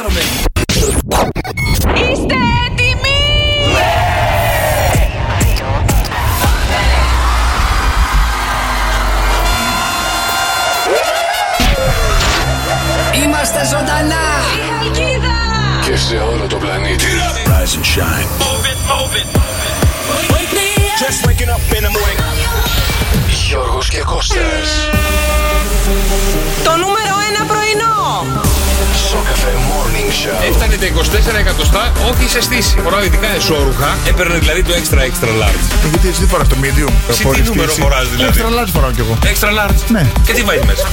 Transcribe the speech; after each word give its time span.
gentlemen. 0.00 0.49
24 31.70 31.76
εκατοστά, 31.76 31.92
όχι 32.10 32.28
σε 32.34 32.40
στήση. 32.40 32.74
Φοράω 32.84 33.02
ειδικά 33.04 33.28
εσόρουχα. 33.38 33.90
Έπαιρνε 34.10 34.38
δηλαδή 34.38 34.62
το 34.62 34.72
extra 34.80 35.00
extra 35.10 35.30
large. 35.42 35.64
Γιατί 35.92 36.08
εσύ 36.08 36.20
τι 36.20 36.26
φοράς 36.26 36.48
το 36.48 36.56
medium. 36.64 36.92
Το 37.06 37.12
Εσύ 37.12 37.18
τι 37.18 37.24
χωρίς 37.24 37.48
νούμερο 37.48 37.70
στήση. 37.70 37.80
φοράς, 37.86 38.08
δηλαδή; 38.08 38.30
Extra 38.40 38.48
large 38.58 38.70
φοράω 38.76 38.90
κι 38.96 39.02
εγώ. 39.06 39.14
Extra 39.32 39.50
large. 39.58 39.80
Ναι. 39.96 40.02
Και 40.26 40.32
τι 40.32 40.42
βάζει 40.48 40.64
μέσα; 40.70 40.84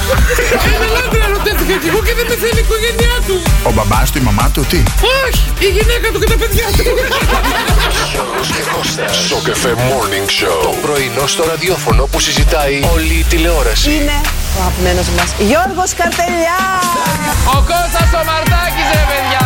Ένα 0.74 0.86
άντρα 1.04 1.24
ερωτεύτηκα 1.30 1.74
κι 1.82 1.88
εγώ 1.92 2.00
και 2.06 2.14
δεν 2.18 2.26
με 2.30 2.34
θέλει 2.42 2.60
η 2.62 2.64
οικογένειά 2.66 3.14
του. 3.26 3.36
Ο 3.68 3.70
μπαμπάς 3.76 4.06
του, 4.12 4.18
η 4.18 4.24
μαμά 4.28 4.46
του, 4.54 4.62
τι; 4.72 4.80
Όχι, 5.24 5.42
η 5.66 5.68
γυναίκα 5.76 6.06
του 6.12 6.18
και 6.22 6.28
τα 6.32 6.36
παιδιά 6.42 6.66
του. 6.76 6.82
Γιώργος 8.12 8.48
και 8.56 8.62
Κώστας. 8.74 9.12
Σοκαφέ 9.28 9.72
Morning 9.88 10.28
Show. 10.38 10.58
Το 10.68 10.72
πρωινό 10.84 11.24
στο 11.34 11.42
ραδιόφωνο 11.52 12.02
που 12.12 12.18
συζητάει 12.26 12.76
όλη 12.94 13.14
η 13.22 13.24
τηλεόραση. 13.32 13.90
είναι 13.96 14.16
ο 14.56 14.60
αγαπημένος 14.62 15.08
μας 15.16 15.28
Γιώργος 15.48 15.90
Καρτελιά. 16.00 16.60
Ο 17.56 17.58
Κώστας 17.70 18.08
ο 18.20 18.22
Μαρτάκης 18.30 18.88
ρε 18.98 19.04
παιδιά. 19.10 19.42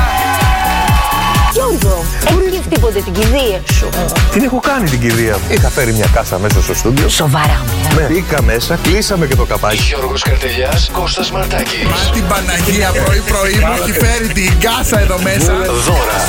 Γιώργο, 1.52 2.04
έχεις 2.46 2.68
τίποτε 2.68 3.00
την 3.00 3.12
κηδεία 3.12 3.60
σου. 3.72 3.88
Την 4.32 4.42
έχω 4.42 4.60
κάνει 4.60 4.90
την 4.90 5.00
κηδεία 5.00 5.32
μου. 5.32 5.44
Είχα 5.48 5.68
φέρει 5.68 5.92
μια 5.92 6.06
κάσα 6.14 6.38
μέσα 6.38 6.62
στο 6.62 6.74
στούντιο. 6.74 7.08
Σοβαρά 7.08 7.64
μου. 7.66 7.96
Ναι. 8.00 8.06
Μπήκα 8.06 8.42
μέσα, 8.42 8.78
κλείσαμε 8.82 9.26
και 9.26 9.36
το 9.36 9.44
καπάκι. 9.44 9.82
Γιώργος 9.82 10.22
Καρτελιάς, 10.22 10.90
Κώστας 10.92 11.30
Μαρτάκης. 11.32 12.10
Την 12.12 12.26
Παναγία 12.26 12.90
πρωί-πρωί 13.04 13.54
μου 13.54 13.72
έχει 13.80 13.92
φέρει 13.92 14.26
την 14.26 14.58
κάσα 14.60 15.00
εδώ 15.00 15.18
μέσα. 15.22 15.52
Δώρα. 15.86 16.20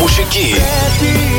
Μουσική. 0.00 0.54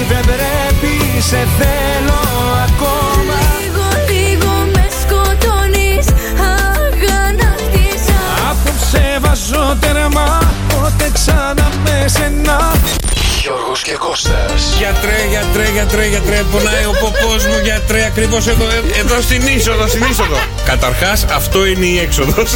Δεν 0.09 0.19
πρέπει, 0.25 1.21
σε 1.21 1.47
θέλω 1.57 2.19
ακόμα. 2.67 3.37
Λίγο, 3.59 3.85
λίγο 4.09 4.51
με 4.73 4.87
σκοτώνεις 5.01 6.05
Αγανάκτησα 6.51 8.19
Απόψε 8.49 9.17
βάζω 9.21 9.77
τέρμα, 9.79 10.41
πότε 10.69 11.09
ξανά 11.13 11.66
με 12.01 12.07
σένα. 12.07 12.71
Γιώργος 13.41 13.81
και 13.81 13.95
Κώστας. 14.05 14.61
Γιατρέ, 14.77 15.17
γιατρέ, 15.29 15.67
γιατρέ, 15.77 16.05
γιατρέ, 16.05 16.43
πονάει 16.51 16.85
ο 16.85 16.93
ποπός 17.01 17.41
μου, 17.47 17.57
γιατρέ, 17.63 18.01
ακριβώς 18.05 18.47
εδώ, 18.47 18.65
ε, 18.65 18.99
εδώ 19.01 19.21
στην 19.21 19.47
είσοδο, 19.47 19.87
στην 19.87 20.03
είσοδο. 20.11 20.37
Καταρχάς, 20.65 21.25
αυτό 21.39 21.65
είναι 21.65 21.85
η 21.85 21.99
έξοδος. 21.99 22.49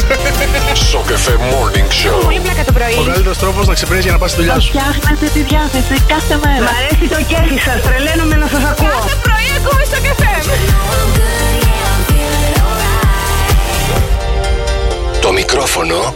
Σοκαφέ 0.90 1.34
Morning 1.50 1.88
Show. 2.00 2.24
Πολύ 2.24 2.40
πλάκα 2.44 2.64
το 2.64 2.72
πρωί. 2.72 2.94
Ο 3.00 3.02
καλύτερος 3.02 3.38
τρόπος 3.38 3.66
να 3.66 3.74
ξυπνήσεις 3.74 4.04
για 4.04 4.12
να 4.12 4.18
πας 4.18 4.30
στη 4.30 4.40
δουλειά 4.40 4.60
σου. 4.60 4.68
Φτιάχνετε 4.68 5.26
τη 5.34 5.40
διάθεση 5.50 5.94
κάθε 6.12 6.34
μέρα. 6.44 6.62
Μ' 6.66 6.74
αρέσει 6.78 7.04
το 7.14 7.20
κέφι 7.30 7.58
σας, 7.66 7.78
τρελαίνομαι 7.86 8.36
να 8.42 8.46
σας 8.52 8.62
ακούω. 8.70 8.98
Κάθε 8.98 9.14
πρωί 9.26 9.48
ακούμε 9.58 9.82
στο 9.90 9.98
καφέ. 10.06 10.34
Το 15.20 15.32
μικρόφωνο 15.32 16.14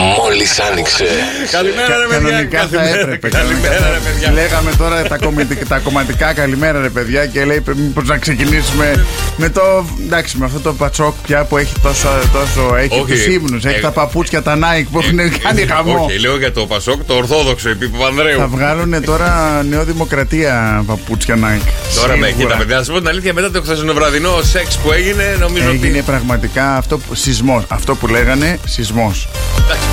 μόλις 0.00 0.60
άνοιξε. 0.60 1.04
Καλημέρα 1.50 1.96
ρε 1.98 2.06
παιδιά. 2.06 2.28
Κανονικά 2.30 2.60
θα 2.60 2.66
Καλημέρα, 2.76 3.00
έπρεπε. 3.00 3.28
Καλημέρα 3.28 3.74
ρε 3.74 3.80
κανονικά 3.80 4.00
θα- 4.04 4.10
παιδιά. 4.10 4.32
Λέγαμε 4.32 4.70
τώρα 4.78 5.02
τα, 5.02 5.16
κομματικά, 5.18 5.64
τα 5.66 5.78
κομματικά 5.78 6.32
καλημέρα 6.32 6.80
ρε 6.80 6.88
παιδιά 6.88 7.26
και 7.26 7.44
λέει 7.44 7.62
μήπως 7.76 8.04
να 8.08 8.16
ξεκινήσουμε 8.18 9.04
με 9.36 9.48
το. 9.48 9.60
Εντάξει, 10.04 10.38
με 10.38 10.44
αυτό 10.44 10.60
το 10.60 10.72
πατσόκ 10.74 11.14
πια 11.26 11.44
που 11.44 11.56
έχει 11.56 11.72
τόσο. 11.82 12.08
τόσο 12.32 12.76
έχει 12.76 13.00
Όχι. 13.00 13.12
τους 13.12 13.26
ύμνους, 13.26 13.64
έχει 13.64 13.76
Ε, 13.78 13.80
τα 13.80 13.90
παπούτσια 13.90 14.42
τα 14.42 14.58
Nike 14.58 14.86
που 14.92 14.98
έχουν 14.98 15.18
κάνει 15.42 15.66
χαμό. 15.66 16.04
Όχι, 16.08 16.18
λέω 16.18 16.36
για 16.38 16.52
το 16.52 16.66
Πασόκ, 16.66 17.04
το 17.04 17.14
Ορθόδοξο 17.14 17.68
επί 17.68 17.86
Θα 17.86 17.96
Παπανδρέου. 17.98 18.48
βγάλουν 18.50 19.04
τώρα 19.04 19.62
νεοδημοκρατία 19.68 20.82
παπούτσια 20.86 21.34
Nike. 21.34 21.68
Τώρα 22.00 22.16
με 22.16 22.26
Σίγουρα. 22.26 22.44
κοίτα, 22.44 22.56
παιδιά, 22.56 22.76
να 22.76 22.82
σα 22.82 22.92
πω 22.92 22.98
την 22.98 23.08
αλήθεια, 23.08 23.32
μετά 23.32 23.50
το 23.50 23.62
χθεσινοβραδινό 23.62 24.40
σεξ 24.42 24.76
που 24.76 24.92
έγινε, 24.92 25.36
νομίζω 25.40 25.68
Έγινε 25.68 25.98
ότι. 25.98 26.02
πραγματικά 26.06 26.76
αυτό 26.76 26.98
που, 26.98 27.14
σεισμός. 27.14 27.64
Αυτό 27.68 27.94
που 27.94 28.06
λέγανε 28.06 28.58
σεισμός. 28.66 29.28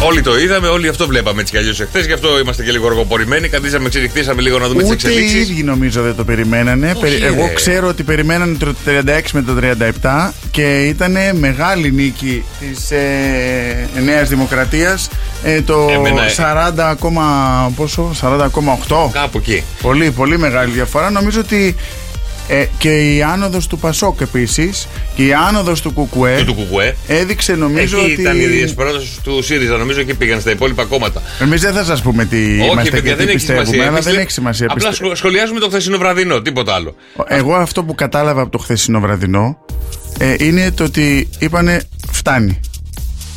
Εντάξει, 0.05 0.29
όλοι 0.29 0.37
το 0.37 0.39
είδαμε, 0.43 0.67
όλοι 0.67 0.87
αυτό 0.87 1.07
βλέπαμε 1.07 1.41
έτσι 1.41 1.53
κι 1.53 1.57
αλλιώς 1.59 1.79
εχθές, 1.79 2.05
γι' 2.05 2.13
αυτό 2.13 2.39
είμαστε 2.39 2.63
και 2.63 2.71
λίγο 2.71 2.87
αργοπορημένοι. 2.87 3.47
Καθίσαμε, 3.49 3.89
ξεριχτήσαμε 3.89 4.41
λίγο 4.41 4.59
να 4.59 4.67
δούμε 4.67 4.81
τις 4.83 4.91
Ούτε 4.91 5.07
οι 5.09 5.11
εξελίξεις. 5.13 5.49
ίδιοι 5.49 5.63
νομίζω 5.63 6.01
δεν 6.01 6.15
το 6.15 6.23
περιμένανε. 6.23 6.95
Περι- 6.99 7.19
ρε. 7.19 7.25
Εγώ 7.27 7.51
ξέρω 7.53 7.87
ότι 7.87 8.03
περιμένανε 8.03 8.57
το 8.57 8.73
36 8.85 9.33
με 9.33 9.41
το 9.41 9.53
37 10.01 10.33
και 10.51 10.79
ήταν 10.79 11.15
μεγάλη 11.39 11.91
νίκη 11.91 12.43
της 12.59 12.91
ε, 12.91 13.89
Νέας 14.03 14.29
Δημοκρατίας 14.29 15.09
ε, 15.43 15.61
το 15.61 15.87
Εμένα, 15.93 16.23
ε. 16.25 16.33
40 16.37 16.79
ακόμα 16.79 17.23
πόσο, 17.75 18.11
40,8 18.21 19.09
Κάπου 19.11 19.37
εκεί. 19.37 19.63
Πολύ, 19.81 20.11
πολύ 20.11 20.37
μεγάλη 20.37 20.71
διαφορά. 20.71 21.09
Νομίζω 21.09 21.39
ότι 21.39 21.75
ε, 22.47 22.65
και 22.77 23.15
η 23.15 23.23
άνοδος 23.23 23.67
του 23.67 23.77
Πασόκ 23.79 24.21
επίσης 24.21 24.87
και 25.15 25.25
η 25.25 25.33
άνοδος 25.33 25.81
του 25.81 25.91
Κουκουέ 25.91 26.35
Και 26.37 26.43
του 26.43 26.53
Κουκουέ. 26.53 26.95
έδειξε 27.07 27.55
νομίζω 27.55 27.97
Εκεί 27.97 28.11
ότι 28.11 28.21
ήταν 28.21 28.39
η 28.39 28.45
διασποράδοση 28.45 29.07
του 29.23 29.41
ΣΥΡΙΖΑ, 29.43 29.77
νομίζω 29.77 29.99
εκεί 29.99 30.13
πήγαν 30.13 30.39
στα 30.41 30.51
υπόλοιπα 30.51 30.83
κόμματα. 30.85 31.21
εμείς 31.39 31.61
δεν 31.61 31.73
θα 31.73 31.83
σας 31.83 32.01
πούμε 32.01 32.25
τι 32.25 32.37
Όχι, 32.37 32.71
είμαστε 32.71 32.89
παιδιά, 32.89 32.99
και 32.99 33.09
τι 33.09 33.15
δεν 33.15 33.27
έχει 33.27 33.35
πιστεύουμε 33.35 33.63
σημασία. 33.65 33.81
αλλά 33.83 33.91
Εμείς 33.91 34.03
δεν 34.05 34.13
λέ- 34.13 34.21
έχει 34.23 34.31
σημασία 34.31 34.67
Απλά 34.69 34.89
Πιστε- 34.89 35.05
σχο- 35.05 35.15
σχολιάζουμε 35.15 35.59
το 35.59 35.67
χθεσινό 35.67 35.97
βραδινό, 35.97 36.41
τίποτα 36.41 36.73
άλλο. 36.73 36.95
Εγώ 37.27 37.53
αυτό 37.55 37.83
που 37.83 37.95
κατάλαβα 37.95 38.41
από 38.41 38.51
το 38.51 38.57
χθεσινό 38.57 38.99
βραδινό 38.99 39.57
ε, 40.19 40.35
είναι 40.39 40.71
το 40.71 40.83
ότι 40.83 41.29
είπανε 41.39 41.81
φτάνει. 42.11 42.59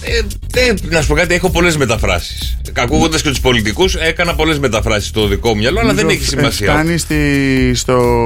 Ε, 0.02 0.18
ε, 0.60 0.74
να 0.88 1.00
σου 1.00 1.06
πω 1.08 1.14
κάτι, 1.14 1.34
έχω 1.34 1.50
πολλές 1.50 1.76
μεταφράσεις. 1.76 2.58
Ακούγοντας 2.72 3.22
και 3.22 3.28
τους 3.28 3.40
πολιτικούς, 3.40 3.94
έκανα 3.94 4.34
πολλές 4.34 4.58
μεταφράσεις 4.58 5.08
στο 5.08 5.26
δικό 5.26 5.48
μου 5.48 5.56
μυαλό, 5.56 5.80
αλλά 5.80 5.92
δεν 5.94 6.04
Νομίζω, 6.04 6.22
έχει 6.24 6.34
ε, 6.34 6.38
σημασία. 6.38 6.72
Φτάνει 6.72 6.98
στη, 6.98 7.16
στο... 7.74 8.24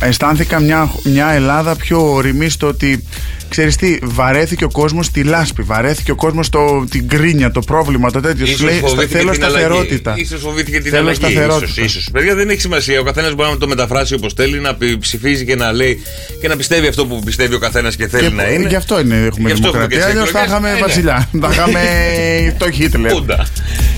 Αισθάνθηκα 0.00 0.60
μια, 0.60 0.90
μια 1.04 1.28
Ελλάδα 1.28 1.76
πιο 1.76 2.12
ορειμής 2.12 2.52
στο 2.52 2.66
ότι 2.66 3.04
ξέρεις 3.50 3.76
τι, 3.76 3.98
βαρέθηκε 4.02 4.64
ο 4.64 4.70
κόσμος 4.70 5.06
στη 5.06 5.22
λάσπη, 5.22 5.62
βαρέθηκε 5.62 6.10
ο 6.10 6.14
κόσμος 6.14 6.48
το, 6.48 6.84
την 6.90 7.08
κρίνια, 7.08 7.50
το 7.50 7.60
πρόβλημα, 7.60 8.10
το 8.10 8.20
τέτοιο. 8.20 8.46
Σου 8.46 8.52
Ίσως 8.52 8.64
λέει, 8.66 8.78
στα, 8.78 8.88
φοβήθηκε 8.88 9.18
θέλω 9.18 9.30
την 9.30 9.42
σταθερότητα. 9.42 10.10
αλλαγή. 10.10 10.24
Ίσως 10.26 10.40
φοβήθηκε 10.40 10.80
την 10.80 10.90
Θέλω 10.90 11.02
αλλαγή. 11.02 11.16
σταθερότητα. 11.16 11.64
Ίσως, 11.66 11.84
ίσως. 11.84 12.08
Παιδιά, 12.12 12.34
δεν 12.34 12.48
έχει 12.50 12.60
σημασία. 12.60 13.00
Ο 13.00 13.02
καθένας 13.02 13.34
μπορεί 13.34 13.50
να 13.50 13.56
το 13.58 13.68
μεταφράσει 13.68 14.14
όπως 14.14 14.32
θέλει, 14.32 14.60
να 14.60 14.74
πι- 14.74 14.98
ψηφίζει 14.98 15.44
και 15.44 15.56
να 15.56 15.72
λέει 15.72 16.02
και 16.40 16.48
να 16.48 16.56
πιστεύει 16.56 16.86
αυτό 16.86 17.06
που 17.06 17.18
πιστεύει 17.24 17.54
ο 17.54 17.58
καθένας 17.58 17.96
και 17.96 18.08
θέλει 18.08 18.28
Και 18.28 18.34
να 18.34 18.48
είναι. 18.48 18.68
Γι' 18.68 18.74
αυτό 18.74 19.00
είναι, 19.00 19.14
έχουμε 19.14 19.48
Γι' 19.48 19.52
αυτό 19.54 19.66
έχουμε 19.68 19.86
και 19.86 19.96
δημοκρατία. 19.96 19.96
τις 19.98 20.04
Αλλιώς 20.06 20.30
θα 20.30 20.40
εκλογές. 20.42 20.48
είχαμε 20.50 20.68
Ε, 20.70 20.72
ναι. 20.74 20.80
βασιλιά. 20.80 21.28
Θα 21.40 21.48
είχαμε 21.52 21.80
το 22.60 22.70
Χίτλερ. 22.70 23.12
Πούντα. 23.12 23.46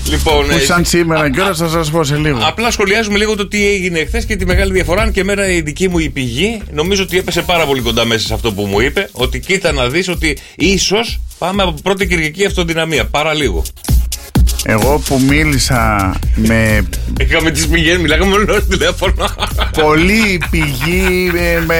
Λοιπόν, 0.09 0.45
Που 0.47 0.55
ε, 0.55 0.59
σαν 0.59 0.85
σήμερα 0.85 1.29
και 1.29 1.41
ώρα 1.41 1.53
θα 1.53 1.67
σας 1.67 1.89
πω 1.91 2.03
σε 2.03 2.15
λίγο. 2.15 2.39
Απλά 2.41 2.71
σχολιάζουμε 2.71 3.17
λίγο 3.17 3.35
το 3.35 3.47
τι 3.47 3.67
έγινε 3.67 4.05
χθε 4.05 4.23
και 4.27 4.35
τη 4.35 4.45
μεγάλη 4.45 4.71
διαφορά. 4.73 5.01
Αν 5.01 5.11
και 5.11 5.23
μέρα 5.23 5.49
η 5.49 5.61
δική 5.61 5.87
μου 5.89 5.99
η 5.99 6.09
πηγή, 6.09 6.61
νομίζω 6.71 7.03
ότι 7.03 7.17
έπεσε 7.17 7.41
πάρα 7.41 7.65
πολύ 7.65 7.81
κοντά 7.81 8.05
μέσα 8.05 8.27
σε 8.27 8.33
αυτό 8.33 8.51
που 8.53 8.65
μου 8.65 8.79
είπε. 8.79 9.09
Ότι 9.11 9.39
κοίτα 9.45 9.71
να 9.71 9.89
δεις 9.89 10.07
ότι 10.07 10.37
ίσως 10.55 11.19
πάμε 11.37 11.63
από 11.63 11.73
πρώτη 11.83 12.07
Κυριακή 12.07 12.45
αυτοδυναμία. 12.45 13.05
Παρά 13.05 13.33
λίγο. 13.33 13.63
Εγώ 14.65 15.01
που 15.07 15.21
μίλησα 15.29 16.13
με 16.35 16.81
Είχαμε 17.19 17.51
τις 17.51 17.67
πηγές, 17.67 17.97
μιλάγαμε 17.97 18.33
όλο 18.33 18.53
στο 18.53 18.61
τηλέφωνο. 18.67 19.25
πολύ 19.81 20.41
πηγή, 20.51 21.31
ε, 21.35 21.59
με 21.65 21.75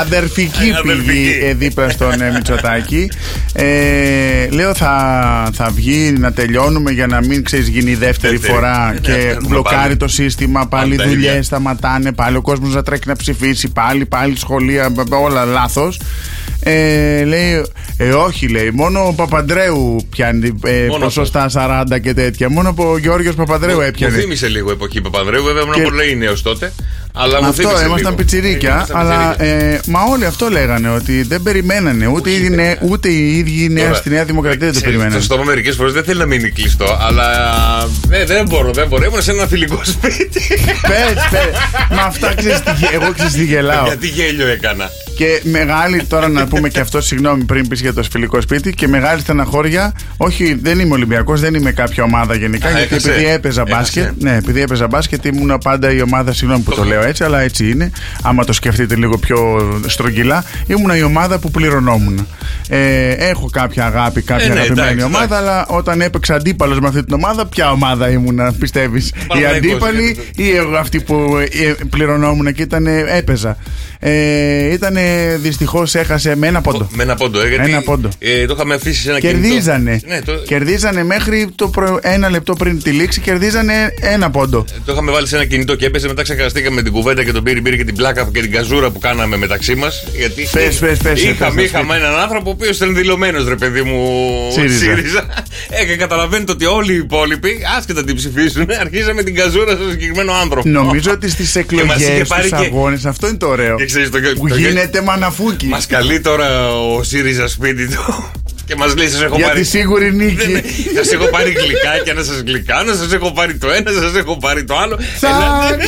αδερφική 0.00 0.72
Αδερφική. 0.78 1.06
πηγή 1.06 1.38
ε, 1.42 1.54
δίπλα 1.54 1.88
στον 1.90 2.20
ε, 2.20 2.30
Μητσοτάκη. 2.34 3.10
Ε, 3.52 3.64
λέω 4.50 4.74
θα, 4.74 5.50
θα 5.52 5.70
βγει 5.74 6.14
να 6.18 6.32
τελειώνουμε 6.32 6.90
για 6.90 7.06
να 7.06 7.20
μην 7.20 7.44
ξέρεις 7.44 7.68
γίνει 7.68 7.90
η 7.90 7.94
δεύτερη 7.94 8.32
Δεύτερη. 8.36 8.54
φορά 8.58 8.90
Ναι, 8.92 8.98
και 8.98 9.12
παίρνουμε 9.12 9.48
μπλοκάρει 9.48 9.80
πάλι. 9.82 9.96
το 9.96 10.08
σύστημα, 10.08 10.66
πάλι 10.66 10.96
Πάντα 10.96 11.08
δουλειές 11.10 11.30
ίδια. 11.30 11.42
σταματάνε, 11.42 12.12
πάλι 12.12 12.36
ο 12.36 12.40
κόσμος 12.42 12.74
να 12.74 12.82
τρέχει 12.82 13.02
να 13.06 13.16
ψηφίσει, 13.16 13.68
πάλι, 13.68 14.06
πάλι 14.06 14.36
σχολεία, 14.38 14.88
μπ- 14.90 15.08
μπ- 15.08 15.12
όλα 15.24 15.44
λάθος. 15.44 16.00
Ε, 16.62 17.24
λέει, 17.24 17.64
ε, 17.96 18.10
όχι 18.10 18.48
λέει, 18.48 18.70
μόνο 18.74 19.06
ο 19.06 19.12
Παπαντρέου 19.12 20.06
πιάνει 20.10 20.52
ε, 20.64 20.86
Μόνος 20.88 20.98
ποσοστά 21.14 21.48
40 21.54 21.98
και 22.02 22.14
τέτοια. 22.14 22.26
Μόνο 22.48 22.74
ο 22.76 22.98
Γιώργος 22.98 23.34
Παπαντρέου 23.34 23.74
Μου 23.74 23.80
έπιανε. 23.80 24.18
θύμισε 24.18 24.48
λίγο 24.48 24.70
εποχή 24.70 25.00
Παπανδρέου, 25.00 25.42
βέβαια 25.44 25.62
ήμουν 25.62 25.74
Και- 25.74 25.82
πολύ 25.82 26.16
νέος 26.16 26.42
τότε. 26.42 26.72
Αλλά 27.12 27.42
μου 27.42 27.48
Αυτό, 27.48 27.62
θύμισε 27.62 27.84
ήμασταν 27.84 27.98
λίγο. 27.98 28.14
πιτσιρίκια, 28.14 28.70
Ήμασταν 28.74 28.96
αλλά 28.96 29.28
πιτσιρίκια. 29.30 29.56
ε, 29.74 29.80
μα 29.86 30.00
όλοι 30.12 30.24
αυτό 30.24 30.48
λέγανε 30.48 30.90
ότι 30.90 31.22
δεν 31.22 31.42
περιμένανε. 31.42 32.06
Ούτε, 32.06 32.30
οι, 32.30 32.34
ίδιοι 32.34 32.50
νέ- 32.50 32.78
ούτε 32.82 33.08
οι 33.08 33.36
ίδιοι 33.38 33.64
οι 33.64 33.68
νέα 33.68 33.84
Τώρα, 33.84 33.96
στη 33.96 34.10
Νέα 34.10 34.24
Δημοκρατία 34.24 34.58
δεν 34.58 34.68
το 34.68 34.74
ξέρεις, 34.74 34.86
περιμένανε. 34.90 35.16
Το 35.18 35.24
στόμα 35.24 35.42
μερικές 35.44 35.76
φορές 35.76 35.92
δεν 35.92 36.04
θέλει 36.04 36.18
να 36.18 36.26
μείνει 36.26 36.50
κλειστό, 36.50 36.98
αλλά 37.00 37.26
ε, 38.10 38.24
δεν 38.24 38.46
μπορώ, 38.46 38.70
δεν 38.72 38.88
μπορώ. 38.88 39.04
Ήμουν 39.04 39.22
σε 39.22 39.30
ένα 39.30 39.46
φιλικό 39.46 39.80
σπίτι. 39.84 40.42
Πες, 40.64 41.14
πες. 41.30 41.56
Μα 41.90 42.02
αυτά 42.02 42.34
ξέρεις 42.34 42.60
τι, 42.60 42.70
γε- 42.78 42.92
εγώ 42.92 43.12
ξέρεις 43.12 43.32
τι 43.32 43.44
γελάω. 43.44 43.84
Γιατί 43.86 44.06
γέλιο 44.08 44.46
έκανα. 44.46 44.90
Και 45.18 45.40
μεγάλη, 45.42 46.04
τώρα 46.04 46.28
να 46.28 46.46
πούμε 46.46 46.68
και 46.68 46.80
αυτό, 46.80 47.00
συγγνώμη 47.00 47.44
πριν 47.44 47.68
πεις 47.68 47.80
για 47.80 47.92
το 47.92 48.02
φιλικό 48.10 48.40
σπίτι, 48.40 48.74
και 48.74 48.88
μεγάλη 48.88 49.20
στεναχώρια. 49.20 49.92
Όχι, 50.16 50.58
δεν 50.62 50.78
είμαι 50.78 50.94
Ολυμπιακός, 50.94 51.40
δεν 51.40 51.54
είμαι 51.54 51.72
κάποια 51.72 52.02
ομάδα 52.02 52.34
γενικά. 52.34 52.68
Α, 52.68 52.70
γιατί 52.70 52.94
έχασε. 52.94 53.10
επειδή 53.10 53.26
έπαιζα 53.26 53.60
Έχασε. 53.66 53.76
μπάσκετ. 53.76 54.22
Ναι, 54.22 54.36
επειδή 54.36 54.60
έπαιζα 54.60 54.86
μπάσκετ 54.86 55.24
ήμουν 55.24 55.58
πάντα 55.64 55.92
η 55.92 56.02
ομάδα, 56.02 56.32
συγγνώμη 56.32 56.62
που 56.62 56.74
το 56.74 56.84
λέω 56.84 57.02
έτσι, 57.02 57.24
αλλά 57.24 57.40
έτσι 57.40 57.70
είναι. 57.70 57.90
Άμα 58.22 58.44
το 58.44 58.52
σκεφτείτε 58.52 58.94
λίγο 58.96 59.18
πιο 59.18 59.38
στρογγυλά, 59.86 60.44
ήμουν 60.66 60.90
η 60.96 61.02
ομάδα 61.02 61.38
που 61.38 61.50
πληρωνόμουν. 61.50 62.26
Ε, 62.68 63.10
έχω 63.10 63.50
κάποια 63.50 63.86
αγάπη, 63.86 64.22
κάποια 64.22 64.44
Ε, 64.44 64.48
ναι, 64.48 64.54
αγαπημένη 64.54 64.88
εντάξει, 64.88 65.04
ομάδα, 65.06 65.24
εντάξει. 65.24 65.42
αλλά 65.44 65.66
όταν 65.68 66.00
έπαιξα 66.00 66.34
αντίπαλος 66.34 66.80
με 66.80 66.88
αυτή 66.88 67.04
την 67.04 67.14
ομάδα, 67.14 67.46
ποια 67.46 67.70
ομάδα 67.70 68.10
ήμουν, 68.10 68.40
πιστεύεις; 68.58 69.08
Η 69.08 69.14
Παναθηναϊκός, 69.28 69.72
αντίπαλη 69.72 70.02
γιατί 70.02 70.42
ή 70.42 70.56
εγώ 70.56 70.76
αυτή 70.76 71.00
που 71.00 71.36
ε, 71.50 71.84
πληρωνόμουν 71.90 72.52
και 72.52 72.62
ήταν, 72.62 72.86
έπαιζα. 73.16 73.56
Ε, 74.00 74.72
ήταν 74.72 74.96
δυστυχώς 75.36 75.94
έχασε 75.94 76.36
με 76.36 76.46
ένα 76.46 76.60
πόντο. 76.60 76.88
Με 76.92 77.02
ένα 77.02 77.14
πόντο, 77.14 77.40
ε, 77.40 77.48
γιατί 77.48 77.70
Ένα 77.70 77.82
πόντο. 77.82 78.08
Ε, 78.18 78.46
το 78.46 78.54
είχαμε 78.56 78.74
αφήσει 78.74 79.02
σε 79.02 79.10
ένα 79.10 79.20
Κερδίζανε. 79.20 79.90
κινητό. 79.96 80.06
Ναι, 80.32 80.36
το, 80.38 80.42
Κερδίζανε 80.46 81.04
μέχρι 81.04 81.48
το 81.54 81.68
προ- 81.68 81.98
ένα 82.02 82.30
λεπτό 82.30 82.52
πριν 82.52 82.82
τη 82.82 82.90
λήξη, 82.90 83.20
κερδίζανε 83.20 83.72
ένα 84.00 84.30
πόντο. 84.30 84.64
το 84.84 84.92
είχαμε 84.92 85.10
βάλει 85.12 85.26
σε 85.26 85.36
ένα 85.36 85.44
κινητό 85.44 85.74
και 85.74 85.86
έπεσε. 85.86 86.06
Μετά 86.06 86.22
ξεχαστήκαμε 86.22 86.74
με 86.76 86.82
την 86.82 86.92
κουβέντα 86.92 87.24
και 87.24 87.32
τον 87.32 87.42
πήρε, 87.42 87.60
πήρε 87.60 87.76
και 87.76 87.84
την 87.84 87.94
πλάκα 87.96 88.28
και 88.32 88.40
την 88.40 88.52
καζούρα 88.52 88.90
που 88.90 88.98
κάναμε 88.98 89.36
μεταξύ 89.36 89.74
μας. 89.74 90.04
Γιατί 90.16 90.48
Πες, 90.52 90.76
πες, 90.76 90.98
πες, 90.98 91.22
είχαμε, 91.22 91.54
πες, 91.54 91.64
είχαμε 91.64 91.96
έναν 91.96 92.16
άνθρωπο 92.18 92.50
ο 92.50 92.52
οποίος 92.58 92.76
ήταν 92.76 92.94
δηλωμένος, 92.94 93.48
ρε 93.48 93.54
παιδί 93.56 93.82
μου, 93.82 94.00
ΣΥΡΙΖΑ. 94.52 95.26
Ε, 95.70 95.84
και 95.84 95.96
καταλαβαίνετε 95.96 96.52
ότι 96.52 96.64
όλοι 96.64 96.92
οι 96.92 96.96
υπόλοιποι, 96.96 97.58
άσχετα 97.78 98.04
την 98.04 98.14
ψηφίσουν, 98.16 98.66
αρχίζαμε 98.80 99.22
την 99.22 99.34
καζούρα 99.34 99.72
στο 99.74 99.90
συγκεκριμένο 99.90 100.32
άνθρωπο. 100.32 100.68
Νομίζω 100.68 101.10
ότι 101.12 101.30
στις 101.30 101.48
είχε 101.48 101.58
εκλογές, 101.58 102.28
πάρει 102.28 102.46
στους 102.48 102.60
και- 102.60 102.66
αγώνες, 102.66 103.04
αυτό 103.06 103.28
είναι 103.28 103.36
το 103.36 103.46
ωραίο. 103.48 103.76
Και 103.88 103.94
ξέρεις, 103.94 104.10
το- 104.10 104.40
Που 104.40 104.48
το- 104.48 104.56
γίνεται 104.56 105.00
μαναφούκι. 105.02 105.66
Μας 105.66 105.86
καλεί 105.86 106.20
τώρα 106.20 106.74
ο 106.74 107.02
ΣΥΡΙΖΑ 107.02 107.48
σπίτι 107.48 107.88
του 107.88 108.30
και 108.64 108.76
μας 108.76 108.94
λέει: 108.96 109.08
Σας 109.08 109.22
έχω 109.22 109.36
Για 109.36 109.46
πάρει. 109.46 109.60
τη 109.60 109.66
σίγουρη 109.66 110.14
νίκη. 110.14 110.62
Σας 110.96 111.12
έχω 111.12 111.24
πάρει 111.26 111.50
γλυκάκια 111.50 112.14
να 112.14 112.22
σας 112.22 112.40
γλυκάνω, 112.46 112.92
σας 112.94 113.12
έχω 113.12 113.32
πάρει 113.32 113.54
το 113.56 113.70
ένα, 113.70 113.90
σας 113.90 114.14
έχω 114.16 114.36
πάρει 114.36 114.64
το 114.64 114.76
άλλο. 114.78 114.98
Ελάτε. 115.20 115.84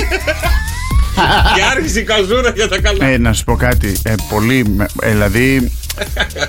και 1.54 1.62
άρχισε 1.76 2.00
η 2.00 2.02
καζούρα 2.02 2.52
για 2.54 2.68
τα 2.68 2.80
καλά. 2.80 3.06
Ε, 3.06 3.18
να 3.18 3.32
σου 3.32 3.44
πω 3.44 3.56
κάτι. 3.56 3.96
Ε, 4.02 4.14
πολύ. 4.30 4.64
με- 4.76 4.86
ε, 5.02 5.10
δηλαδή. 5.10 5.72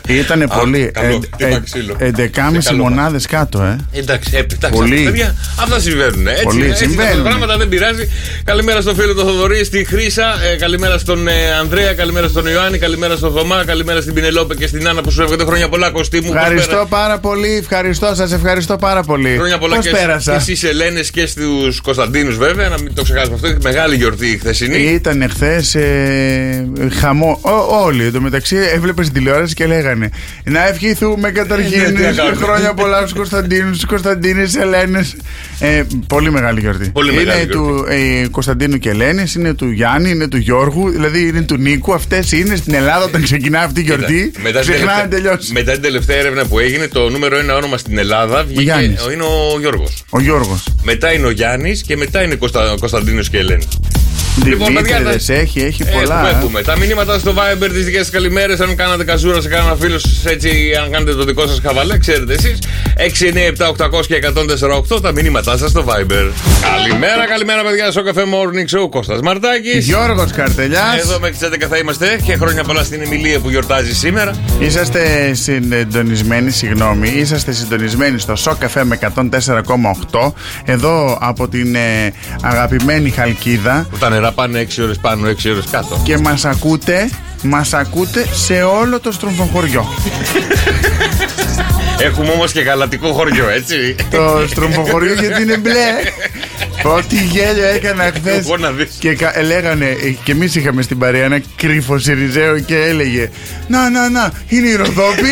Ήταν 0.08 0.52
πολύ. 0.60 0.92
καλό, 0.94 1.08
Ε, 1.08 1.20
χτύπα 1.34 1.56
ε, 1.56 1.62
ξύλο. 1.64 1.96
11,5 2.00 2.62
Σε 2.62 2.70
καλό 2.70 2.84
μονάδες 2.84 3.26
κάτω, 3.26 3.62
ε. 3.62 3.78
Εντάξει, 3.92 4.32
ε, 4.36 4.40
εντάξει, 4.40 4.70
Πολύ. 4.80 4.96
αυτά, 4.98 5.10
παιδιά, 5.10 5.36
αυτά 5.60 5.80
συμβαίνουν. 5.80 6.28
Έτσι, 6.28 6.44
Πολύ 6.44 6.66
έτσι, 6.66 6.84
συμβαίνουν. 6.86 7.16
Τα 7.24 7.30
πράγματα 7.30 7.58
δεν 7.58 7.70
πειράζει. 7.70 8.10
Καλημέρα 8.44 8.82
στον 8.82 8.96
φίλο 8.96 9.14
τον 9.14 9.26
Θοδωρή, 9.26 9.64
στη 9.66 9.86
Χρήσα. 9.86 10.24
Ε, 10.54 10.56
καλημέρα 10.56 10.98
στον 10.98 11.28
ε, 11.28 11.34
Ανδρέα, 11.60 11.94
καλημέρα 11.94 12.28
στον 12.28 12.46
Ιωάννη, 12.46 12.78
καλημέρα 12.78 13.16
στον 13.16 13.32
Θωμά, 13.34 13.64
καλημέρα 13.66 14.02
στην 14.02 14.14
Πινελόπε 14.14 14.56
και 14.56 14.68
στην 14.68 14.88
Άννα 14.88 15.02
που 15.02 15.12
σου 15.12 15.22
εύχονται 15.22 15.44
χρόνια 15.44 15.70
πολλά, 15.70 15.90
Κωστή 15.92 16.22
μου. 16.22 16.28
Πώς 16.28 16.36
Ευχαριστώ 16.36 16.70
πέρα- 16.72 16.86
πάρα 16.86 17.20
πολύ. 17.20 17.56
Ευχαριστώ, 17.56 18.12
σας 18.16 18.32
ευχαριστώ 18.32 18.76
πάρα 18.76 19.04
πολύ. 19.04 19.36
Χρόνια 19.36 19.58
πολλά 19.58 19.76
Πώς 19.76 19.86
και, 19.86 19.92
πέρασα; 19.92 20.34
και 20.34 20.40
στι 20.56 20.68
Ελένε 20.68 21.00
και 21.12 21.26
στους 21.26 21.82
Κωνσταντίνους, 21.82 22.38
βέβαια. 22.38 22.70
Να 22.70 22.82
μην 22.82 22.94
το 22.94 23.02
ξεχάσουμε 23.04 23.36
αυτό. 23.36 23.58
Μεγάλη 23.62 23.96
γιορτή 23.96 24.28
η 24.28 24.38
χθεσινή. 24.38 24.78
Ήταν 24.78 25.30
χθες 25.30 25.76
ε, 25.76 26.68
χαμό. 27.00 27.40
Ό, 27.42 27.84
όλοι. 27.84 28.06
Εν 28.06 28.12
τω 28.12 28.22
μεταξύ 28.22 28.56
έβλεπες 28.76 29.06
την 29.06 29.14
τηλεόραση 29.32 29.54
και 29.54 29.66
λέγανε 29.66 30.10
Να 30.44 30.68
ευχηθούμε 30.68 31.32
καταρχήν 31.32 31.80
Ε, 31.82 31.90
ναι, 31.90 31.92
τι 31.92 32.02
να 32.02 32.12
κάνουμε. 32.12 32.36
χρόνια 32.46 32.74
πολλά 32.74 33.00
στους 33.00 33.14
Κωνσταντίνους, 33.14 33.76
στους 33.76 33.86
Κωνσταντίνες, 33.90 34.56
Ελένες. 34.56 35.16
Ε, 35.60 35.84
πολύ 36.08 36.32
μεγάλη 36.32 36.60
γιορτή. 36.60 36.90
Πολύ 36.90 37.12
είναι 37.14 37.24
μεγάλη 37.24 37.46
του 37.46 37.86
ε, 37.90 38.28
Κωνσταντίνου 38.32 38.78
και 38.78 38.90
Ελένης, 38.90 39.36
είναι 39.36 39.54
του 39.54 39.70
Γιάννη, 39.70 40.10
είναι 40.10 40.28
του 40.28 40.38
Γιώργου, 40.38 40.90
δηλαδή 40.90 41.28
είναι 41.28 41.42
του 41.42 41.58
Νίκου. 41.58 41.94
Αυτές 41.94 42.32
είναι 42.32 42.56
στην 42.56 42.74
Ελλάδα 42.74 43.06
όταν 43.06 43.24
ξεκινά 43.24 43.60
αυτή 43.62 43.80
η 43.80 43.84
γιορτή. 43.84 44.32
Μετά 44.44 44.60
την, 44.60 44.72
Ξεχνάνε 44.72 45.08
τελευταία, 45.08 45.08
τελειώσει. 45.32 45.54
μετά 45.54 45.72
την 45.72 45.82
τελευταία 45.82 46.18
έρευνα 46.18 46.46
που 46.46 46.60
έγινε, 46.60 46.88
το 46.88 47.10
νούμερο 47.10 47.38
ένα 47.38 47.56
όνομα 47.56 47.78
στην 47.78 47.98
Ελλάδα 47.98 48.44
βγήκε, 48.44 48.62
Γιάννης. 48.62 49.06
είναι 49.14 49.24
ο 49.24 49.60
Γιώργος. 49.60 50.04
Ο 50.10 50.20
Γιώργος. 50.20 50.64
Μετά 50.84 51.14
είναι 51.14 51.26
ο 51.28 51.32
Γιάννης 51.32 51.82
και 51.82 51.98
μετά 51.98 52.24
είναι 52.24 52.36
Κωνστα, 52.36 52.76
Κωνσταντίνος 52.80 53.30
και 53.30 53.38
Ελένης. 53.38 53.68
Λοιπόν, 54.46 54.74
παιδιά, 54.74 54.98
Δημήτριδες 54.98 55.26
τα- 55.26 55.34
έχει, 55.34 55.60
έχει 55.60 55.84
Έχουμε, 55.84 56.02
πολλά. 56.02 56.28
ε. 56.28 56.32
έχουμε. 56.32 56.62
Τα 56.62 56.78
μηνύματα 56.78 57.20
στο 57.20 57.34
Viber 57.38 57.70
τη 57.72 57.80
δικές 57.80 58.00
σας 58.02 58.10
καλημέρες. 58.10 58.60
Αν 58.60 58.76
κάνατε 58.76 59.04
καζούρα 59.04 59.42
σε 59.42 59.48
κανένα 59.50 59.76
φίλο 59.80 60.00
σας, 60.00 60.26
έτσι, 60.26 60.50
αν 60.84 60.92
κάνετε 60.92 61.14
το 61.14 61.24
δικό 61.24 61.48
σας 61.48 61.60
χαβαλέ, 61.64 61.98
ξέρετε 61.98 62.34
εσείς. 62.34 62.58
697-800 62.98 64.08
και 64.08 64.16
148 64.16 65.02
τα 65.02 65.12
μηνύματά 65.12 65.58
σας 65.58 65.70
στο 65.70 65.86
Viber. 65.88 66.26
Καλημέρα, 66.62 67.26
καλημέρα, 67.30 67.64
παιδιά. 67.64 67.92
Στο 67.92 68.04
καφέ 68.04 68.22
Morning 68.22 68.78
Show 68.78 68.90
Κώστας 68.90 69.20
Μαρτάκης. 69.22 69.86
Γιώργος 69.86 70.32
Καρτελιάς. 70.32 70.98
Εδώ 71.02 71.20
μέχρι 71.20 71.38
τι 71.38 71.46
11 71.46 71.68
θα 71.70 71.78
είμαστε 71.78 72.20
και 72.26 72.36
χρόνια 72.38 72.64
πολλά 72.64 72.84
στην 72.84 73.02
Εμιλία 73.02 73.40
που 73.40 73.50
γιορτάζει 73.50 73.94
σήμερα. 73.96 74.32
Είσαστε 74.60 75.34
συντονισμένοι, 75.34 76.52
συγγνώμη, 76.52 77.10
είσαστε 77.10 77.52
συντονισμένοι 77.52 78.20
στο 78.20 78.36
Σοκαφέ 78.36 78.84
με 78.84 78.96
104,8 78.96 80.34
εδώ 80.66 81.18
από 81.22 81.48
την 81.48 81.76
ε, 81.76 82.14
αγαπημένη 82.42 83.10
Χαλκίδα 83.10 83.88
Που 83.92 83.98
τα 83.98 84.10
νερά 84.22 84.34
πάνε 84.34 84.68
6 84.76 84.82
ώρες 84.84 84.98
πάνω, 84.98 85.28
6 85.28 85.50
ώρες 85.50 85.66
κάτω. 85.72 86.02
και 86.04 86.18
μας 86.18 86.46
ακούτε, 86.46 87.10
μας 87.44 87.74
ακούτε 87.74 88.26
σε 88.34 88.62
όλο 88.62 89.00
το 89.00 89.12
στρομφοχωριό. 89.12 89.88
Έχουμε 92.00 92.30
όμως 92.32 92.52
και 92.52 92.62
γαλατικό 92.62 93.14
χωριό, 93.14 93.50
έτσι. 93.50 93.96
το 94.12 94.44
στρομφοχωριό 94.48 95.14
γιατί 95.14 95.42
είναι 95.42 95.58
μπλε. 95.58 95.90
Ό,τι 96.84 97.16
γέλιο 97.16 97.66
έκανα 97.68 98.04
χθες. 98.16 98.38
Εγώ 98.38 98.58
να 98.58 98.72
δεις. 98.72 98.96
Και 99.00 99.14
κα- 99.16 99.38
ε, 99.40 99.42
λέγανε, 99.42 99.86
ε, 99.86 100.10
και 100.24 100.32
εμείς 100.32 100.56
είχαμε 100.56 100.82
στην 100.82 100.98
παρέα 100.98 101.24
ένα 101.24 101.42
κρύφο 101.56 101.98
Σιριζέο 102.00 102.60
και 102.60 102.76
έλεγε 102.78 103.30
Να, 103.68 103.90
να, 103.90 104.10
να, 104.10 104.32
είναι 104.48 104.68
η 104.68 104.76
Ροδόπη. 104.76 105.32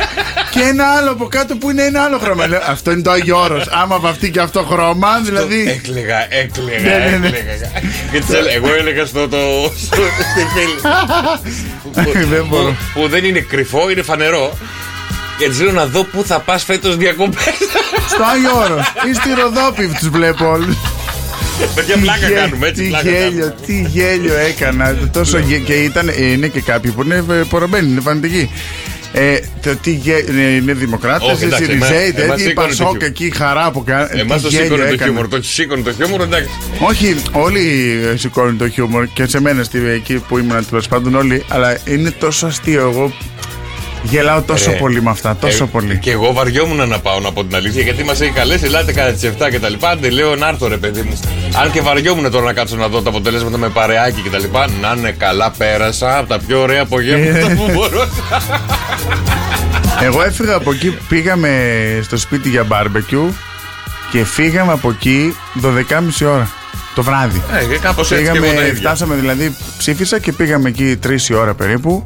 και 0.52 0.60
ένα 0.62 0.84
άλλο 0.98 1.10
από 1.10 1.24
κάτω 1.26 1.56
που 1.56 1.70
είναι 1.70 1.82
ένα 1.84 2.02
άλλο 2.02 2.18
χρώμα. 2.18 2.46
Λέω, 2.46 2.60
αυτό 2.66 2.90
είναι 2.90 3.02
το 3.02 3.10
Άγιο 3.10 3.40
Όρος. 3.42 3.66
Άμα 3.70 3.98
βαφτεί 3.98 4.30
και 4.30 4.40
αυτό 4.40 4.62
χρώμα, 4.62 5.20
δηλαδή. 5.24 5.68
Έκλεγα, 5.68 6.34
έκλεγα, 6.34 6.80
Ναι, 6.98 7.08
ναι, 7.10 7.16
ναι. 7.16 7.26
έκλεγα. 7.26 7.70
Και 8.12 8.18
της 8.20 8.28
έλεγα- 8.34 8.54
εγώ 8.54 8.74
έλεγα 8.74 9.04
στο, 9.06 9.28
το, 9.28 9.36
στο, 9.76 9.96
στη 10.32 10.42
φίλη. 10.54 10.80
που, 12.04 12.12
Δεν 12.34 12.46
μπορώ. 12.46 12.64
που, 12.94 13.00
που 13.00 13.08
δεν 13.08 13.24
είναι 13.24 13.40
κρυφό, 13.40 13.90
είναι 13.90 14.02
φανερό. 14.02 14.58
Και 15.38 15.48
της 15.48 15.60
λέω 15.60 15.72
να 15.72 15.86
δω 15.86 16.04
πού 16.04 16.22
θα 16.26 16.40
πας 16.40 16.64
φέτος 16.64 16.96
διακοπές. 16.96 17.44
Στο 18.08 18.22
Άγιο 18.34 18.56
Όρος. 18.64 18.92
Ή 19.10 19.14
στη 19.14 19.28
Ροδόπη 19.40 19.86
τους 19.98 20.08
βλέπω 20.08 20.50
όλους. 20.50 20.76
Παιδιά 21.74 21.96
πλάκα 21.96 22.30
κάνουμε, 22.30 22.66
έτσι 22.68 22.82
τι 22.82 22.88
πλάκα 22.88 23.10
γέλιο, 23.10 23.28
κάνουμε. 23.30 23.54
τι 23.66 23.80
γέλιο 23.92 24.36
έκανα. 24.36 24.94
Τόσο 25.12 25.38
γε- 25.38 25.64
και 25.64 25.72
ήταν, 25.74 26.08
ε, 26.08 26.24
είναι 26.30 26.46
και 26.48 26.60
κάποιοι 26.60 26.90
που 26.90 27.02
είναι 27.02 27.24
ε, 27.30 27.34
πορωμένοι, 27.48 27.90
είναι 27.90 28.00
φανετικοί. 28.00 28.50
Ε, 29.12 29.36
το 29.62 29.76
τι 29.76 29.90
γέ, 29.90 30.24
είναι, 30.28 30.40
είναι 30.42 30.72
δημοκράτες, 30.72 31.28
Όχι, 31.32 31.44
εντάξει, 31.44 31.64
Σιριζέοι, 31.64 31.96
εμάς- 31.96 32.18
εμάς 32.18 32.36
τέτοιοι, 32.36 32.42
σήκωνε 32.42 32.54
το 32.54 32.60
Πασόκ 32.62 32.86
χιούμορ. 32.88 33.02
εκεί, 33.02 33.32
χαρά 33.36 33.70
που 33.70 33.84
κάνει. 33.84 34.20
Εμάς 34.20 34.42
το 34.42 34.50
σήκωνε 34.50 34.84
το 34.96 35.02
χιούμορ, 35.04 35.28
το 35.28 35.42
σήκωνε 35.42 35.82
το 35.82 35.92
χιούμορ, 35.92 36.20
εντάξει. 36.20 36.48
Όχι, 36.78 37.16
όλοι 37.32 37.60
ε, 38.12 38.16
σηκώνουν 38.16 38.58
το 38.58 38.68
χιούμορ 38.68 39.06
και 39.12 39.26
σε 39.26 39.40
μένα 39.40 39.62
στη, 39.62 39.78
εκεί 39.88 40.14
που 40.28 40.38
ήμουν 40.38 40.66
τέλος 40.68 40.88
πάντων 40.88 41.14
όλοι, 41.14 41.44
αλλά 41.48 41.78
είναι 41.84 42.10
τόσο 42.10 42.46
αστείο. 42.46 42.80
Εγώ 42.80 43.12
γελάω 44.08 44.42
τόσο 44.42 44.70
Ρε. 44.70 44.76
πολύ 44.76 45.02
με 45.02 45.10
αυτά, 45.10 45.36
τόσο 45.36 45.64
Ε, 45.64 45.68
πολύ. 45.72 45.98
Και 45.98 46.10
εγώ 46.10 46.32
βαριόμουν 46.32 46.88
να 46.88 46.98
πάω 46.98 47.20
να 47.20 47.32
πω 47.32 47.44
την 47.44 47.56
αλήθεια 47.56 47.82
γιατί 47.82 48.04
μας 48.04 48.20
έχει 48.20 48.30
καλέσει. 48.30 48.64
Ελάτε 48.64 48.92
κατά 48.92 49.12
τις 49.12 49.22
7 49.22 49.50
και 49.50 49.58
τα 49.60 49.68
λοιπά. 49.68 49.88
Άντε 49.90 50.10
λέω 50.10 50.36
να 50.36 50.48
έρθω 50.48 50.68
ρε 50.68 50.76
παιδί 50.76 51.02
μου. 51.02 51.18
Αν 51.62 51.70
και 51.72 51.80
βαριόμουν 51.80 52.30
τώρα 52.30 52.44
να 52.44 52.52
κάτσω 52.52 52.76
να 52.76 52.88
δω 52.88 53.02
τα 53.02 53.08
αποτελέσματα 53.08 53.58
με 53.58 53.68
παρεάκι 53.68 54.20
και 54.20 54.30
τα 54.30 54.38
λοιπά. 54.38 54.66
Να 54.80 54.94
είναι 54.98 55.10
καλά, 55.18 55.50
πέρασα 55.58 56.18
από 56.18 56.28
τα 56.28 56.38
πιο 56.46 56.60
ωραία 56.60 56.82
απογεύματα 56.82 57.54
που 57.54 57.70
μπορούσα. 57.72 58.42
Εγώ 60.02 60.22
έφυγα 60.22 60.54
από 60.54 60.70
εκεί, 60.72 60.98
πήγαμε 61.08 61.50
στο 62.02 62.16
σπίτι 62.16 62.48
για 62.48 62.64
μπάρμπεκιου 62.64 63.34
και 64.10 64.24
φύγαμε 64.24 64.72
από 64.72 64.90
εκεί 64.90 65.36
12.30 65.62 66.26
ώρα 66.26 66.50
το 66.94 67.02
βράδυ. 67.02 67.42
Ε, 67.74 67.76
κάπως 67.78 68.10
έτσι 68.12 68.22
και 68.24 68.28
εγώ 68.30 68.38
τα 68.38 68.42
Πήγαμε, 68.46 68.66
ίδια. 68.66 68.74
φτάσαμε 68.80 69.14
δηλαδή, 69.14 69.56
ψήφισα 69.78 70.18
και 70.18 70.32
πήγαμε 70.32 70.68
εκεί 70.68 70.98
3 71.06 71.08
η 71.28 71.34
ώρα 71.34 71.54
περίπου 71.54 72.04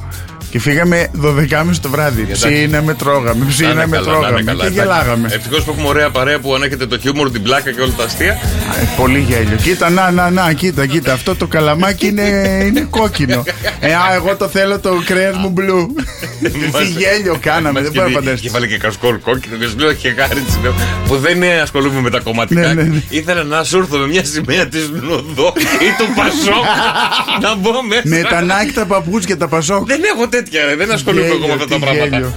και 0.51 0.59
φύγαμε 0.59 1.09
12.30 1.23 1.37
το 1.83 1.89
βράδυ. 1.89 2.23
Εντάξει. 2.23 2.53
Ψήναμε, 2.53 2.95
τρώγαμε, 2.95 3.29
Να 3.29 3.35
είναι 3.35 3.45
ψήναμε, 3.49 3.81
καλά, 3.81 3.91
να 3.91 3.97
είναι 3.97 4.03
τρώγαμε 4.03 4.43
καλά, 4.43 4.63
και 4.63 4.69
εντάξει. 4.69 4.73
γελάγαμε. 4.73 5.29
Ευτυχώς 5.33 5.65
που 5.65 5.71
έχουμε 5.71 5.89
ωραία 5.89 6.11
παρέα 6.11 6.39
που 6.39 6.55
ανέχεται 6.55 6.87
το 6.87 6.99
χιούμορ, 6.99 7.31
την 7.31 7.43
πλάκα 7.43 7.73
και 7.73 7.81
όλα 7.81 7.93
τα 7.97 8.05
αστεία. 8.05 8.33
Ε, 8.33 8.85
Πολύ 8.97 9.19
γέλιο. 9.19 9.57
Κοίτα, 9.63 9.91
να, 9.91 10.11
να, 10.11 10.31
να, 10.31 10.53
κοίτα, 10.53 10.87
κοίτα. 10.87 11.13
Αυτό 11.13 11.35
το 11.35 11.47
καλαμάκι 11.47 12.07
είναι, 12.07 12.23
είναι 12.67 12.87
κόκκινο. 12.91 13.43
Ε, 13.81 13.93
α, 13.95 14.15
εγώ 14.15 14.37
το 14.37 14.49
θέλω 14.49 14.79
το 14.79 15.03
κρέας 15.05 15.37
μου 15.37 15.49
μπλου. 15.49 15.95
Τι 16.79 16.85
γέλιο 16.87 17.39
κάναμε, 17.41 17.81
δεν 17.81 17.93
μπορώ 17.93 18.09
να 18.09 18.13
Και 18.13 18.19
φανταστώ. 18.25 18.51
βάλε 18.51 18.67
και 18.67 18.79
κασκόλ 18.79 19.19
κόκκινο 19.19 19.57
και 19.57 19.67
σου 19.67 19.79
λέω 19.79 19.93
και 19.93 20.15
χάρη 20.19 20.41
της, 20.41 20.59
λέω, 20.63 20.75
που 21.07 21.17
δεν 21.17 21.43
ε, 21.43 21.61
ασχολούμαι 21.61 22.01
με 22.01 22.11
τα 22.11 22.21
κομματικά. 22.21 22.61
Ναι, 22.61 22.73
ναι, 22.73 22.83
ναι. 22.83 23.03
Ήθελα 23.09 23.43
να 23.43 23.65
σου 23.65 23.79
έρθω 23.79 23.99
με 23.99 24.07
μια 24.07 24.25
σημαία 24.25 24.67
της 24.69 24.91
Νοδό 24.91 25.53
ή 25.57 25.89
του 25.99 26.07
Πασόκ 26.17 26.65
να 27.43 27.55
μπω 27.57 27.71
μέσα. 27.89 28.03
Με 28.05 28.23
τα 28.31 28.41
νάκη, 28.43 28.73
τα 28.73 28.85
παπούτσια, 28.87 29.37
τα 29.37 29.49
πασόκ. 29.49 29.87
Δεν 29.87 30.01
έχω 30.15 30.29
τέτοια, 30.43 30.65
ρε. 30.65 30.77
δεν 30.77 30.91
ασχολούμαι 30.93 31.27
εγώ 31.27 31.47
με 31.47 31.53
αυτά 31.53 31.67
τα 31.67 31.75
τι 31.75 31.81
πράγματα. 31.81 32.07
γέλιο. 32.07 32.35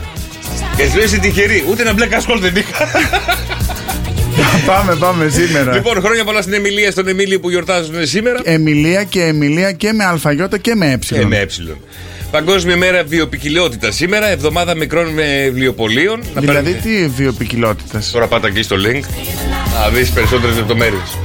Και 0.77 0.83
σου 0.89 0.95
λέει 0.95 1.05
είσαι 1.05 1.17
τυχερή, 1.17 1.65
ούτε 1.69 1.81
ένα 1.81 1.93
μπλε 1.93 2.05
κασκόλ 2.05 2.39
δεν 2.39 2.55
είχα. 2.55 2.87
Πάμε, 4.65 4.95
πάμε 4.95 5.29
σήμερα. 5.29 5.73
λοιπόν, 5.73 6.01
χρόνια 6.01 6.23
πολλά 6.23 6.41
στην 6.41 6.53
Εμιλία, 6.53 6.91
στον 6.91 7.07
Εμίλιο 7.07 7.39
που 7.39 7.49
γιορτάζουν 7.49 8.05
σήμερα. 8.07 8.39
Εμιλία 8.43 9.03
και 9.03 9.21
Εμιλία 9.21 9.71
και 9.71 9.91
με 9.93 10.03
αλφαγιώτα 10.03 10.57
και 10.57 10.75
με 10.75 10.91
ε. 10.91 10.97
Και 11.07 11.25
με 11.25 11.37
ε. 11.37 11.45
Παγκόσμια 12.31 12.75
ημέρα 12.75 13.03
βιοπικιλότητας 13.03 13.95
σήμερα, 13.95 14.27
εβδομάδα 14.29 14.75
μικρών 14.75 15.19
ε, 15.19 15.43
βιβλιοπολίων. 15.43 16.23
Να 16.33 16.41
Δηλαδή 16.41 16.61
παίρνετε- 16.71 16.81
τι 16.81 17.07
βιοπικιλότητας; 17.07 18.11
Τώρα 18.11 18.27
πάτα 18.27 18.47
εκεί 18.47 18.61
στο 18.61 18.75
link 18.75 19.01
να 19.79 19.89
δεις 19.89 20.09
περισσότερες 20.11 20.55
λεπτομέρειες. 20.55 21.17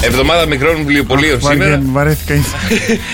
Εβδομάδα 0.00 0.46
μικρών 0.46 0.76
βιβλιοπολίων 0.76 1.40
σήμερα. 1.40 1.80
Βαρέθηκα 1.84 2.34
ήδη. 2.34 2.46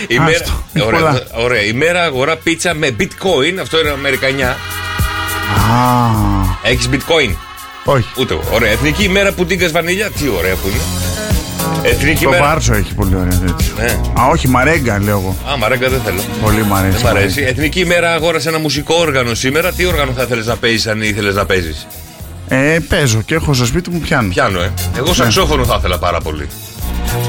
Ημέρα... 0.09 0.31
Άστο, 0.31 0.65
είναι 0.75 0.85
Ωραία, 0.85 1.01
πολλά. 1.01 1.23
ωραία. 1.45 1.63
Ημέρα 1.63 2.03
αγορά 2.03 2.37
πίτσα 2.37 2.75
με 2.75 2.97
bitcoin. 3.01 3.59
Αυτό 3.61 3.81
είναι 3.81 3.91
Αμερικανιά. 3.91 4.49
Α, 4.49 4.57
Έχεις 6.63 6.89
bitcoin; 6.93 7.35
όχι. 7.85 8.09
Ούτε 8.19 8.35
εγώ. 8.35 8.43
Ωραία. 8.53 8.71
Εθνική 8.71 9.03
ημέρα 9.03 9.33
πουτίνκας 9.33 9.73
βανίλια. 9.73 10.11
Τι 10.11 10.29
ωραία 10.39 10.55
που 10.55 10.69
είναι. 10.69 10.81
Εθνική 11.83 12.25
Το 12.25 12.29
ημέρα. 12.29 12.45
Βάρσο 12.45 12.75
έχει 12.75 12.95
πολύ 12.95 13.15
ωραία 13.17 13.39
τέτοιο. 13.39 13.73
Ναι. 13.77 14.01
Α, 14.21 14.27
όχι, 14.31 14.49
μαρέγκα 14.49 14.99
λέω 15.01 15.19
εγώ. 15.19 15.37
Α, 15.53 15.57
μαράγκα 15.57 15.89
δεν 15.89 16.01
θέλω. 16.05 16.21
Πολύ 16.43 16.65
μ' 16.65 16.75
αρέσει. 16.75 16.97
Δεν 16.97 17.05
μ' 17.05 17.17
αρέσει. 17.17 17.43
Εθνική 17.43 17.81
ημέρα 17.81 18.13
αγόρασε 18.13 18.49
ένα 18.49 18.59
μουσικό 18.59 18.95
όργανο 18.95 19.35
σήμερα. 19.35 19.73
Τι 19.73 19.85
όργανο 19.87 20.13
θα 20.13 20.23
ήθελε 20.23 20.43
να 20.45 20.57
παίζεις 20.57 20.87
αν 20.87 21.03
ήθελες 21.03 21.35
να 21.35 21.45
παίζεις; 21.45 21.87
Ε, 22.49 22.79
παίζω 22.89 23.23
και 23.23 23.35
έχω 23.35 23.55
στο 23.55 23.67
σπίτι 23.67 23.91
μου 23.91 23.99
πιάνω. 23.99 24.29
Πιάνω, 24.29 24.61
ε. 24.61 24.63
Ναι. 24.63 24.73
Εγώ 24.99 25.15
σαξόφωνο 25.15 25.65
θα 25.65 25.77
ήθελα 25.79 25.99
πάρα 25.99 26.21
πολύ. 26.21 26.47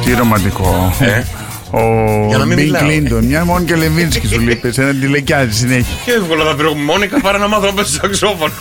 Τι 0.06 0.14
ρομαντικό. 0.14 0.96
Ε. 1.00 1.24
Ο 1.72 1.80
Για 2.28 2.38
να 2.38 2.46
μην 2.46 2.56
Μπιλ 2.56 2.66
μιλάω. 2.66 2.88
Κλίντον, 2.88 3.26
μια 3.26 3.46
μόνη 3.46 3.66
και 3.66 3.76
Λεβίνσκι 3.76 4.28
σου 4.28 4.40
λείπει, 4.40 4.72
σε 4.72 4.82
ένα 4.82 4.92
τηλεκιάζει 4.92 5.58
συνέχεια. 5.58 5.96
Πιο 6.06 6.14
εύκολα 6.16 6.44
θα 6.46 6.56
πήρω 6.56 6.74
Μόνικα 6.74 7.22
παρά 7.22 7.38
να 7.38 7.48
μάθω 7.48 7.66
να 7.66 7.74
παίζω 7.74 7.90
σαξόφωνο. 8.02 8.54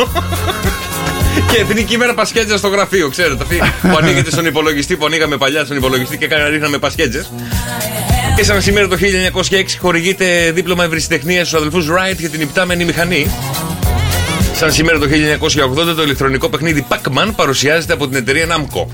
Και 1.52 1.58
εθνική 1.60 1.94
ημέρα 1.94 2.14
πασχέτζα 2.14 2.56
στο 2.56 2.68
γραφείο, 2.68 3.08
ξέρετε. 3.08 3.42
Αυτή 3.42 3.56
που 3.82 3.96
ανοίγεται 4.00 4.30
στον 4.30 4.46
υπολογιστή, 4.46 4.96
που 4.96 5.06
ανοίγαμε 5.06 5.36
παλιά 5.36 5.64
στον 5.64 5.76
υπολογιστή 5.76 6.18
και 6.18 6.26
κάνα 6.26 6.48
ρίχναμε 6.48 6.78
πασχέτζες. 6.78 7.30
Και 8.36 8.44
σαν 8.44 8.62
σήμερα 8.62 8.88
το 8.88 8.96
1906 9.50 9.64
χορηγείται 9.80 10.50
δίπλωμα 10.54 10.84
ευρυσιτεχνίας 10.84 11.46
στους 11.46 11.60
αδελφούς 11.60 11.86
Wright 11.88 12.16
για 12.18 12.28
την 12.28 12.40
υπτάμενη 12.40 12.84
μηχανή. 12.84 13.26
Σαν 14.58 14.72
σήμερα 14.72 14.98
το 14.98 15.06
1980 15.92 15.94
το 15.96 16.02
ηλεκτρονικό 16.02 16.48
παιχνίδι 16.48 16.86
Pac-Man 16.88 17.30
παρουσιάζεται 17.36 17.92
από 17.92 18.08
την 18.08 18.16
εταιρεία 18.16 18.46
Namco. 18.46 18.86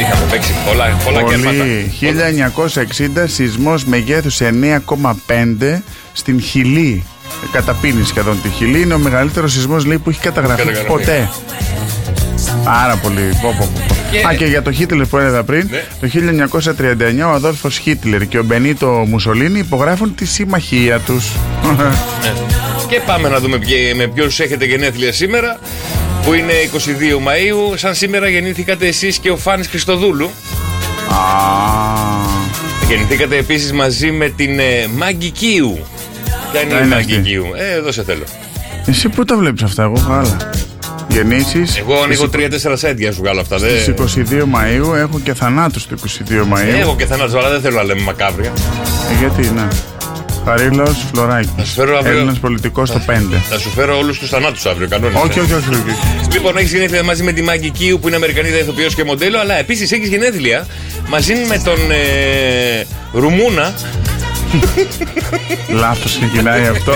Είχαμε 0.00 0.26
παίξει 0.30 0.52
πολλά, 0.68 0.96
πολλά 1.04 1.22
κέρματα. 1.22 1.56
Πολύ. 1.58 1.92
1960 3.16 3.24
σεισμός 3.26 3.84
μεγέθους 3.84 4.40
9,5 4.40 5.82
στην 6.12 6.40
Χιλή. 6.40 7.04
Καταπίνει 7.52 8.04
σχεδόν 8.04 8.42
τη 8.42 8.48
Χιλή. 8.48 8.80
Είναι 8.80 8.94
ο 8.94 8.98
μεγαλύτερος 8.98 9.52
σεισμός 9.52 9.84
λέει, 9.84 9.98
που 9.98 10.10
έχει 10.10 10.20
καταγραφεί 10.20 10.56
Καταγραφεί. 10.62 10.86
ποτέ. 10.86 11.28
Πάρα 12.64 12.96
πολύ. 12.96 13.38
Πω, 13.42 13.54
πω, 13.58 13.68
πω. 13.74 13.94
Και- 14.10 14.26
Α, 14.26 14.34
και 14.34 14.44
για 14.44 14.62
το 14.62 14.72
Χίτλερ 14.72 15.06
που 15.06 15.16
έλεγα 15.18 15.42
πριν, 15.42 15.68
Ναι. 15.70 15.84
το 16.00 16.06
1939 16.06 17.24
ο 17.24 17.30
Αδόλφος 17.32 17.78
Χίτλερ 17.78 18.26
και 18.28 18.38
ο 18.38 18.42
Μπενίτο 18.42 18.88
Μουσολίνη 19.08 19.58
υπογράφουν 19.58 20.14
τη 20.14 20.24
συμμαχία 20.24 20.98
τους. 20.98 21.24
Ναι. 21.76 21.84
Και 22.88 23.00
πάμε 23.06 23.28
να 23.28 23.38
δούμε 23.40 23.58
ποιοι- 23.58 23.92
με 23.96 24.06
ποιου 24.06 24.24
έχετε 24.24 24.64
γενέθλια 24.64 25.12
σήμερα. 25.12 25.58
Που 26.24 26.32
είναι 26.32 26.52
22 26.52 27.18
Μαΐου. 27.18 27.76
Σαν 27.78 27.94
σήμερα 27.94 28.28
γεννήθηκατε 28.28 28.86
εσείς 28.86 29.18
και 29.18 29.30
ο 29.30 29.36
Φάνης 29.36 29.66
Χριστοδούλου. 29.68 30.30
Α, 31.08 31.14
Γεννηθήκατε 32.88 33.36
επίσης 33.36 33.72
μαζί 33.72 34.10
με 34.10 34.28
την 34.28 34.58
ε, 34.58 34.86
Μάγκη 34.96 35.30
Κίου. 35.30 35.78
Ποια 36.52 36.60
είναι 36.60 36.68
Ποια 36.70 36.78
η 36.78 36.82
είναι 36.84 36.94
Μάγκη 36.94 37.12
αυτή; 37.16 37.28
Κίου; 37.28 37.44
Ε, 37.56 37.72
εδώ 37.76 37.92
σε 37.92 38.02
θέλω. 38.04 38.24
εσύ 38.86 39.08
πού 39.08 39.24
τα 39.24 39.36
βλέπεις 39.36 39.62
αυτά, 39.62 39.82
εγώ 39.82 40.06
άλλα. 40.10 40.50
Γεννήσεις 41.08 41.76
Εγώ 41.78 42.00
ανοίγω 42.02 42.28
3-4 42.32 42.76
σέντ 42.76 42.98
για 42.98 43.08
να 43.08 43.14
σου 43.14 43.20
βγάλω 43.22 43.40
αυτά. 43.40 43.58
στις 43.58 43.84
Δεν... 43.84 43.94
22 44.28 44.42
Μαΐου, 44.42 44.96
έχω 44.96 45.20
και 45.22 45.34
θανάτους 45.34 45.86
το 45.86 45.96
22 46.28 46.32
Μαΐου. 46.54 46.80
Έχω 46.80 46.96
και 46.98 47.06
θανάτους, 47.06 47.34
αλλά 47.34 47.50
δεν 47.50 47.60
θέλω 47.60 47.76
να 47.76 47.82
λέμε 47.82 48.00
μακάβρια. 48.00 48.52
Ε, 49.12 49.18
γιατί, 49.18 49.50
ναι. 49.54 49.68
Χαρίλαος 50.46 51.06
Φλωράκης. 51.12 51.50
σου 51.68 51.74
φέρω 51.74 51.96
αύριο- 51.96 52.12
Έλληνας 52.16 52.38
πολιτικός 52.38 52.88
στο 52.88 52.98
5. 53.06 53.36
Θα 53.48 53.58
σου 53.58 53.70
φέρω 53.70 53.98
όλους 53.98 54.18
τους 54.18 54.28
θανάτους 54.28 54.66
αύριο, 54.66 54.88
κανόνες. 54.88 55.22
Όχι, 55.22 55.38
ε. 55.38 55.42
όχι, 55.42 55.52
όχι. 55.54 55.68
όχι. 55.68 56.32
Λοιπόν, 56.32 56.56
έχεις 56.56 56.72
γενέθλια 56.72 57.02
μαζί 57.02 57.22
με 57.22 57.32
τη 57.32 57.42
Μάγκη 57.42 57.70
Κίου 57.70 57.98
που 58.00 58.06
είναι 58.06 58.16
Αμερικανίδα 58.16 58.58
ηθοποιός 58.58 58.94
και 58.94 59.04
μοντέλο, 59.04 59.38
αλλά 59.40 59.54
επίσης 59.58 59.92
έχεις 59.92 60.08
γενέθλια 60.08 60.66
μαζί 61.08 61.34
με 61.48 61.58
τον 61.64 61.90
ε, 61.90 62.86
Ρουμούνα. 63.12 63.74
Λάθος 65.82 66.16
ξεκινάει 66.18 66.66
αυτό. 66.66 66.94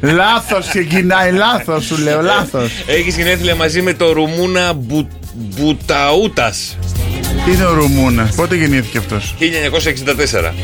Λάθος 0.00 0.68
ξεκινάει, 0.68 1.32
λάθος 1.32 1.84
σου 1.84 1.96
λέω, 1.98 2.22
λάθος. 2.22 2.70
Έχεις 2.86 3.16
γενέθλια 3.16 3.54
μαζί 3.54 3.82
με 3.82 3.92
τον 3.92 4.10
Ρουμούνα 4.12 4.72
Μπου, 4.72 5.08
Μπουταούτας. 5.34 6.76
Τι 7.44 7.52
είναι 7.52 7.64
ο 7.64 7.72
Ρουμούνας, 7.74 8.34
πότε 8.34 8.56
γεννήθηκε 8.56 8.98
αυτός; 8.98 9.34
1964. 9.38 10.54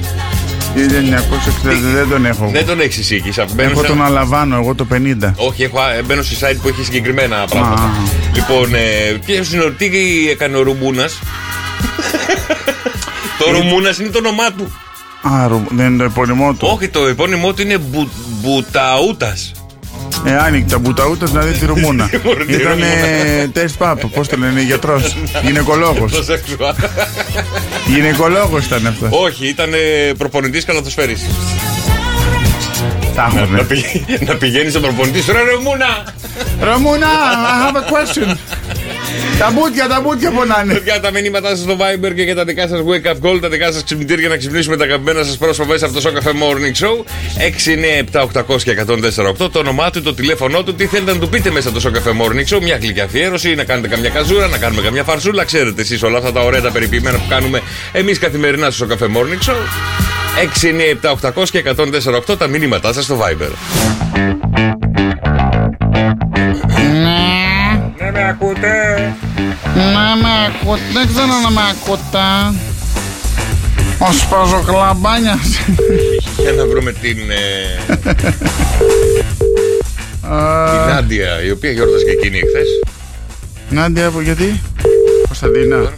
1960 0.74 1.92
δεν 1.94 2.08
τον 2.08 2.26
έχω. 2.26 2.48
Δεν 2.52 2.66
τον 2.66 2.80
έχεις 2.80 2.98
εσύ 2.98 3.14
εκεί. 3.14 3.32
σαν- 3.32 3.48
μπαίνω 3.54 3.70
Έχω 3.70 3.80
σε 3.80 3.86
τον 3.86 3.96
ένα- 3.96 4.04
Αλαβάνο, 4.06 4.56
εγώ 4.56 4.74
το 4.74 4.84
50. 4.84 5.34
Όχι, 5.36 5.62
έχω, 5.62 5.78
ε, 5.98 6.02
μπαίνω 6.02 6.22
σε 6.22 6.36
site 6.40 6.56
που 6.62 6.68
έχει 6.68 6.84
συγκεκριμένα 6.84 7.44
πράγματα. 7.50 7.82
Α. 7.82 7.88
Λοιπόν, 8.34 8.74
ε, 8.74 9.18
ποιος 9.26 9.52
είναι 9.52 9.62
ο- 9.62 9.70
τι 9.72 9.90
έκανε 10.30 10.56
ο 10.56 10.62
Ρουμούνα. 10.62 11.08
το 13.38 13.50
Ρουμούνα 13.50 13.94
είναι 14.00 14.08
το 14.08 14.18
όνομά 14.18 14.52
του. 14.52 14.72
Α, 15.22 15.46
Ρουμ- 15.48 15.68
δεν 15.70 15.86
είναι 15.86 15.96
το 15.98 16.04
επώνυμό 16.04 16.52
του. 16.54 16.68
Όχι, 16.74 16.88
το 16.88 17.06
επώνυμό 17.06 17.52
του 17.52 17.62
είναι 17.62 17.78
Μπου, 17.78 18.08
Μπουταούτας. 18.40 19.52
Ε, 20.26 20.36
άνοιξε 20.36 20.74
τα 20.74 20.78
μπουταούτα 20.78 21.30
να 21.32 21.40
δει 21.40 21.58
τη 21.58 21.66
Ρουμούνα. 21.66 22.10
Μωρέ, 22.24 22.44
τη 22.44 22.52
Ήταν 22.52 22.66
Ρουμούνα. 22.72 23.48
τεστ 23.52 23.76
πάπ, 23.78 24.00
πώς 24.06 24.28
το 24.28 24.36
λένε, 24.36 24.60
γιατρός. 24.62 25.16
Γυναικολόγος. 25.46 26.12
Το 26.12 26.22
σεξουάλ. 26.22 26.74
Γυναικολόγος 27.94 28.64
ήταν 28.66 28.86
αυτός. 28.86 29.08
Όχι, 29.12 29.46
ήταν 29.48 29.70
προπονητής 30.18 30.64
καλαθοσφαίρης. 30.64 31.26
Τα 33.14 33.32
Να, 33.34 33.40
έχουνε. 33.40 33.62
πηγα- 33.62 34.18
να 34.26 34.34
πηγαίνει 34.34 34.70
στον 34.70 34.82
προπονητή 34.82 35.22
σου, 35.22 35.32
ρε 35.32 35.38
Ρουμούνα! 35.54 36.14
Ρουμούνα, 36.60 37.06
I 37.06 37.72
have 37.72 37.76
a 37.76 37.84
question. 37.94 38.36
Τα 39.38 39.50
μπουτια, 39.50 39.88
τα 39.88 40.00
μπουτια 40.00 40.30
πονάνε. 40.30 40.80
Για 40.84 41.00
τα 41.00 41.10
μηνύματά 41.10 41.48
σας 41.48 41.58
στο 41.58 41.76
Viber 41.80 42.14
και 42.14 42.22
για 42.22 42.34
τα 42.34 42.44
δικά 42.44 42.68
σας 42.68 42.80
wake 42.80 43.06
up 43.10 43.30
call, 43.30 43.40
τα 43.40 43.48
δικά 43.48 43.72
σας 43.72 43.84
ξυπνητήρια 43.84 44.20
για 44.20 44.28
να 44.28 44.36
ξυπνήσουμε 44.36 44.76
τα 44.76 44.84
αγαπημένα 44.84 45.22
σας 45.22 45.36
πρόσωπα 45.36 45.68
μέσα 45.68 45.86
από 45.86 46.00
το 46.00 46.00
Show 46.04 46.18
Cafe 46.18 46.30
Morning 46.30 46.84
Show. 46.84 47.04
697 48.12 48.28
800 48.46 48.62
και 48.62 48.70
148. 48.70 49.50
Το 49.52 49.58
όνομά 49.58 49.90
του, 49.90 50.02
το 50.02 50.14
τηλέφωνό 50.14 50.62
του, 50.62 50.74
τι 50.74 50.86
θέλετε 50.86 51.12
να 51.12 51.18
του 51.18 51.28
πείτε 51.28 51.50
μέσα 51.50 51.68
από 51.68 51.80
το 51.80 51.90
Show 51.90 51.96
Cafe 51.96 52.10
Morning 52.10 52.54
Show. 52.54 52.62
Μια 52.62 52.76
γλυκιά 52.76 53.04
αφιέρωση, 53.04 53.54
να 53.54 53.64
κάνετε 53.64 53.88
καμιά 53.88 54.10
καζούρα, 54.10 54.46
να 54.46 54.58
κάνουμε 54.58 54.82
καμιά 54.82 55.02
φαρσούλα. 55.02 55.44
Ξέρετε 55.44 55.80
εσείς 55.80 56.02
όλα 56.02 56.18
αυτά 56.18 56.32
τα 56.32 56.40
ωραία 56.40 56.60
τα 56.60 56.70
περιποιημένα 56.70 57.18
που 57.18 57.26
κάνουμε 57.28 57.62
εμείς 57.92 58.18
καθημερινά 58.18 58.70
στο 58.70 58.86
Show 58.86 58.92
Cafe 58.92 59.06
Morning 59.06 59.50
Show. 59.50 59.56
697 61.02 61.30
800 61.34 61.50
και 61.50 61.62
148 62.28 62.38
τα 62.38 62.46
μηνύματά 62.46 62.92
σας 62.92 63.04
στο 63.04 63.18
Viber. 63.20 63.50
Ναι, 68.14 68.20
με 68.20 68.28
ακούτε. 68.28 69.14
Να 69.74 70.16
με 70.22 70.28
ακούτε, 70.48 70.82
δεν 70.92 71.06
ξέρω 71.06 71.26
να 71.42 71.50
με 71.50 71.60
ακούτε. 71.70 72.18
Ο 73.98 74.12
σπαζοκλαμπάνιας. 74.12 75.60
Για 76.38 76.52
να 76.52 76.66
βρούμε 76.66 76.92
την. 76.92 77.18
ε, 77.30 77.94
την 80.70 80.94
Νάντια, 80.94 81.42
η 81.44 81.50
οποία 81.50 81.70
γιόρτασε 81.70 82.04
και 82.04 82.10
εκείνη 82.10 82.38
εχθές. 82.38 82.68
Νάντια, 83.70 84.06
από 84.06 84.20
γιατί; 84.20 84.60
Κωνσταντίνα. 85.26 85.92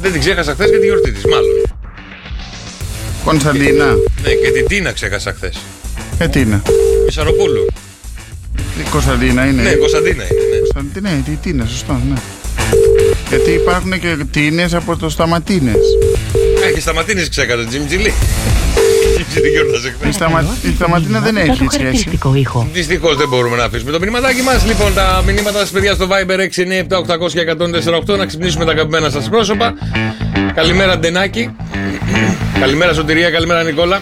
Δεν 0.00 0.12
την 0.12 0.20
ξέχασα 0.20 0.52
χθες 0.52 0.70
και 0.70 0.78
τη 0.78 0.84
γιορτή 0.86 1.12
της, 1.12 1.24
μάλλον. 1.24 1.62
Κωνσταντίνα. 3.24 3.86
Ναι, 4.22 4.30
και 4.30 4.50
την 4.50 4.66
Τίνα 4.66 4.92
ξέχασα 4.92 5.32
χθες. 5.32 5.58
Γιατί 6.16 6.40
είναι; 6.40 6.62
Μισαροπούλου. 7.04 7.66
Η 8.78 8.88
Κωνσταντίνα 8.90 9.46
είναι. 9.46 9.62
Ναι, 9.62 9.72
Κωνσταντίνα 9.72 10.22
είναι. 10.24 10.51
Ναι. 10.74 10.80
Κωνσταντίνα, 10.80 11.10
ναι, 11.10 11.36
τι 11.42 11.50
είναι, 11.50 11.64
σωστό, 11.66 12.00
ναι. 12.08 12.20
Γιατί 13.28 13.50
υπάρχουν 13.50 14.00
και 14.00 14.16
τίνες 14.30 14.74
από 14.74 14.96
το 14.96 15.08
σταματίνες. 15.08 15.74
Α, 16.66 16.70
και 16.74 16.80
σταματίνει 16.80 17.28
ξέχασα, 17.28 17.64
Τζιμτζιλί. 17.68 18.12
Τζιμτζιλί 19.14 19.48
γιόρτασε 19.48 19.88
Η, 19.88 19.92
χθες. 20.00 20.14
σταμα... 20.14 20.44
η 20.62 20.72
σταματίνα 20.76 21.20
δεν 21.20 21.36
έχει 21.36 21.54
σχέση. 21.54 21.68
χαρακτηριστικό 21.70 22.34
ήχο. 22.34 22.68
Δυστυχώς 22.72 23.16
δεν 23.16 23.28
μπορούμε 23.28 23.56
να 23.56 23.64
αφήσουμε 23.64 23.90
το 23.90 23.98
μηνυματάκι 23.98 24.42
μας. 24.42 24.66
Λοιπόν, 24.66 24.94
τα 24.94 25.22
μηνύματα 25.26 25.58
σας, 25.58 25.70
παιδιά, 25.70 25.94
στο 25.94 26.06
Viber 26.10 26.38
697 26.38 26.98
800 26.98 27.30
και 27.32 27.40
148 28.14 28.16
να 28.18 28.26
ξυπνήσουμε 28.26 28.64
τα 28.64 28.70
αγαπημένα 28.72 29.10
σας 29.10 29.28
πρόσωπα. 29.28 29.74
Καλημέρα, 30.54 30.98
Ντενάκη. 30.98 31.50
καλημέρα, 32.60 32.92
Σωτηρία. 32.92 33.30
Καλημέρα, 33.30 33.62
Νικόλα. 33.62 34.00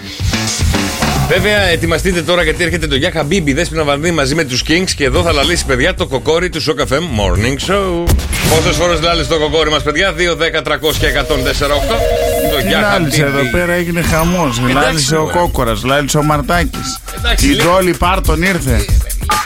Βέβαια, 1.31 1.61
ετοιμαστείτε 1.61 2.23
τώρα 2.23 2.43
γιατί 2.43 2.63
έρχεται 2.65 2.87
το 2.87 2.95
Γεια 2.95 3.11
Χαμπίμπι 3.11 3.53
Δέσποινα 3.53 3.85
Βανδύ 3.85 4.11
μαζί 4.11 4.35
με 4.35 4.45
τους 4.45 4.63
Kings 4.69 4.91
και 4.97 5.05
εδώ 5.05 5.23
θα 5.23 5.33
λαλήσει, 5.33 5.65
παιδιά, 5.67 5.95
το 5.95 6.07
κοκόρι 6.07 6.49
του 6.49 6.63
Shock 6.63 6.81
FM 6.93 6.99
Morning 6.99 7.71
Show. 7.73 8.09
Πόσες 8.55 8.77
φορές 8.77 9.01
λάλησε 9.01 9.29
το 9.29 9.39
κοκόρι 9.39 9.71
μας, 9.71 9.83
παιδιά, 9.83 10.13
2, 10.13 10.35
10, 10.37 10.63
300 10.63 10.97
και 10.99 11.07
148. 11.07 11.13
Το 12.51 12.57
Τι 12.57 12.67
Γεια 12.69 12.81
λάλησε 12.81 13.23
εδώ 13.23 13.31
Χαμπίμπι. 13.37 13.51
πέρα 13.53 13.73
έγινε 13.73 14.03
χαμός. 14.03 14.61
Λάλησε 14.73 15.17
ο 15.17 15.21
μωρέ. 15.21 15.33
Κόκορας, 15.39 15.83
λάλησε 15.85 16.19
ο 16.19 16.23
Μαρτάκης. 16.23 16.99
Εντάξει, 17.19 17.47
Η 17.47 17.49
λέει- 17.55 17.67
Ντόλη 17.67 17.95
Πάρτον 17.95 18.43
ήρθε. 18.43 18.85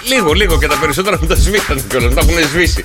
Λίγο, 0.08 0.32
λίγο 0.32 0.58
και 0.58 0.66
τα 0.66 0.76
περισσότερα 0.80 1.18
μου 1.20 1.26
τα 1.26 1.34
σβήσανε 1.34 1.80
κιόλας. 1.88 2.14
Τα 2.14 2.20
έχουν 2.28 2.49
σβήσει. 2.49 2.82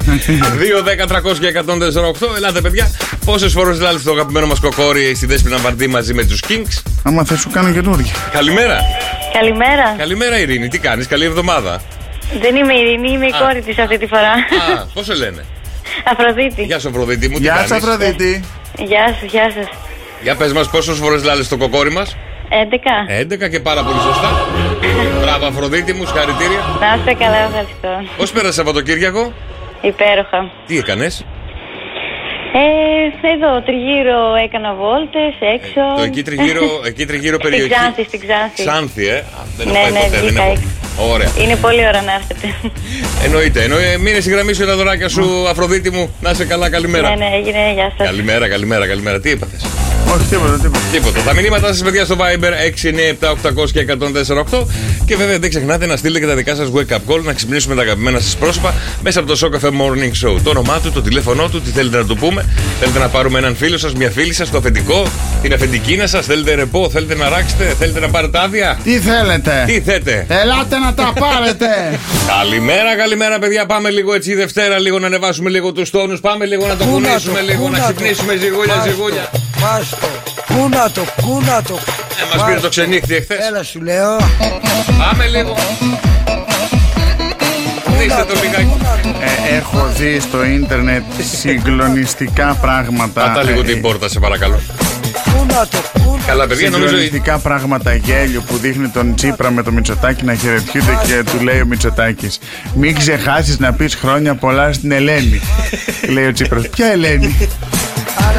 2, 0.59 0.83
10, 0.83 1.05
300 1.07 1.39
και 1.39 1.47
148. 1.47 2.35
Ελάτε, 2.37 2.61
παιδιά. 2.61 2.91
Πόσες 3.25 3.51
φορές 3.51 3.79
λάλετε 3.79 4.03
το 4.03 4.11
αγαπημένο 4.11 4.47
μας 4.47 4.59
κοκόρι 4.59 5.15
στη 5.15 5.25
Δέσπινα 5.25 5.57
Βαρδί 5.57 5.87
μαζί 5.87 6.13
με 6.13 6.23
τους 6.23 6.39
Kings. 6.47 6.81
Άμα 7.03 7.23
θες 7.23 7.39
σου 7.39 7.49
κάνω 7.49 7.71
καινούργια. 7.71 8.13
Καλημέρα. 8.31 8.77
Καλημέρα. 9.33 9.95
Καλημέρα, 9.97 10.39
Ειρήνη. 10.39 10.67
Τι 10.67 10.77
κάνεις, 10.79 11.07
καλή 11.07 11.25
εβδομάδα. 11.25 11.81
Δεν 12.41 12.55
είμαι 12.55 12.73
η 12.73 12.77
Ειρήνη, 12.79 13.11
είμαι 13.11 13.25
η 13.25 13.29
Α. 13.29 13.39
κόρη 13.47 13.61
της 13.61 13.77
αυτή 13.79 13.97
τη 13.97 14.05
φορά. 14.07 14.31
Α, 14.31 14.85
πώς 14.93 15.05
σε 15.05 15.13
λένε; 15.15 15.45
Αφροδίτη. 16.11 16.63
Γεια 16.63 16.79
σου, 16.79 16.89
Αφροδίτη 16.89 17.27
μου. 17.29 17.35
τι 17.35 17.41
Γεια 17.41 17.53
κάνεις; 17.53 17.69
σας, 17.69 17.83
Αφροδίτη. 17.83 18.43
Γεια 18.77 19.15
σας, 19.19 19.31
γεια 19.31 19.51
σας. 19.55 19.67
Για 20.21 20.35
πες 20.35 20.53
μας, 20.53 20.69
πόσες 20.69 20.97
φορές 20.97 21.23
λάλες 21.23 21.47
το 21.47 21.57
κοκόρι 21.57 21.91
μας; 21.91 22.15
11. 22.49 23.05
11 23.21 23.49
και 23.49 23.59
πάρα 23.59 23.83
πολύ 23.83 23.99
σωστά. 23.99 24.45
Μπράβο, 25.29 25.45
Αφροδίτη 25.45 25.93
μου, 25.93 26.05
συγχαρητήρια. 26.05 26.59
Να 26.79 26.95
είστε 26.97 27.13
καλά, 27.23 27.37
ευχαριστώ. 27.37 28.11
Πώς 28.17 28.31
πέρασε 28.31 28.53
Σαββατοκύριακο, 28.53 29.33
Υπέροχα. 29.81 30.51
τι 30.67 30.77
έκανες; 30.77 31.25
Ε, 32.53 33.27
εδώ 33.33 33.61
τριγύρω 33.61 34.19
έκανα 34.45 34.73
βόλτες 34.73 35.33
έξω. 35.55 35.81
Το 35.97 36.01
εκεί 36.03 36.21
τριγύρω, 36.23 36.65
εκεί 36.89 37.05
τριγύρω 37.05 37.37
Στην 37.39 37.49
περιοχή. 37.49 37.73
Ξάνθη, 37.73 38.03
στην 38.03 38.19
Ξάνθη. 38.19 38.63
Ξάνθη, 38.63 39.07
ε. 39.07 39.17
Α, 39.17 39.41
Δεν 39.57 39.67
έχω 39.67 39.75
Ναι, 39.77 39.81
πάει 39.83 39.91
ναι, 39.91 39.99
ποτέ, 39.99 40.09
δεν 40.17 40.25
βγήκα 40.25 40.41
έχω. 40.43 40.51
έξω. 40.51 40.67
Ωραία. 40.99 41.31
Είναι 41.41 41.55
πολύ 41.55 41.79
ώρα 41.87 42.01
να 42.01 42.13
έρθετε. 42.13 42.53
Εννοείται. 43.25 43.63
Εννοεί, 43.63 43.97
μείνε 43.99 44.19
στη 44.19 44.29
γραμμή 44.29 44.53
σου 44.53 44.65
τα 44.65 44.75
δωράκια 44.75 45.09
σου, 45.09 45.47
Αφροδίτη 45.49 45.89
μου. 45.91 46.15
Να 46.21 46.29
είσαι 46.29 46.45
καλά, 46.45 46.69
καλημέρα. 46.69 47.09
ναι, 47.09 47.15
ναι, 47.15 47.25
έγινε, 47.35 47.73
γεια 47.73 47.93
σας. 47.97 48.07
Καλημέρα, 48.07 48.47
καλημέρα, 48.49 48.87
καλημέρα. 48.87 49.19
Τι 49.19 49.31
έπαθε. 49.31 49.55
Όχι, 50.15 50.25
τίποτα, 50.29 50.51
τίποτα. 50.61 50.79
Τίποτα. 50.91 51.21
Τα 51.21 51.33
μηνύματά 51.33 51.67
σας, 51.67 51.81
παιδιά, 51.83 52.05
στο 52.05 52.15
Viber 52.19 52.51
697-800 53.63 53.71
και 53.71 53.79
148. 53.79 54.65
Και 55.05 55.15
βέβαια 55.15 55.39
δεν 55.39 55.49
ξεχνάτε 55.49 55.85
να 55.85 55.95
στείλετε 55.95 56.19
και 56.19 56.25
τα 56.25 56.35
δικά 56.35 56.55
σας 56.55 56.67
wake 56.75 56.93
up 56.93 57.13
call, 57.13 57.21
να 57.23 57.33
ξυπνήσουμε 57.33 57.75
τα 57.75 57.81
αγαπημένα 57.81 58.19
σας 58.19 58.35
πρόσωπα 58.35 58.73
μέσα 59.03 59.19
από 59.19 59.35
το 59.35 59.39
Show 59.41 59.55
Cafe 59.55 59.69
Morning 59.69 60.27
Show. 60.27 60.37
Το 60.43 60.49
όνομά 60.49 60.79
του, 60.79 60.91
το 60.91 61.01
τηλέφωνό 61.01 61.49
του, 61.49 61.61
τι 61.61 61.69
θέλετε 61.69 61.97
να 61.97 62.05
του 62.05 62.15
πούμε. 62.15 62.45
Θέλετε 62.79 62.99
να 62.99 63.07
πάρουμε 63.07 63.39
έναν 63.39 63.55
φίλο 63.55 63.77
σας, 63.77 63.93
μια 63.93 64.09
φίλη 64.09 64.33
σας, 64.33 64.49
το 64.49 64.57
αφεντικό, 64.57 65.05
την 65.41 65.53
αφεντικίνα 65.53 66.07
σας. 66.07 66.25
Θέλετε 66.25 66.53
ρεπό, 66.55 66.89
θέλετε 66.89 67.15
να 67.15 67.29
ράξετε, 67.29 67.75
θέλετε 67.79 67.99
να 67.99 68.09
πάρετε 68.09 68.39
άδεια. 68.39 68.79
Τι 68.83 68.99
θέλετε; 68.99 69.63
Τι 69.65 69.81
θέτε; 69.81 70.25
Ελάτε 70.29 70.77
να 70.77 70.88
τα 70.93 71.13
πάρετε. 71.19 71.99
Καλημέρα, 72.39 72.95
καλημέρα, 72.97 73.39
παιδιά. 73.39 73.65
Πάμε 73.65 73.89
λίγο 73.89 74.13
έτσι 74.13 74.33
Δευτέρα, 74.35 74.79
λίγο 74.79 74.99
να 74.99 75.05
ανεβάσουμε 75.07 75.49
λίγο 75.49 75.71
τους 75.71 75.89
τόνους. 75.89 76.19
Πάμε 76.19 76.45
λίγο 76.45 76.67
να 76.67 76.75
το 76.75 76.85
κουνήσουμε, 76.85 77.41
λίγο 77.41 77.69
να 77.69 77.79
ξυπνήσουμε 77.79 78.35
ζυγούλια, 78.35 78.83
ζυγούλια. 78.87 79.29
Πάστο. 79.61 79.97
Κούνα 80.47 80.91
το, 80.91 81.01
κούνα 81.25 81.61
το. 81.67 81.73
Ε, 82.33 82.35
μας 82.37 82.45
πήρε 82.45 82.59
το 82.59 82.69
ξενύχτη 82.69 83.15
εχθές. 83.15 83.37
Έλα 83.49 83.63
σου 83.63 83.81
λέω. 83.81 84.17
Πάμε 84.99 85.27
λίγο. 85.27 85.55
Ρίξτε 87.99 88.23
το 88.27 88.33
λιγάκι. 88.43 88.77
Ε, 89.51 89.55
έχω 89.55 89.87
δει 89.97 90.19
στο 90.19 90.43
ίντερνετ 90.45 91.03
συγκλονιστικά 91.39 92.57
πράγματα. 92.61 93.21
Πάτα 93.21 93.43
λίγο 93.43 93.59
Ε, 93.59 93.63
την 93.63 93.81
πόρτα, 93.81 94.09
σε 94.09 94.19
παρακαλώ. 94.19 94.59
Κούνα 95.33 95.67
το, 95.67 95.77
κούνα 96.03 96.21
Καλά, 96.27 96.47
παιδιά, 96.47 96.69
νομίζω. 96.69 96.87
Συγκλονιστικά 96.87 97.37
πράγματα 97.37 97.93
γέλιο 97.95 98.41
που 98.41 98.57
δείχνει 98.57 98.87
τον 98.87 99.15
Τσίπρα 99.15 99.51
με 99.51 99.63
το 99.63 99.71
Μητσοτάκι 99.71 100.25
να 100.25 100.33
χαιρετιούνται 100.35 100.97
και 101.07 101.23
του 101.31 101.43
λέει 101.43 101.61
ο 101.61 101.65
Μητσοτάκης. 101.65 102.39
Μην 102.75 102.95
ξεχάσεις 102.97 103.59
να 103.59 103.73
πεις 103.73 103.95
χρόνια 103.95 104.35
πολλά 104.35 104.73
στην 104.73 104.91
Ελένη. 104.91 105.41
λέει 106.09 106.25
ο 106.25 106.31
Τσίπρας. 106.31 106.67
Ποια 106.69 106.85
Ελένη; 106.87 107.35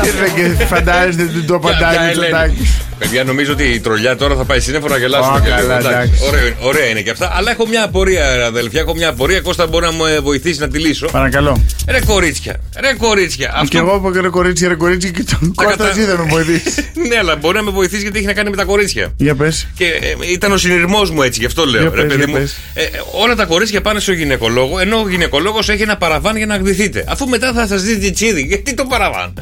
Ήρθε 0.05 0.57
και 0.59 0.65
φαντάζεστε 0.65 1.23
ότι 1.23 1.43
το 1.43 1.59
Ποια- 1.59 1.71
απαντάει 1.71 1.97
ποια 1.97 2.07
ο 2.07 2.11
Ελένη; 2.11 2.21
Μητσοτάκης. 2.21 2.81
Παιδιά, 3.01 3.25
νομίζω 3.25 3.53
ότι 3.53 3.65
η 3.65 3.81
τρολιά 3.81 4.17
τώρα 4.17 4.35
θα 4.37 4.45
πάει 4.45 4.61
σύννεφο 4.61 4.89
να 4.89 4.97
γελάσουμε 4.99 5.37
Ω, 5.37 5.41
και 5.41 5.47
λίγο. 5.47 5.57
καλά, 5.61 5.79
εντάξει. 5.79 5.89
εντάξει. 5.99 6.25
Ωραία, 6.29 6.55
ωραία 6.61 6.87
είναι 6.87 7.01
και 7.01 7.11
αυτά. 7.11 7.33
Αλλά 7.37 7.51
έχω 7.51 7.67
μια 7.67 7.83
απορία, 7.85 8.37
ρε 8.37 8.45
αδελφιά. 8.45 8.81
Έχω 8.81 8.95
μια 8.95 9.09
απορία. 9.09 9.41
Κώστα 9.41 9.67
μπορεί 9.67 9.85
να 9.85 9.93
μου 9.93 10.05
ε, 10.05 10.21
βοηθήσει 10.21 10.61
να 10.61 10.69
τη 10.69 10.79
λύσω; 10.79 11.07
Παρακαλώ. 11.07 11.63
Ρε 11.89 11.99
κορίτσια, 12.07 12.61
ρε 12.81 12.93
κορίτσια. 12.95 13.67
Και 13.69 13.79
εγώ 13.79 13.97
είπα 13.97 14.13
και 14.13 14.21
ρε 14.21 14.29
κορίτσι, 14.29 14.67
ρε 14.67 14.75
κορίτσι 14.75 15.11
και 15.11 15.25
τον 15.25 15.55
Κώστα 15.55 15.71
κατα- 15.77 15.89
εσύ 15.91 16.05
δεν 16.05 16.17
με 16.17 16.25
βοηθήσεις. 16.31 16.75
ναι, 17.09 17.17
αλλά 17.19 17.37
μπορεί 17.37 17.57
να 17.57 17.63
με 17.63 17.71
βοηθήσει 17.71 18.03
γιατί 18.03 18.19
έχει 18.19 18.27
να 18.27 18.33
κάνει 18.33 18.51
με 18.51 18.57
τα 18.57 18.65
κορίτσια. 18.65 19.13
Για 19.17 19.35
πες. 19.35 19.67
Και 19.75 19.85
ε, 19.85 20.33
ήταν 20.33 20.53
ο 20.53 20.57
συνειρμός 20.57 21.11
μου 21.11 21.23
έτσι, 21.23 21.41
γι' 21.41 21.47
αυτό 21.47 21.65
λέω. 21.67 21.81
Για 21.81 21.91
ρε, 21.95 22.03
πες, 22.03 22.07
παιδί 22.07 22.17
για 22.25 22.27
μου. 22.29 22.35
πες. 22.35 22.57
Ε, 22.75 22.83
όλα 23.23 23.35
τα 23.35 23.45
κορίτσια 23.45 23.81
πάνε 23.81 24.01
στο 24.01 24.13
γυναικολόγο, 24.13 24.79
ενώ 24.79 24.97
ο 25.01 25.09
γυναικολόγος 25.09 25.69
έχει 25.69 25.83
ένα 25.83 25.97
παραβάν 25.97 26.37
για 26.37 26.47
να 26.47 26.57
γδυθείτε. 26.57 27.05
Αφού 27.09 27.27
μετά 27.29 27.53
θα 27.53 27.67
σας 27.67 27.83
δει 27.83 28.11
τσίδι, 28.13 28.41
γιατί 28.43 28.75
το 28.75 28.85
παραβάν; 28.85 29.35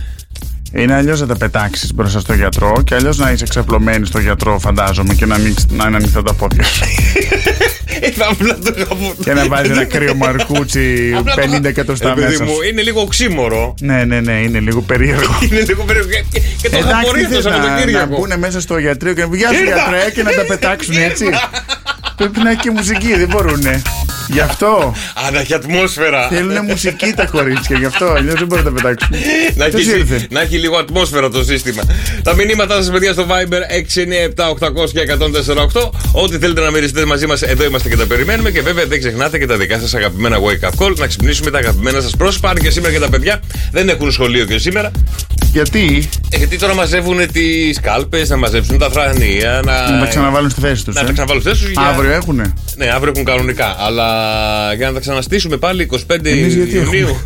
Είναι 0.72 0.94
αλλιώς 0.94 1.20
να 1.20 1.26
τα 1.26 1.36
πετάξεις 1.36 1.94
μπροστά 1.94 2.20
στο 2.20 2.34
γιατρό 2.34 2.82
και 2.84 2.94
αλλιώς 2.94 3.18
να 3.18 3.30
είσαι 3.30 3.46
ξαπλωμένης 3.48 4.08
στο 4.08 4.18
γιατρό, 4.18 4.58
φαντάζομαι, 4.58 5.14
και 5.14 5.26
να, 5.26 5.34
ανοίξεις- 5.34 5.70
να 5.70 5.84
είναι 5.86 5.96
ανοιχτά 5.96 6.22
τα 6.22 6.34
πόδια 6.34 6.62
σου. 6.64 6.84
Ε, 8.00 8.10
θα 8.10 8.26
απλά 8.30 8.58
το 8.64 8.74
είχα 8.76 9.14
και 9.24 9.32
να 9.32 9.46
βάζεις 9.46 9.70
ένα 9.70 9.84
κρύο 9.84 10.14
μαρκούτσι 10.14 11.14
Απλά 11.18 11.34
το- 11.34 11.42
50 11.56 11.64
εκατοστά 11.64 12.10
Ε, 12.10 12.14
παιδί 12.14 12.26
μέσα. 12.26 12.44
μου, 12.44 12.50
σου. 12.50 12.62
είναι 12.70 12.82
λίγο 12.82 13.00
οξύμορο. 13.00 13.74
Ναι, 13.80 14.04
ναι, 14.04 14.20
ναι, 14.20 14.32
είναι 14.32 14.58
λίγο 14.60 14.80
περίεργο. 14.80 15.38
Είναι 15.50 15.60
λίγο 15.60 15.82
περίεργο. 15.84 16.10
Και- 16.10 16.40
Και 16.62 16.68
το 16.70 16.76
είχα 16.78 16.88
Εντάξει, 16.88 17.00
απορία 17.06 17.28
τι 17.28 17.34
το 17.34 17.40
θες 17.40 17.44
να, 17.44 17.50
να 17.58 17.62
Σαββατοκύριακο. 17.64 18.16
μπουν 18.16 18.38
μέσα 18.38 18.60
στο 18.60 18.78
γιατρείο 18.78 19.12
και 19.14 19.20
να 19.20 19.28
πούν 19.28 19.36
Γεια 19.38 19.48
σου 19.52 19.62
Ήρθα. 19.64 19.74
γιατρέ 19.74 20.10
και 20.10 20.22
να 20.22 20.30
τα 20.32 20.44
πετάξουν 20.44 20.96
έτσι. 20.96 21.24
Πρέπει 22.16 22.40
να 22.40 22.50
έχει 22.50 22.60
και 22.60 22.70
μουσική, 22.70 23.14
δεν 23.14 23.28
μπορούνε. 23.28 23.82
Γι' 24.32 24.40
αυτό 24.40 24.94
Α, 25.26 25.30
να 25.30 25.40
έχει 25.40 25.54
ατμόσφαιρα. 25.54 26.28
θέλουν 26.28 26.64
μουσική 26.64 27.12
τα 27.16 27.26
κορίτσια, 27.26 27.78
γι' 27.78 27.84
αυτό 27.84 28.06
αλλιώς 28.10 28.34
δεν 28.34 28.46
μπορούν 28.46 28.64
να 28.64 28.70
τα 28.70 28.76
πετάξουν. 28.82 29.16
Να 29.54 29.64
Ποιος 29.64 29.80
έχει, 29.86 29.98
ήρθε; 29.98 30.26
να 30.30 30.40
έχει 30.40 30.56
λίγο 30.58 30.76
ατμόσφαιρα 30.76 31.28
το 31.30 31.44
σύστημα. 31.44 31.82
Τα 32.22 32.34
μηνύματά 32.34 32.74
σας, 32.74 32.90
παιδιά, 32.90 33.12
στο 33.12 33.26
Viber 33.28 33.60
697-800 33.72 34.90
και 34.92 35.00
148. 35.00 35.90
Ό,τι 36.12 36.38
θέλετε 36.38 36.60
να 36.60 36.70
μοιραστείτε 36.70 37.04
μαζί 37.04 37.26
μας, 37.26 37.42
εδώ 37.42 37.64
είμαστε 37.64 37.88
και 37.88 37.96
τα 37.96 38.06
περιμένουμε. 38.06 38.50
Και 38.50 38.60
βέβαια 38.60 38.86
δεν 38.86 38.98
ξεχνάτε 38.98 39.38
και 39.38 39.46
τα 39.46 39.56
δικά 39.56 39.78
σας 39.78 39.94
αγαπημένα 39.94 40.36
wake 40.40 40.68
up 40.68 40.84
call. 40.86 40.96
Να 40.96 41.06
ξυπνήσουμε 41.06 41.50
τα 41.50 41.58
αγαπημένα 41.58 42.00
σας 42.00 42.16
πρόσωπα. 42.16 42.50
Αν 42.50 42.56
και 42.56 42.70
σήμερα 42.70 42.92
και 42.92 43.00
τα 43.00 43.08
παιδιά 43.08 43.40
δεν 43.72 43.88
έχουν 43.88 44.12
σχολείο 44.12 44.44
και 44.44 44.58
σήμερα. 44.58 44.90
Γιατί; 45.52 46.08
Ε, 46.30 46.36
γιατί 46.36 46.58
τώρα 46.58 46.74
μαζεύουν 46.74 47.32
τις 47.32 47.80
κάλπες, 47.80 48.28
να 48.28 48.36
μαζέψουν 48.36 48.78
τα 48.78 48.90
θρανία. 48.90 49.60
Να, 49.64 49.90
να 49.90 49.98
τα 50.00 50.06
ξαναβάλουν 50.06 50.50
στη 50.50 50.60
θέση 50.60 50.84
τους. 50.84 50.94
να 50.94 51.04
τα 51.04 51.12
ξαναβάλουν 51.12 51.42
στη 51.42 51.50
θέση 51.50 51.62
τους 51.62 51.72
για- 51.72 51.82
Αύριο 51.82 52.10
έχουνε; 52.12 52.52
Ναι, 52.76 52.86
αύριο 52.94 53.12
έχουν 53.14 53.24
κανονικά. 53.24 53.76
Αλλά 53.78 54.17
για 54.76 54.86
να 54.86 54.92
τα 54.92 55.00
ξαναστήσουμε 55.00 55.56
πάλι 55.56 55.88
25 55.92 55.98
Εμείς 56.22 56.54
γιατί 56.54 56.74
Ιουνίου. 56.76 57.20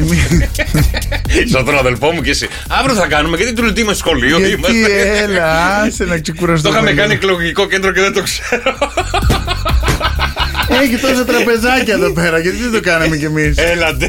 Εμείς- 0.00 1.50
Σαν 1.50 1.64
τον 1.64 1.78
αδελφό 1.78 2.10
μου 2.10 2.20
και 2.20 2.30
εσύ. 2.30 2.48
Αύριο 2.68 2.94
θα 2.94 3.06
κάνουμε 3.06 3.36
γιατί 3.36 3.52
του 3.52 3.64
είμαστε 3.80 3.94
σχολείο. 3.94 4.38
Γιατί 4.38 4.52
είμαστε. 4.54 5.18
έλα, 5.22 5.74
άσε 5.82 6.04
να 6.04 6.14
Το 6.14 6.20
ξεκουραστούμε. 6.22 6.74
είχαμε 6.74 6.90
λίγο. 6.90 7.02
κάνει 7.02 7.12
εκλογικό 7.14 7.66
κέντρο 7.66 7.92
και 7.92 8.00
δεν 8.00 8.12
το 8.12 8.22
ξέρω. 8.22 8.76
Έχει 10.82 10.96
τόσα 10.96 11.24
τραπεζάκια 11.24 11.94
εδώ 11.94 12.12
πέρα, 12.12 12.38
γιατί 12.38 12.56
δεν 12.56 12.72
το 12.72 12.80
κάναμε 12.80 13.16
κι 13.16 13.24
εμείς. 13.24 13.56
Έλατε. 13.58 14.06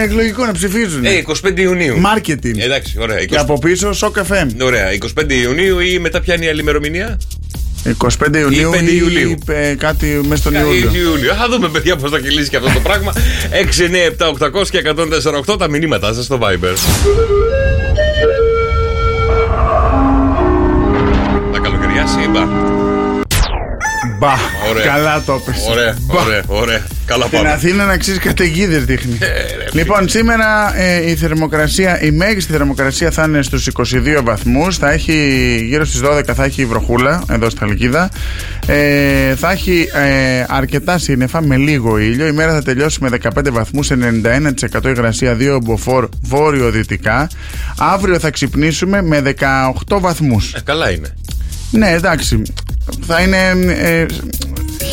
Ε, 0.00 0.02
εκλογικό 0.04 0.46
να 0.46 0.52
ψηφίζουν. 0.52 1.04
Ε, 1.04 1.12
25 1.16 1.60
Ιουνίου. 1.60 1.98
Μάρκετινγκ. 2.00 2.56
Εντάξει, 2.58 2.96
ωραία. 3.00 3.20
20 3.20 3.26
Και 3.26 3.36
από 3.36 3.58
πίσω 3.58 3.92
σοκ 3.92 4.16
FM. 4.18 4.46
Ωραία, 4.62 4.92
25 4.92 5.34
Ιουνίου 5.34 5.78
ή 5.78 5.98
μετά 5.98 6.20
πιάνει 6.20 6.44
η 6.44 6.48
άλλη 6.48 6.60
ημερομηνία; 6.60 7.18
25 7.84 8.36
Ιουνίου 8.36 8.70
5 8.70 8.80
ή 8.82 8.96
Ιουλίου. 8.96 9.34
ε, 9.46 9.74
κάτι 9.74 10.06
μέσα 10.22 10.36
στον 10.36 10.52
Κάτι 10.52 10.64
Ιούλιο. 10.66 10.90
Ιούλιο. 11.10 11.34
Θα 11.34 11.48
δούμε, 11.48 11.68
παιδιά, 11.68 11.96
πώς 11.96 12.10
θα 12.10 12.18
κυλήσει 12.18 12.48
και 12.50 12.56
αυτό 12.56 12.70
το 12.74 12.80
πράγμα. 12.80 13.12
6, 13.50 13.82
9, 13.82 14.06
7, 14.06 14.28
800 14.28 14.68
και 14.70 14.82
148 15.52 15.58
τα 15.58 15.68
μηνύματά 15.68 16.12
σας 16.14 16.24
στο 16.24 16.38
Viber. 16.42 16.74
Τα 21.52 21.58
καλοκαιριάσει, 21.58 22.20
είπα. 22.22 22.48
Μπα, 24.18 24.32
Ωραία. 24.70 24.84
καλά 24.84 25.22
το 25.26 25.32
έπεσε. 25.32 25.70
Ωραία, 25.70 25.96
ωραία, 26.06 26.42
ωραία. 26.46 26.86
Καλά 27.04 27.26
Στην 27.26 27.38
πάμε. 27.38 27.50
Αθήνα 27.50 27.84
να 27.84 27.96
ξέρεις 27.96 28.20
καταιγίδες 28.20 28.84
δείχνει. 28.84 29.18
Ε, 29.20 29.26
λοιπόν, 29.72 30.08
σήμερα 30.08 30.78
ε, 30.78 31.10
η 31.10 31.16
θερμοκρασία, 31.16 32.02
η 32.02 32.10
μέγιστη 32.10 32.52
θερμοκρασία 32.52 33.10
θα 33.10 33.24
είναι 33.24 33.42
στους 33.42 33.68
22 33.72 34.20
βαθμούς. 34.22 34.76
Θα 34.76 34.90
έχει 34.90 35.14
γύρω 35.66 35.84
στις 35.84 36.00
12 36.04 36.22
θα 36.34 36.44
έχει 36.44 36.64
βροχούλα 36.64 37.22
εδώ 37.30 37.50
στα 37.50 37.64
Αλκίδα. 37.64 38.10
Ε, 38.66 39.34
θα 39.34 39.50
έχει 39.50 39.88
ε, 39.92 40.44
αρκετά 40.48 40.98
σύννεφα 40.98 41.42
με 41.42 41.56
λίγο 41.56 41.98
ήλιο. 41.98 42.26
Η 42.26 42.32
μέρα 42.32 42.52
θα 42.52 42.62
τελειώσει 42.62 42.98
με 43.00 43.08
15 43.22 43.50
βαθμούς, 43.50 43.90
91% 43.90 44.84
υγρασία, 44.84 45.36
2 45.40 45.58
μποφόρ 45.62 46.08
βόρειο-δυτικά. 46.22 47.30
Αύριο 47.78 48.18
θα 48.18 48.30
ξυπνήσουμε 48.30 49.02
με 49.02 49.22
18 49.86 50.00
βαθμούς. 50.00 50.52
Ε, 50.54 50.60
καλά 50.64 50.90
είναι. 50.90 51.14
Ναι, 51.70 51.90
εντάξει. 51.90 52.42
Θα 53.06 53.20
είναι 53.20 53.72
ε, 53.72 54.06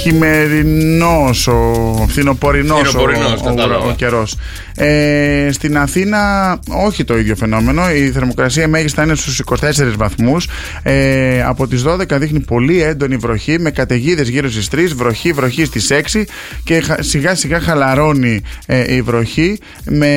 χειμερινός 0.10 1.48
ο 1.48 2.06
φθινοπορεινός 2.08 2.80
ο, 2.80 2.84
Φθινοπορεινός, 2.84 3.42
ο, 3.42 3.44
κατάλαβα. 3.44 3.86
ο, 3.86 3.94
καιρός. 3.96 4.36
Ε, 4.82 5.50
στην 5.52 5.78
Αθήνα 5.78 6.20
όχι 6.68 7.04
το 7.04 7.18
ίδιο 7.18 7.36
φαινόμενο. 7.36 7.92
Η 7.92 8.12
θερμοκρασία 8.12 8.68
μέγιστη 8.68 8.98
θα 8.98 9.04
είναι 9.04 9.16
στους 9.16 9.40
24 9.40 9.94
βαθμούς. 9.98 10.48
Ε, 10.84 11.44
από 11.44 11.68
τις 11.68 11.84
12 11.88 12.18
δείχνει 12.20 12.40
πολύ 12.40 12.82
έντονη 12.84 13.16
βροχή 13.16 13.60
με 13.60 13.72
καταιγίδες 13.72 14.28
γύρω 14.30 14.50
στις 14.50 14.68
3, 14.72 14.94
βροχή, 14.96 15.32
βροχή 15.32 15.66
στις 15.66 15.90
6 15.92 16.26
και 16.64 16.80
χα- 16.80 17.02
σιγά 17.04 17.36
σιγά 17.36 17.60
χαλαρώνει 17.60 18.42
ε, 18.66 18.96
η 18.96 19.02
βροχή. 19.02 19.58
Με 19.84 20.08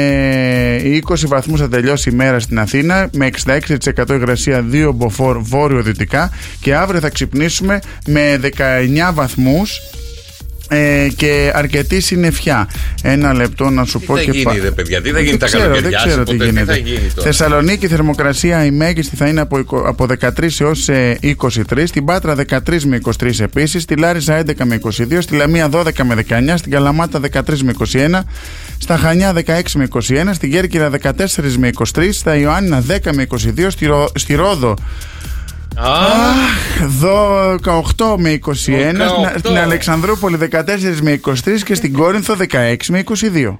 20 1.09 1.27
βαθμούς 1.27 1.61
θα 1.61 1.69
τελειώσει 1.69 2.11
η 2.11 2.15
μέρα 2.15 2.39
στην 2.41 2.59
Αθήνα 2.59 3.09
με 3.13 3.31
66% 3.45 4.11
υγρασία 4.11 4.65
2 4.73 4.91
μποφόρ 4.95 5.39
βόρειο-δυτικά 5.41 6.31
και 6.61 6.75
αύριο 6.75 7.01
θα 7.01 7.09
ξυπνήσουμε 7.09 7.79
με 8.07 8.41
19 8.43 9.15
βαθμούς 9.15 9.81
ε, 10.73 11.09
και 11.17 11.51
αρκετή 11.55 12.01
συννεφιά. 12.01 12.69
Ένα 13.03 13.33
λεπτό 13.35 13.71
να 13.71 13.85
σου 13.85 13.99
Τι 13.99 14.07
πω 14.07 14.17
θα 14.17 14.23
και 14.23 14.31
γίνει, 14.31 14.43
πα- 14.43 14.55
ρε 14.63 14.71
παιδιά, 14.71 15.03
τι 15.03 15.11
θα 15.11 15.19
γίνει 15.19 15.31
Δεν 15.31 15.39
τα 15.39 15.47
ξέρω, 15.47 15.63
δεν 15.63 15.71
καλοκαιριάς, 15.73 16.05
ξέρω 16.07 16.23
τι 16.25 16.33
ποτέ, 16.33 16.45
τι 16.45 16.51
γίνεται. 16.51 16.73
θα 16.73 16.79
γίνει 16.79 16.99
τώρα; 17.15 17.27
Θεσσαλονίκη 17.27 17.87
θερμοκρασία 17.89 18.65
η 18.65 18.71
μέγιστη 18.71 19.17
θα 19.17 19.27
είναι 19.29 19.41
από, 19.41 19.59
εικο- 19.59 19.85
από 19.89 20.07
13 20.21 20.61
έως 20.61 20.89
ε, 20.89 21.19
23, 21.23 21.83
στην 21.85 22.05
Πάτρα 22.05 22.35
13 22.49 22.83
με 22.85 23.01
23 23.23 23.41
επίσης, 23.41 23.83
στη 23.83 23.97
Λάρισα 23.97 24.43
11 24.47 24.53
με 24.65 24.79
22, 24.83 25.19
στη 25.19 25.35
Λαμία 25.37 25.69
12 25.73 25.91
με 26.03 26.15
19, 26.29 26.55
στην 26.57 26.71
Καλαμάτα 26.73 27.21
13 27.33 27.41
με 27.63 27.73
21, 27.93 28.21
στα 28.79 28.97
Χανιά 28.97 29.33
16 29.47 29.61
με 29.75 29.89
21, 29.93 30.01
στην 30.33 30.51
Κέρκυρα 30.51 30.91
14 31.03 31.11
με 31.59 31.71
23, 31.95 32.09
στα 32.13 32.37
Ιωάννινα 32.37 32.83
10 32.89 33.13
με 33.15 33.27
22, 33.57 33.67
στη, 33.69 33.87
Ρο- 33.87 34.11
στη 34.15 34.35
Ρόδο 34.35 34.75
Α, 35.77 35.89
Δω 36.87 37.55
18 37.97 38.15
με 38.19 38.39
21, 38.45 38.51
στην, 38.55 38.99
18. 38.99 39.39
στην 39.39 39.59
Αλεξανδρούπολη 39.59 40.39
14 40.53 40.59
με 41.03 41.21
23 41.27 41.33
και 41.65 41.75
στην 41.75 41.93
Κόρινθο 41.93 42.35
16 42.39 42.77
με 42.89 43.03
22. 43.07 43.57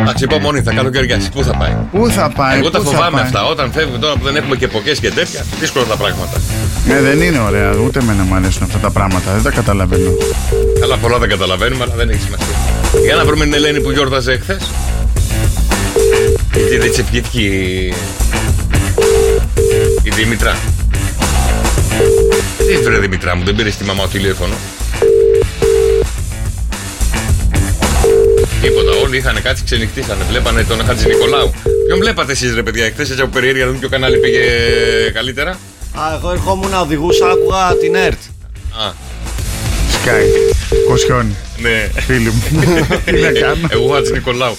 εντάξει, 0.00 0.24
υπομονή, 0.24 0.62
θα 0.62 0.72
καλοκαιριάσει. 0.72 1.30
Πού 1.30 1.42
θα 1.44 1.56
πάει; 1.56 1.76
Πού 1.92 2.10
θα 2.10 2.30
πάει, 2.30 2.58
Εγώ 2.58 2.70
τα 2.70 2.78
πού 2.78 2.84
θα 2.84 2.90
φοβάμαι 2.90 3.16
πάει; 3.16 3.22
αυτά. 3.22 3.44
Όταν 3.44 3.72
φεύγουμε 3.72 3.98
τώρα 3.98 4.14
που 4.14 4.24
δεν 4.24 4.36
έχουμε 4.36 4.56
και 4.56 4.68
ποκές 4.68 4.98
και 4.98 5.10
τέτοια, 5.10 5.44
δύσκολα 5.60 5.84
τα 5.84 5.96
πράγματα. 5.96 6.40
Ναι, 6.86 7.00
δεν 7.00 7.20
είναι 7.20 7.38
ωραία, 7.38 7.74
ούτε 7.86 7.98
εμένα 7.98 8.22
μου 8.22 8.34
αρέσουν 8.34 8.62
αυτά 8.62 8.78
τα 8.78 8.90
πράγματα, 8.90 9.32
δεν 9.32 9.42
τα 9.42 9.50
καταλαβαίνω. 9.50 10.10
Καλά, 10.80 10.96
πολλά 10.96 11.18
δεν 11.18 11.28
καταλαβαίνουμε, 11.28 11.84
αλλά 11.84 11.94
δεν 11.94 12.08
έχει 12.08 12.20
σημασία. 12.20 12.54
Για 13.04 13.14
να 13.14 13.24
βρούμε 13.24 13.44
την 13.44 13.54
Ελένη 13.54 13.80
που 13.80 13.90
γιόρταζε 13.90 14.32
εχθέ. 14.32 14.58
Γιατί 16.54 16.76
δεν 16.76 16.90
τσεπιέθηκε 16.90 17.40
η... 20.08 20.12
η 20.12 20.22
Δήμητρα. 20.22 20.58
Τι 22.66 22.72
έφερε 22.72 22.98
Δήμητρα 22.98 23.36
μου, 23.36 23.44
δεν 23.44 23.54
πήρες 23.54 23.76
τη 23.76 23.84
μαμά 23.84 24.02
του 24.02 24.08
τηλέφωνο; 24.08 24.54
Τίποτα, 28.62 28.90
όλοι 29.04 29.16
είχαν 29.16 29.42
κάτσει 29.42 29.64
ξενυχτήσανε. 29.64 30.24
Βλέπανε 30.28 30.64
τον 30.64 30.84
Χατζη 30.84 31.06
Νικολάου. 31.06 31.52
Ποιον 31.86 31.98
βλέπατε 31.98 32.32
εσείς, 32.32 32.54
ρε 32.54 32.62
παιδιά, 32.62 32.84
εχθές 32.84 33.10
έτσι 33.10 33.22
από 33.22 33.30
περιέργεια, 33.32 33.64
να 33.64 33.66
δούμε 33.66 33.80
ποιο 33.80 33.88
κανάλι 33.88 34.18
πήγε 34.18 34.40
καλύτερα; 35.14 35.50
Α, 35.94 36.14
εγώ 36.16 36.30
ερχόμουν 36.30 36.70
να 36.70 36.80
οδηγούσα, 36.80 37.30
άκουγα 37.30 37.76
την 37.80 37.94
ΕΡΤ. 37.94 38.20
Α, 38.86 38.92
Σκάι, 39.92 40.24
κοσιόνι, 40.88 41.36
ναι. 41.56 41.90
φίλοι 42.00 42.30
μου. 42.30 42.42
Τι 43.04 43.12
να 43.20 43.30
κάνω. 43.30 43.68
Εγώ 43.68 43.88
Χατζη 43.94 44.12
Νικολάου. 44.12 44.56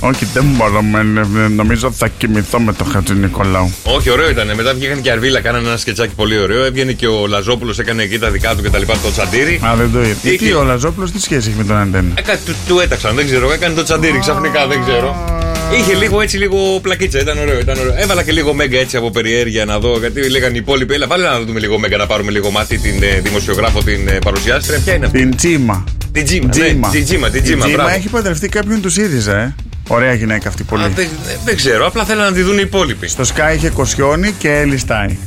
Όχι, 0.00 0.24
δεν 0.32 0.44
μπορώ, 0.56 0.82
με, 0.82 1.02
νομίζω 1.48 1.86
ότι 1.86 1.96
θα 1.96 2.08
κοιμηθώ 2.08 2.60
με 2.60 2.72
τον 2.72 2.86
Χατζη 2.90 3.14
Νικολάου. 3.14 3.72
Όχι, 3.82 4.10
ωραίο 4.10 4.30
ήταν. 4.30 4.50
Μετά 4.54 4.74
βγήκαν 4.74 5.00
και 5.00 5.10
Αρβίλα, 5.10 5.40
κάνανε 5.40 5.68
ένα 5.68 5.76
σκετσάκι 5.76 6.14
πολύ 6.14 6.38
ωραίο. 6.38 6.64
Έβγαινε 6.64 6.92
και 6.92 7.06
ο 7.06 7.26
Λαζόπουλος, 7.26 7.78
έκανε 7.78 8.02
εκεί 8.02 8.18
τα 8.18 8.30
δικά 8.30 8.54
του 8.54 8.62
και 8.62 8.70
τα 8.70 8.78
λοιπά, 8.78 8.92
το 9.02 9.10
τσαντήρι. 9.10 9.60
Α, 9.66 9.74
δεν 9.76 9.92
το 9.92 10.00
είδα. 10.02 10.16
Είχε. 10.22 10.36
Τι, 10.36 10.52
ο 10.52 10.62
Λαζόπουλος 10.62 11.10
τι 11.12 11.20
σχέση 11.20 11.48
έχει 11.48 11.58
με 11.58 11.64
τον 11.64 11.76
Αντένα; 11.76 12.12
Ε, 12.18 12.22
κάτι 12.22 12.38
του, 12.44 12.54
του 12.68 12.78
έταξαν, 12.80 13.14
δεν 13.14 13.24
ξέρω. 13.26 13.52
Έκανε 13.52 13.74
το 13.74 13.82
τσαντήρι 13.82 14.18
ξαφνικά, 14.18 14.66
δεν 14.66 14.82
ξέρω. 14.84 15.36
Είχε 15.78 15.94
λίγο 15.94 16.20
έτσι, 16.20 16.36
λίγο 16.36 16.78
πλακίτσα, 16.82 17.20
ήταν 17.20 17.38
ωραίο, 17.38 17.58
ήταν 17.58 17.78
ωραίο. 17.78 17.94
Έβαλα 17.96 18.22
και 18.22 18.32
λίγο 18.32 18.54
μέγκα 18.54 18.78
έτσι 18.78 18.96
από 18.96 19.10
περιέργεια 19.10 19.64
να 19.64 19.78
δω, 19.78 19.98
γιατί 19.98 20.30
λέγανε 20.30 20.54
οι 20.54 20.58
υπόλοιποι. 20.58 20.94
Έλα, 20.94 21.06
βάλε 21.06 21.24
να 21.28 21.40
δούμε 21.40 21.60
λίγο 21.60 21.78
μέγκα 21.78 21.96
να 21.96 22.06
πάρουμε 22.06 22.30
λίγο 22.30 22.50
μάτι 22.50 22.78
την 22.78 23.02
ε, 23.02 23.20
δημοσιογράφο, 23.20 23.82
την 23.82 24.08
ε, 24.08 24.18
παρουσιάστρια. 24.24 24.80
Ποια 24.84 24.94
είναι 24.94 25.06
αυτή; 25.06 25.18
Την 25.18 25.36
Τζίμα. 25.36 25.84
Την 26.12 26.24
Τζίμα. 26.24 26.48
ναι, 26.56 26.90
Την 26.90 27.04
Τζίμα, 27.04 27.28
την 27.30 27.40
Η 27.40 27.42
Τζίμα, 27.42 27.66
μπράβο. 27.72 27.88
έχει 27.88 28.08
παντρευτεί 28.08 28.48
κάποιον 28.48 28.80
τους 28.80 28.92
ΣΥΡΙΖΑ, 28.92 29.36
ε. 29.38 29.54
Ωραία 29.88 30.14
γυναίκα 30.14 30.48
αυτή 30.48 30.62
πολύ. 30.62 30.84
Α, 30.84 30.88
δεν, 30.88 31.08
δεν 31.44 31.56
ξέρω, 31.56 31.86
απλά 31.86 32.04
θέλω 32.04 32.22
να 32.22 32.32
τη 32.32 32.42
δουν 32.42 32.58
οι 32.58 32.62
υπόλοιποι. 32.64 33.08
Στο 33.08 33.22
Sky 33.22 33.54
είχε 33.56 33.68
Κοσιόνι 33.68 34.32
και 34.32 34.50
Ελιστάι. 34.50 35.18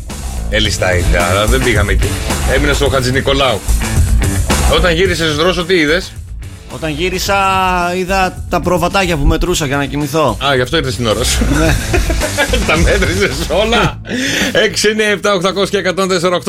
Ελιστάι, 0.49 1.03
αλλά 1.31 1.45
δεν 1.45 1.63
πήγαμε 1.63 1.91
εκεί. 1.91 2.07
Έμεινα 2.53 2.73
στο 2.73 2.89
Χατζη 2.89 3.11
Νικολάου. 3.11 3.59
Όταν 4.73 4.93
γύρισε 4.93 5.25
Δρόσο, 5.25 5.65
τι 5.65 5.75
είδες; 5.75 6.13
Όταν 6.69 6.89
γύρισα, 6.91 7.37
είδα 7.95 8.45
τα 8.49 8.59
προβατάκια 8.59 9.17
που 9.17 9.25
μετρούσα 9.25 9.65
για 9.65 9.77
να 9.77 9.85
κοιμηθώ. 9.85 10.37
Α, 10.45 10.55
γι' 10.55 10.61
αυτό 10.61 10.77
ήρθες 10.77 10.95
την 10.95 11.07
ώρα 11.07 11.23
σου. 11.23 11.39
τα 12.67 12.77
μέτρησες 12.77 13.35
όλα. 13.49 14.01
6, 14.53 15.21
9, 15.21 15.61
7, 15.61 15.63
800 15.63 15.69
και 15.69 15.93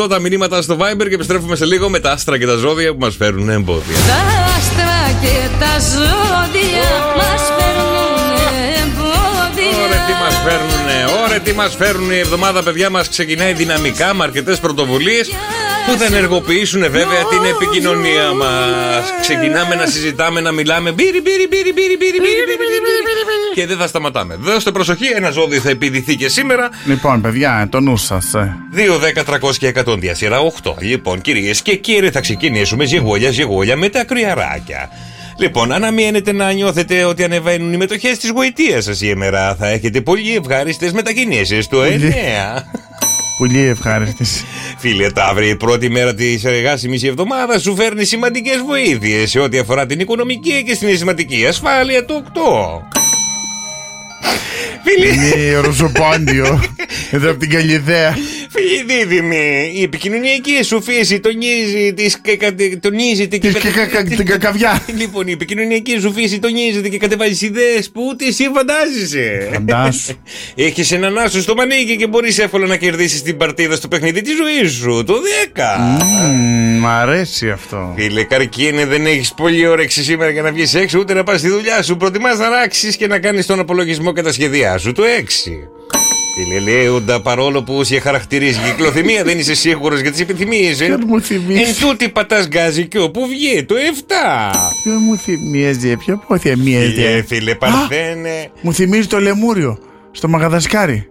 148 0.05 0.09
τα 0.09 0.19
μηνύματα 0.19 0.63
στο 0.63 0.77
Viber 0.81 1.09
και 1.09 1.15
επιστρέφουμε 1.15 1.57
σε 1.57 1.65
λίγο 1.65 1.89
με 1.89 1.99
τα 1.99 2.11
άστρα 2.11 2.39
και 2.39 2.47
τα 2.47 2.57
ζώδια 2.57 2.93
που 2.93 2.99
μας 2.99 3.17
φέρουν 3.17 3.49
εμπόδια. 3.49 3.97
Τα 3.97 4.15
άστρα 4.57 5.19
και 5.21 5.49
τα 5.59 5.79
ζώδια 5.79 6.89
μας 7.17 7.43
φέρνουν 7.43 7.61
εμπόδια 7.61 7.72
Ωραία, 10.45 10.61
τι 10.61 10.73
μα 10.73 10.89
φέρνουνε, 10.89 11.23
ωραία, 11.25 11.41
τι 11.41 11.53
μα 11.53 11.69
φέρνουν 11.69 12.11
η 12.11 12.19
εβδομάδα, 12.19 12.63
παιδιά 12.63 12.91
μα 12.91 13.03
ξεκινάει 13.03 13.53
δυναμικά 13.53 14.15
με 14.15 14.25
αρκετέ 14.25 14.57
πρωτοβουλίε 14.57 15.23
που 15.87 15.99
θα 15.99 16.05
ενεργοποιήσουν 16.05 16.81
βέβαια 16.81 17.25
την 17.31 17.45
επικοινωνία 17.55 18.33
μα. 18.33 18.51
Ξεκινάμε 19.21 19.75
να 19.75 19.87
συζητάμε, 19.87 20.41
να 20.41 20.53
μιλάμε. 20.53 20.93
Μπύρι, 20.93 21.21
μπύρι, 21.21 21.47
μπύρι, 21.51 21.73
μπύρι, 21.73 21.97
μπύρι, 21.97 22.19
μπύρι, 22.21 22.45
μπύρι, 22.47 22.57
μπύρι. 22.57 23.55
Και 23.55 23.67
δεν 23.67 23.77
θα 23.77 23.87
σταματάμε. 23.87 24.37
Δώστε 24.41 24.71
προσοχή, 24.71 25.07
ένα 25.15 25.31
ζώδιο 25.31 25.61
θα 25.61 25.71
επιδηθεί 25.71 26.17
και 26.17 26.29
σήμερα. 26.29 26.71
Λοιπόν, 26.85 27.21
παιδιά, 27.21 27.69
το 27.71 27.81
νου 27.81 27.97
σα. 27.97 28.15
Ε. 28.15 28.57
2, 28.75 28.99
10, 28.99 29.25
300 29.25 29.57
και 29.59 29.73
100 29.87 29.99
διασύρα 29.99 30.39
8. 30.63 30.75
Λοιπόν, 30.79 31.21
κυρίε 31.21 31.55
και 31.63 31.77
κύριοι, 31.77 32.11
θα 32.11 32.21
ξεκινήσουμε 32.21 32.85
ζυγόλια, 32.85 33.31
ζυγόλια 33.31 33.77
με 33.77 33.89
τα 33.89 34.05
κρυαράκια. 34.05 34.91
Λοιπόν, 35.37 35.73
αναμένετε 35.73 36.33
να 36.33 36.53
νιώθετε 36.53 37.05
ότι 37.05 37.25
ανεβαίνουν 37.25 37.73
οι 37.73 37.77
μετοχές 37.77 38.19
τη 38.19 38.29
γοητεία 38.29 38.81
σας 38.81 38.97
σήμερα. 38.97 39.55
Θα 39.55 39.69
έχετε 39.69 40.01
πολύ 40.01 40.37
ευχάριστες 40.37 40.93
μετακινήσεις 40.93 41.67
του 41.69 41.79
9. 41.81 42.65
Πολύ 43.39 43.61
ευχάριστη. 43.61 44.25
Φίλε 44.79 45.11
Ταύρη, 45.11 45.49
η 45.49 45.57
πρώτη 45.57 45.91
μέρα 45.91 46.15
της 46.15 46.45
εργάσιμης 46.45 47.03
εβδομάδας 47.03 47.63
σου 47.63 47.75
φέρνει 47.77 48.05
σημαντικές 48.05 48.63
βοήθειες 48.67 49.31
σε 49.31 49.39
ό,τι 49.39 49.59
αφορά 49.59 49.87
την 49.87 50.01
οικονομική 50.01 50.63
και 50.67 50.75
συναισθηματική 50.75 51.47
ασφάλεια 51.47 52.05
του 52.05 52.25
8. 52.35 52.93
Φίλε, 54.85 55.07
Είναι 55.07 55.59
ρουσοπάντιο. 55.61 56.63
Εδώ 57.11 57.31
από 57.31 57.39
την 57.39 57.51
Καλιδέα. 57.51 58.17
Φίλοι 58.51 58.85
δίδυμοι, 58.87 59.73
η 59.75 59.83
επικοινωνιακή 59.83 60.63
σου 60.63 60.83
φύση 60.83 61.21
τονίζει 61.21 61.93
τις 61.95 62.19
και 62.21 62.37
κατε- 62.37 62.81
τονίζεται 62.81 63.37
και 63.37 63.49
Της 63.53 63.63
και 63.63 63.69
κα- 63.93 64.03
την 64.05 64.27
κακαβιά. 64.27 64.83
Λοιπόν, 64.97 65.27
η 65.27 65.33
επικοινωνιακή 65.33 65.99
σου 66.01 66.13
φύση 66.13 66.39
τονίζεται 66.39 66.89
και 66.89 66.99
κατεβάζει 66.99 67.47
ιδέες 67.47 67.91
που 67.91 68.03
ούτε 68.11 68.25
εσύ 68.27 68.45
φαντάζεσαι. 68.55 69.49
Φαντάσου. 69.53 70.13
Έχεις 70.67 70.93
έναν 70.93 71.19
άσο 71.19 71.41
στο 71.41 71.55
μανίκι 71.55 71.97
και 71.97 72.07
μπορείς 72.07 72.39
εύκολα 72.39 72.67
να 72.67 72.77
κερδίσεις 72.77 73.23
την 73.23 73.37
παρτίδα 73.37 73.77
στο 73.77 73.89
παιχνίδι 73.89 74.21
της 74.23 74.33
ζωής 74.37 74.73
σου. 74.73 75.05
Το 75.07 75.15
10. 75.55 75.61
Μμμ, 76.83 76.89
Μ' 76.89 76.91
αρέσει 76.91 77.51
αυτό. 77.51 77.93
Φίλε, 77.97 78.23
καρκίνε, 78.25 78.87
δεν 78.87 79.07
έχεις 79.07 79.35
πολύ 79.35 79.67
όρεξη 79.67 80.03
σήμερα 80.05 80.31
για 80.31 80.43
να 80.43 80.53
βγεις 80.53 80.75
έξω 80.75 80.99
ούτε 80.99 81.15
να 81.15 81.23
πας 81.23 81.39
στη 81.39 81.49
δουλειά 81.49 81.83
σου. 81.83 81.97
Προτιμάς 81.97 82.39
να 82.39 82.49
ράξεις 82.49 82.97
και 82.97 83.07
να 83.07 83.19
κάνεις 83.19 83.47
τον 83.47 83.59
απολογισμό 83.59 84.13
και 84.13 84.23
τα 84.23 84.33
σχέδιά 84.33 84.79
σου. 84.79 84.93
Το 84.93 85.03
6. 85.03 85.69
Φίλε, 86.37 86.59
Λέοντα, 86.71 87.21
παρόλο 87.23 87.63
που 87.63 87.85
σε 87.85 87.99
χαρακτηρίζει 88.01 88.59
η 88.59 88.71
κυκλοθυμία, 88.71 89.25
δεν 89.25 89.39
είσαι 89.39 89.55
σίγουρος 89.55 90.01
για 90.01 90.11
τις 90.11 90.21
επιθυμίες. 90.21 90.77
Ποιο 90.77 90.99
μου 91.07 91.21
θυμίζει; 91.21 91.61
Εν 91.63 91.75
τούτη 91.81 92.09
πατάς 92.09 92.49
γκάζι 92.49 92.87
και 92.87 92.99
όπου 92.99 93.27
βγει, 93.27 93.65
το 93.65 93.75
7. 93.75 94.55
Ποιο 94.83 94.93
μου 94.93 95.17
θυμίζει, 95.17 95.97
ποιο 95.97 96.23
μου 96.29 96.39
Φίλε, 96.39 96.55
θυμίζει. 96.55 97.25
φίλε, 97.27 97.55
παρθένε. 97.55 98.51
Μου 98.61 98.73
θυμίζει 98.75 99.07
το 99.07 99.21
λεμούριο 99.21 99.79
στο 100.11 100.29
Μαγαδασκάρι. 100.29 101.07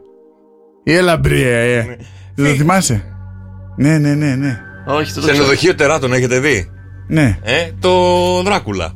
Η 0.83 0.93
Ελαμπρία, 0.93 1.57
ε. 1.57 1.97
Δεν 2.35 2.51
το 2.51 2.57
θυμάσαι; 2.57 3.03
Ναι, 3.77 3.97
ναι, 3.97 4.13
ναι, 4.13 4.35
ναι. 4.35 4.59
Όχι, 4.85 5.13
το 5.13 5.19
ξέρω. 5.19 5.33
Ξενοδοχείο 5.33 5.75
τεράτων 5.75 6.13
έχετε 6.13 6.39
δει; 6.39 6.69
Ναι. 7.07 7.37
Ε, 7.43 7.69
το 7.79 7.91
Δράκουλα. 8.41 8.93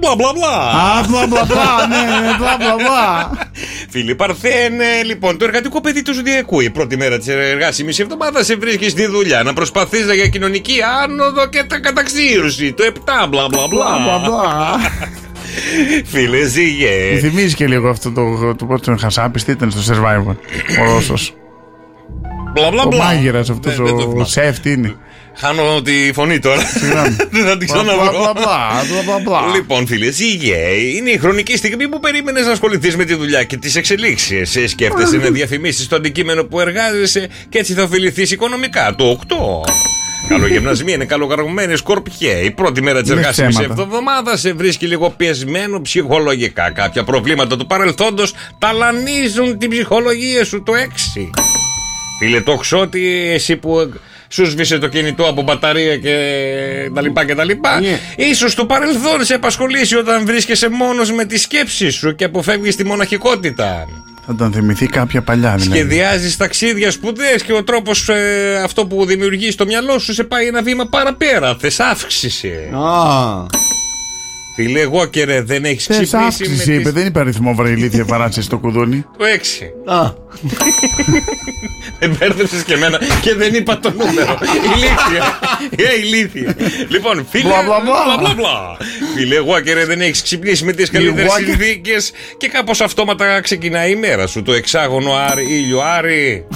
Μπλα 0.00 0.14
μπλα 0.16 0.32
μπλα. 0.34 0.56
Α, 0.70 1.04
μπλα 1.08 1.26
μπλα 1.26 1.44
μπλα, 1.44 1.86
ναι, 1.86 1.96
ναι, 2.26 2.36
μπλα 2.38 2.56
μπλα 2.58 2.74
μπλα. 2.74 3.30
Φίλοι 3.90 4.14
Παρθένε, 4.14 4.84
λοιπόν, 5.04 5.38
το 5.38 5.44
εργατικό 5.44 5.80
παιδί 5.80 6.02
του 6.02 6.14
Ζωτιακού. 6.14 6.60
Η 6.60 6.70
πρώτη 6.70 6.96
μέρα 6.96 7.18
της 7.18 7.28
εργάσιμης 7.28 7.98
εβδομάδας 7.98 8.46
σε 8.46 8.56
βρίσκεις 8.56 8.90
στη 8.90 9.06
δουλειά 9.06 9.42
να 9.42 9.52
προσπαθείς 9.52 10.04
για 10.14 10.26
κοινωνική 10.28 10.74
άνοδο 11.04 11.46
και 11.48 11.64
τα 11.66 11.78
καταξύρωση. 11.80 12.72
Το 12.72 12.84
7, 12.84 13.26
μπλα 13.28 13.46
μπλα 13.48 13.66
Μπλα 13.66 13.66
μπλα 14.04 14.18
μπλα. 14.18 14.28
μπλα. 14.28 14.76
Φίλε, 16.04 16.38
Μου 16.38 16.46
ζήγε. 16.48 17.18
θυμίζει 17.20 17.54
και 17.54 17.66
λίγο 17.66 17.88
αυτό 17.88 18.10
το, 18.12 18.54
το 18.54 18.64
πρώτο 18.66 18.96
Χασάπης, 18.96 19.44
τι 19.44 19.50
ήταν 19.52 19.70
στο 19.70 19.94
Survivor. 19.94 20.34
Ο 20.80 20.84
Ρώσος. 20.92 21.34
Μπλα 22.52 22.70
μπλα 22.70 22.82
Ο 22.82 22.86
μπλα. 22.88 23.04
μάγειρας 23.04 23.50
αυτός, 23.50 23.76
Δεν- 23.76 23.84
δεν 23.84 23.94
το 23.96 24.02
ο 24.02 24.08
θυμάμαι. 24.08 24.24
σεφ, 24.26 24.60
τι 24.60 24.70
είναι. 24.72 24.94
Χάνω 25.38 25.82
τη 25.82 26.10
φωνή 26.14 26.38
τώρα. 26.38 26.60
Συγγνώμη. 26.60 27.16
Δεν 27.32 27.44
θα 27.44 27.56
την 27.56 27.68
Μπλα, 27.72 27.82
μπλα, 27.82 27.92
ξαναβρω. 27.94 28.10
μπλα, 28.20 28.32
μπλα, 28.32 29.02
μπλα, 29.04 29.18
μπλα. 29.18 29.54
Λοιπόν, 29.54 29.86
φίλε, 29.86 30.10
ζήγε. 30.10 30.56
Είναι 30.96 31.10
η 31.10 31.18
χρονική 31.18 31.56
στιγμή 31.56 31.88
που 31.88 32.00
περίμενες 32.00 32.46
να 32.46 32.52
ασχοληθείς 32.52 32.96
με 32.96 33.04
τη 33.04 33.14
δουλειά 33.14 33.44
και 33.44 33.56
τις 33.56 33.76
εξελίξεις. 33.76 34.58
Σκέφτεσαι 34.70 35.16
να 35.16 35.30
διαφημίσεις 35.30 35.88
το 35.88 35.96
αντικείμενο 35.96 36.44
που 36.44 36.60
εργάζεσαι 36.60 37.28
και 37.48 37.58
έτσι 37.58 37.72
θα 37.72 37.82
ωφεληθείς 37.82 38.30
οικονομικά. 38.30 38.94
Το 38.98 39.18
8. 39.28 39.34
Καλογυμνασμοί 40.28 40.92
είναι 40.92 41.04
καλογραμμένοι 41.04 41.76
σκορπιές. 41.76 42.44
Η 42.46 42.50
πρώτη 42.50 42.82
μέρα 42.82 43.00
της 43.02 43.10
Είναι 43.10 43.20
εργάσιμη 43.20 43.48
ψέματα. 43.48 43.82
εβδομάδας 43.82 44.40
σε 44.40 44.52
βρίσκει 44.52 44.86
λίγο 44.86 45.10
πιεσμένο 45.10 45.80
ψυχολογικά. 45.80 46.70
Κάποια 46.70 47.04
προβλήματα 47.04 47.56
του 47.56 47.66
παρελθόντος 47.66 48.34
ταλανίζουν 48.58 49.58
την 49.58 49.70
ψυχολογία 49.70 50.44
σου. 50.44 50.62
Το 50.62 50.72
6. 50.74 51.30
Φίλε, 52.18 52.40
το 52.40 52.54
ξότι 52.54 53.30
εσύ 53.32 53.56
που 53.56 53.92
σου 54.28 54.46
σβήσε 54.46 54.78
το 54.78 54.88
κινητό 54.88 55.24
από 55.28 55.42
μπαταρία 55.42 55.96
και 55.96 56.16
τα 56.94 57.00
λοιπά 57.00 57.24
και 57.24 57.34
τα 57.34 57.44
λοιπά. 57.44 57.80
Ναι. 57.80 58.00
Ίσως 58.16 58.54
το 58.54 58.66
παρελθόν 58.66 59.24
σε 59.24 59.34
απασχολήσει 59.34 59.96
όταν 59.96 60.26
βρίσκεσαι 60.26 60.68
μόνος 60.68 61.12
με 61.12 61.24
τη 61.24 61.38
σκέψη 61.38 61.90
σου 61.90 62.14
και 62.14 62.24
αποφεύγεις 62.24 62.76
τη 62.76 62.84
μοναχικότητα. 62.84 63.86
Θα 64.26 64.34
τον 64.34 64.52
θυμηθεί 64.52 64.86
κάποια 64.86 65.22
παλιά 65.22 65.54
δηλαδή. 65.56 65.78
Σχεδιάζεις 65.78 66.36
ταξίδια 66.36 66.90
σπουδές 66.90 67.42
και 67.42 67.52
ο 67.52 67.64
τρόπος 67.64 68.10
αυτό 68.64 68.86
που 68.86 69.04
δημιουργείς 69.06 69.52
στο 69.52 69.66
μυαλό 69.66 69.98
σου 69.98 70.12
σε 70.12 70.24
πάει 70.24 70.46
ένα 70.46 70.62
βήμα 70.62 70.86
παραπέρα. 70.86 71.56
Θες 71.60 71.80
αύξηση. 71.80 72.52
Α, 72.72 73.46
Φίλε, 74.56 74.80
εγώ 74.80 75.06
και 75.06 75.24
ρε, 75.24 75.42
δεν 75.42 75.64
έχεις 75.64 75.84
Θες 75.84 75.96
ξυπνήσει 75.96 76.16
αύξηση, 76.26 76.68
με 76.68 76.74
είπε. 76.74 76.82
τις... 76.82 76.92
Δεν 76.92 77.06
είπε 77.06 77.20
αριθμό 77.20 77.54
βρελίθια 77.54 78.04
παράτηση 78.04 78.42
στο 78.42 78.58
κουδούνι. 78.58 79.04
Το 79.18 79.24
6. 79.84 79.92
α. 79.94 80.04
Δεν 81.98 82.16
μπέρδεψε 82.18 82.62
και 82.66 82.74
εμένα 82.74 82.98
και 83.20 83.34
δεν 83.34 83.54
είπα 83.54 83.78
το 83.78 83.90
νούμερο. 83.90 84.38
ηλίθεια. 84.74 85.38
Ε, 85.76 85.98
ηλίθεια. 86.00 86.54
Λοιπόν, 86.88 87.26
φίλε. 87.30 87.44
Μπλα, 87.48 87.62
μπλα, 87.62 87.80
μπλα. 87.80 88.16
μπλα, 88.18 88.34
μπλα. 88.34 88.76
Φίλε, 89.16 89.34
εγώ 89.36 89.60
και 89.60 89.72
ρε, 89.74 89.84
δεν 89.84 90.00
έχεις 90.00 90.22
ξυπνήσει 90.22 90.64
με 90.64 90.72
τις 90.72 90.90
καλύτερες 90.90 91.30
Walker. 91.30 91.44
συνθήκες 91.44 92.12
και 92.36 92.48
κάπως 92.48 92.80
αυτόματα 92.80 93.40
ξεκινάει 93.40 93.90
η 93.90 93.96
μέρα 93.96 94.26
σου. 94.26 94.42
Το 94.42 94.52
εξάγωνο 94.52 95.12
Άρη, 95.12 95.46
ήλιο 95.50 95.80
Άρη. 95.80 96.46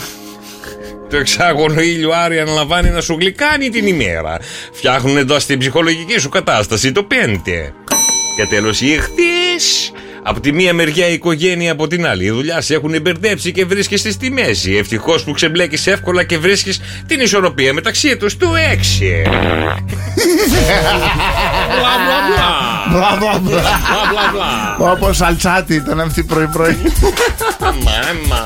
Το 1.10 1.16
εξάγωνο 1.16 1.80
ήλιο 1.80 2.10
Άρη 2.12 2.38
αναλαμβάνει 2.40 2.90
να 2.90 3.00
σου 3.00 3.16
γλυκάνει 3.20 3.68
την 3.68 3.86
ημέρα. 3.86 4.38
Φτιάχνουν 4.72 5.16
εδώ 5.16 5.38
στην 5.38 5.58
ψυχολογική 5.58 6.18
σου 6.18 6.28
κατάσταση 6.28 6.92
το 6.92 7.02
πέντε. 7.02 7.72
Και 8.40 8.46
τέλο 8.46 8.74
οι 8.81 8.92
εχθείς 8.92 9.92
Από 10.22 10.40
τη 10.40 10.53
μία 10.53 10.74
μεριά 10.74 11.09
η 11.09 11.12
οικογένεια, 11.12 11.72
από 11.72 11.87
την 11.87 12.07
άλλη 12.07 12.24
η 12.24 12.31
δουλειάς 12.31 12.64
σε 12.64 12.74
έχουν 12.74 13.00
μπερδέψει 13.00 13.53
και 13.53 13.64
βρίσκεσαι 13.64 14.11
στη 14.11 14.31
μέση. 14.31 14.76
Ευτυχώς 14.76 15.24
που 15.24 15.33
ξεμπλέκεις 15.33 15.87
εύκολα 15.87 16.24
και 16.24 16.38
βρίσκεις 16.38 16.81
την 17.07 17.20
ισορροπία 17.20 17.72
μεταξύ 17.72 18.16
τους 18.16 18.37
του 18.37 18.46
6. 18.46 18.50
Μπλα 21.70 21.92
μπλα 22.04 22.18
μπλα. 22.26 22.48
Μπλα 22.90 23.16
μπλα 23.18 23.38
μπλα. 23.38 23.61
Μπλα 23.61 24.02
μπλα 24.11 24.30
μπλα. 24.33 24.90
Όπως 24.92 25.20
αλτσάτη 25.20 25.74
ήταν 25.74 26.00
αυτή 26.00 26.22
πρωί-πρωί. 26.22 26.76
Μάμα. 27.61 28.42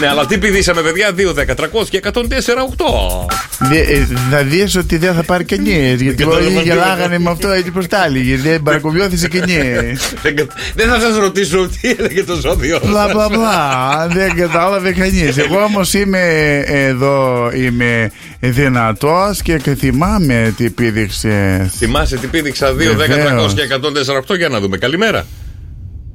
Ναι, 0.00 0.08
αλλά 0.08 0.26
τι 0.26 0.38
πηδήσαμε, 0.38 0.80
παιδιά, 0.80 1.10
2, 1.12 1.32
10, 1.34 1.54
300 1.54 1.88
και 1.90 1.96
104, 1.96 2.60
8. 2.60 3.26
Δε- 3.58 3.78
ε, 3.78 4.06
Θα 4.30 4.42
δεις 4.42 4.76
ότι 4.76 4.96
δεν 4.96 5.14
θα 5.14 5.22
πάρει 5.22 5.44
κανείς 5.44 6.00
Γιατί 6.00 6.22
Κατάλαβα 6.24 6.46
όλοι 6.46 6.56
τι 6.56 6.62
γελάγανε 6.62 7.18
με 7.18 7.30
αυτό 7.30 7.48
έτσι 7.48 7.70
πως 7.70 7.86
τα 7.86 8.04
έλεγε 8.04 8.36
Δεν 8.36 8.62
παρακομιώθησε 8.62 9.28
κανείς 9.28 10.12
Δεν 10.22 10.36
κα- 10.36 10.46
Δεν 10.74 10.88
θα 10.88 11.00
σας 11.00 11.16
ρωτήσω 11.16 11.68
τι 11.80 11.90
έλεγε 11.98 12.24
το 12.24 12.34
ζώδιο. 12.34 12.80
Μπλα 12.84 13.08
μπλα 13.12 13.28
μπλα 13.28 14.06
Δεν 14.12 14.34
κατάλαβε 14.36 14.92
κανείς 14.92 15.36
Εγώ 15.38 15.62
όμως 15.62 15.94
είμαι 15.94 16.58
εδώ 16.66 17.50
Είμαι 17.54 18.10
δυνατός 18.40 19.42
Και 19.42 19.58
θυμάμαι 19.78 20.54
τι 20.56 20.70
πήδηξες 20.70 21.72
Θυμάσαι 21.76 22.16
τι 22.16 22.26
πήδηξα 22.66 22.72
2, 22.72 22.96
10, 22.96 23.16
300 23.16 23.28
Βεβαίως. 23.30 23.54
και 23.54 23.62
104, 23.62 24.16
8 24.16 24.36
για 24.36 24.48
να 24.48 24.60
δούμε. 24.60 24.76
Καλημέρα. 24.76 25.24